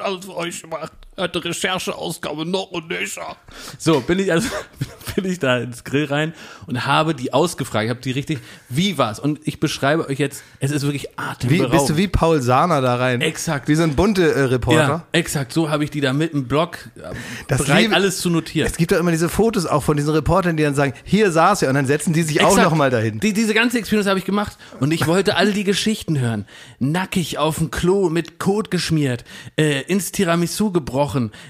Alles 0.00 0.24
für 0.24 0.36
euch 0.36 0.62
gemacht. 0.62 0.92
Hatte 1.16 1.44
Rechercheausgabe 1.44 2.44
noch 2.44 2.70
und 2.72 2.88
nöcher. 2.88 3.36
So, 3.78 4.00
bin 4.00 4.18
ich 4.18 4.32
also, 4.32 4.48
bin 5.14 5.24
ich 5.26 5.38
da 5.38 5.58
ins 5.58 5.84
Grill 5.84 6.06
rein 6.06 6.34
und 6.66 6.86
habe 6.86 7.14
die 7.14 7.32
ausgefragt. 7.32 7.84
Ich 7.84 7.90
habe 7.90 8.00
die 8.00 8.10
richtig, 8.10 8.40
wie 8.68 8.98
war's? 8.98 9.20
Und 9.20 9.38
ich 9.46 9.60
beschreibe 9.60 10.08
euch 10.08 10.18
jetzt, 10.18 10.42
es 10.58 10.72
ist 10.72 10.82
wirklich 10.82 11.04
Wie, 11.04 11.08
atemberaubend. 11.16 11.72
bist 11.72 11.88
du 11.90 11.96
wie 11.96 12.08
Paul 12.08 12.42
Sahner 12.42 12.80
da 12.80 12.96
rein? 12.96 13.20
Exakt. 13.20 13.68
Wie 13.68 13.76
so 13.76 13.84
ein 13.84 13.94
bunte 13.94 14.32
äh, 14.34 14.40
Reporter. 14.44 14.80
Ja, 14.88 15.04
exakt. 15.12 15.52
So 15.52 15.70
habe 15.70 15.84
ich 15.84 15.90
die 15.90 16.00
da 16.00 16.12
mit 16.12 16.32
dem 16.32 16.48
Blog 16.48 16.78
äh, 16.96 17.02
Das 17.46 17.62
bereit, 17.62 17.82
liebe- 17.82 17.94
alles 17.94 18.18
zu 18.18 18.28
notieren. 18.30 18.66
Es 18.68 18.76
gibt 18.76 18.90
doch 18.90 18.98
immer 18.98 19.12
diese 19.12 19.28
Fotos 19.28 19.66
auch 19.66 19.84
von 19.84 19.96
diesen 19.96 20.12
Reportern, 20.12 20.56
die 20.56 20.64
dann 20.64 20.74
sagen, 20.74 20.94
hier 21.04 21.30
saß 21.30 21.62
er 21.62 21.68
und 21.68 21.76
dann 21.76 21.86
setzen 21.86 22.12
die 22.12 22.22
sich 22.22 22.40
auch 22.42 22.48
Exakt. 22.48 22.70
noch 22.70 22.76
mal 22.76 22.90
dahin. 22.90 23.20
Die, 23.20 23.32
diese 23.32 23.54
ganze 23.54 23.78
Experience 23.78 24.08
habe 24.08 24.18
ich 24.18 24.24
gemacht 24.24 24.56
und 24.80 24.90
ich 24.92 25.06
wollte 25.06 25.36
all 25.36 25.52
die 25.52 25.62
Geschichten 25.64 26.18
hören. 26.18 26.44
Nackig 26.80 27.38
auf 27.38 27.58
dem 27.58 27.70
Klo 27.70 28.08
mit 28.10 28.40
Kot 28.40 28.72
geschmiert, 28.72 29.24
äh, 29.56 29.82
ins 29.82 30.10
Tiramisu 30.10 30.72
gebrochen, 30.72 31.03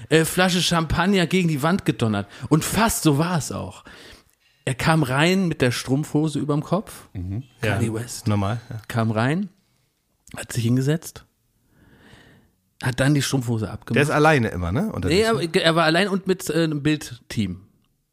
äh, 0.09 0.25
Flasche 0.25 0.61
Champagner 0.61 1.27
gegen 1.27 1.47
die 1.47 1.61
Wand 1.61 1.85
gedonnert. 1.85 2.27
Und 2.49 2.63
fast 2.63 3.03
so 3.03 3.17
war 3.17 3.37
es 3.37 3.51
auch. 3.51 3.83
Er 4.65 4.73
kam 4.73 5.03
rein 5.03 5.47
mit 5.47 5.61
der 5.61 5.71
Strumpfhose 5.71 6.39
überm 6.39 6.63
Kopf. 6.63 7.07
Kanye 7.61 7.93
West. 7.93 8.27
Normal. 8.27 8.59
Ja. 8.69 8.81
Kam 8.87 9.11
rein, 9.11 9.49
hat 10.35 10.51
sich 10.51 10.63
hingesetzt, 10.63 11.25
hat 12.81 12.99
dann 12.99 13.13
die 13.13 13.21
Strumpfhose 13.21 13.69
abgemacht. 13.69 13.95
Der 13.95 14.03
ist 14.03 14.09
alleine 14.09 14.47
immer, 14.47 14.71
ne? 14.71 14.91
Nee, 15.03 15.21
ne? 15.21 15.49
er, 15.53 15.55
er 15.55 15.75
war 15.75 15.83
allein 15.85 16.07
und 16.07 16.25
mit 16.25 16.49
äh, 16.49 16.63
einem 16.63 16.81
Bildteam. 16.81 17.61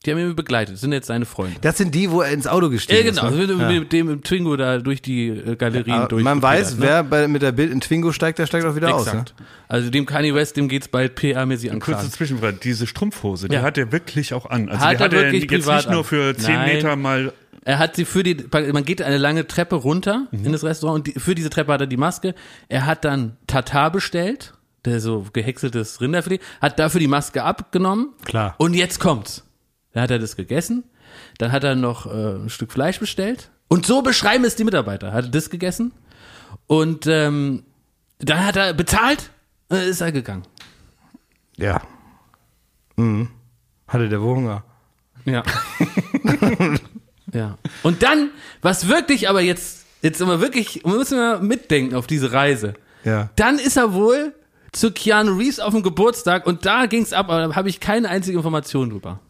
Die 0.05 0.11
haben 0.11 0.18
ihn 0.18 0.34
begleitet, 0.34 0.78
sind 0.78 0.92
jetzt 0.92 1.07
seine 1.07 1.26
Freunde. 1.26 1.57
Das 1.61 1.78
sind 1.78 1.94
die, 1.94 2.11
wo 2.11 2.22
er 2.22 2.32
ins 2.32 2.46
Auto 2.46 2.66
Ja, 2.66 2.72
gestiegen 2.72 3.05
genau, 3.14 3.28
ist. 3.28 3.36
mit, 3.36 3.57
Ne? 3.57 3.80
mit 3.80 3.92
dem 3.92 4.11
im 4.11 4.22
Twingo 4.22 4.57
da 4.57 4.78
durch 4.78 5.00
die 5.00 5.28
äh, 5.28 5.55
Galerien 5.57 5.92
Aber 5.96 6.09
durch. 6.09 6.24
Man 6.24 6.42
weiß, 6.42 6.80
wer 6.80 7.05
bei, 7.05 7.28
mit 7.28 7.42
der 7.42 7.53
Bild 7.53 7.70
in 7.72 7.80
Twingo 7.80 8.11
steigt, 8.12 8.38
der 8.38 8.46
steigt 8.46 8.64
auch 8.66 8.74
wieder 8.74 8.94
aus. 8.94 9.07
Ne? 9.07 9.12
Exakt. 9.12 9.34
Also 9.68 9.90
dem 9.90 10.05
Kanye 10.07 10.34
West, 10.34 10.57
dem 10.57 10.68
geht's 10.68 10.88
bald 10.88 11.16
PR-mäßig 11.18 11.70
an 11.70 11.80
Kurze. 11.80 12.11
Zwischenfrage, 12.11 12.59
diese 12.62 12.86
Strumpfhose, 12.86 13.48
die 13.48 13.55
Ja. 13.55 13.62
hat 13.62 13.78
er 13.78 13.92
wirklich 13.92 14.34
auch 14.34 14.46
an. 14.46 14.68
Also 14.68 14.80
Hat 14.84 14.90
die 14.90 14.94
er 14.96 15.05
hat 15.05 15.12
er 15.12 15.20
wirklich 15.22 15.42
jetzt 15.42 15.50
privat 15.53 15.76
nicht 15.86 15.90
nur 15.90 16.05
für 16.05 16.36
10 16.36 16.55
Nein. 16.55 16.74
Meter 16.74 16.96
mal 16.96 17.32
Er 17.64 17.78
hat 17.78 17.94
sie 17.94 18.05
für 18.05 18.24
die, 18.24 18.36
man 18.72 18.84
geht 18.84 19.00
eine 19.03 19.18
lange 19.18 19.46
Treppe 19.46 19.76
runter 19.76 20.26
Mhm. 20.32 20.46
in 20.46 20.53
das 20.53 20.64
Restaurant 20.64 20.98
und 20.98 21.07
die, 21.14 21.20
für 21.20 21.36
diese 21.36 21.48
Treppe 21.48 21.72
hat 21.72 21.80
er 21.80 21.86
die 21.86 21.96
Maske. 21.96 22.34
Er 22.68 22.86
hat 22.86 23.05
dann 23.05 23.36
Tatar 23.46 23.92
bestellt, 23.92 24.53
der 24.84 24.98
so 25.00 25.24
gehäckseltes 25.32 26.00
Rinderfilet, 26.00 26.40
hat 26.61 26.80
dafür 26.80 26.98
die 26.98 27.07
Maske 27.07 27.44
abgenommen. 27.44 28.09
Klar. 28.24 28.57
Und 28.59 28.74
jetzt 28.74 28.98
kommt's. 28.98 29.44
Dann 29.93 30.03
hat 30.05 30.11
er 30.11 30.18
das 30.18 30.36
gegessen, 30.36 30.84
dann 31.38 31.53
hat 31.53 31.64
er 31.64 31.74
noch 31.74 32.07
äh, 32.07 32.36
ein 32.36 32.51
Stück 32.51 32.72
Fleisch 32.72 32.99
bestellt 32.99 33.51
Und 33.68 33.86
so 33.86 34.03
beschreiben 34.03 34.45
es 34.45 34.57
die 34.57 34.64
Mitarbeiter. 34.64 35.09
Er 35.09 35.12
hatte 35.12 35.30
das 35.30 35.51
gegessen 35.51 35.93
und 36.66 37.07
ähm, 37.07 37.64
dann 38.18 38.45
hat 38.45 38.57
er 38.57 38.72
bezahlt 38.72 39.30
und 39.68 39.78
dann 39.78 39.88
ist 39.88 40.01
er 40.01 40.12
gegangen. 40.12 40.45
Ja. 41.57 41.82
Mhm. 42.97 43.28
Hatte 43.86 44.09
der 44.09 44.22
wohl 44.22 44.36
Hunger? 44.36 44.64
Ja. 45.24 45.43
ja. 47.32 47.59
Und 47.82 48.03
dann, 48.03 48.30
was 48.62 48.88
wirklich 48.88 49.28
aber 49.28 49.40
jetzt, 49.40 49.84
jetzt 50.01 50.20
immer 50.20 50.40
wirklich, 50.40 50.84
müssen 50.84 51.18
wir 51.18 51.40
mitdenken 51.40 51.95
auf 51.95 52.07
diese 52.07 52.32
Reise. 52.32 52.74
Ja. 53.05 53.30
Dann 53.36 53.59
ist 53.59 53.76
er 53.76 53.93
wohl 53.93 54.34
zu 54.72 54.90
Keanu 54.90 55.36
Reeves 55.36 55.61
auf 55.61 55.74
dem 55.74 55.82
Geburtstag 55.82 56.47
und 56.47 56.64
da 56.64 56.86
ging's 56.86 57.12
ab, 57.12 57.28
aber 57.28 57.49
da 57.49 57.55
habe 57.55 57.68
ich 57.68 57.80
keine 57.80 58.09
einzige 58.09 58.38
Information 58.38 58.90
drüber. 58.90 59.20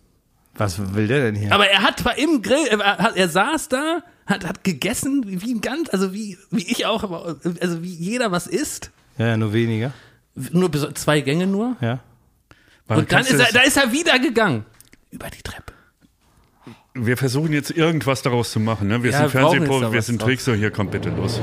Was 0.54 0.94
will 0.94 1.08
der 1.08 1.20
denn 1.22 1.34
hier? 1.34 1.52
Aber 1.52 1.68
er 1.68 1.82
hat 1.82 2.00
zwar 2.00 2.18
im 2.18 2.42
Grill, 2.42 2.66
er, 2.66 2.80
er 3.16 3.28
saß 3.28 3.68
da, 3.68 4.02
hat, 4.26 4.46
hat 4.46 4.64
gegessen, 4.64 5.24
wie 5.26 5.40
wie 5.42 5.54
ein 5.54 5.60
ganz, 5.60 5.88
also 5.90 6.12
wie, 6.12 6.36
wie 6.50 6.70
ich 6.70 6.84
auch, 6.86 7.02
aber 7.04 7.36
also 7.60 7.82
wie 7.82 7.94
jeder 7.94 8.30
was 8.32 8.46
isst. 8.46 8.90
ja, 9.18 9.28
ja, 9.28 9.36
nur 9.36 9.52
weniger. 9.52 9.92
Nur 10.34 10.70
zwei 10.94 11.20
Gänge 11.20 11.46
nur. 11.46 11.76
Ja. 11.80 12.00
Warum 12.86 13.02
Und 13.04 13.12
dann 13.12 13.22
ist 13.22 13.32
er, 13.38 13.52
da 13.52 13.60
ist 13.60 13.76
er 13.76 13.92
wieder 13.92 14.18
gegangen. 14.18 14.64
Über 15.10 15.28
die 15.28 15.42
Treppe. 15.42 15.72
Wir 16.94 17.16
versuchen 17.16 17.52
jetzt 17.52 17.70
irgendwas 17.70 18.22
daraus 18.22 18.50
zu 18.52 18.60
machen. 18.60 18.88
Ne? 18.88 19.02
Wir 19.02 19.10
Ja, 19.12 19.28
sind 19.28 19.34
da 19.34 19.92
wir 19.92 20.02
sind 20.02 20.20
draus. 20.20 20.26
Trickser. 20.26 20.54
Hier 20.54 20.70
kommt 20.70 20.90
bitte 20.90 21.10
los. 21.10 21.40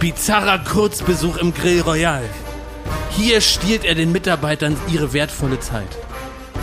Bizarrer 0.00 0.58
Kurzbesuch 0.64 1.36
im 1.38 1.52
Grill 1.52 1.80
Royal. 1.82 2.22
Hier 3.16 3.40
stiehlt 3.40 3.84
er 3.84 3.94
den 3.94 4.10
Mitarbeitern 4.12 4.76
ihre 4.92 5.12
wertvolle 5.12 5.60
Zeit. 5.60 5.96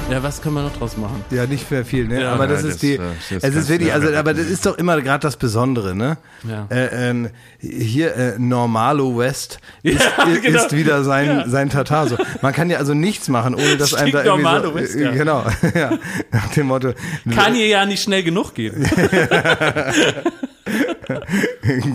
Ja, 0.09 0.21
was 0.23 0.41
können 0.41 0.55
wir 0.55 0.63
noch 0.63 0.75
draus 0.75 0.97
machen? 0.97 1.23
Ja, 1.29 1.45
nicht 1.45 1.71
mehr 1.71 1.85
viel, 1.85 2.05
ne? 2.07 2.23
Ja, 2.23 2.33
aber 2.33 2.45
das 2.45 2.63
ja, 2.63 2.67
ist 2.67 2.73
das, 2.75 2.81
die, 2.81 2.95
äh, 2.95 2.99
das 3.29 3.43
es 3.43 3.55
ist 3.55 3.69
wirklich, 3.69 3.93
also, 3.93 4.13
aber 4.13 4.33
das 4.33 4.47
ist 4.47 4.65
doch 4.65 4.77
immer 4.77 5.01
gerade 5.01 5.21
das 5.21 5.37
Besondere, 5.37 5.95
ne? 5.95 6.17
Ja. 6.43 6.67
Äh, 6.69 7.09
ähm, 7.09 7.29
hier 7.59 8.13
äh, 8.15 8.37
Normalo 8.37 9.17
West 9.17 9.59
ist, 9.83 10.01
genau. 10.43 10.65
ist 10.65 10.75
wieder 10.75 11.05
sein 11.05 11.49
sein 11.49 11.69
Tatar. 11.69 12.07
So, 12.07 12.17
man 12.41 12.51
kann 12.51 12.69
ja 12.69 12.79
also 12.79 12.93
nichts 12.93 13.29
machen, 13.29 13.55
ohne 13.55 13.77
dass 13.77 13.93
einem 13.93 14.11
da 14.11 14.25
irgendwie 14.25 14.43
Normalo 14.43 14.69
so, 14.71 14.75
West, 14.75 14.95
äh, 14.97 15.03
ja. 15.03 15.11
genau, 15.13 15.45
ja, 15.73 15.97
nach 16.31 16.49
dem 16.49 16.67
Motto, 16.67 16.93
Kann 17.33 17.53
hier 17.53 17.67
ja 17.67 17.85
nicht 17.85 18.03
schnell 18.03 18.23
genug 18.23 18.53
gehen. 18.53 18.85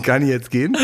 kann 0.01 0.25
jetzt 0.25 0.49
gehen? 0.49 0.75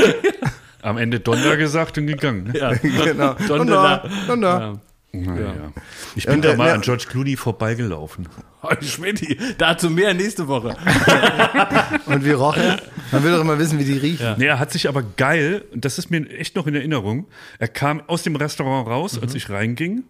Am 0.84 0.98
Ende 0.98 1.20
Donder 1.20 1.58
gesagt 1.66 1.98
und 1.98 2.08
gegangen. 2.08 2.52
Ne? 2.52 2.60
Ja. 2.60 2.74
genau. 3.04 3.34
Donder. 3.48 4.04
Da. 4.28 4.36
Ja. 4.36 4.80
Naja. 5.16 5.72
Ich 6.16 6.26
bin 6.26 6.36
Und, 6.36 6.46
da 6.46 6.56
mal 6.56 6.70
ja. 6.70 6.74
an 6.74 6.82
George 6.82 7.06
Clooney 7.10 7.36
vorbeigelaufen. 7.36 8.28
Oh, 8.66 8.70
Schmidti, 8.80 9.38
dazu 9.58 9.90
mehr 9.90 10.14
nächste 10.14 10.48
Woche. 10.48 10.78
Und 12.06 12.24
wie 12.24 12.32
roch 12.32 12.56
er? 12.56 12.80
Man 13.12 13.22
will 13.22 13.34
doch 13.34 13.42
immer 13.42 13.60
wissen, 13.60 13.78
wie 13.78 13.84
die 13.84 13.98
riechen. 13.98 14.36
Nee, 14.38 14.46
er 14.46 14.58
hat 14.58 14.72
sich 14.72 14.88
aber 14.88 15.04
geil, 15.04 15.66
und 15.74 15.84
das 15.84 15.98
ist 15.98 16.10
mir 16.10 16.26
echt 16.30 16.56
noch 16.56 16.66
in 16.66 16.74
Erinnerung, 16.74 17.28
er 17.60 17.68
kam 17.68 18.02
aus 18.08 18.24
dem 18.24 18.38
Restaurant 18.38 18.88
raus, 18.88 19.20
als 19.22 19.36
ich 19.36 19.50
reinging. 19.50 20.06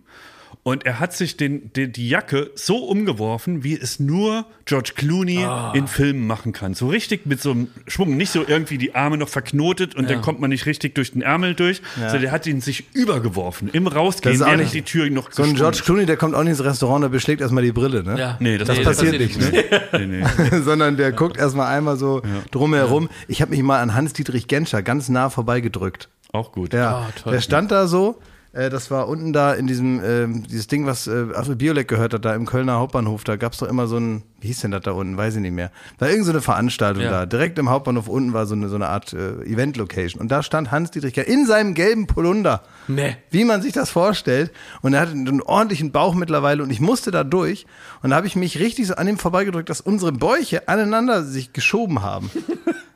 Und 0.66 0.86
er 0.86 1.01
hat 1.01 1.11
sich 1.14 1.36
den, 1.36 1.74
den, 1.74 1.91
die 1.91 2.07
Jacke 2.07 2.49
so 2.55 2.78
umgeworfen, 2.86 3.66
wie 3.66 3.78
es 3.78 3.99
nur 3.99 4.45
George 4.64 4.93
Clooney 4.95 5.45
in 5.74 5.88
Filmen 5.88 6.26
machen 6.26 6.53
kann. 6.53 6.74
So 6.74 6.88
richtig 6.88 7.26
mit 7.26 7.41
so 7.41 7.51
einem 7.51 7.68
Schwung. 7.86 8.16
Nicht 8.16 8.32
so 8.32 8.45
irgendwie 8.47 8.78
die 8.78 8.95
Arme 8.95 9.18
noch 9.18 9.28
verknotet 9.28 9.93
und 9.93 10.09
dann 10.09 10.22
kommt 10.22 10.39
man 10.39 10.49
nicht 10.51 10.66
richtig 10.66 10.95
durch 10.95 11.11
den 11.11 11.22
Ärmel 11.22 11.53
durch, 11.53 11.82
sondern 11.97 12.22
der 12.22 12.32
hat 12.32 12.47
ihn 12.47 12.61
sich 12.61 12.86
übergeworfen. 12.95 13.70
Im 13.74 13.84
Das 13.84 13.95
Rausgehen, 13.95 14.39
während 14.39 14.57
nicht- 14.61 14.74
die 14.74 14.84
Tür 14.84 15.09
noch 15.09 15.32
So 15.34 15.43
ein. 15.43 15.55
George 15.55 15.82
Clooney, 15.84 16.05
der 16.05 16.16
kommt 16.16 16.34
auch 16.34 16.43
nicht 16.43 16.51
ins 16.51 16.64
Restaurant, 16.64 17.03
der 17.03 17.09
beschlägt 17.09 17.41
erstmal 17.41 17.64
die 17.64 17.74
Brille, 17.74 18.01
ne? 18.01 18.18
Ja. 18.18 18.38
Nee, 18.39 18.57
das, 18.57 18.70
Das 18.70 18.80
passiert 18.82 19.20
nicht, 19.20 19.38
ne? 19.38 19.66
Nee, 19.99 20.05
nee. 20.22 20.59
sondern 20.64 20.95
der 20.95 21.11
guckt 21.11 21.36
erstmal 21.36 21.76
einmal 21.76 21.97
so 21.97 22.22
drumherum. 22.51 23.09
Ich 23.28 23.41
habe 23.41 23.51
mich 23.51 23.61
mal 23.64 23.82
an 23.82 23.93
Hans-Dietrich 23.95 24.47
Genscher 24.47 24.82
ganz 24.82 25.09
nah 25.09 25.30
vorbeigedrückt. 25.30 26.07
Auch 26.32 26.53
gut. 26.53 26.74
Ja, 26.74 26.89
Ah, 26.95 27.09
toll. 27.22 27.34
der 27.34 27.41
stand 27.41 27.70
da 27.72 27.86
so. 27.88 28.20
Äh, 28.54 28.70
das 28.70 28.91
war 28.91 29.08
unten 29.08 29.34
da 29.34 29.54
in 29.54 29.66
diesem, 29.68 29.99
ähm, 30.04 30.43
dieses 30.43 30.68
Ding, 30.68 30.86
was 30.86 31.08
äh, 31.08 31.26
Alfred 31.34 31.58
Biolek 31.58 31.88
gehört 31.88 32.14
hat, 32.14 32.24
da 32.24 32.36
im 32.36 32.45
Kölner 32.45 32.74
Hauptbahnhof. 32.76 33.24
Da 33.24 33.36
gab's 33.36 33.58
doch 33.58 33.68
immer 33.68 33.88
so 33.88 33.97
ein, 33.97 34.22
wie 34.41 34.47
hieß 34.47 34.62
denn 34.62 34.70
das 34.72 34.82
da 34.82 34.91
unten? 34.91 35.18
Weiß 35.18 35.36
ich 35.36 35.41
nicht 35.41 35.54
mehr. 35.56 35.72
War 35.97 36.10
irgend 36.10 36.26
so 36.26 36.32
eine 36.32 36.41
Veranstaltung 36.41 37.04
Ja. 37.04 37.10
da. 37.10 37.26
Direkt 37.26 37.58
im 37.58 37.70
Hauptbahnhof 37.70 38.08
unten 38.08 38.34
war 38.34 38.45
so 38.45 38.54
eine, 38.54 38.70
so 38.70 38.76
eine 38.76 38.88
Art 38.89 39.12
äh, 39.14 39.41
Event-Location. 39.43 40.22
Und 40.22 40.30
da 40.32 40.43
stand 40.43 40.72
Hans-Dietrich 40.72 41.18
in 41.18 41.45
seinem 41.47 41.74
gelben 41.74 42.06
Polunder. 42.06 42.62
Nee. 42.88 43.18
Wie 43.32 43.43
man 43.43 43.62
sich 43.64 43.74
das 43.74 43.89
vorstellt. 43.89 44.51
Und 44.84 44.93
er 44.93 45.01
hatte 45.01 45.14
einen 45.14 45.41
ordentlichen 45.41 45.91
Bauch 45.91 46.14
mittlerweile 46.14 46.62
und 46.62 46.70
ich 46.70 46.80
musste 46.80 47.10
da 47.10 47.24
durch. 47.24 47.66
Und 48.04 48.12
da 48.12 48.16
habe 48.18 48.28
ich 48.28 48.36
mich 48.36 48.60
richtig 48.60 48.86
so 48.88 48.93
an 48.95 49.08
ihm 49.08 49.18
vorbeigedrückt, 49.18 49.70
dass 49.70 49.82
unsere 49.82 50.12
Bäuche 50.12 50.68
aneinander 50.68 51.24
sich 51.24 51.54
geschoben 51.54 52.01
haben. 52.04 52.30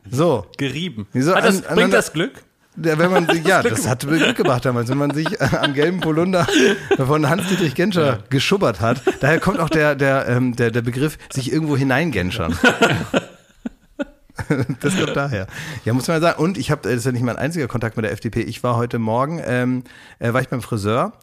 So. 0.10 0.46
Gerieben. 0.58 1.06
Wieso 1.12 1.36
Hat 1.36 1.44
das, 1.44 1.66
an- 1.66 1.76
bringt 1.76 1.92
das 1.94 2.14
Glück? 2.14 2.32
Ja, 2.84 2.98
wenn 2.98 3.12
man 3.12 3.28
sich, 3.28 3.44
ja, 3.48 3.64
das 3.64 3.88
hat 3.88 4.02
Glück 4.02 4.36
gebracht 4.36 4.66
damals, 4.66 4.90
wenn 4.90 4.98
man 4.98 5.12
sich 5.12 5.40
äh, 5.40 5.50
am 5.62 5.74
gelben 5.74 6.00
Polunder 6.00 6.48
von 6.98 7.28
Hans-Dietrich 7.28 7.76
Genscher 7.76 8.20
geschubbert 8.30 8.82
hat. 8.82 9.02
Daher 9.20 9.40
kommt 9.40 9.60
auch 9.60 9.70
der, 9.70 9.96
der, 9.96 10.28
ähm, 10.28 10.56
der, 10.56 10.72
der 10.72 10.82
Begriff, 10.82 11.18
sich 11.30 11.52
irgendwo 11.52 11.78
hineingenschern. 11.78 12.58
Das 14.82 14.96
kommt 14.96 15.16
daher. 15.16 15.48
Ja, 15.84 15.94
muss 15.94 16.08
man 16.08 16.22
sagen. 16.22 16.42
Und 16.42 16.60
ich 16.60 16.70
habe, 16.70 16.84
das 16.84 16.94
ist 16.94 17.06
ja 17.06 17.12
nicht 17.12 17.24
mein 17.24 17.38
einziger 17.38 17.68
Kontakt 17.68 17.98
mit 17.98 18.06
der 18.06 18.12
FDP. 18.12 18.42
Ich 18.42 18.64
war 18.64 18.78
heute 18.78 19.00
Morgen, 19.00 19.42
ähm, 19.44 19.84
äh, 20.20 20.32
war 20.32 20.42
ich 20.42 20.48
beim 20.48 20.62
Friseur 20.62 21.14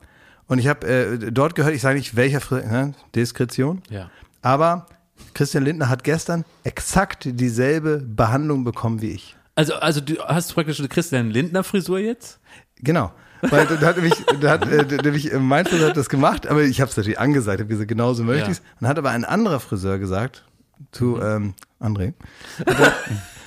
und 0.47 0.59
ich 0.59 0.67
habe 0.67 0.87
äh, 0.87 1.31
dort 1.31 1.55
gehört, 1.55 1.75
ich 1.75 1.81
sage 1.81 1.97
nicht, 1.97 2.17
welcher 2.17 2.41
Friseur, 2.41 2.71
ne? 2.71 2.95
Diskretion. 3.15 3.83
Ja. 3.89 4.11
Aber 4.43 4.87
Christian 5.33 5.65
Lindner 5.65 5.89
hat 5.89 6.05
gestern 6.05 6.45
exakt 6.65 7.23
dieselbe 7.25 7.99
Behandlung 7.99 8.65
bekommen 8.65 9.01
wie 9.01 9.13
ich. 9.13 9.37
Also, 9.55 9.75
also 9.75 10.01
du 10.01 10.19
hast 10.21 10.53
praktisch 10.55 10.79
eine 10.81 10.89
Christian 10.89 11.31
Lindner 11.31 11.63
Frisur 11.65 11.99
jetzt? 11.99 12.41
Genau. 12.81 13.13
Weil 13.43 13.67
da 13.67 13.79
hat 13.87 13.97
nämlich, 13.97 14.15
da 14.41 14.51
hat 14.51 14.67
äh, 14.67 14.85
nämlich 15.03 15.33
äh, 15.33 15.39
mein 15.39 15.67
Friseur 15.67 15.91
hat 15.91 15.97
das 15.97 16.09
gemacht, 16.09 16.47
aber 16.47 16.63
ich 16.63 16.81
habe 16.81 16.91
es 16.91 16.97
natürlich 16.97 17.19
angesagt, 17.21 17.61
habe 17.61 17.69
gesagt, 17.69 17.89
genauso 17.89 18.25
möchte 18.25 18.45
Ja. 18.47 18.51
ich's. 18.51 18.63
Und 18.81 18.89
hat 18.89 18.99
aber 18.99 19.11
ein 19.11 19.25
anderer 19.25 19.61
Friseur 19.61 19.99
gesagt, 19.99 20.45
zu 20.93 21.21
ähm, 21.21 21.55
André, 21.81 22.15
hat 22.67 22.81
er, 22.81 22.93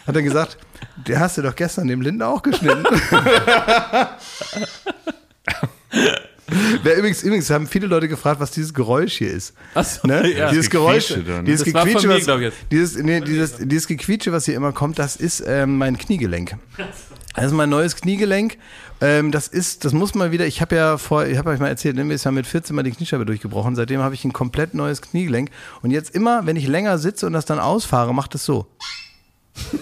hat 0.07 0.15
er 0.15 0.21
gesagt, 0.21 0.57
der 1.07 1.19
hast 1.19 1.37
du 1.37 1.41
doch 1.41 1.55
gestern 1.55 1.87
dem 1.87 2.01
Lindner 2.01 2.27
auch 2.29 2.41
geschnitten. 2.43 2.85
Wer 6.83 6.97
übrigens, 6.97 7.23
übrigens 7.23 7.49
haben 7.49 7.67
viele 7.67 7.87
Leute 7.87 8.07
gefragt, 8.07 8.39
was 8.39 8.51
dieses 8.51 8.73
Geräusch 8.73 9.17
hier 9.17 9.31
ist. 9.31 9.53
Ach 9.75 9.83
so, 9.83 10.07
Ne? 10.07 10.33
ja. 10.33 10.49
Dieses 10.49 10.69
Geräusch, 10.69 11.09
ne? 11.09 11.43
dieses 11.45 11.63
Das 11.65 11.73
Gequietsche, 11.73 12.09
was, 12.09 12.53
dieses, 12.71 12.97
nee, 13.03 13.19
dieses, 13.21 13.57
dieses 13.59 13.87
Gequietsche, 13.87 14.31
was 14.31 14.45
hier 14.45 14.55
immer 14.55 14.71
kommt, 14.71 14.97
das 14.97 15.15
ist 15.17 15.43
ähm, 15.45 15.77
mein 15.77 15.97
Kniegelenk. 15.97 16.55
Das 17.35 17.45
ist 17.45 17.51
mein 17.53 17.69
neues 17.69 17.95
Kniegelenk. 17.95 18.57
Ähm, 18.99 19.31
das 19.31 19.47
ist, 19.47 19.85
das 19.85 19.93
muss 19.93 20.15
mal 20.15 20.31
wieder. 20.31 20.47
Ich 20.47 20.61
habe 20.61 20.75
ja 20.75 20.97
vor, 20.97 21.25
ich 21.25 21.37
habe 21.37 21.49
euch 21.51 21.59
mal 21.59 21.67
erzählt, 21.67 21.95
ne, 21.95 22.03
mir 22.03 22.15
ist 22.15 22.23
ja 22.23 22.31
mit 22.31 22.47
14 22.47 22.75
mal 22.75 22.81
die 22.83 22.91
Kniescheibe 22.91 23.25
durchgebrochen. 23.25 23.75
Seitdem 23.75 24.01
habe 24.01 24.15
ich 24.15 24.23
ein 24.25 24.33
komplett 24.33 24.73
neues 24.73 25.01
Kniegelenk. 25.01 25.51
Und 25.81 25.91
jetzt 25.91 26.15
immer, 26.15 26.45
wenn 26.45 26.55
ich 26.55 26.67
länger 26.67 26.97
sitze 26.97 27.27
und 27.27 27.33
das 27.33 27.45
dann 27.45 27.59
ausfahre, 27.59 28.13
macht 28.13 28.33
es 28.35 28.45
so. 28.45 28.65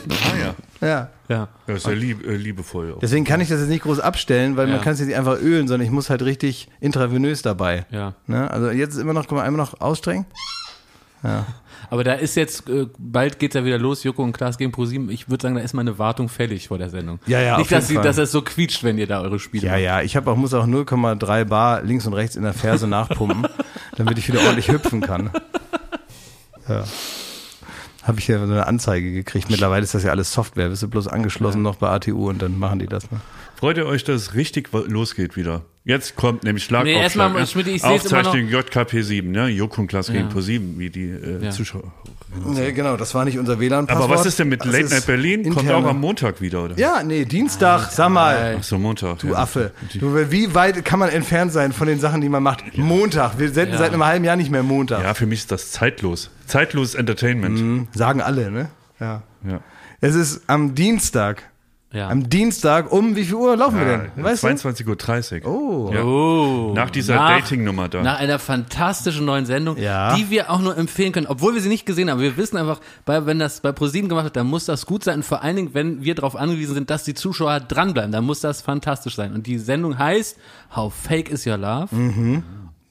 Ah 0.09 0.37
ja. 0.37 0.87
Ja. 0.87 1.09
Ja. 1.27 1.47
Das 1.67 1.77
ist 1.77 1.87
ja 1.87 1.93
lieb, 1.93 2.25
äh, 2.27 2.35
liebevoll. 2.35 2.93
Auch. 2.93 2.99
Deswegen 2.99 3.25
kann 3.25 3.41
ich 3.41 3.49
das 3.49 3.59
jetzt 3.59 3.69
nicht 3.69 3.83
groß 3.83 3.99
abstellen, 3.99 4.57
weil 4.57 4.67
Ja. 4.67 4.75
man 4.75 4.83
kann 4.83 4.93
es 4.93 4.99
jetzt 4.99 5.07
nicht 5.07 5.17
einfach 5.17 5.39
ölen, 5.39 5.67
sondern 5.67 5.85
ich 5.87 5.91
muss 5.91 6.09
halt 6.09 6.21
richtig 6.21 6.67
intravenös 6.79 7.41
dabei. 7.41 7.85
Ja. 7.89 8.13
Ne? 8.27 8.49
Also 8.51 8.69
jetzt 8.69 8.93
ist 8.93 8.99
immer 9.01 9.13
noch, 9.13 9.27
können 9.27 9.39
wir 9.39 9.43
einmal 9.43 9.65
noch 9.65 9.79
ausstrengen? 9.81 10.25
Aber 11.89 12.03
da 12.03 12.13
ist 12.13 12.35
jetzt, 12.35 12.69
äh, 12.69 12.85
bald 12.99 13.39
geht's 13.39 13.55
ja 13.55 13.65
wieder 13.65 13.79
los, 13.79 14.03
Joko 14.03 14.21
und 14.21 14.33
Klaas 14.33 14.59
gegen 14.59 14.71
ProSieben. 14.71 15.09
Ich 15.09 15.27
würde 15.27 15.41
sagen, 15.41 15.55
da 15.55 15.61
ist 15.61 15.73
mal 15.73 15.81
eine 15.81 15.97
Wartung 15.97 16.29
fällig 16.29 16.67
vor 16.67 16.77
der 16.77 16.91
Sendung. 16.91 17.19
Ja, 17.25 17.41
ja, 17.41 17.57
Nicht, 17.57 17.71
dass, 17.71 17.87
sie, 17.87 17.95
dass 17.95 18.19
es 18.19 18.31
so 18.31 18.43
quietscht, 18.43 18.83
wenn 18.83 18.99
ihr 18.99 19.07
da 19.07 19.21
eure 19.21 19.39
Spiele 19.39 19.65
Ja, 19.65 19.71
macht. 19.73 19.81
ja, 19.81 20.01
ich 20.03 20.15
hab 20.15 20.27
auch, 20.27 20.35
muss 20.35 20.53
auch 20.53 20.67
0,3 20.67 21.45
Bar 21.45 21.81
links 21.81 22.05
und 22.05 22.13
rechts 22.13 22.35
in 22.35 22.43
der 22.43 22.53
Ferse 22.53 22.87
nachpumpen, 22.87 23.47
damit 23.97 24.19
ich 24.19 24.27
wieder 24.27 24.41
ordentlich 24.41 24.67
hüpfen 24.67 25.01
kann. 25.01 25.31
Ja. 26.69 26.83
Habe 28.05 28.19
ich 28.19 28.27
ja 28.27 28.37
so 28.37 28.43
eine 28.43 28.67
Anzeige 28.67 29.11
gekriegt. 29.11 29.49
Mittlerweile 29.49 29.83
ist 29.83 29.95
das 29.95 30.03
ja 30.03 30.11
alles 30.11 30.31
Software. 30.31 30.69
Bist 30.69 30.83
du 30.83 30.87
bloß 30.87 31.07
angeschlossen 31.07 31.63
noch 31.63 31.77
bei 31.77 31.89
ATU 31.89 32.29
und 32.29 32.41
dann 32.41 32.59
machen 32.59 32.77
die 32.77 32.85
das. 32.85 33.09
Ne? 33.09 33.19
Freut 33.65 33.77
ihr 33.77 33.87
euch, 33.87 34.03
dass 34.03 34.21
es 34.21 34.35
richtig 34.35 34.69
losgeht 34.71 35.35
wieder? 35.35 35.63
Jetzt 35.85 36.15
kommt 36.15 36.43
nämlich 36.43 36.63
Schlag 36.63 36.83
Nee, 36.83 36.97
auf 36.97 37.01
erstmal, 37.01 37.31
Schlag. 37.31 37.47
Schmidt, 37.47 37.65
ich 37.65 37.81
seh's 37.81 38.05
immer 38.05 38.21
noch- 38.21 38.27
Aufzeichnung 38.29 38.47
JKP 38.51 39.01
7, 39.01 39.31
ne? 39.31 39.47
Joko 39.47 39.81
und 39.81 39.87
Klaas 39.87 40.07
Ja. 40.07 40.13
gegen 40.13 40.29
Pro 40.29 40.39
7, 40.41 40.77
wie 40.77 40.91
die 40.91 41.05
äh, 41.09 41.45
Ja. 41.45 41.49
Zuschauer. 41.49 41.91
Nee, 42.45 42.73
genau, 42.73 42.95
das 42.95 43.15
war 43.15 43.25
nicht 43.25 43.39
unser 43.39 43.59
WLAN-Passwort. 43.59 44.03
Aber 44.07 44.13
was 44.19 44.27
ist 44.27 44.37
denn 44.37 44.49
mit 44.49 44.61
Das 44.63 44.71
Late 44.71 44.89
Night 44.93 45.07
Berlin? 45.07 45.43
Kommt 45.45 45.61
interne- 45.67 45.83
auch 45.83 45.89
am 45.89 45.99
Montag 45.99 46.41
wieder, 46.41 46.63
oder? 46.65 46.77
Ja, 46.77 47.01
nee, 47.01 47.25
Dienstag, 47.25 47.89
sag 47.91 48.09
mal. 48.11 48.57
Ach 48.59 48.63
so, 48.63 48.77
Montag. 48.77 49.17
Du 49.17 49.29
ja. 49.29 49.33
Affe. 49.33 49.71
Du, 49.95 50.13
wie 50.29 50.53
weit 50.53 50.85
kann 50.85 50.99
man 50.99 51.09
entfernt 51.09 51.51
sein 51.51 51.73
von 51.73 51.87
den 51.87 51.99
Sachen, 51.99 52.21
die 52.21 52.29
man 52.29 52.43
macht? 52.43 52.77
Montag. 52.77 53.39
Wir 53.39 53.49
senden 53.49 53.73
Ja. 53.73 53.79
seit 53.79 53.93
einem 53.93 54.05
halben 54.05 54.25
Jahr 54.25 54.35
nicht 54.35 54.51
mehr 54.51 54.61
Montag. 54.61 55.01
Ja, 55.01 55.15
für 55.15 55.25
mich 55.25 55.39
ist 55.39 55.51
das 55.51 55.71
zeitlos. 55.71 56.29
Zeitloses 56.45 56.93
Entertainment. 56.93 57.57
Hm, 57.57 57.87
Sagen 57.95 58.21
alle, 58.21 58.51
ne? 58.51 58.69
Ja. 58.99 59.23
Ja. 59.43 59.61
Es 60.01 60.13
ist 60.13 60.43
am 60.45 60.75
Dienstag. 60.75 61.41
Ja. 61.95 62.09
Am 62.09 62.27
Dienstag 62.29 62.91
um 62.91 63.15
wie 63.15 63.23
viel 63.23 63.35
Uhr 63.35 63.55
laufen 63.55 63.79
wir 63.79 63.87
Ja, 63.87 63.97
denn? 64.15 64.23
Weißt 64.23 64.43
du? 64.43 64.47
22.30 64.47 65.45
Uhr. 65.45 65.49
Oh. 65.49 65.91
Ja. 65.93 66.03
Oh. 66.03 66.73
Nach 66.75 66.89
dieser 66.89 67.15
Dating-Nummer 67.15 67.87
da. 67.87 68.03
Nach 68.03 68.19
einer 68.19 68.37
fantastischen 68.37 69.23
neuen 69.25 69.45
Sendung, 69.45 69.77
Ja. 69.77 70.13
die 70.15 70.29
wir 70.29 70.51
auch 70.51 70.59
nur 70.59 70.77
empfehlen 70.77 71.13
können, 71.13 71.27
obwohl 71.27 71.53
wir 71.53 71.61
sie 71.61 71.69
nicht 71.69 71.85
gesehen 71.85 72.11
haben. 72.11 72.19
Wir 72.19 72.35
wissen 72.35 72.57
einfach, 72.57 72.81
bei, 73.05 73.25
wenn 73.25 73.39
das 73.39 73.61
bei 73.61 73.71
ProSieben 73.71 74.09
gemacht 74.09 74.25
wird, 74.25 74.35
dann 74.35 74.47
muss 74.47 74.65
das 74.65 74.85
gut 74.85 75.05
sein. 75.05 75.19
Und 75.19 75.23
vor 75.23 75.41
allen 75.41 75.55
Dingen, 75.55 75.69
wenn 75.73 76.03
wir 76.03 76.15
darauf 76.15 76.35
angewiesen 76.35 76.73
sind, 76.73 76.89
dass 76.89 77.05
die 77.05 77.13
Zuschauer 77.13 77.61
dranbleiben, 77.61 78.11
dann 78.11 78.25
muss 78.25 78.41
das 78.41 78.61
fantastisch 78.61 79.15
sein. 79.15 79.33
Und 79.33 79.47
die 79.47 79.57
Sendung 79.57 79.97
heißt 79.97 80.37
How 80.75 80.93
Fake 80.93 81.29
Is 81.29 81.47
Your 81.47 81.57
Love? 81.57 81.95
Mhm. 81.95 82.43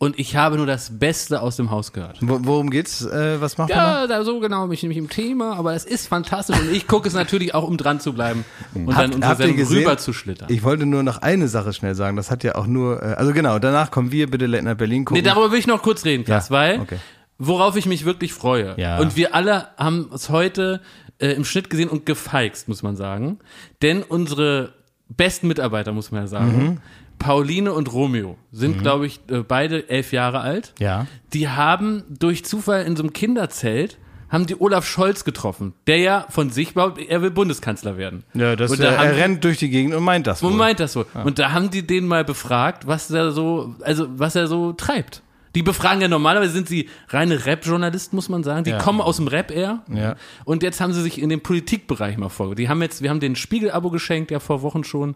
Und 0.05 0.19
ich 0.19 0.37
habe 0.37 0.57
nur 0.57 0.67
das 0.67 0.99
Beste 0.99 1.41
aus 1.41 1.57
dem 1.57 1.71
Haus 1.71 1.93
gehört. 1.93 2.19
Wo, 2.21 2.39
worum 2.43 2.71
geht's? 2.71 3.05
Äh, 3.05 3.41
was 3.41 3.57
macht 3.59 3.71
man? 3.71 3.79
da? 3.79 4.01
Ja, 4.03 4.07
da 4.07 4.25
so 4.25 4.39
genau 4.41 4.65
bin 4.65 4.73
ich 4.73 4.83
nämlich 4.83 4.99
im 4.99 5.09
Thema, 5.09 5.57
aber 5.57 5.75
es 5.75 5.85
ist 5.85 6.07
fantastisch 6.09 6.59
und 6.61 6.71
ich 6.73 6.87
gucke 6.87 7.09
es 7.09 7.15
natürlich 7.15 7.55
auch, 7.55 7.65
um 7.67 7.77
dran 7.77 8.01
zu 8.01 8.13
bleiben 8.13 8.45
und 8.75 8.87
dann 8.89 8.97
Habt- 8.97 9.15
unsere 9.15 9.37
Sendung 9.37 9.67
rüber 9.67 9.97
zu 9.99 10.13
schlittern. 10.13 10.49
Ich 10.51 10.63
wollte 10.63 10.85
nur 10.87 11.03
noch 11.03 11.19
eine 11.23 11.49
Sache 11.49 11.73
schnell 11.73 11.95
sagen. 11.95 12.17
Das 12.17 12.31
hat 12.31 12.45
ja 12.45 12.55
auch 12.55 12.67
nur, 12.67 13.03
äh, 13.03 13.07
also 13.15 13.33
genau, 13.33 13.59
danach 13.59 13.91
kommen 13.91 14.13
wir 14.13 14.31
bitte 14.31 14.47
Night 14.49 14.77
Berlin 14.79 15.01
Nee, 15.01 15.05
gucken. 15.05 15.25
darüber 15.25 15.51
will 15.53 15.59
ich 15.59 15.67
noch 15.67 15.83
kurz 15.83 16.05
reden, 16.05 16.25
Klaas, 16.25 16.49
Ja, 16.51 16.55
weil 16.55 16.81
okay. 16.81 16.99
worauf 17.39 17.77
ich 17.77 17.87
mich 17.87 18.05
wirklich 18.05 18.33
freue. 18.35 18.75
Ja. 18.77 18.99
Und 18.99 19.17
wir 19.17 19.35
alle 19.35 19.69
haben 19.79 20.11
es 20.15 20.29
heute 20.29 20.81
äh, 21.19 21.29
im 21.33 21.45
Schnitt 21.45 21.71
gesehen 21.71 21.89
und 21.89 22.05
gefeixt, 22.07 22.69
muss 22.69 22.83
man 22.83 22.97
sagen. 22.97 23.39
Denn 23.83 24.03
unsere 24.03 24.75
besten 25.09 25.49
Mitarbeiter, 25.49 25.93
muss 25.93 26.11
man 26.11 26.23
ja 26.23 26.27
sagen, 26.27 26.57
Mhm. 26.59 26.79
Pauline 27.25 27.73
und 27.73 27.93
Romeo, 27.93 28.37
sind, 28.53 28.81
glaube 28.83 29.07
ich, 29.07 29.21
äh, 29.31 29.39
beide 29.39 29.89
elf 29.89 30.13
Jahre 30.13 30.41
alt. 30.41 30.75
Ja. 30.79 31.07
Die 31.33 31.49
haben 31.49 32.03
durch 32.11 32.45
Zufall 32.45 32.85
in 32.85 32.97
so 32.97 33.03
einem 33.03 33.13
Kinderzelt 33.15 33.97
haben 34.29 34.47
die 34.47 34.61
Olaf 34.61 34.85
Scholz 34.87 35.25
getroffen, 35.25 35.75
der 35.87 35.99
ja 35.99 36.27
von 36.29 36.51
sich 36.51 36.75
behauptet, 36.75 37.09
er 37.09 37.23
will 37.23 37.31
Bundeskanzler 37.31 37.97
werden. 37.97 38.25
ja, 38.35 38.57
das, 38.57 38.71
Und 38.73 38.81
äh, 38.81 38.83
da 38.83 38.97
haben 38.99 39.07
er 39.07 39.15
die- 39.15 39.21
rennt 39.21 39.45
durch 39.45 39.59
die 39.59 39.71
Gegend 39.71 39.95
und 39.95 40.03
meint 40.03 40.27
das 40.27 40.43
wo 40.43 40.49
wohl. 40.49 40.55
meint 40.57 40.81
das 40.81 40.93
so? 40.93 41.07
Und 41.25 41.39
da 41.39 41.53
haben 41.53 41.71
die 41.71 41.87
den 41.87 42.07
mal 42.07 42.25
befragt, 42.25 42.87
was 42.87 43.11
er 43.11 43.31
so, 43.31 43.75
also 43.83 44.07
was 44.19 44.35
er 44.35 44.47
so 44.49 44.73
treibt. 44.73 45.23
Die 45.55 45.63
befragen 45.63 46.01
ja 46.01 46.09
normalerweise 46.09 46.53
sind 46.53 46.69
sie 46.69 46.89
reine 47.09 47.47
Rap-Journalisten, 47.47 48.17
muss 48.17 48.29
man 48.29 48.43
sagen. 48.43 48.65
Die 48.65 48.71
Ja. 48.71 48.79
kommen 48.79 49.01
aus 49.01 49.17
dem 49.17 49.29
Rap 49.29 49.51
eher. 49.51 49.83
Ja. 49.93 50.17
Und 50.45 50.63
jetzt 50.63 50.81
haben 50.81 50.93
sie 50.93 51.03
sich 51.03 51.21
in 51.21 51.29
den 51.29 51.43
Politikbereich 51.43 52.17
mal 52.17 52.29
vorgestellt. 52.29 52.59
Die 52.59 52.69
haben 52.69 52.83
jetzt, 52.83 53.03
wir 53.03 53.11
haben 53.11 53.21
den 53.21 53.37
Spiegel-Abo 53.37 53.91
geschenkt, 53.91 54.31
ja 54.31 54.41
vor 54.41 54.63
Wochen 54.63 54.85
schon. 54.85 55.15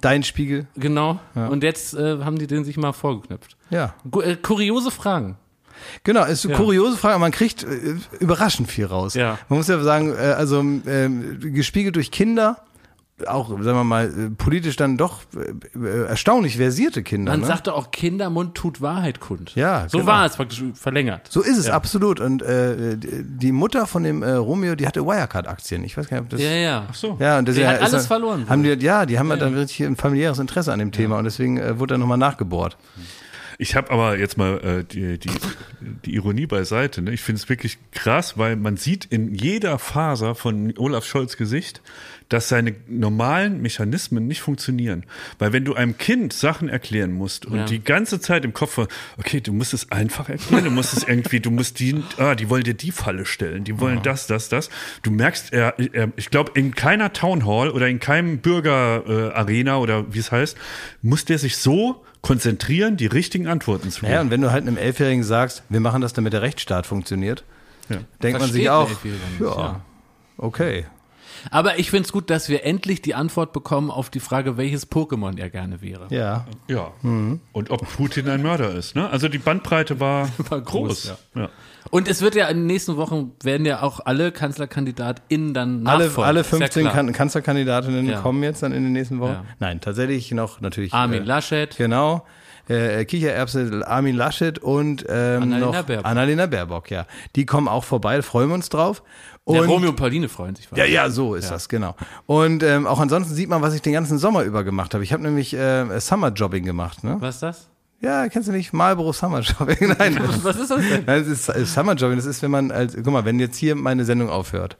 Dein 0.00 0.22
Spiegel. 0.22 0.66
Genau. 0.76 1.18
Und 1.34 1.62
jetzt 1.62 1.94
äh, 1.94 2.18
haben 2.24 2.38
die 2.38 2.46
den 2.46 2.64
sich 2.64 2.76
mal 2.76 2.92
vorgeknüpft. 2.92 3.56
Ja. 3.70 3.94
Gu 4.10 4.20
äh, 4.20 4.36
kuriose 4.36 4.90
Fragen. 4.90 5.36
Genau, 6.04 6.24
ist 6.24 6.46
eine 6.46 6.54
kuriose 6.54 6.96
Frage, 6.96 7.14
aber 7.14 7.20
man 7.22 7.32
kriegt 7.32 7.64
äh, 7.64 7.96
überraschend 8.20 8.70
viel 8.70 8.86
raus. 8.86 9.14
Ja. 9.14 9.38
Man 9.48 9.58
muss 9.58 9.68
ja 9.68 9.82
sagen, 9.82 10.14
äh, 10.14 10.20
also 10.36 10.60
ähm, 10.60 11.38
gespiegelt 11.40 11.96
durch 11.96 12.10
Kinder, 12.10 12.58
auch, 13.26 13.48
sagen 13.48 13.64
wir 13.64 13.84
mal, 13.84 14.08
politisch 14.36 14.74
dann 14.76 14.96
doch 14.96 15.20
äh, 15.36 15.78
äh, 15.78 16.06
erstaunlich 16.06 16.56
versierte 16.56 17.02
Kinder. 17.04 17.30
Man 17.32 17.40
ne? 17.42 17.46
sagte 17.46 17.72
auch, 17.74 17.92
Kindermund 17.92 18.56
tut 18.56 18.80
Wahrheit 18.80 19.20
kund. 19.20 19.54
Ja, 19.54 19.88
So 19.88 19.98
genau. 19.98 20.10
war 20.10 20.26
es 20.26 20.34
praktisch 20.36 20.64
verlängert. 20.74 21.28
So 21.30 21.40
ist 21.40 21.56
es 21.56 21.68
absolut. 21.68 22.18
Und 22.18 22.42
äh, 22.42 22.96
die 22.98 23.52
Mutter 23.52 23.86
von 23.86 24.02
dem 24.02 24.22
äh, 24.22 24.32
Romeo, 24.32 24.74
die 24.74 24.86
hatte 24.86 25.06
Wirecard-Aktien. 25.06 25.84
Ich 25.84 25.96
weiß 25.96 26.08
gar 26.08 26.16
nicht, 26.16 26.24
ob 26.24 26.30
das. 26.30 26.40
Ja, 26.40 26.50
ja. 26.50 26.86
Ach 26.90 26.94
so. 26.94 27.16
Ja, 27.20 27.38
und 27.38 27.46
das 27.46 27.54
Die 27.54 27.60
ja, 27.62 27.68
hat 27.68 27.80
alles 27.80 27.90
dann- 27.92 28.00
verloren. 28.02 28.48
Haben 28.48 28.64
die, 28.64 28.70
ja, 28.84 29.06
die 29.06 29.18
haben 29.18 29.28
ja. 29.28 29.36
dann 29.36 29.54
wirklich 29.54 29.80
ein 29.80 29.96
familiäres 29.96 30.40
Interesse 30.40 30.72
an 30.72 30.80
dem 30.80 30.90
Thema 30.90 31.16
und 31.18 31.24
deswegen 31.24 31.58
äh, 31.58 31.78
wurde 31.78 31.94
da 31.94 31.98
nochmal 31.98 32.18
nachgebohrt. 32.18 32.76
Ich 33.56 33.76
habe 33.76 33.90
aber 33.92 34.18
jetzt 34.18 34.36
mal 34.36 34.58
äh, 34.64 34.84
die, 34.84 35.16
die, 35.18 35.30
die 36.04 36.14
Ironie 36.14 36.46
beiseite. 36.46 37.02
Ne? 37.02 37.12
Ich 37.12 37.20
finde 37.22 37.40
es 37.40 37.48
wirklich 37.48 37.78
krass, 37.92 38.36
weil 38.36 38.56
man 38.56 38.76
sieht 38.76 39.04
in 39.04 39.32
jeder 39.32 39.78
Faser 39.78 40.34
von 40.34 40.74
Olaf 40.76 41.04
Scholz 41.04 41.36
Gesicht, 41.36 41.80
dass 42.30 42.48
seine 42.48 42.74
normalen 42.88 43.60
Mechanismen 43.60 44.26
nicht 44.26 44.40
funktionieren. 44.40 45.04
Weil 45.38 45.52
wenn 45.52 45.64
du 45.64 45.74
einem 45.74 45.98
Kind 45.98 46.32
Sachen 46.32 46.68
erklären 46.68 47.12
musst 47.12 47.44
und 47.46 47.56
Ja. 47.56 47.64
die 47.66 47.84
ganze 47.84 48.18
Zeit 48.18 48.44
im 48.44 48.54
Kopf, 48.54 48.78
war, 48.78 48.88
okay, 49.18 49.40
du 49.40 49.52
musst 49.52 49.74
es 49.74 49.92
einfach 49.92 50.28
erklären, 50.28 50.64
du 50.64 50.70
musst 50.70 50.94
es 50.96 51.04
irgendwie, 51.04 51.40
du 51.40 51.50
musst 51.50 51.80
die, 51.80 52.02
ah, 52.18 52.34
die 52.34 52.48
wollen 52.48 52.64
dir 52.64 52.74
die 52.74 52.92
Falle 52.92 53.26
stellen, 53.26 53.64
die 53.64 53.78
wollen 53.78 54.02
das, 54.02 54.26
das, 54.26 54.48
das. 54.48 54.70
Du 55.02 55.10
merkst, 55.10 55.52
er, 55.52 55.74
er, 55.92 56.10
ich 56.16 56.30
glaube, 56.30 56.52
in 56.54 56.74
keiner 56.74 57.12
Town 57.12 57.46
Hall 57.46 57.70
oder 57.70 57.88
in 57.88 58.00
keinem 58.00 58.38
Bürgerarena 58.38 59.74
äh, 59.74 59.78
oder 59.78 60.12
wie 60.14 60.18
es 60.18 60.32
heißt, 60.32 60.56
muss 61.02 61.24
der 61.24 61.38
sich 61.38 61.56
so 61.58 62.02
konzentrieren, 62.22 62.96
die 62.96 63.06
richtigen 63.06 63.48
Antworten 63.48 63.90
zu 63.90 64.06
Ja, 64.06 64.22
und 64.22 64.30
wenn 64.30 64.40
du 64.40 64.50
halt 64.50 64.66
einem 64.66 64.78
Elfjährigen 64.78 65.24
sagst, 65.24 65.62
wir 65.68 65.80
machen 65.80 66.00
das, 66.00 66.14
damit 66.14 66.32
der 66.32 66.40
Rechtsstaat 66.42 66.86
funktioniert, 66.86 67.44
Ja. 67.90 67.96
denkt 68.22 68.40
man 68.40 68.48
Versteht 68.48 68.52
sich 68.54 68.70
ein 68.70 68.74
auch, 68.74 68.90
ja, 69.40 69.46
ja. 69.62 69.80
okay. 70.38 70.86
Aber 71.50 71.78
ich 71.78 71.90
finde 71.90 72.04
es 72.06 72.12
gut, 72.12 72.30
dass 72.30 72.48
wir 72.48 72.64
endlich 72.64 73.02
die 73.02 73.14
Antwort 73.14 73.52
bekommen 73.52 73.90
auf 73.90 74.10
die 74.10 74.20
Frage, 74.20 74.56
welches 74.56 74.90
Pokémon 74.90 75.38
er 75.38 75.50
gerne 75.50 75.80
wäre. 75.82 76.06
Ja. 76.10 76.46
Ja. 76.68 76.92
Und 77.02 77.70
ob 77.70 77.86
Putin 77.96 78.28
ein 78.28 78.42
Mörder 78.42 78.70
ist. 78.74 78.94
Ne? 78.96 79.08
Also 79.08 79.28
die 79.28 79.38
Bandbreite 79.38 80.00
war, 80.00 80.28
War 80.50 80.60
groß, 80.60 80.88
groß. 81.08 81.14
ja. 81.36 81.48
Und 81.90 82.08
es 82.08 82.22
wird 82.22 82.34
ja 82.34 82.46
in 82.48 82.58
den 82.58 82.66
nächsten 82.66 82.96
Wochen 82.96 83.32
werden 83.42 83.66
ja 83.66 83.82
auch 83.82 84.00
alle 84.04 84.32
KanzlerkandidatInnen 84.32 85.54
dann 85.54 85.86
Alle, 85.86 86.06
nachfolgen. 86.06 86.28
alle 86.28 86.40
ja 86.40 86.44
15 86.44 86.82
klar. 86.82 86.94
kan 86.94 87.12
Kanzlerkandidatinnen 87.12 88.06
Ja. 88.06 88.20
kommen 88.20 88.42
jetzt 88.42 88.62
dann 88.62 88.72
in 88.72 88.82
den 88.84 88.92
nächsten 88.92 89.20
Wochen. 89.20 89.32
Ja. 89.32 89.44
Nein, 89.60 89.80
tatsächlich 89.80 90.30
noch 90.32 90.60
natürlich. 90.60 90.92
Armin 90.94 91.22
äh, 91.22 91.26
Laschet. 91.26 91.76
Genau. 91.76 92.24
Äh, 92.66 93.04
Kichererbse, 93.04 93.82
Armin 93.86 94.16
Laschet 94.16 94.58
und 94.58 95.04
ähm, 95.06 95.42
Annalena 95.42 95.58
noch 95.58 95.82
Baerbock. 95.84 96.06
Annalena 96.06 96.46
Baerbock, 96.46 96.90
ja. 96.90 97.06
Die 97.36 97.44
kommen 97.44 97.68
auch 97.68 97.84
vorbei, 97.84 98.22
freuen 98.22 98.48
wir 98.48 98.54
uns 98.54 98.70
drauf. 98.70 99.02
Und 99.44 99.56
Ja, 99.56 99.62
Romeo 99.62 99.90
und 99.90 99.96
Pauline 99.96 100.28
freuen 100.28 100.54
sich. 100.56 100.68
Ja, 100.74 100.86
ja, 100.86 101.10
so 101.10 101.34
ist 101.34 101.50
das, 101.50 101.68
genau. 101.68 101.94
Und 102.26 102.62
ähm, 102.62 102.86
auch 102.86 102.98
ansonsten 102.98 103.34
sieht 103.34 103.50
man, 103.50 103.60
was 103.60 103.74
ich 103.74 103.82
den 103.82 103.92
ganzen 103.92 104.18
Sommer 104.18 104.42
über 104.42 104.64
gemacht 104.64 104.94
habe. 104.94 105.04
Ich 105.04 105.12
habe 105.12 105.22
nämlich 105.22 105.52
äh, 105.54 106.00
Summer-Jobbing 106.00 106.64
gemacht, 106.64 107.04
ne? 107.04 107.16
Was 107.20 107.36
ist 107.36 107.42
das? 107.42 107.68
Ja, 108.00 108.28
kennst 108.28 108.48
du 108.48 108.52
nicht? 108.52 108.72
Marlboro 108.72 109.12
Summer-Jobbing? 109.12 109.96
Nein. 109.98 110.18
Was 110.42 110.56
ist 110.56 110.70
das 110.70 110.80
denn? 110.80 111.04
Nein, 111.06 111.20
es 111.22 111.28
ist 111.28 111.48
äh, 111.50 111.64
Summer-Jobbing. 111.64 112.16
Das 112.16 112.24
ist, 112.26 112.42
wenn 112.42 112.50
man, 112.50 112.70
als, 112.70 112.94
guck 112.96 113.06
mal, 113.06 113.26
wenn 113.26 113.38
jetzt 113.38 113.56
hier 113.56 113.74
meine 113.74 114.06
Sendung 114.06 114.30
aufhört. 114.30 114.78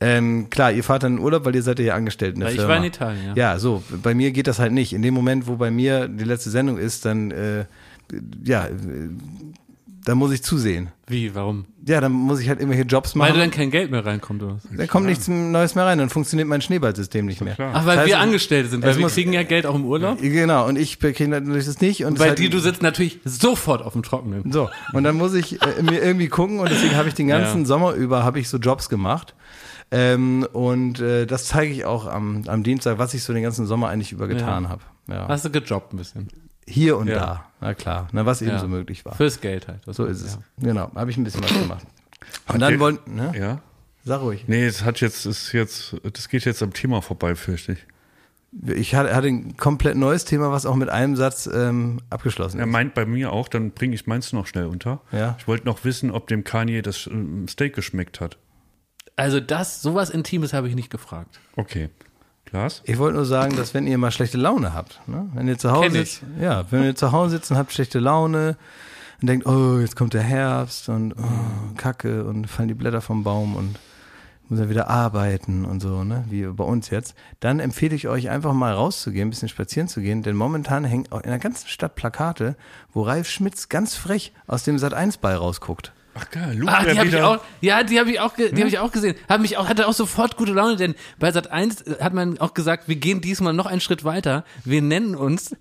Ähm, 0.00 0.48
klar, 0.50 0.72
ihr 0.72 0.82
fahrt 0.82 1.02
dann 1.02 1.18
in 1.18 1.18
Urlaub, 1.18 1.44
weil 1.44 1.54
ihr 1.54 1.62
seid 1.62 1.78
ja 1.78 1.82
hier 1.84 1.94
angestellt 1.94 2.34
in 2.34 2.40
der 2.40 2.48
Weil 2.48 2.54
ich 2.54 2.60
Firma. 2.60 2.74
war 2.74 2.78
in 2.78 2.84
Italien, 2.84 3.26
ja. 3.26 3.52
Ja, 3.52 3.58
so. 3.58 3.82
Bei 4.02 4.14
mir 4.14 4.32
geht 4.32 4.46
das 4.46 4.58
halt 4.58 4.72
nicht. 4.72 4.94
In 4.94 5.02
dem 5.02 5.12
Moment, 5.14 5.46
wo 5.46 5.56
bei 5.56 5.70
mir 5.70 6.08
die 6.08 6.24
letzte 6.24 6.48
Sendung 6.50 6.78
ist, 6.78 7.04
dann, 7.04 7.30
äh, 7.30 7.66
ja, 8.42 8.68
da 10.04 10.14
muss 10.14 10.32
ich 10.32 10.42
zusehen. 10.42 10.90
Wie, 11.06 11.34
warum? 11.34 11.66
Ja, 11.86 12.00
dann 12.00 12.12
muss 12.12 12.40
ich 12.40 12.48
halt 12.48 12.58
irgendwelche 12.60 12.86
Jobs 12.86 13.14
machen. 13.14 13.32
Weil 13.32 13.38
dann 13.38 13.50
kein 13.50 13.70
Geld 13.70 13.90
mehr 13.90 14.04
reinkommt 14.04 14.42
oder 14.42 14.54
was? 14.56 14.62
dann 14.76 14.88
kommt 14.88 15.06
nichts 15.06 15.28
Neues 15.28 15.74
mehr 15.74 15.84
rein, 15.84 15.98
dann 15.98 16.10
funktioniert 16.10 16.48
mein 16.48 16.60
Schneeballsystem 16.60 17.24
nicht 17.26 17.40
mehr. 17.40 17.54
Ach, 17.58 17.84
weil 17.86 17.94
Das 17.94 17.96
heißt, 17.98 18.06
wir 18.08 18.18
Angestellte 18.18 18.68
sind, 18.68 18.82
weil 18.82 18.90
es 18.90 18.96
wir 18.96 19.02
muss- 19.04 19.14
kriegen 19.14 19.32
ja 19.32 19.42
Geld 19.42 19.66
auch 19.66 19.74
im 19.74 19.84
Urlaub. 19.84 20.18
Genau, 20.20 20.66
und 20.66 20.76
ich 20.78 20.98
kriege 20.98 21.28
natürlich 21.28 21.66
das 21.66 21.80
nicht. 21.80 22.04
Und 22.04 22.18
Bei 22.18 22.24
es 22.24 22.28
halt- 22.30 22.38
dir, 22.38 22.50
du 22.50 22.58
sitzt 22.58 22.82
natürlich 22.82 23.20
sofort 23.24 23.82
auf 23.82 23.92
dem 23.92 24.02
Trockenen. 24.02 24.50
So, 24.52 24.70
und 24.92 25.04
dann 25.04 25.16
muss 25.16 25.34
ich 25.34 25.60
äh, 25.62 25.82
mir 25.82 26.00
irgendwie 26.02 26.28
gucken 26.28 26.58
und 26.60 26.70
deswegen 26.70 26.96
habe 26.96 27.08
ich 27.08 27.14
den 27.14 27.28
ganzen 27.28 27.60
Ja. 27.60 27.66
Sommer 27.66 27.92
über 27.94 28.24
habe 28.24 28.40
ich 28.40 28.48
so 28.48 28.58
Jobs 28.58 28.88
gemacht. 28.88 29.34
Ähm, 29.94 30.46
und 30.52 31.00
äh, 31.00 31.26
das 31.26 31.44
zeige 31.44 31.70
ich 31.72 31.84
auch 31.84 32.06
am, 32.06 32.44
am 32.46 32.62
Dienstag, 32.62 32.98
was 32.98 33.12
ich 33.12 33.22
so 33.22 33.32
den 33.34 33.42
ganzen 33.42 33.66
Sommer 33.66 33.88
eigentlich 33.88 34.10
über 34.12 34.26
getan 34.26 34.64
Ja. 34.64 34.68
habe. 34.70 34.82
Ja. 35.08 35.28
Hast 35.28 35.44
du 35.44 35.50
gejobbt 35.50 35.92
ein 35.92 35.98
bisschen. 35.98 36.28
Hier 36.66 36.96
und 36.96 37.08
Ja. 37.08 37.14
da, 37.18 37.44
na 37.60 37.74
klar, 37.74 38.08
na, 38.12 38.24
was 38.24 38.40
eben 38.42 38.52
Ja. 38.52 38.58
so 38.58 38.68
möglich 38.68 39.04
war. 39.04 39.14
Fürs 39.14 39.40
Geld 39.40 39.68
halt. 39.68 39.80
So 39.86 40.04
ist 40.06 40.22
es. 40.22 40.34
Ja. 40.34 40.40
Genau, 40.68 40.90
habe 40.94 41.10
ich 41.10 41.16
ein 41.16 41.24
bisschen 41.24 41.42
was 41.42 41.52
gemacht. 41.52 41.86
Und 42.48 42.60
dann 42.60 42.78
wollten, 42.78 43.14
ne? 43.16 43.32
Ja. 43.36 43.60
Sag 44.04 44.20
ruhig. 44.20 44.44
Nee, 44.48 44.66
es 44.66 44.84
hat 44.84 45.00
jetzt, 45.00 45.26
ist 45.26 45.52
jetzt, 45.52 45.96
das 46.12 46.28
geht 46.28 46.44
jetzt 46.44 46.62
am 46.62 46.72
Thema 46.72 47.02
vorbei, 47.02 47.34
fürchte 47.36 47.72
ich. 47.72 47.86
Ich 48.76 48.94
hatte, 48.94 49.14
hatte 49.14 49.28
ein 49.28 49.56
komplett 49.56 49.96
neues 49.96 50.24
Thema, 50.24 50.50
was 50.52 50.66
auch 50.66 50.74
mit 50.76 50.88
einem 50.90 51.16
Satz 51.16 51.48
ähm, 51.52 52.00
abgeschlossen 52.10 52.58
Er 52.58 52.66
ist. 52.66 52.70
meint 52.72 52.94
bei 52.94 53.06
mir 53.06 53.32
auch, 53.32 53.48
dann 53.48 53.70
bringe 53.70 53.94
ich 53.94 54.06
meins 54.06 54.32
noch 54.32 54.46
schnell 54.46 54.66
unter. 54.66 55.00
Ja. 55.10 55.36
Ich 55.38 55.48
wollte 55.48 55.64
noch 55.66 55.84
wissen, 55.84 56.10
ob 56.10 56.26
dem 56.28 56.44
Kanye 56.44 56.82
das 56.82 57.06
ähm, 57.06 57.48
Steak 57.48 57.74
geschmeckt 57.74 58.20
hat. 58.20 58.36
Also 59.16 59.40
das, 59.40 59.80
sowas 59.82 60.10
Intimes 60.10 60.52
habe 60.52 60.68
ich 60.68 60.74
nicht 60.74 60.90
gefragt. 60.90 61.40
Okay. 61.56 61.88
Glas? 62.52 62.82
Ich 62.84 62.98
wollte 62.98 63.16
nur 63.16 63.24
sagen, 63.24 63.56
dass 63.56 63.72
wenn 63.72 63.86
ihr 63.86 63.96
mal 63.96 64.10
schlechte 64.10 64.36
Laune 64.36 64.74
habt, 64.74 65.00
ne? 65.08 65.28
wenn 65.34 65.48
ihr 65.48 65.58
zu 65.58 65.72
Hause 65.72 65.90
sitzt, 65.90 66.22
ja, 66.38 66.64
wenn 66.70 66.84
ihr 66.84 66.94
zu 66.94 67.10
Hause 67.10 67.36
sitzt 67.36 67.50
und 67.50 67.56
habt 67.56 67.72
schlechte 67.72 67.98
Laune 67.98 68.58
und 69.20 69.26
denkt, 69.26 69.46
oh, 69.46 69.78
jetzt 69.80 69.96
kommt 69.96 70.12
der 70.12 70.22
Herbst 70.22 70.90
und 70.90 71.14
oh, 71.14 71.74
Kacke 71.78 72.24
und 72.24 72.46
fallen 72.46 72.68
die 72.68 72.74
Blätter 72.74 73.00
vom 73.00 73.24
Baum 73.24 73.56
und 73.56 73.78
muss 74.50 74.60
ja 74.60 74.68
wieder 74.68 74.90
arbeiten 74.90 75.64
und 75.64 75.80
so, 75.80 76.04
ne, 76.04 76.26
wie 76.28 76.44
bei 76.44 76.64
uns 76.64 76.90
jetzt, 76.90 77.14
dann 77.40 77.58
empfehle 77.58 77.96
ich 77.96 78.08
euch 78.08 78.28
einfach 78.28 78.52
mal 78.52 78.74
rauszugehen, 78.74 79.28
ein 79.28 79.30
bisschen 79.30 79.48
spazieren 79.48 79.88
zu 79.88 80.02
gehen, 80.02 80.22
denn 80.22 80.36
momentan 80.36 80.84
hängen 80.84 81.10
auch 81.10 81.22
in 81.22 81.30
der 81.30 81.38
ganzen 81.38 81.68
Stadt 81.68 81.94
Plakate, 81.94 82.54
wo 82.92 83.00
Ralf 83.00 83.30
Schmitz 83.30 83.70
ganz 83.70 83.94
frech 83.94 84.34
aus 84.46 84.64
dem 84.64 84.78
Sat 84.78 84.92
1 84.92 85.16
Ball 85.16 85.36
rausguckt. 85.36 85.94
Ach 86.14 86.30
geil, 86.30 86.56
Luke 86.58 86.72
Ah, 86.72 86.84
die 86.84 86.98
habe 86.98 87.08
ich 87.08 87.16
auch, 87.20 87.38
ja, 87.60 87.82
die 87.82 87.98
habe 87.98 88.10
ich 88.10 88.20
auch, 88.20 88.34
die 88.36 88.48
habe 88.48 88.68
ich 88.68 88.78
auch 88.78 88.92
gesehen. 88.92 89.14
Hat 89.28 89.40
mich 89.40 89.56
auch, 89.56 89.68
hatte 89.68 89.88
auch 89.88 89.94
sofort 89.94 90.36
gute 90.36 90.52
Laune, 90.52 90.76
denn 90.76 90.94
bei 91.18 91.32
Sat 91.32 91.50
1 91.50 91.84
hat 92.00 92.12
man 92.12 92.38
auch 92.38 92.54
gesagt, 92.54 92.88
wir 92.88 92.96
gehen 92.96 93.20
diesmal 93.20 93.54
noch 93.54 93.66
einen 93.66 93.80
Schritt 93.80 94.04
weiter. 94.04 94.44
Wir 94.64 94.82
nennen 94.82 95.14
uns 95.14 95.56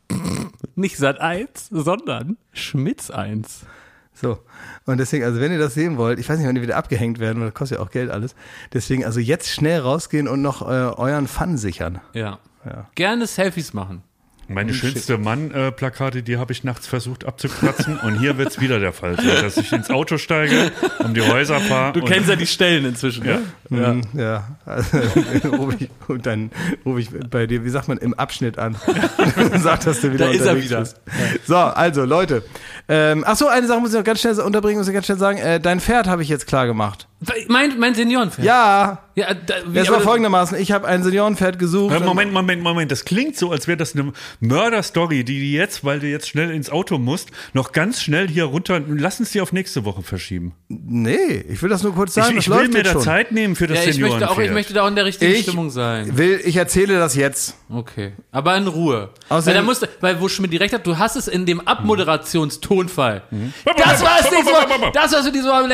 nicht 0.74 0.96
Sat 0.96 1.20
1, 1.20 1.68
sondern 1.70 2.38
Schmitz 2.52 3.10
1. 3.10 3.66
So. 4.14 4.38
Und 4.86 4.98
deswegen, 4.98 5.24
also 5.24 5.40
wenn 5.40 5.52
ihr 5.52 5.58
das 5.58 5.74
sehen 5.74 5.96
wollt, 5.96 6.18
ich 6.18 6.28
weiß 6.28 6.38
nicht, 6.38 6.46
wann 6.46 6.54
die 6.54 6.62
wieder 6.62 6.76
abgehängt 6.76 7.18
werden, 7.18 7.40
weil 7.40 7.48
das 7.48 7.54
kostet 7.54 7.78
ja 7.78 7.84
auch 7.84 7.90
Geld 7.90 8.10
alles. 8.10 8.34
Deswegen, 8.72 9.04
also 9.04 9.20
jetzt 9.20 9.50
schnell 9.50 9.80
rausgehen 9.80 10.28
und 10.28 10.40
noch 10.40 10.62
äh, 10.62 10.64
euren 10.64 11.26
Fun 11.28 11.58
sichern. 11.58 12.00
Ja. 12.12 12.38
Ja. 12.64 12.88
Gerne 12.94 13.26
Selfies 13.26 13.74
machen. 13.74 14.02
Meine 14.48 14.74
schönste 14.74 15.16
Mann-Plakate, 15.18 16.22
die 16.22 16.36
habe 16.36 16.52
ich 16.52 16.64
nachts 16.64 16.86
versucht 16.86 17.24
abzukratzen. 17.24 17.98
und 17.98 18.18
hier 18.18 18.36
wird's 18.38 18.60
wieder 18.60 18.78
der 18.80 18.92
Fall 18.92 19.16
sein, 19.16 19.42
dass 19.42 19.56
ich 19.56 19.72
ins 19.72 19.90
Auto 19.90 20.18
steige, 20.18 20.70
um 20.98 21.14
die 21.14 21.22
Häuser 21.22 21.60
fahre. 21.60 21.92
Du 21.94 22.02
kennst 22.04 22.28
ja 22.28 22.36
die 22.36 22.46
Stellen 22.46 22.84
inzwischen, 22.84 23.24
Ja. 23.24 23.38
ne? 23.70 24.00
Ja. 24.14 24.22
ja. 24.22 24.48
Also, 24.66 24.98
ruf 25.56 25.74
ich, 25.78 25.88
und 26.08 26.26
dann 26.26 26.50
rufe 26.84 27.00
ich 27.00 27.08
bei 27.30 27.46
dir, 27.46 27.64
wie 27.64 27.70
sagt 27.70 27.88
man, 27.88 27.98
im 27.98 28.14
Abschnitt 28.14 28.58
an. 28.58 28.76
Sag, 29.62 29.80
dass 29.84 30.00
du 30.00 30.12
wieder 30.12 30.26
Da 30.26 30.32
ist 30.32 30.40
er 30.40 30.52
unterwegs 30.52 30.70
wieder. 30.70 30.80
bist. 30.80 31.00
So, 31.46 31.56
also 31.56 32.04
Leute. 32.04 32.42
Ähm, 32.88 33.24
ach 33.26 33.36
so, 33.36 33.48
eine 33.48 33.66
Sache 33.66 33.80
muss 33.80 33.90
ich 33.92 33.96
noch 33.96 34.04
ganz 34.04 34.20
schnell 34.20 34.38
unterbringen, 34.40 34.78
muss 34.78 34.88
ich 34.88 34.94
ganz 34.94 35.06
schnell 35.06 35.18
sagen. 35.18 35.38
Äh, 35.38 35.58
dein 35.60 35.80
Pferd 35.80 36.06
habe 36.06 36.22
ich 36.22 36.28
jetzt 36.28 36.46
klar 36.46 36.66
gemacht. 36.66 37.08
Mein, 37.48 37.78
mein 37.78 37.94
Seniorenpferd. 37.94 38.44
Ja, 38.46 38.98
ja 39.14 39.34
da, 39.34 39.54
wie, 39.66 39.78
das 39.78 39.90
war 39.90 40.00
folgendermaßen. 40.00 40.58
Ich 40.58 40.72
habe 40.72 40.86
ein 40.86 41.02
Seniorenpferd 41.02 41.58
gesucht. 41.58 41.98
Moment, 42.04 42.32
Moment, 42.32 42.62
Moment. 42.62 42.90
Das 42.92 43.04
klingt 43.04 43.36
so, 43.36 43.50
als 43.50 43.66
wäre 43.66 43.76
das 43.76 43.94
eine 43.94 44.12
Mörder-Story, 44.40 45.24
die 45.24 45.40
die 45.40 45.52
jetzt, 45.52 45.84
weil 45.84 46.00
du 46.00 46.06
jetzt 46.06 46.28
schnell 46.28 46.50
ins 46.50 46.70
Auto 46.70 46.98
musst, 46.98 47.30
noch 47.52 47.72
ganz 47.72 48.02
schnell 48.02 48.28
hier 48.28 48.44
runter. 48.44 48.80
Lass 48.86 49.20
uns 49.20 49.30
die 49.32 49.40
auf 49.40 49.52
nächste 49.52 49.84
Woche 49.84 50.02
verschieben. 50.02 50.52
Nee, 50.68 51.44
ich 51.48 51.62
will 51.62 51.68
das 51.70 51.82
nur 51.82 51.94
kurz 51.94 52.14
sagen. 52.14 52.32
Ich, 52.38 52.46
ich 52.46 52.50
will 52.50 52.68
mir 52.68 52.82
da 52.82 52.92
schon. 52.92 53.02
Zeit 53.02 53.32
nehmen 53.32 53.56
für 53.56 53.66
das 53.66 53.84
ja, 53.84 53.90
ich 53.90 53.98
möchte 53.98 54.16
auch, 54.16 54.16
ich 54.16 54.20
Seniorenpferd. 54.20 54.54
möchte 54.54 54.74
da 54.74 54.82
auch 54.84 54.88
in 54.88 54.96
der 54.96 55.04
richtigen 55.04 55.32
Ich 55.32 55.42
Stimmung 55.42 55.70
sein. 55.70 56.16
will, 56.16 56.40
ich 56.44 56.56
erzähle 56.56 56.98
das 56.98 57.14
jetzt. 57.14 57.56
Okay. 57.70 58.12
Aber 58.32 58.56
in 58.56 58.66
Ruhe. 58.66 59.10
Außerdem- 59.28 59.46
weil 59.46 59.54
da 59.54 59.62
musst, 59.62 59.82
du- 59.82 59.86
weil 60.00 60.20
wo 60.20 60.28
Schmidt 60.28 60.52
direkt 60.52 60.74
hat, 60.74 60.86
du 60.86 60.98
hast 60.98 61.16
es 61.16 61.28
in 61.28 61.46
dem 61.46 61.60
Abmoderationstonfall. 61.66 63.22
Mhm. 63.30 63.52
Das 63.76 64.02
war's 64.02 64.30
nicht 64.30 64.44
so. 64.44 64.52
Das 64.92 65.12
war's 65.12 65.26
für 65.26 65.32
diese 65.32 65.48
Woche. 65.48 65.64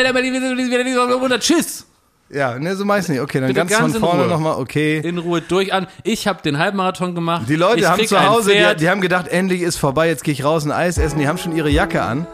Oder 1.21 1.40
Tschüss. 1.41 1.87
Ja, 2.33 2.57
ne, 2.59 2.77
so 2.77 2.85
meist 2.85 3.09
nicht. 3.09 3.21
Okay, 3.21 3.41
dann 3.41 3.49
Bitte 3.49 3.59
ganz, 3.59 3.71
ganz 3.71 3.93
von 3.95 4.03
vorne 4.03 4.29
nochmal, 4.29 4.55
okay. 4.55 4.99
In 4.99 5.19
Ruhe 5.19 5.41
durch 5.41 5.73
an. 5.73 5.89
Ich 6.05 6.29
habe 6.29 6.41
den 6.43 6.59
Halbmarathon 6.59 7.17
gemacht. 7.17 7.49
Die 7.49 7.57
Leute 7.57 7.81
ich 7.81 7.87
haben 7.87 8.07
zu 8.07 8.25
Hause, 8.25 8.53
die, 8.53 8.77
die 8.77 8.89
haben 8.89 9.01
gedacht, 9.01 9.27
endlich 9.27 9.63
ist 9.63 9.79
vorbei, 9.79 10.07
jetzt 10.07 10.23
gehe 10.23 10.33
ich 10.33 10.45
raus 10.45 10.65
ein 10.65 10.71
Eis 10.71 10.97
essen. 10.97 11.19
Die 11.19 11.27
haben 11.27 11.39
schon 11.39 11.57
ihre 11.57 11.71
Jacke 11.71 12.03
an. 12.03 12.29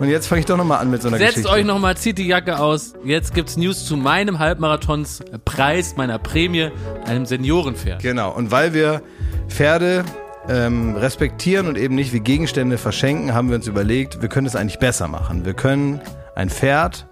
Und 0.00 0.08
jetzt 0.08 0.28
fange 0.28 0.40
ich 0.40 0.46
doch 0.46 0.56
nochmal 0.56 0.78
an 0.78 0.92
mit 0.92 1.02
so 1.02 1.08
einer 1.08 1.18
Setzt 1.18 1.34
Geschichte. 1.34 1.50
euch 1.50 1.64
nochmal, 1.64 1.96
zieht 1.96 2.18
die 2.18 2.26
Jacke 2.26 2.60
aus. 2.60 2.94
Jetzt 3.04 3.34
gibt's 3.34 3.56
News 3.56 3.84
zu 3.84 3.96
meinem 3.96 4.38
Halbmarathonspreis, 4.38 5.96
meiner 5.96 6.20
Prämie, 6.20 6.70
einem 7.04 7.26
Seniorenpferd. 7.26 8.00
Genau, 8.00 8.30
und 8.30 8.52
weil 8.52 8.74
wir 8.74 9.02
Pferde 9.48 10.04
ähm, 10.48 10.94
respektieren 10.94 11.66
und 11.66 11.76
eben 11.76 11.96
nicht 11.96 12.12
wie 12.12 12.20
Gegenstände 12.20 12.78
verschenken, 12.78 13.34
haben 13.34 13.48
wir 13.48 13.56
uns 13.56 13.66
überlegt, 13.66 14.22
wir 14.22 14.28
können 14.28 14.46
es 14.46 14.54
eigentlich 14.54 14.78
besser 14.78 15.08
machen. 15.08 15.44
Wir 15.44 15.54
können 15.54 16.00
ein 16.36 16.48
Pferd 16.48 17.06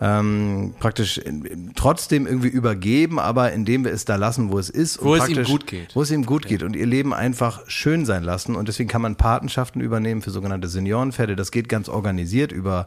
ähm, 0.00 0.74
praktisch 0.78 1.18
in, 1.18 1.44
in, 1.44 1.72
trotzdem 1.74 2.26
irgendwie 2.26 2.48
übergeben, 2.48 3.18
aber 3.18 3.52
indem 3.52 3.84
wir 3.84 3.92
es 3.92 4.04
da 4.06 4.16
lassen, 4.16 4.50
wo 4.50 4.58
es 4.58 4.70
ist. 4.70 4.96
und 4.98 5.08
Wo 5.08 5.14
es 5.14 5.28
ihm 5.28 5.44
gut 5.44 5.66
geht. 5.66 5.94
Wo 5.94 6.02
es 6.02 6.10
ihm 6.10 6.24
gut 6.24 6.46
geht 6.46 6.62
und 6.62 6.74
ihr 6.74 6.86
Leben 6.86 7.12
einfach 7.12 7.68
schön 7.68 8.06
sein 8.06 8.24
lassen. 8.24 8.56
Und 8.56 8.68
deswegen 8.68 8.88
kann 8.88 9.02
man 9.02 9.16
Patenschaften 9.16 9.80
übernehmen 9.80 10.22
für 10.22 10.30
sogenannte 10.30 10.68
Seniorenpferde. 10.68 11.36
Das 11.36 11.50
geht 11.50 11.68
ganz 11.68 11.88
organisiert 11.88 12.50
über 12.52 12.86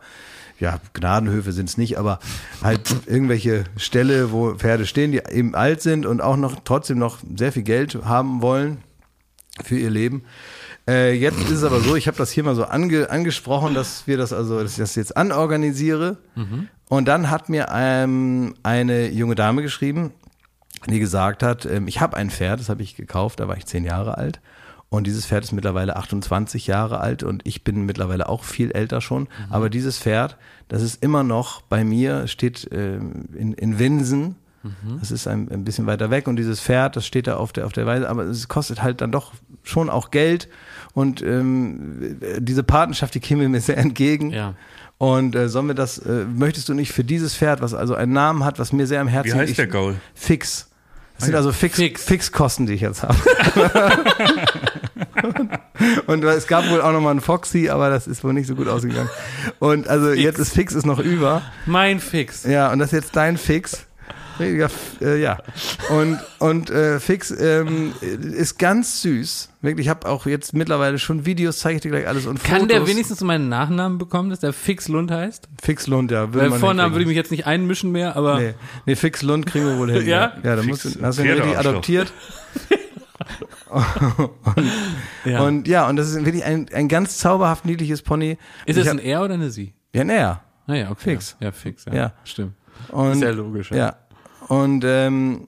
ja, 0.60 0.80
Gnadenhöfe 0.94 1.52
sind 1.52 1.68
es 1.68 1.78
nicht, 1.78 1.98
aber 1.98 2.20
halt 2.62 2.96
irgendwelche 3.06 3.66
Ställe, 3.76 4.32
wo 4.32 4.54
Pferde 4.54 4.86
stehen, 4.86 5.12
die 5.12 5.22
eben 5.32 5.56
alt 5.56 5.82
sind 5.82 6.06
und 6.06 6.22
auch 6.22 6.38
noch 6.38 6.60
trotzdem 6.64 7.00
noch 7.00 7.20
sehr 7.36 7.52
viel 7.52 7.64
Geld 7.64 7.98
haben 8.06 8.42
wollen 8.42 8.78
für 9.64 9.78
ihr 9.78 9.90
Leben. 9.90 10.24
Äh, 10.88 11.14
jetzt 11.14 11.40
ist 11.40 11.52
es 11.52 11.64
aber 11.64 11.80
so, 11.80 11.96
ich 11.96 12.08
habe 12.08 12.18
das 12.18 12.32
hier 12.32 12.44
mal 12.44 12.56
so 12.56 12.66
ange, 12.66 13.10
angesprochen, 13.10 13.74
dass 13.74 14.06
wir 14.06 14.18
das 14.18 14.34
also, 14.34 14.62
dass 14.62 14.72
ich 14.72 14.78
das 14.78 14.96
jetzt 14.96 15.16
anorganisiere. 15.16 16.18
Und 16.94 17.08
dann 17.08 17.32
hat 17.32 17.50
mir 17.50 17.70
ähm, 17.74 18.54
eine 18.62 19.10
junge 19.10 19.34
Dame 19.34 19.64
geschrieben, 19.64 20.12
die 20.88 21.00
gesagt 21.00 21.42
hat, 21.42 21.66
ähm, 21.66 21.88
ich 21.88 22.00
habe 22.02 22.16
ein 22.16 22.30
Pferd, 22.30 22.60
das 22.60 22.70
habe 22.70 22.84
ich 22.84 22.96
gekauft, 22.96 23.40
da 23.40 23.48
war 23.48 23.58
ich 23.58 23.66
zehn 23.66 23.84
Jahre 23.84 24.20
alt. 24.20 24.42
Und 24.90 25.08
dieses 25.08 25.26
Pferd 25.26 25.44
ist 25.44 25.54
mittlerweile 25.54 25.96
28 25.96 26.68
Jahre 26.68 27.00
alt 27.00 27.24
und 27.24 27.42
ich 27.48 27.64
bin 27.64 27.88
mittlerweile 27.88 28.30
auch 28.30 28.44
viel 28.44 28.70
älter 28.70 29.02
schon. 29.02 29.28
Aber 29.50 29.72
dieses 29.72 29.98
Pferd, 29.98 30.38
das 30.68 30.84
ist 30.84 31.02
immer 31.02 31.24
noch 31.24 31.64
bei 31.64 31.84
mir, 31.84 32.28
steht 32.28 32.70
ähm, 32.72 33.26
in, 33.34 33.54
in 33.54 33.80
Winsen. 33.80 34.36
Das 35.00 35.12
ist 35.12 35.28
ein, 35.28 35.52
ein 35.52 35.66
bisschen 35.66 35.88
weiter 35.88 36.10
weg 36.10 36.28
und 36.28 36.38
dieses 36.38 36.62
Pferd, 36.62 36.96
das 36.96 37.06
steht 37.06 37.28
da 37.28 37.36
auf 37.36 37.52
der, 37.52 37.66
auf 37.66 37.74
der 37.74 37.86
Weise, 37.86 38.08
aber 38.08 38.24
es 38.24 38.48
kostet 38.48 38.82
halt 38.82 39.02
dann 39.02 39.12
doch 39.12 39.34
schon 39.64 39.90
auch 39.90 40.10
Geld 40.10 40.48
und 40.94 41.22
ähm, 41.22 42.18
diese 42.40 42.64
Patenschaft, 42.64 43.14
die 43.16 43.20
käme 43.20 43.50
mir 43.50 43.60
sehr 43.60 43.78
entgegen. 43.78 44.30
Ja. 44.30 44.54
Und 45.04 45.36
äh, 45.36 45.50
sollen 45.50 45.68
wir 45.68 45.76
das, 45.76 45.98
äh, 45.98 46.24
möchtest 46.34 46.70
du 46.70 46.74
nicht 46.74 46.94
für 46.94 47.04
dieses 47.04 47.36
Pferd, 47.36 47.60
was 47.60 47.74
also 47.74 47.94
einen 47.94 48.14
Namen 48.14 48.46
hat, 48.46 48.58
was 48.58 48.72
mir 48.72 48.88
sehr 48.88 49.02
am 49.02 49.10
Herzen 49.10 49.34
Wie 49.34 49.38
heißt 49.38 49.48
liegt, 49.48 49.60
der 49.60 49.68
Gaul? 49.68 49.96
Fix. 50.16 50.70
Das 51.18 51.26
sind 51.26 51.36
also 51.36 51.52
Fix, 51.52 51.76
Fix. 51.76 52.06
Fixkosten, 52.06 52.68
die 52.68 52.74
ich 52.76 52.80
jetzt 52.80 53.04
habe. 53.04 53.18
und 56.08 56.24
es 56.24 56.48
gab 56.48 56.70
wohl 56.70 56.82
auch 56.82 56.94
noch 56.94 57.02
mal 57.02 57.12
einen 57.12 57.20
Foxy, 57.20 57.68
aber 57.68 57.90
das 57.90 58.08
ist 58.08 58.24
wohl 58.24 58.32
nicht 58.32 58.48
so 58.48 58.56
gut 58.56 58.70
ausgegangen. 58.70 59.10
Und 59.60 59.90
also 59.90 60.14
jetzt 60.14 60.40
ist 60.40 60.54
Fix 60.54 60.74
ist 60.74 60.86
noch 60.86 61.00
über. 61.00 61.42
Mein 61.66 62.00
Fix. 62.00 62.46
Ja, 62.46 62.72
und 62.72 62.80
das 62.80 62.94
ist 62.94 63.04
jetzt 63.04 63.16
dein 63.18 63.38
Fix. 63.38 63.86
Richtiger 64.40 64.66
F- 64.66 64.98
Äh, 65.02 65.22
ja. 65.22 65.38
Und, 65.90 66.20
und 66.40 66.70
äh, 66.70 67.00
Fix 67.00 67.32
ähm, 67.32 67.94
ist 68.02 68.58
ganz 68.60 69.02
süß. 69.02 69.50
Wirklich, 69.62 69.86
ich 69.86 69.90
habe 69.90 70.08
auch 70.10 70.26
jetzt 70.26 70.54
mittlerweile 70.54 70.98
schon 71.00 71.26
Videos, 71.26 71.60
zeige 71.60 71.76
ich 71.78 71.82
dir 71.82 71.90
gleich 71.92 72.08
alles 72.08 72.26
und 72.26 72.44
Kann 72.44 72.62
Fotos. 72.62 72.76
der 72.78 72.88
wenigstens 72.88 73.22
meinen 73.22 73.48
Nachnamen 73.50 73.98
bekommen, 73.98 74.30
dass 74.30 74.40
der 74.40 74.52
Fix 74.54 74.88
Lund 74.88 75.12
heißt? 75.12 75.48
Fix 75.62 75.88
Lund, 75.88 76.12
ja. 76.12 76.28
Würde 76.34 76.42
Weil 76.42 76.50
man 76.50 76.60
Vornamen 76.60 76.94
würde 76.94 77.02
ich 77.04 77.08
mich 77.08 77.16
jetzt 77.16 77.32
nicht 77.32 77.46
einmischen 77.48 77.92
mehr, 77.92 78.16
aber 78.16 78.40
Nee, 78.40 78.54
nee, 78.86 78.96
Fix 78.96 79.22
Lund 79.22 79.46
kriegen 79.46 79.66
wir 79.66 79.78
wohl 79.78 79.92
hin. 79.92 80.06
Ja? 80.08 80.34
Ja, 80.44 80.56
da 80.56 80.64
Fix 80.64 80.68
musst 80.84 80.96
du, 80.98 81.02
hast 81.06 81.20
du 81.20 81.24
ihn 81.24 81.32
richtig 81.32 81.58
adoptiert. 81.58 82.12
ja. 85.26 85.42
Und 85.42 85.68
ja, 85.68 85.88
und 85.88 85.96
das 85.96 86.10
ist 86.10 86.26
wirklich 86.26 86.44
ein, 86.44 86.68
ein 86.74 86.88
ganz 86.88 87.18
zauberhaft 87.18 87.66
niedliches 87.66 88.02
Pony. 88.02 88.38
ist 88.66 88.78
es 88.78 88.88
ein 88.88 89.00
Er 89.00 89.24
oder 89.24 89.36
eine 89.36 89.50
Sie? 89.50 89.74
Ja, 89.94 90.04
näher. 90.04 90.42
Naja, 90.68 90.90
okay. 90.92 91.12
Fix. 91.12 91.36
Ja, 91.40 91.52
fix. 91.52 91.86
Ja, 91.86 91.94
Ja. 91.94 92.14
stimmt. 92.24 92.54
Und, 92.90 93.16
Sehr 93.20 93.34
logisch. 93.34 93.72
Ja. 93.72 93.96
Und 94.62 94.84
ähm, 94.86 95.48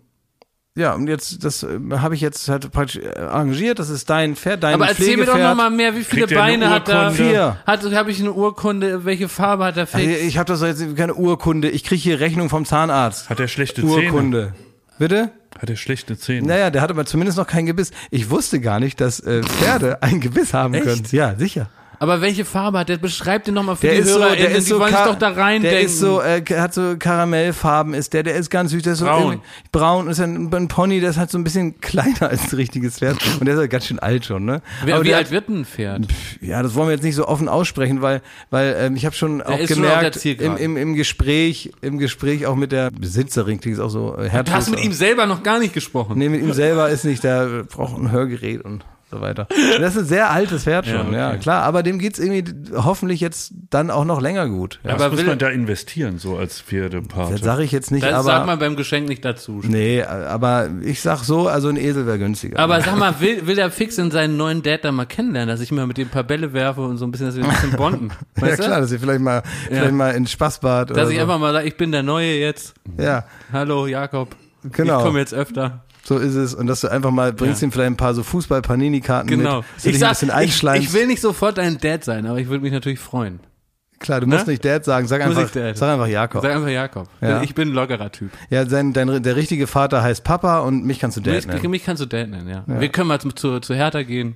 ja, 0.77 0.93
und 0.93 1.07
jetzt, 1.07 1.45
das 1.45 1.63
äh, 1.63 1.67
habe 1.99 2.15
ich 2.15 2.21
jetzt 2.21 2.49
halt 2.49 2.69
praktisch 2.71 3.01
äh, 3.01 3.17
arrangiert. 3.17 3.79
Das 3.79 3.89
ist 3.89 4.09
dein 4.09 4.35
Pferd, 4.35 4.63
dein 4.63 4.73
Aber 4.73 4.87
erzähl 4.89 5.15
mir 5.15 5.25
doch 5.25 5.33
Pflegepferd. 5.33 5.49
noch 5.49 5.55
mal 5.55 5.69
mehr, 5.69 5.95
wie 5.95 6.03
viele 6.03 6.25
Kriegt 6.27 6.31
er 6.37 6.43
eine 6.43 6.57
Beine 6.65 6.69
hat 6.69 6.89
er? 6.89 7.07
Urkunde? 7.07 7.23
Vier. 7.23 7.57
Hat, 7.65 7.93
habe 7.93 8.11
ich 8.11 8.19
eine 8.19 8.33
Urkunde? 8.33 9.05
Welche 9.05 9.29
Farbe 9.29 9.63
hat 9.65 9.77
er 9.77 9.83
Also, 9.83 9.97
Fix? 9.97 10.21
ich 10.23 10.37
habe 10.37 10.47
das 10.47 10.59
doch 10.59 10.67
jetzt 10.67 10.97
keine 10.97 11.13
Urkunde. 11.15 11.69
Ich 11.69 11.83
kriege 11.85 12.01
hier 12.01 12.19
Rechnung 12.19 12.49
vom 12.49 12.65
Zahnarzt. 12.65 13.29
Hat 13.29 13.39
er 13.39 13.47
schlechte 13.47 13.81
Zähne? 13.81 14.07
Urkunde. 14.07 14.53
Bitte? 14.99 15.31
Hat 15.57 15.69
er 15.69 15.77
schlechte 15.77 16.17
Zähne? 16.17 16.45
Naja, 16.47 16.69
der 16.69 16.81
hat 16.81 16.89
aber 16.89 17.05
zumindest 17.05 17.37
noch 17.37 17.47
kein 17.47 17.65
Gebiss. 17.65 17.91
Ich 18.11 18.29
wusste 18.29 18.59
gar 18.59 18.81
nicht, 18.81 18.99
dass 18.99 19.21
äh, 19.21 19.43
Pferde 19.43 20.03
ein 20.03 20.19
Gebiss 20.19 20.53
haben 20.53 20.73
Echt? 20.73 20.83
können. 20.83 21.03
Ja, 21.11 21.35
sicher. 21.35 21.69
Aber 21.99 22.21
welche 22.21 22.45
Farbe 22.45 22.79
hat 22.79 22.89
der? 22.89 22.97
Beschreib 22.97 23.43
den 23.45 23.53
noch 23.55 23.63
mal 23.63 23.75
für 23.75 23.87
Der 23.87 23.95
die 23.95 24.01
ist 24.01 24.09
so, 24.13 24.19
Hörer. 24.19 24.35
der 24.35 24.51
ist 24.51 24.65
die 24.67 24.69
so, 24.71 24.79
wollen 24.79 24.91
sich 24.93 25.01
doch 25.03 25.15
da 25.17 25.29
reindenken. 25.29 25.69
der 25.71 25.81
ist 25.81 25.99
so, 25.99 26.21
äh, 26.21 26.41
hat 26.57 26.73
so 26.73 26.95
Karamellfarben 26.97 27.93
ist 27.93 28.13
der, 28.13 28.23
der 28.23 28.35
ist 28.35 28.49
ganz 28.49 28.71
süß, 28.71 28.83
der 28.83 28.93
ist 28.93 28.99
so 28.99 29.05
Braun. 29.05 29.21
irgendwie 29.33 29.41
braun, 29.71 30.07
ist 30.07 30.19
ein, 30.19 30.53
ein 30.53 30.67
Pony, 30.67 30.99
der 30.99 31.09
ist 31.11 31.17
halt 31.17 31.31
so 31.31 31.37
ein 31.37 31.43
bisschen 31.43 31.79
kleiner 31.81 32.29
als 32.29 32.51
ein 32.51 32.55
richtiges 32.55 32.99
Pferd 32.99 33.17
und 33.39 33.45
der 33.45 33.55
ist 33.55 33.59
halt 33.59 33.71
ganz 33.71 33.85
schön 33.87 33.99
alt 33.99 34.25
schon, 34.25 34.45
ne? 34.45 34.61
wie 34.83 34.93
Aber 34.93 35.03
wie 35.03 35.07
der 35.09 35.17
alt 35.17 35.27
hat- 35.27 35.31
wird 35.31 35.49
ein 35.49 35.65
Pferd? 35.65 36.05
Ja, 36.41 36.61
das 36.63 36.75
wollen 36.75 36.87
wir 36.89 36.93
jetzt 36.95 37.03
nicht 37.03 37.15
so 37.15 37.27
offen 37.27 37.47
aussprechen, 37.47 38.01
weil, 38.01 38.21
weil 38.49 38.75
ähm, 38.79 38.95
ich 38.95 39.05
habe 39.05 39.15
schon 39.15 39.41
auch 39.41 39.57
ist 39.59 39.73
schon 39.73 39.83
der 39.83 39.95
gemerkt 40.11 40.25
im, 40.25 40.57
im, 40.57 40.77
im 40.77 40.95
Gespräch, 40.95 41.71
im 41.81 41.97
Gespräch 41.97 42.45
auch 42.45 42.55
mit 42.55 42.71
der 42.71 42.91
Besitzerin, 42.91 43.59
klingt 43.59 43.77
es 43.77 43.83
auch 43.83 43.89
so 43.89 44.15
äh, 44.17 44.29
Du 44.43 44.51
hast 44.51 44.69
mit 44.69 44.83
ihm 44.83 44.93
selber 44.93 45.25
noch 45.25 45.43
gar 45.43 45.59
nicht 45.59 45.73
gesprochen. 45.73 46.17
Nee, 46.17 46.29
mit 46.29 46.41
ihm 46.41 46.53
selber 46.53 46.89
ist 46.89 47.05
nicht, 47.05 47.23
der 47.23 47.63
braucht 47.63 47.97
ein 47.97 48.11
Hörgerät 48.11 48.61
und 48.61 48.83
so 49.15 49.21
weiter. 49.21 49.47
Das 49.79 49.95
ist 49.95 50.01
ein 50.01 50.05
sehr 50.05 50.29
altes 50.31 50.63
Pferd 50.63 50.85
schon, 50.85 51.13
ja, 51.13 51.29
okay. 51.29 51.39
klar. 51.39 51.63
Aber 51.63 51.83
dem 51.83 51.99
geht's 51.99 52.19
irgendwie 52.19 52.43
hoffentlich 52.75 53.19
jetzt 53.21 53.53
dann 53.69 53.89
auch 53.91 54.05
noch 54.05 54.21
länger 54.21 54.47
gut. 54.47 54.79
Ja. 54.83 54.93
Was 54.93 55.01
Aber 55.01 55.09
muss 55.11 55.19
will- 55.19 55.27
man 55.27 55.39
da 55.39 55.49
investieren, 55.49 56.17
so 56.19 56.37
als 56.37 56.61
Pferdepate? 56.61 57.33
Das 57.33 57.41
sage 57.41 57.63
ich 57.63 57.71
jetzt 57.71 57.91
nicht, 57.91 58.03
Das 58.05 58.13
aber. 58.13 58.23
sagt 58.23 58.45
man 58.47 58.59
beim 58.59 58.75
Geschenk 58.75 59.07
nicht 59.07 59.23
dazu. 59.25 59.61
Nee, 59.63 60.03
aber 60.03 60.69
ich 60.83 61.01
sag 61.01 61.23
so, 61.23 61.47
also 61.47 61.69
ein 61.69 61.77
Esel 61.77 62.05
wäre 62.05 62.19
günstiger. 62.19 62.59
Aber 62.59 62.79
sag 62.81 62.97
mal, 62.97 63.19
will, 63.19 63.47
will 63.47 63.55
der 63.55 63.71
Fix 63.71 63.97
in 63.97 64.11
seinen 64.11 64.37
neuen 64.37 64.61
Dad 64.63 64.83
dann 64.83 64.95
mal 64.95 65.05
kennenlernen, 65.05 65.49
dass 65.49 65.61
ich 65.61 65.71
mal 65.71 65.87
mit 65.87 65.97
dem 65.97 66.07
ein 66.07 66.11
paar 66.11 66.23
Bälle 66.23 66.53
werfe 66.53 66.81
und 66.81 66.97
so 66.97 67.05
ein 67.05 67.11
bisschen, 67.11 67.27
dass 67.27 67.35
wir 67.35 67.43
ein 67.43 67.49
bisschen 67.49 67.71
bonden? 67.71 68.11
ja 68.41 68.55
klar, 68.55 68.75
du? 68.75 68.81
dass 68.81 68.91
ihr 68.91 68.99
vielleicht 68.99 69.21
mal, 69.21 69.41
vielleicht 69.67 69.93
mal 69.93 70.11
ins 70.11 70.31
Spaßbad 70.31 70.91
oder 70.91 71.01
Dass 71.01 71.09
ich 71.09 71.15
so. 71.15 71.21
einfach 71.21 71.39
mal 71.39 71.53
sage, 71.53 71.67
ich 71.67 71.77
bin 71.77 71.91
der 71.91 72.03
Neue 72.03 72.33
jetzt. 72.39 72.73
Ja, 72.99 73.25
Hallo 73.53 73.87
Jakob. 73.87 74.35
Genau. 74.71 74.97
Ich 74.99 75.05
komme 75.05 75.19
jetzt 75.19 75.33
öfter. 75.33 75.84
So 76.07 76.17
ist 76.17 76.35
es. 76.35 76.53
Und 76.53 76.67
dass 76.67 76.81
du 76.81 76.87
einfach 76.87 77.11
mal 77.11 77.33
bringst 77.33 77.61
ihm 77.63 77.71
vielleicht 77.71 77.91
ein 77.91 77.97
paar 77.97 78.13
so 78.13 78.23
Fußball-Panini-Karten 78.23 79.27
Genau. 79.27 79.57
mit. 79.57 79.65
dass 80.01 80.19
du 80.19 80.25
dich 80.27 80.33
ein 80.33 80.43
ich, 80.43 80.63
ich 80.63 80.93
will 80.93 81.07
nicht 81.07 81.21
sofort 81.21 81.57
dein 81.57 81.77
Dad 81.79 82.03
sein, 82.03 82.25
aber 82.27 82.39
ich 82.39 82.47
würde 82.47 82.61
mich 82.63 82.71
natürlich 82.71 82.99
freuen. 82.99 83.39
klar, 83.99 84.21
du 84.21 84.27
musst 84.27 84.45
Ne? 84.45 84.53
nicht 84.53 84.63
Dad 84.65 84.85
sagen, 84.85 85.07
sag 85.07 85.21
einfach, 85.21 85.43
ich 85.43 85.77
sag 85.77 85.89
einfach 85.89 86.07
Jakob. 86.07 86.41
Sag 86.43 86.51
einfach 86.55 86.67
Jakob. 86.69 87.07
Ja. 87.21 87.41
Ich 87.41 87.55
bin 87.55 87.69
ein 87.69 87.73
lockerer 87.73 88.11
Typ. 88.11 88.29
Ja, 88.49 88.65
sein, 88.67 88.93
dein, 88.93 89.23
der 89.23 89.35
richtige 89.35 89.65
Vater 89.67 90.03
heißt 90.03 90.23
Papa 90.23 90.59
und 90.59 90.85
mich 90.85 90.99
kannst 90.99 91.17
du 91.17 91.21
Dad 91.21 91.33
Mich, 91.33 91.47
nennen. 91.47 91.71
mich 91.71 91.83
kannst 91.83 92.01
du 92.03 92.05
Dad 92.05 92.29
nennen, 92.29 92.47
ja. 92.47 92.63
Wir 92.67 92.89
können 92.89 93.07
mal 93.07 93.19
zu, 93.19 93.29
zu, 93.31 93.59
zu 93.59 93.73
Hertha 93.73 94.03
gehen. 94.03 94.35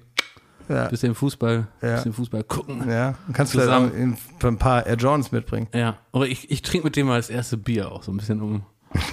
Ja. 0.69 0.87
bisschen 0.87 1.15
Fußball, 1.15 1.67
Ja. 1.81 1.95
bisschen 1.95 2.13
Fußball 2.13 2.43
gucken. 2.43 2.87
Ja, 2.87 3.15
und 3.27 3.33
kannst 3.33 3.53
Zusammen. 3.53 3.91
vielleicht 3.91 4.17
auch 4.43 4.47
ein, 4.47 4.53
ein 4.53 4.57
paar 4.59 4.85
Air 4.85 4.97
Jordans 4.97 5.31
mitbringen. 5.31 5.67
Ja, 5.73 5.97
aber 6.11 6.27
ich, 6.27 6.51
ich 6.51 6.61
trinke 6.61 6.85
mit 6.85 6.95
dem 6.95 7.07
mal 7.07 7.17
das 7.17 7.31
erste 7.31 7.57
Bier 7.57 7.91
auch 7.91 8.03
so 8.03 8.11
ein 8.11 8.17
bisschen 8.17 8.39
um. 8.39 8.61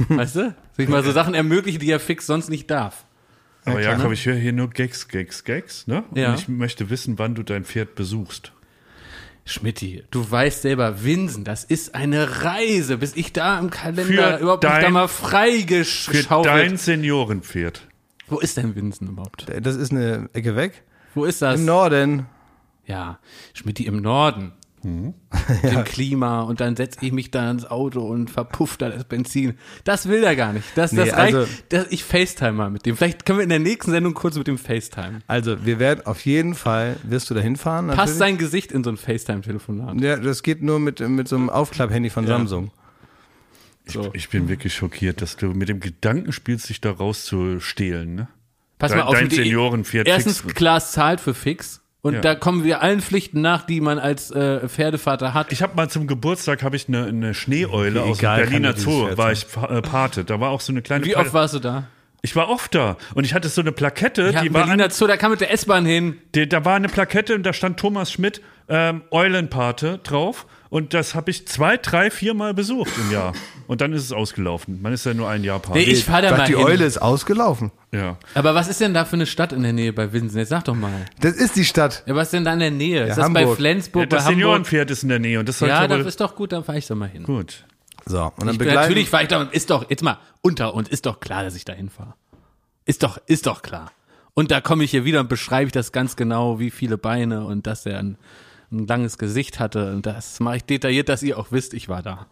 Weißt 0.09 0.37
du? 0.37 0.55
Sich 0.77 0.89
mal 0.89 1.03
so 1.05 1.13
Sachen 1.13 1.35
ermöglichen, 1.35 1.79
die 1.81 1.91
er 1.91 2.01
fix 2.01 2.27
sonst 2.27 2.49
nicht 2.49 2.71
darf. 2.71 3.05
Aber 3.65 3.81
klar, 3.81 3.93
Jakob, 3.95 4.09
ne? 4.09 4.15
ich 4.15 4.27
höre 4.27 4.37
hier 4.37 4.53
nur 4.53 4.71
Gags, 4.71 5.09
Gags, 5.09 5.43
Gags, 5.45 5.87
ne? 5.87 6.05
Ja. 6.15 6.31
Und 6.31 6.39
ich 6.39 6.49
möchte 6.49 6.89
wissen, 6.89 7.19
wann 7.19 7.35
du 7.35 7.43
dein 7.43 7.65
Pferd 7.65 7.95
besuchst. 7.97 8.53
Schmidti, 9.45 10.03
du 10.11 10.29
weißt 10.29 10.63
selber, 10.63 11.05
Winsen, 11.05 11.45
das 11.45 11.63
ist 11.63 11.95
eine 11.95 12.43
Reise, 12.43 12.99
bis 12.99 13.15
ich 13.15 13.33
da 13.33 13.59
im 13.61 13.71
Kalender 13.71 14.39
Für 14.39 14.43
überhaupt 14.43 14.65
mich 14.65 14.73
da 14.73 14.81
dein- 14.81 14.93
mal 14.93 15.07
Für 15.09 15.27
freigeschaufelt. 15.27 16.47
dein 16.53 16.77
Seniorenpferd. 16.77 17.87
Wo 18.29 18.39
ist 18.41 18.57
denn 18.57 18.75
Winsen 18.75 19.09
überhaupt? 19.09 19.47
Das 19.63 19.77
ist 19.77 19.93
eine 19.93 20.29
Ecke 20.33 20.57
weg. 20.57 20.83
Wo 21.15 21.25
ist 21.25 21.43
das? 21.43 21.61
Im 21.61 21.67
Norden. 21.67 22.27
Ja, 22.87 23.19
Schmidti 23.55 23.87
im 23.87 24.01
Norden. 24.03 24.53
Mhm. 24.87 25.15
Dem 25.65 25.85
Klima 25.85 26.43
und 26.43 26.61
dann 26.61 26.77
setze 26.77 26.99
ich 27.05 27.11
mich 27.13 27.31
da 27.31 27.51
ins 27.51 27.65
Auto 27.65 28.01
und 28.07 28.31
verpufft 28.31 28.83
da 28.83 28.89
das 28.89 29.05
Benzin. 29.05 29.55
Das 29.85 30.09
will 30.09 30.23
er 30.23 30.37
gar 30.37 30.53
nicht. 30.53 30.65
Das, 30.77 30.93
das 30.93 31.07
Nee, 31.07 31.11
reicht. 31.11 31.35
also- 31.35 31.53
das, 31.71 31.87
ich 31.91 32.05
FaceTime 32.05 32.53
mal 32.53 32.71
mit 32.71 32.87
dem. 32.87 32.97
Vielleicht 32.97 33.27
können 33.27 33.39
wir 33.39 33.43
in 33.43 33.49
der 33.49 33.59
nächsten 33.59 33.91
Sendung 33.91 34.15
kurz 34.15 34.37
mit 34.37 34.47
dem 34.47 34.59
FaceTime. 34.59 35.21
Also, 35.27 35.65
wir 35.67 35.79
werden 35.79 36.07
auf 36.07 36.25
jeden 36.25 36.55
Fall, 36.55 36.97
wirst 37.03 37.29
du 37.31 37.35
da 37.35 37.41
hinfahren. 37.41 37.89
Passt 37.89 38.19
sein 38.19 38.39
Gesicht 38.39 38.71
in 38.73 38.85
so 38.85 38.91
ein 38.91 38.97
FaceTime-Telefonat. 38.97 40.01
Ja, 40.01 40.17
das 40.17 40.43
geht 40.43 40.63
nur 40.63 40.79
mit, 40.79 41.01
mit 41.01 41.27
so 41.29 41.37
einem 41.37 41.51
Aufklapp-Handy 41.51 42.11
von 42.11 42.27
Samsung. 42.27 42.71
So. 43.87 44.11
Ich 44.15 44.29
bin 44.31 44.49
wirklich 44.49 44.75
schockiert, 44.75 45.23
dass 45.23 45.37
du 45.37 45.49
mit 45.49 45.69
dem 45.69 45.79
Gedanken 45.81 46.33
spielst, 46.33 46.69
dich 46.69 46.81
da 46.81 46.91
rauszustehlen, 46.91 48.15
ne? 48.17 48.29
Pass 48.79 48.91
Dein- 48.91 48.99
mal 49.01 49.07
auf, 49.07 49.15
dein 49.15 49.25
mit 49.25 49.33
der- 49.33 49.45
Seniorenpferd 49.45 50.07
Erstens, 50.09 50.41
fix- 50.41 50.55
Klaas 50.55 50.93
zahlt 50.93 51.21
für 51.21 51.35
Fix. 51.35 51.81
Und 52.07 52.15
Ja. 52.15 52.21
da 52.21 52.35
kommen 52.37 52.63
wir 52.63 52.83
allen 52.83 53.01
Pflichten 53.01 53.41
nach, 53.41 53.63
die 53.67 53.81
man 53.81 53.99
als 53.99 54.31
äh, 54.31 54.69
Pferdevater 54.69 55.35
hat. 55.35 55.51
Ich 55.53 55.61
habe 55.63 55.75
mal 55.75 55.89
zum 55.91 56.07
Geburtstag 56.07 56.63
habe 56.63 56.77
ich 56.77 56.87
eine, 56.89 57.07
eine 57.07 57.35
Schneeeule 57.35 58.03
aus 58.03 58.19
dem 58.19 58.35
Berliner 58.37 58.77
Zoo, 58.77 59.09
war 59.17 59.33
ich 59.33 59.45
äh, 59.69 59.83
Pate. 59.83 60.25
Da 60.25 60.39
war 60.39 60.51
auch 60.51 60.61
so 60.61 60.73
eine 60.73 60.83
kleine 60.83 61.05
Wie 61.05 61.17
oft 61.17 61.33
warst 61.35 61.55
du 61.55 61.59
da? 61.59 61.85
Ich 62.23 62.35
war 62.35 62.49
oft 62.49 62.75
da 62.75 62.97
und 63.15 63.25
ich 63.25 63.35
hatte 63.35 63.49
so 63.49 63.61
eine 63.61 63.73
Plakette, 63.73 64.31
Ja, 64.33 64.41
die 64.41 64.47
im 64.49 64.55
war 64.55 64.65
Berliner 64.67 64.91
Zoo, 64.91 65.07
da 65.07 65.17
kann 65.17 65.31
mit 65.31 65.41
der 65.41 65.53
S-Bahn 65.53 65.85
hin. 65.85 66.17
die, 66.35 66.49
da 66.49 66.65
war 66.65 66.75
eine 66.77 66.89
Plakette 66.89 67.35
und 67.35 67.43
da 67.45 67.53
stand 67.53 67.79
Thomas 67.79 68.11
Schmidt 68.13 68.41
ähm, 68.69 69.03
Eulenpate 69.11 69.99
drauf 70.03 70.47
und 70.71 70.93
das 70.95 71.15
habe 71.15 71.31
ich 71.31 71.47
zwei, 71.47 71.77
drei, 71.77 72.11
vier 72.11 72.35
Mal 72.35 72.53
besucht 72.55 72.91
im 72.99 73.13
Jahr 73.13 73.33
und 73.69 73.81
dann 73.81 73.93
ist 73.93 74.03
es 74.03 74.13
ausgelaufen. 74.13 74.83
Man 74.83 74.93
ist 74.93 75.07
ja 75.07 75.15
nur 75.15 75.29
ein 75.29 75.45
Jahr 75.45 75.61
Pate. 75.61 75.79
Nee, 75.79 75.85
ich 75.85 76.05
fahr 76.05 76.23
da 76.23 76.37
mal 76.37 76.47
die 76.47 76.57
hin. 76.57 76.65
Eule 76.65 76.85
ist 76.85 76.99
ausgelaufen. 76.99 77.71
ja. 77.93 78.17
Aber 78.35 78.55
was 78.55 78.67
ist 78.69 78.81
denn 78.81 78.93
da 78.93 79.05
für 79.05 79.15
eine 79.15 79.27
Stadt 79.27 79.53
in 79.53 79.63
der 79.63 79.73
Nähe 79.73 79.93
bei 79.93 80.13
Winsen? 80.13 80.39
Jetzt 80.39 80.49
sag 80.49 80.65
doch 80.65 80.75
mal. 80.75 81.05
Das 81.21 81.35
ist 81.35 81.55
die 81.57 81.65
Stadt. 81.65 82.03
Ja, 82.07 82.15
was 82.17 82.29
ist 82.29 82.33
denn 82.33 82.45
da 82.45 82.53
in 82.55 82.59
der 82.59 82.71
Nähe? 82.73 83.05
ist 83.07 83.17
das 83.17 83.25
Hamburg. 83.25 83.45
bei 83.45 83.55
Flensburg, 83.55 84.03
ja, 84.03 84.07
das 84.07 84.19
bei 84.25 84.31
Hamburg? 84.31 84.35
Seniorenpferd 84.41 84.91
ist 84.91 85.03
in 85.05 85.09
der 85.11 85.19
Nähe 85.21 85.39
und 85.39 85.49
das 85.49 85.61
Ja, 85.61 85.87
das 85.87 86.05
ist 86.07 86.21
doch 86.21 86.35
gut, 86.35 86.51
dann 86.53 86.65
fahre 86.65 86.79
ich 86.79 86.87
da 86.87 86.95
mal 86.95 87.09
hin. 87.09 87.23
gut. 87.23 87.65
So, 88.09 88.23
und 88.23 88.41
dann 88.41 88.51
Ich, 88.51 88.59
begleiten. 88.59 88.81
natürlich 88.83 89.11
fahre 89.11 89.25
ich 89.25 89.29
da, 89.29 89.43
ist 89.43 89.69
doch, 89.71 89.91
jetzt 89.91 90.03
mal, 90.03 90.19
unter 90.41 90.75
uns, 90.75 90.89
ist 90.89 91.07
doch 91.07 91.19
klar, 91.19 91.43
dass 91.43 91.57
ich 91.57 91.65
da 91.65 91.73
hinfahre. 91.73 92.15
Ist 92.85 93.03
doch, 93.03 93.19
ist 93.27 93.47
doch 93.49 93.63
klar. 93.63 93.91
Und 94.35 94.51
da 94.53 94.61
komme 94.61 94.85
ich 94.85 94.93
hier 94.93 95.05
wieder 95.05 95.19
und 95.21 95.29
beschreibe 95.29 95.67
ich 95.67 95.73
das 95.73 95.91
ganz 95.91 96.15
genau, 96.15 96.61
wie 96.61 96.71
viele 96.71 96.99
Beine 96.99 97.45
und 97.45 97.67
dass 97.67 97.85
er 97.85 97.99
ein, 97.99 98.17
ein 98.73 98.87
langes 98.87 99.19
Gesicht 99.19 99.61
hatte. 99.61 99.93
Und 99.93 100.07
das 100.07 100.41
mache 100.41 100.57
ich 100.59 100.65
detailliert, 100.65 101.09
dass 101.09 101.23
ihr 101.23 101.39
auch 101.39 101.49
wisst, 101.51 101.75
ich 101.75 101.89
war 101.89 102.03
da. 102.03 102.27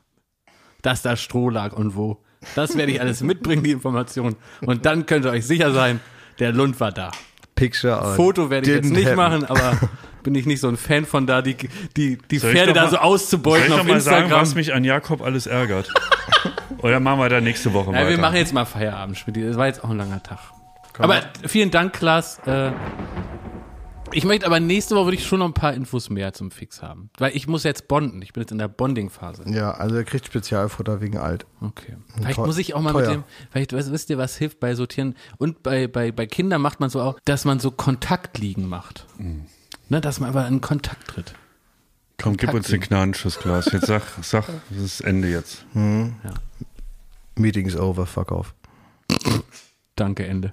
Dass 0.83 1.03
da 1.03 1.17
Stroh 1.17 1.51
lag 1.51 1.73
und 1.73 1.97
wo. 1.97 2.19
Das 2.55 2.77
werde 2.77 2.93
ich 2.93 3.01
alles 3.01 3.23
mitbringen, 3.23 3.63
die 3.63 3.71
Information. 3.71 4.37
Und 4.61 4.85
dann 4.85 5.07
könnt 5.07 5.25
ihr 5.25 5.31
euch 5.31 5.47
sicher 5.47 5.73
sein, 5.73 6.01
der 6.41 6.53
Lund 6.53 6.79
war 6.81 6.93
da. 6.93 7.11
Picture 7.55 8.01
on. 8.03 8.17
Foto 8.17 8.51
werde 8.51 8.69
ich 8.69 8.77
jetzt 8.77 8.91
nicht 8.91 9.07
happen. 9.07 9.17
machen, 9.17 9.45
aber 9.45 9.79
bin 10.25 10.35
ich 10.35 10.45
nicht 10.45 10.61
so 10.61 10.69
ein 10.69 10.77
Fan 10.77 11.07
von 11.07 11.27
da, 11.27 11.41
die, 11.41 11.57
die, 11.97 12.19
die 12.19 12.39
Soll 12.39 12.51
ich 12.51 12.57
Pferde 12.57 12.73
da 12.73 12.83
mal- 12.83 12.91
so 12.91 12.97
Soll 12.97 13.05
auszubeuten 13.05 13.65
ich 13.65 13.71
noch 13.71 13.79
auf 13.81 13.87
mal 13.87 14.01
sagen, 14.01 14.17
Instagram. 14.25 14.43
was 14.43 14.55
mich 14.57 14.75
an 14.75 14.85
Jakob 14.85 15.23
alles 15.23 15.47
ärgert? 15.47 15.93
Oder 16.79 17.01
machen 17.01 17.21
wir 17.21 17.29
da 17.31 17.41
nächste 17.41 17.73
Woche 17.73 17.93
Ja, 17.93 17.99
weiter? 17.99 18.09
wir 18.11 18.19
machen 18.19 18.37
jetzt 18.37 18.53
mal 18.53 18.65
Feierabend, 18.67 19.17
Schmidt. 19.17 19.37
Das 19.37 19.57
war 19.57 19.67
jetzt 19.69 19.83
auch 19.85 19.89
ein 19.91 19.97
langer 19.97 20.23
Tag. 20.23 20.39
aber 20.99 21.23
vielen 21.47 21.71
Dank, 21.71 21.93
Klaas. 21.95 22.41
Äh, 22.47 22.73
ich 24.15 24.25
möchte 24.25 24.47
aber 24.47 24.61
nächste 24.61 24.95
Woche 24.95 25.07
würde 25.07 25.17
ich 25.17 25.27
schon 25.27 25.41
noch 25.41 25.47
ein 25.47 25.55
paar 25.55 25.75
Infos 25.75 26.09
mehr 26.11 26.33
zum 26.33 26.51
Fix 26.51 26.83
haben. 26.83 27.11
Weil 27.19 27.37
ich 27.37 27.47
muss 27.47 27.65
jetzt 27.65 27.89
bonden. 27.89 28.23
Ich 28.23 28.33
bin 28.33 28.43
jetzt 28.43 28.53
in 28.53 28.59
der 28.59 28.69
Bonding-Phase. 28.69 29.45
Ja, 29.49 29.73
also 29.73 29.97
er 29.97 30.05
kriegt 30.05 30.27
Spezialfutter 30.27 31.01
wegen 31.01 31.19
alt. 31.19 31.47
Okay. 31.61 31.97
Vielleicht 32.17 32.37
Teu- 32.37 32.47
muss 32.47 32.59
ich 32.59 32.75
auch 32.75 32.81
mal 32.81 32.93
teuer. 32.93 33.09
mit 33.09 33.17
dem, 33.17 33.25
vielleicht 33.51 33.73
wisst 33.73 34.11
ihr, 34.11 34.19
was 34.19 34.37
hilft 34.37 34.61
bei 34.61 34.75
Sortieren? 34.75 35.15
Und 35.39 35.63
bei, 35.63 35.87
bei, 35.89 36.13
bei 36.13 36.27
Kindern 36.27 36.63
macht 36.63 36.81
man 36.81 36.91
so 36.91 37.01
auch, 37.03 37.19
dass 37.25 37.45
man 37.45 37.59
so 37.61 37.71
Kontaktliegen 37.71 38.69
macht. 38.69 39.07
Ne, 39.89 40.01
dass 40.01 40.21
man 40.21 40.31
aber 40.31 40.47
in 40.49 40.61
Kontakt 40.61 41.09
tritt. 41.09 41.35
Komm, 42.23 42.37
gib 42.37 42.55
uns 42.55 42.69
den 42.69 42.81
Gnadenschuss, 42.81 43.39
Klaas. 43.39 43.71
Jetzt 43.73 43.87
sag, 43.87 44.03
sag, 44.23 44.45
das 44.71 44.79
ist 44.79 45.01
Ende 45.01 45.29
jetzt. 45.29 45.67
Meeting 47.35 47.67
is 47.67 47.77
over, 47.77 48.07
fuck 48.07 48.31
off. 48.33 48.55
Danke, 49.97 50.27
Ende. 50.27 50.53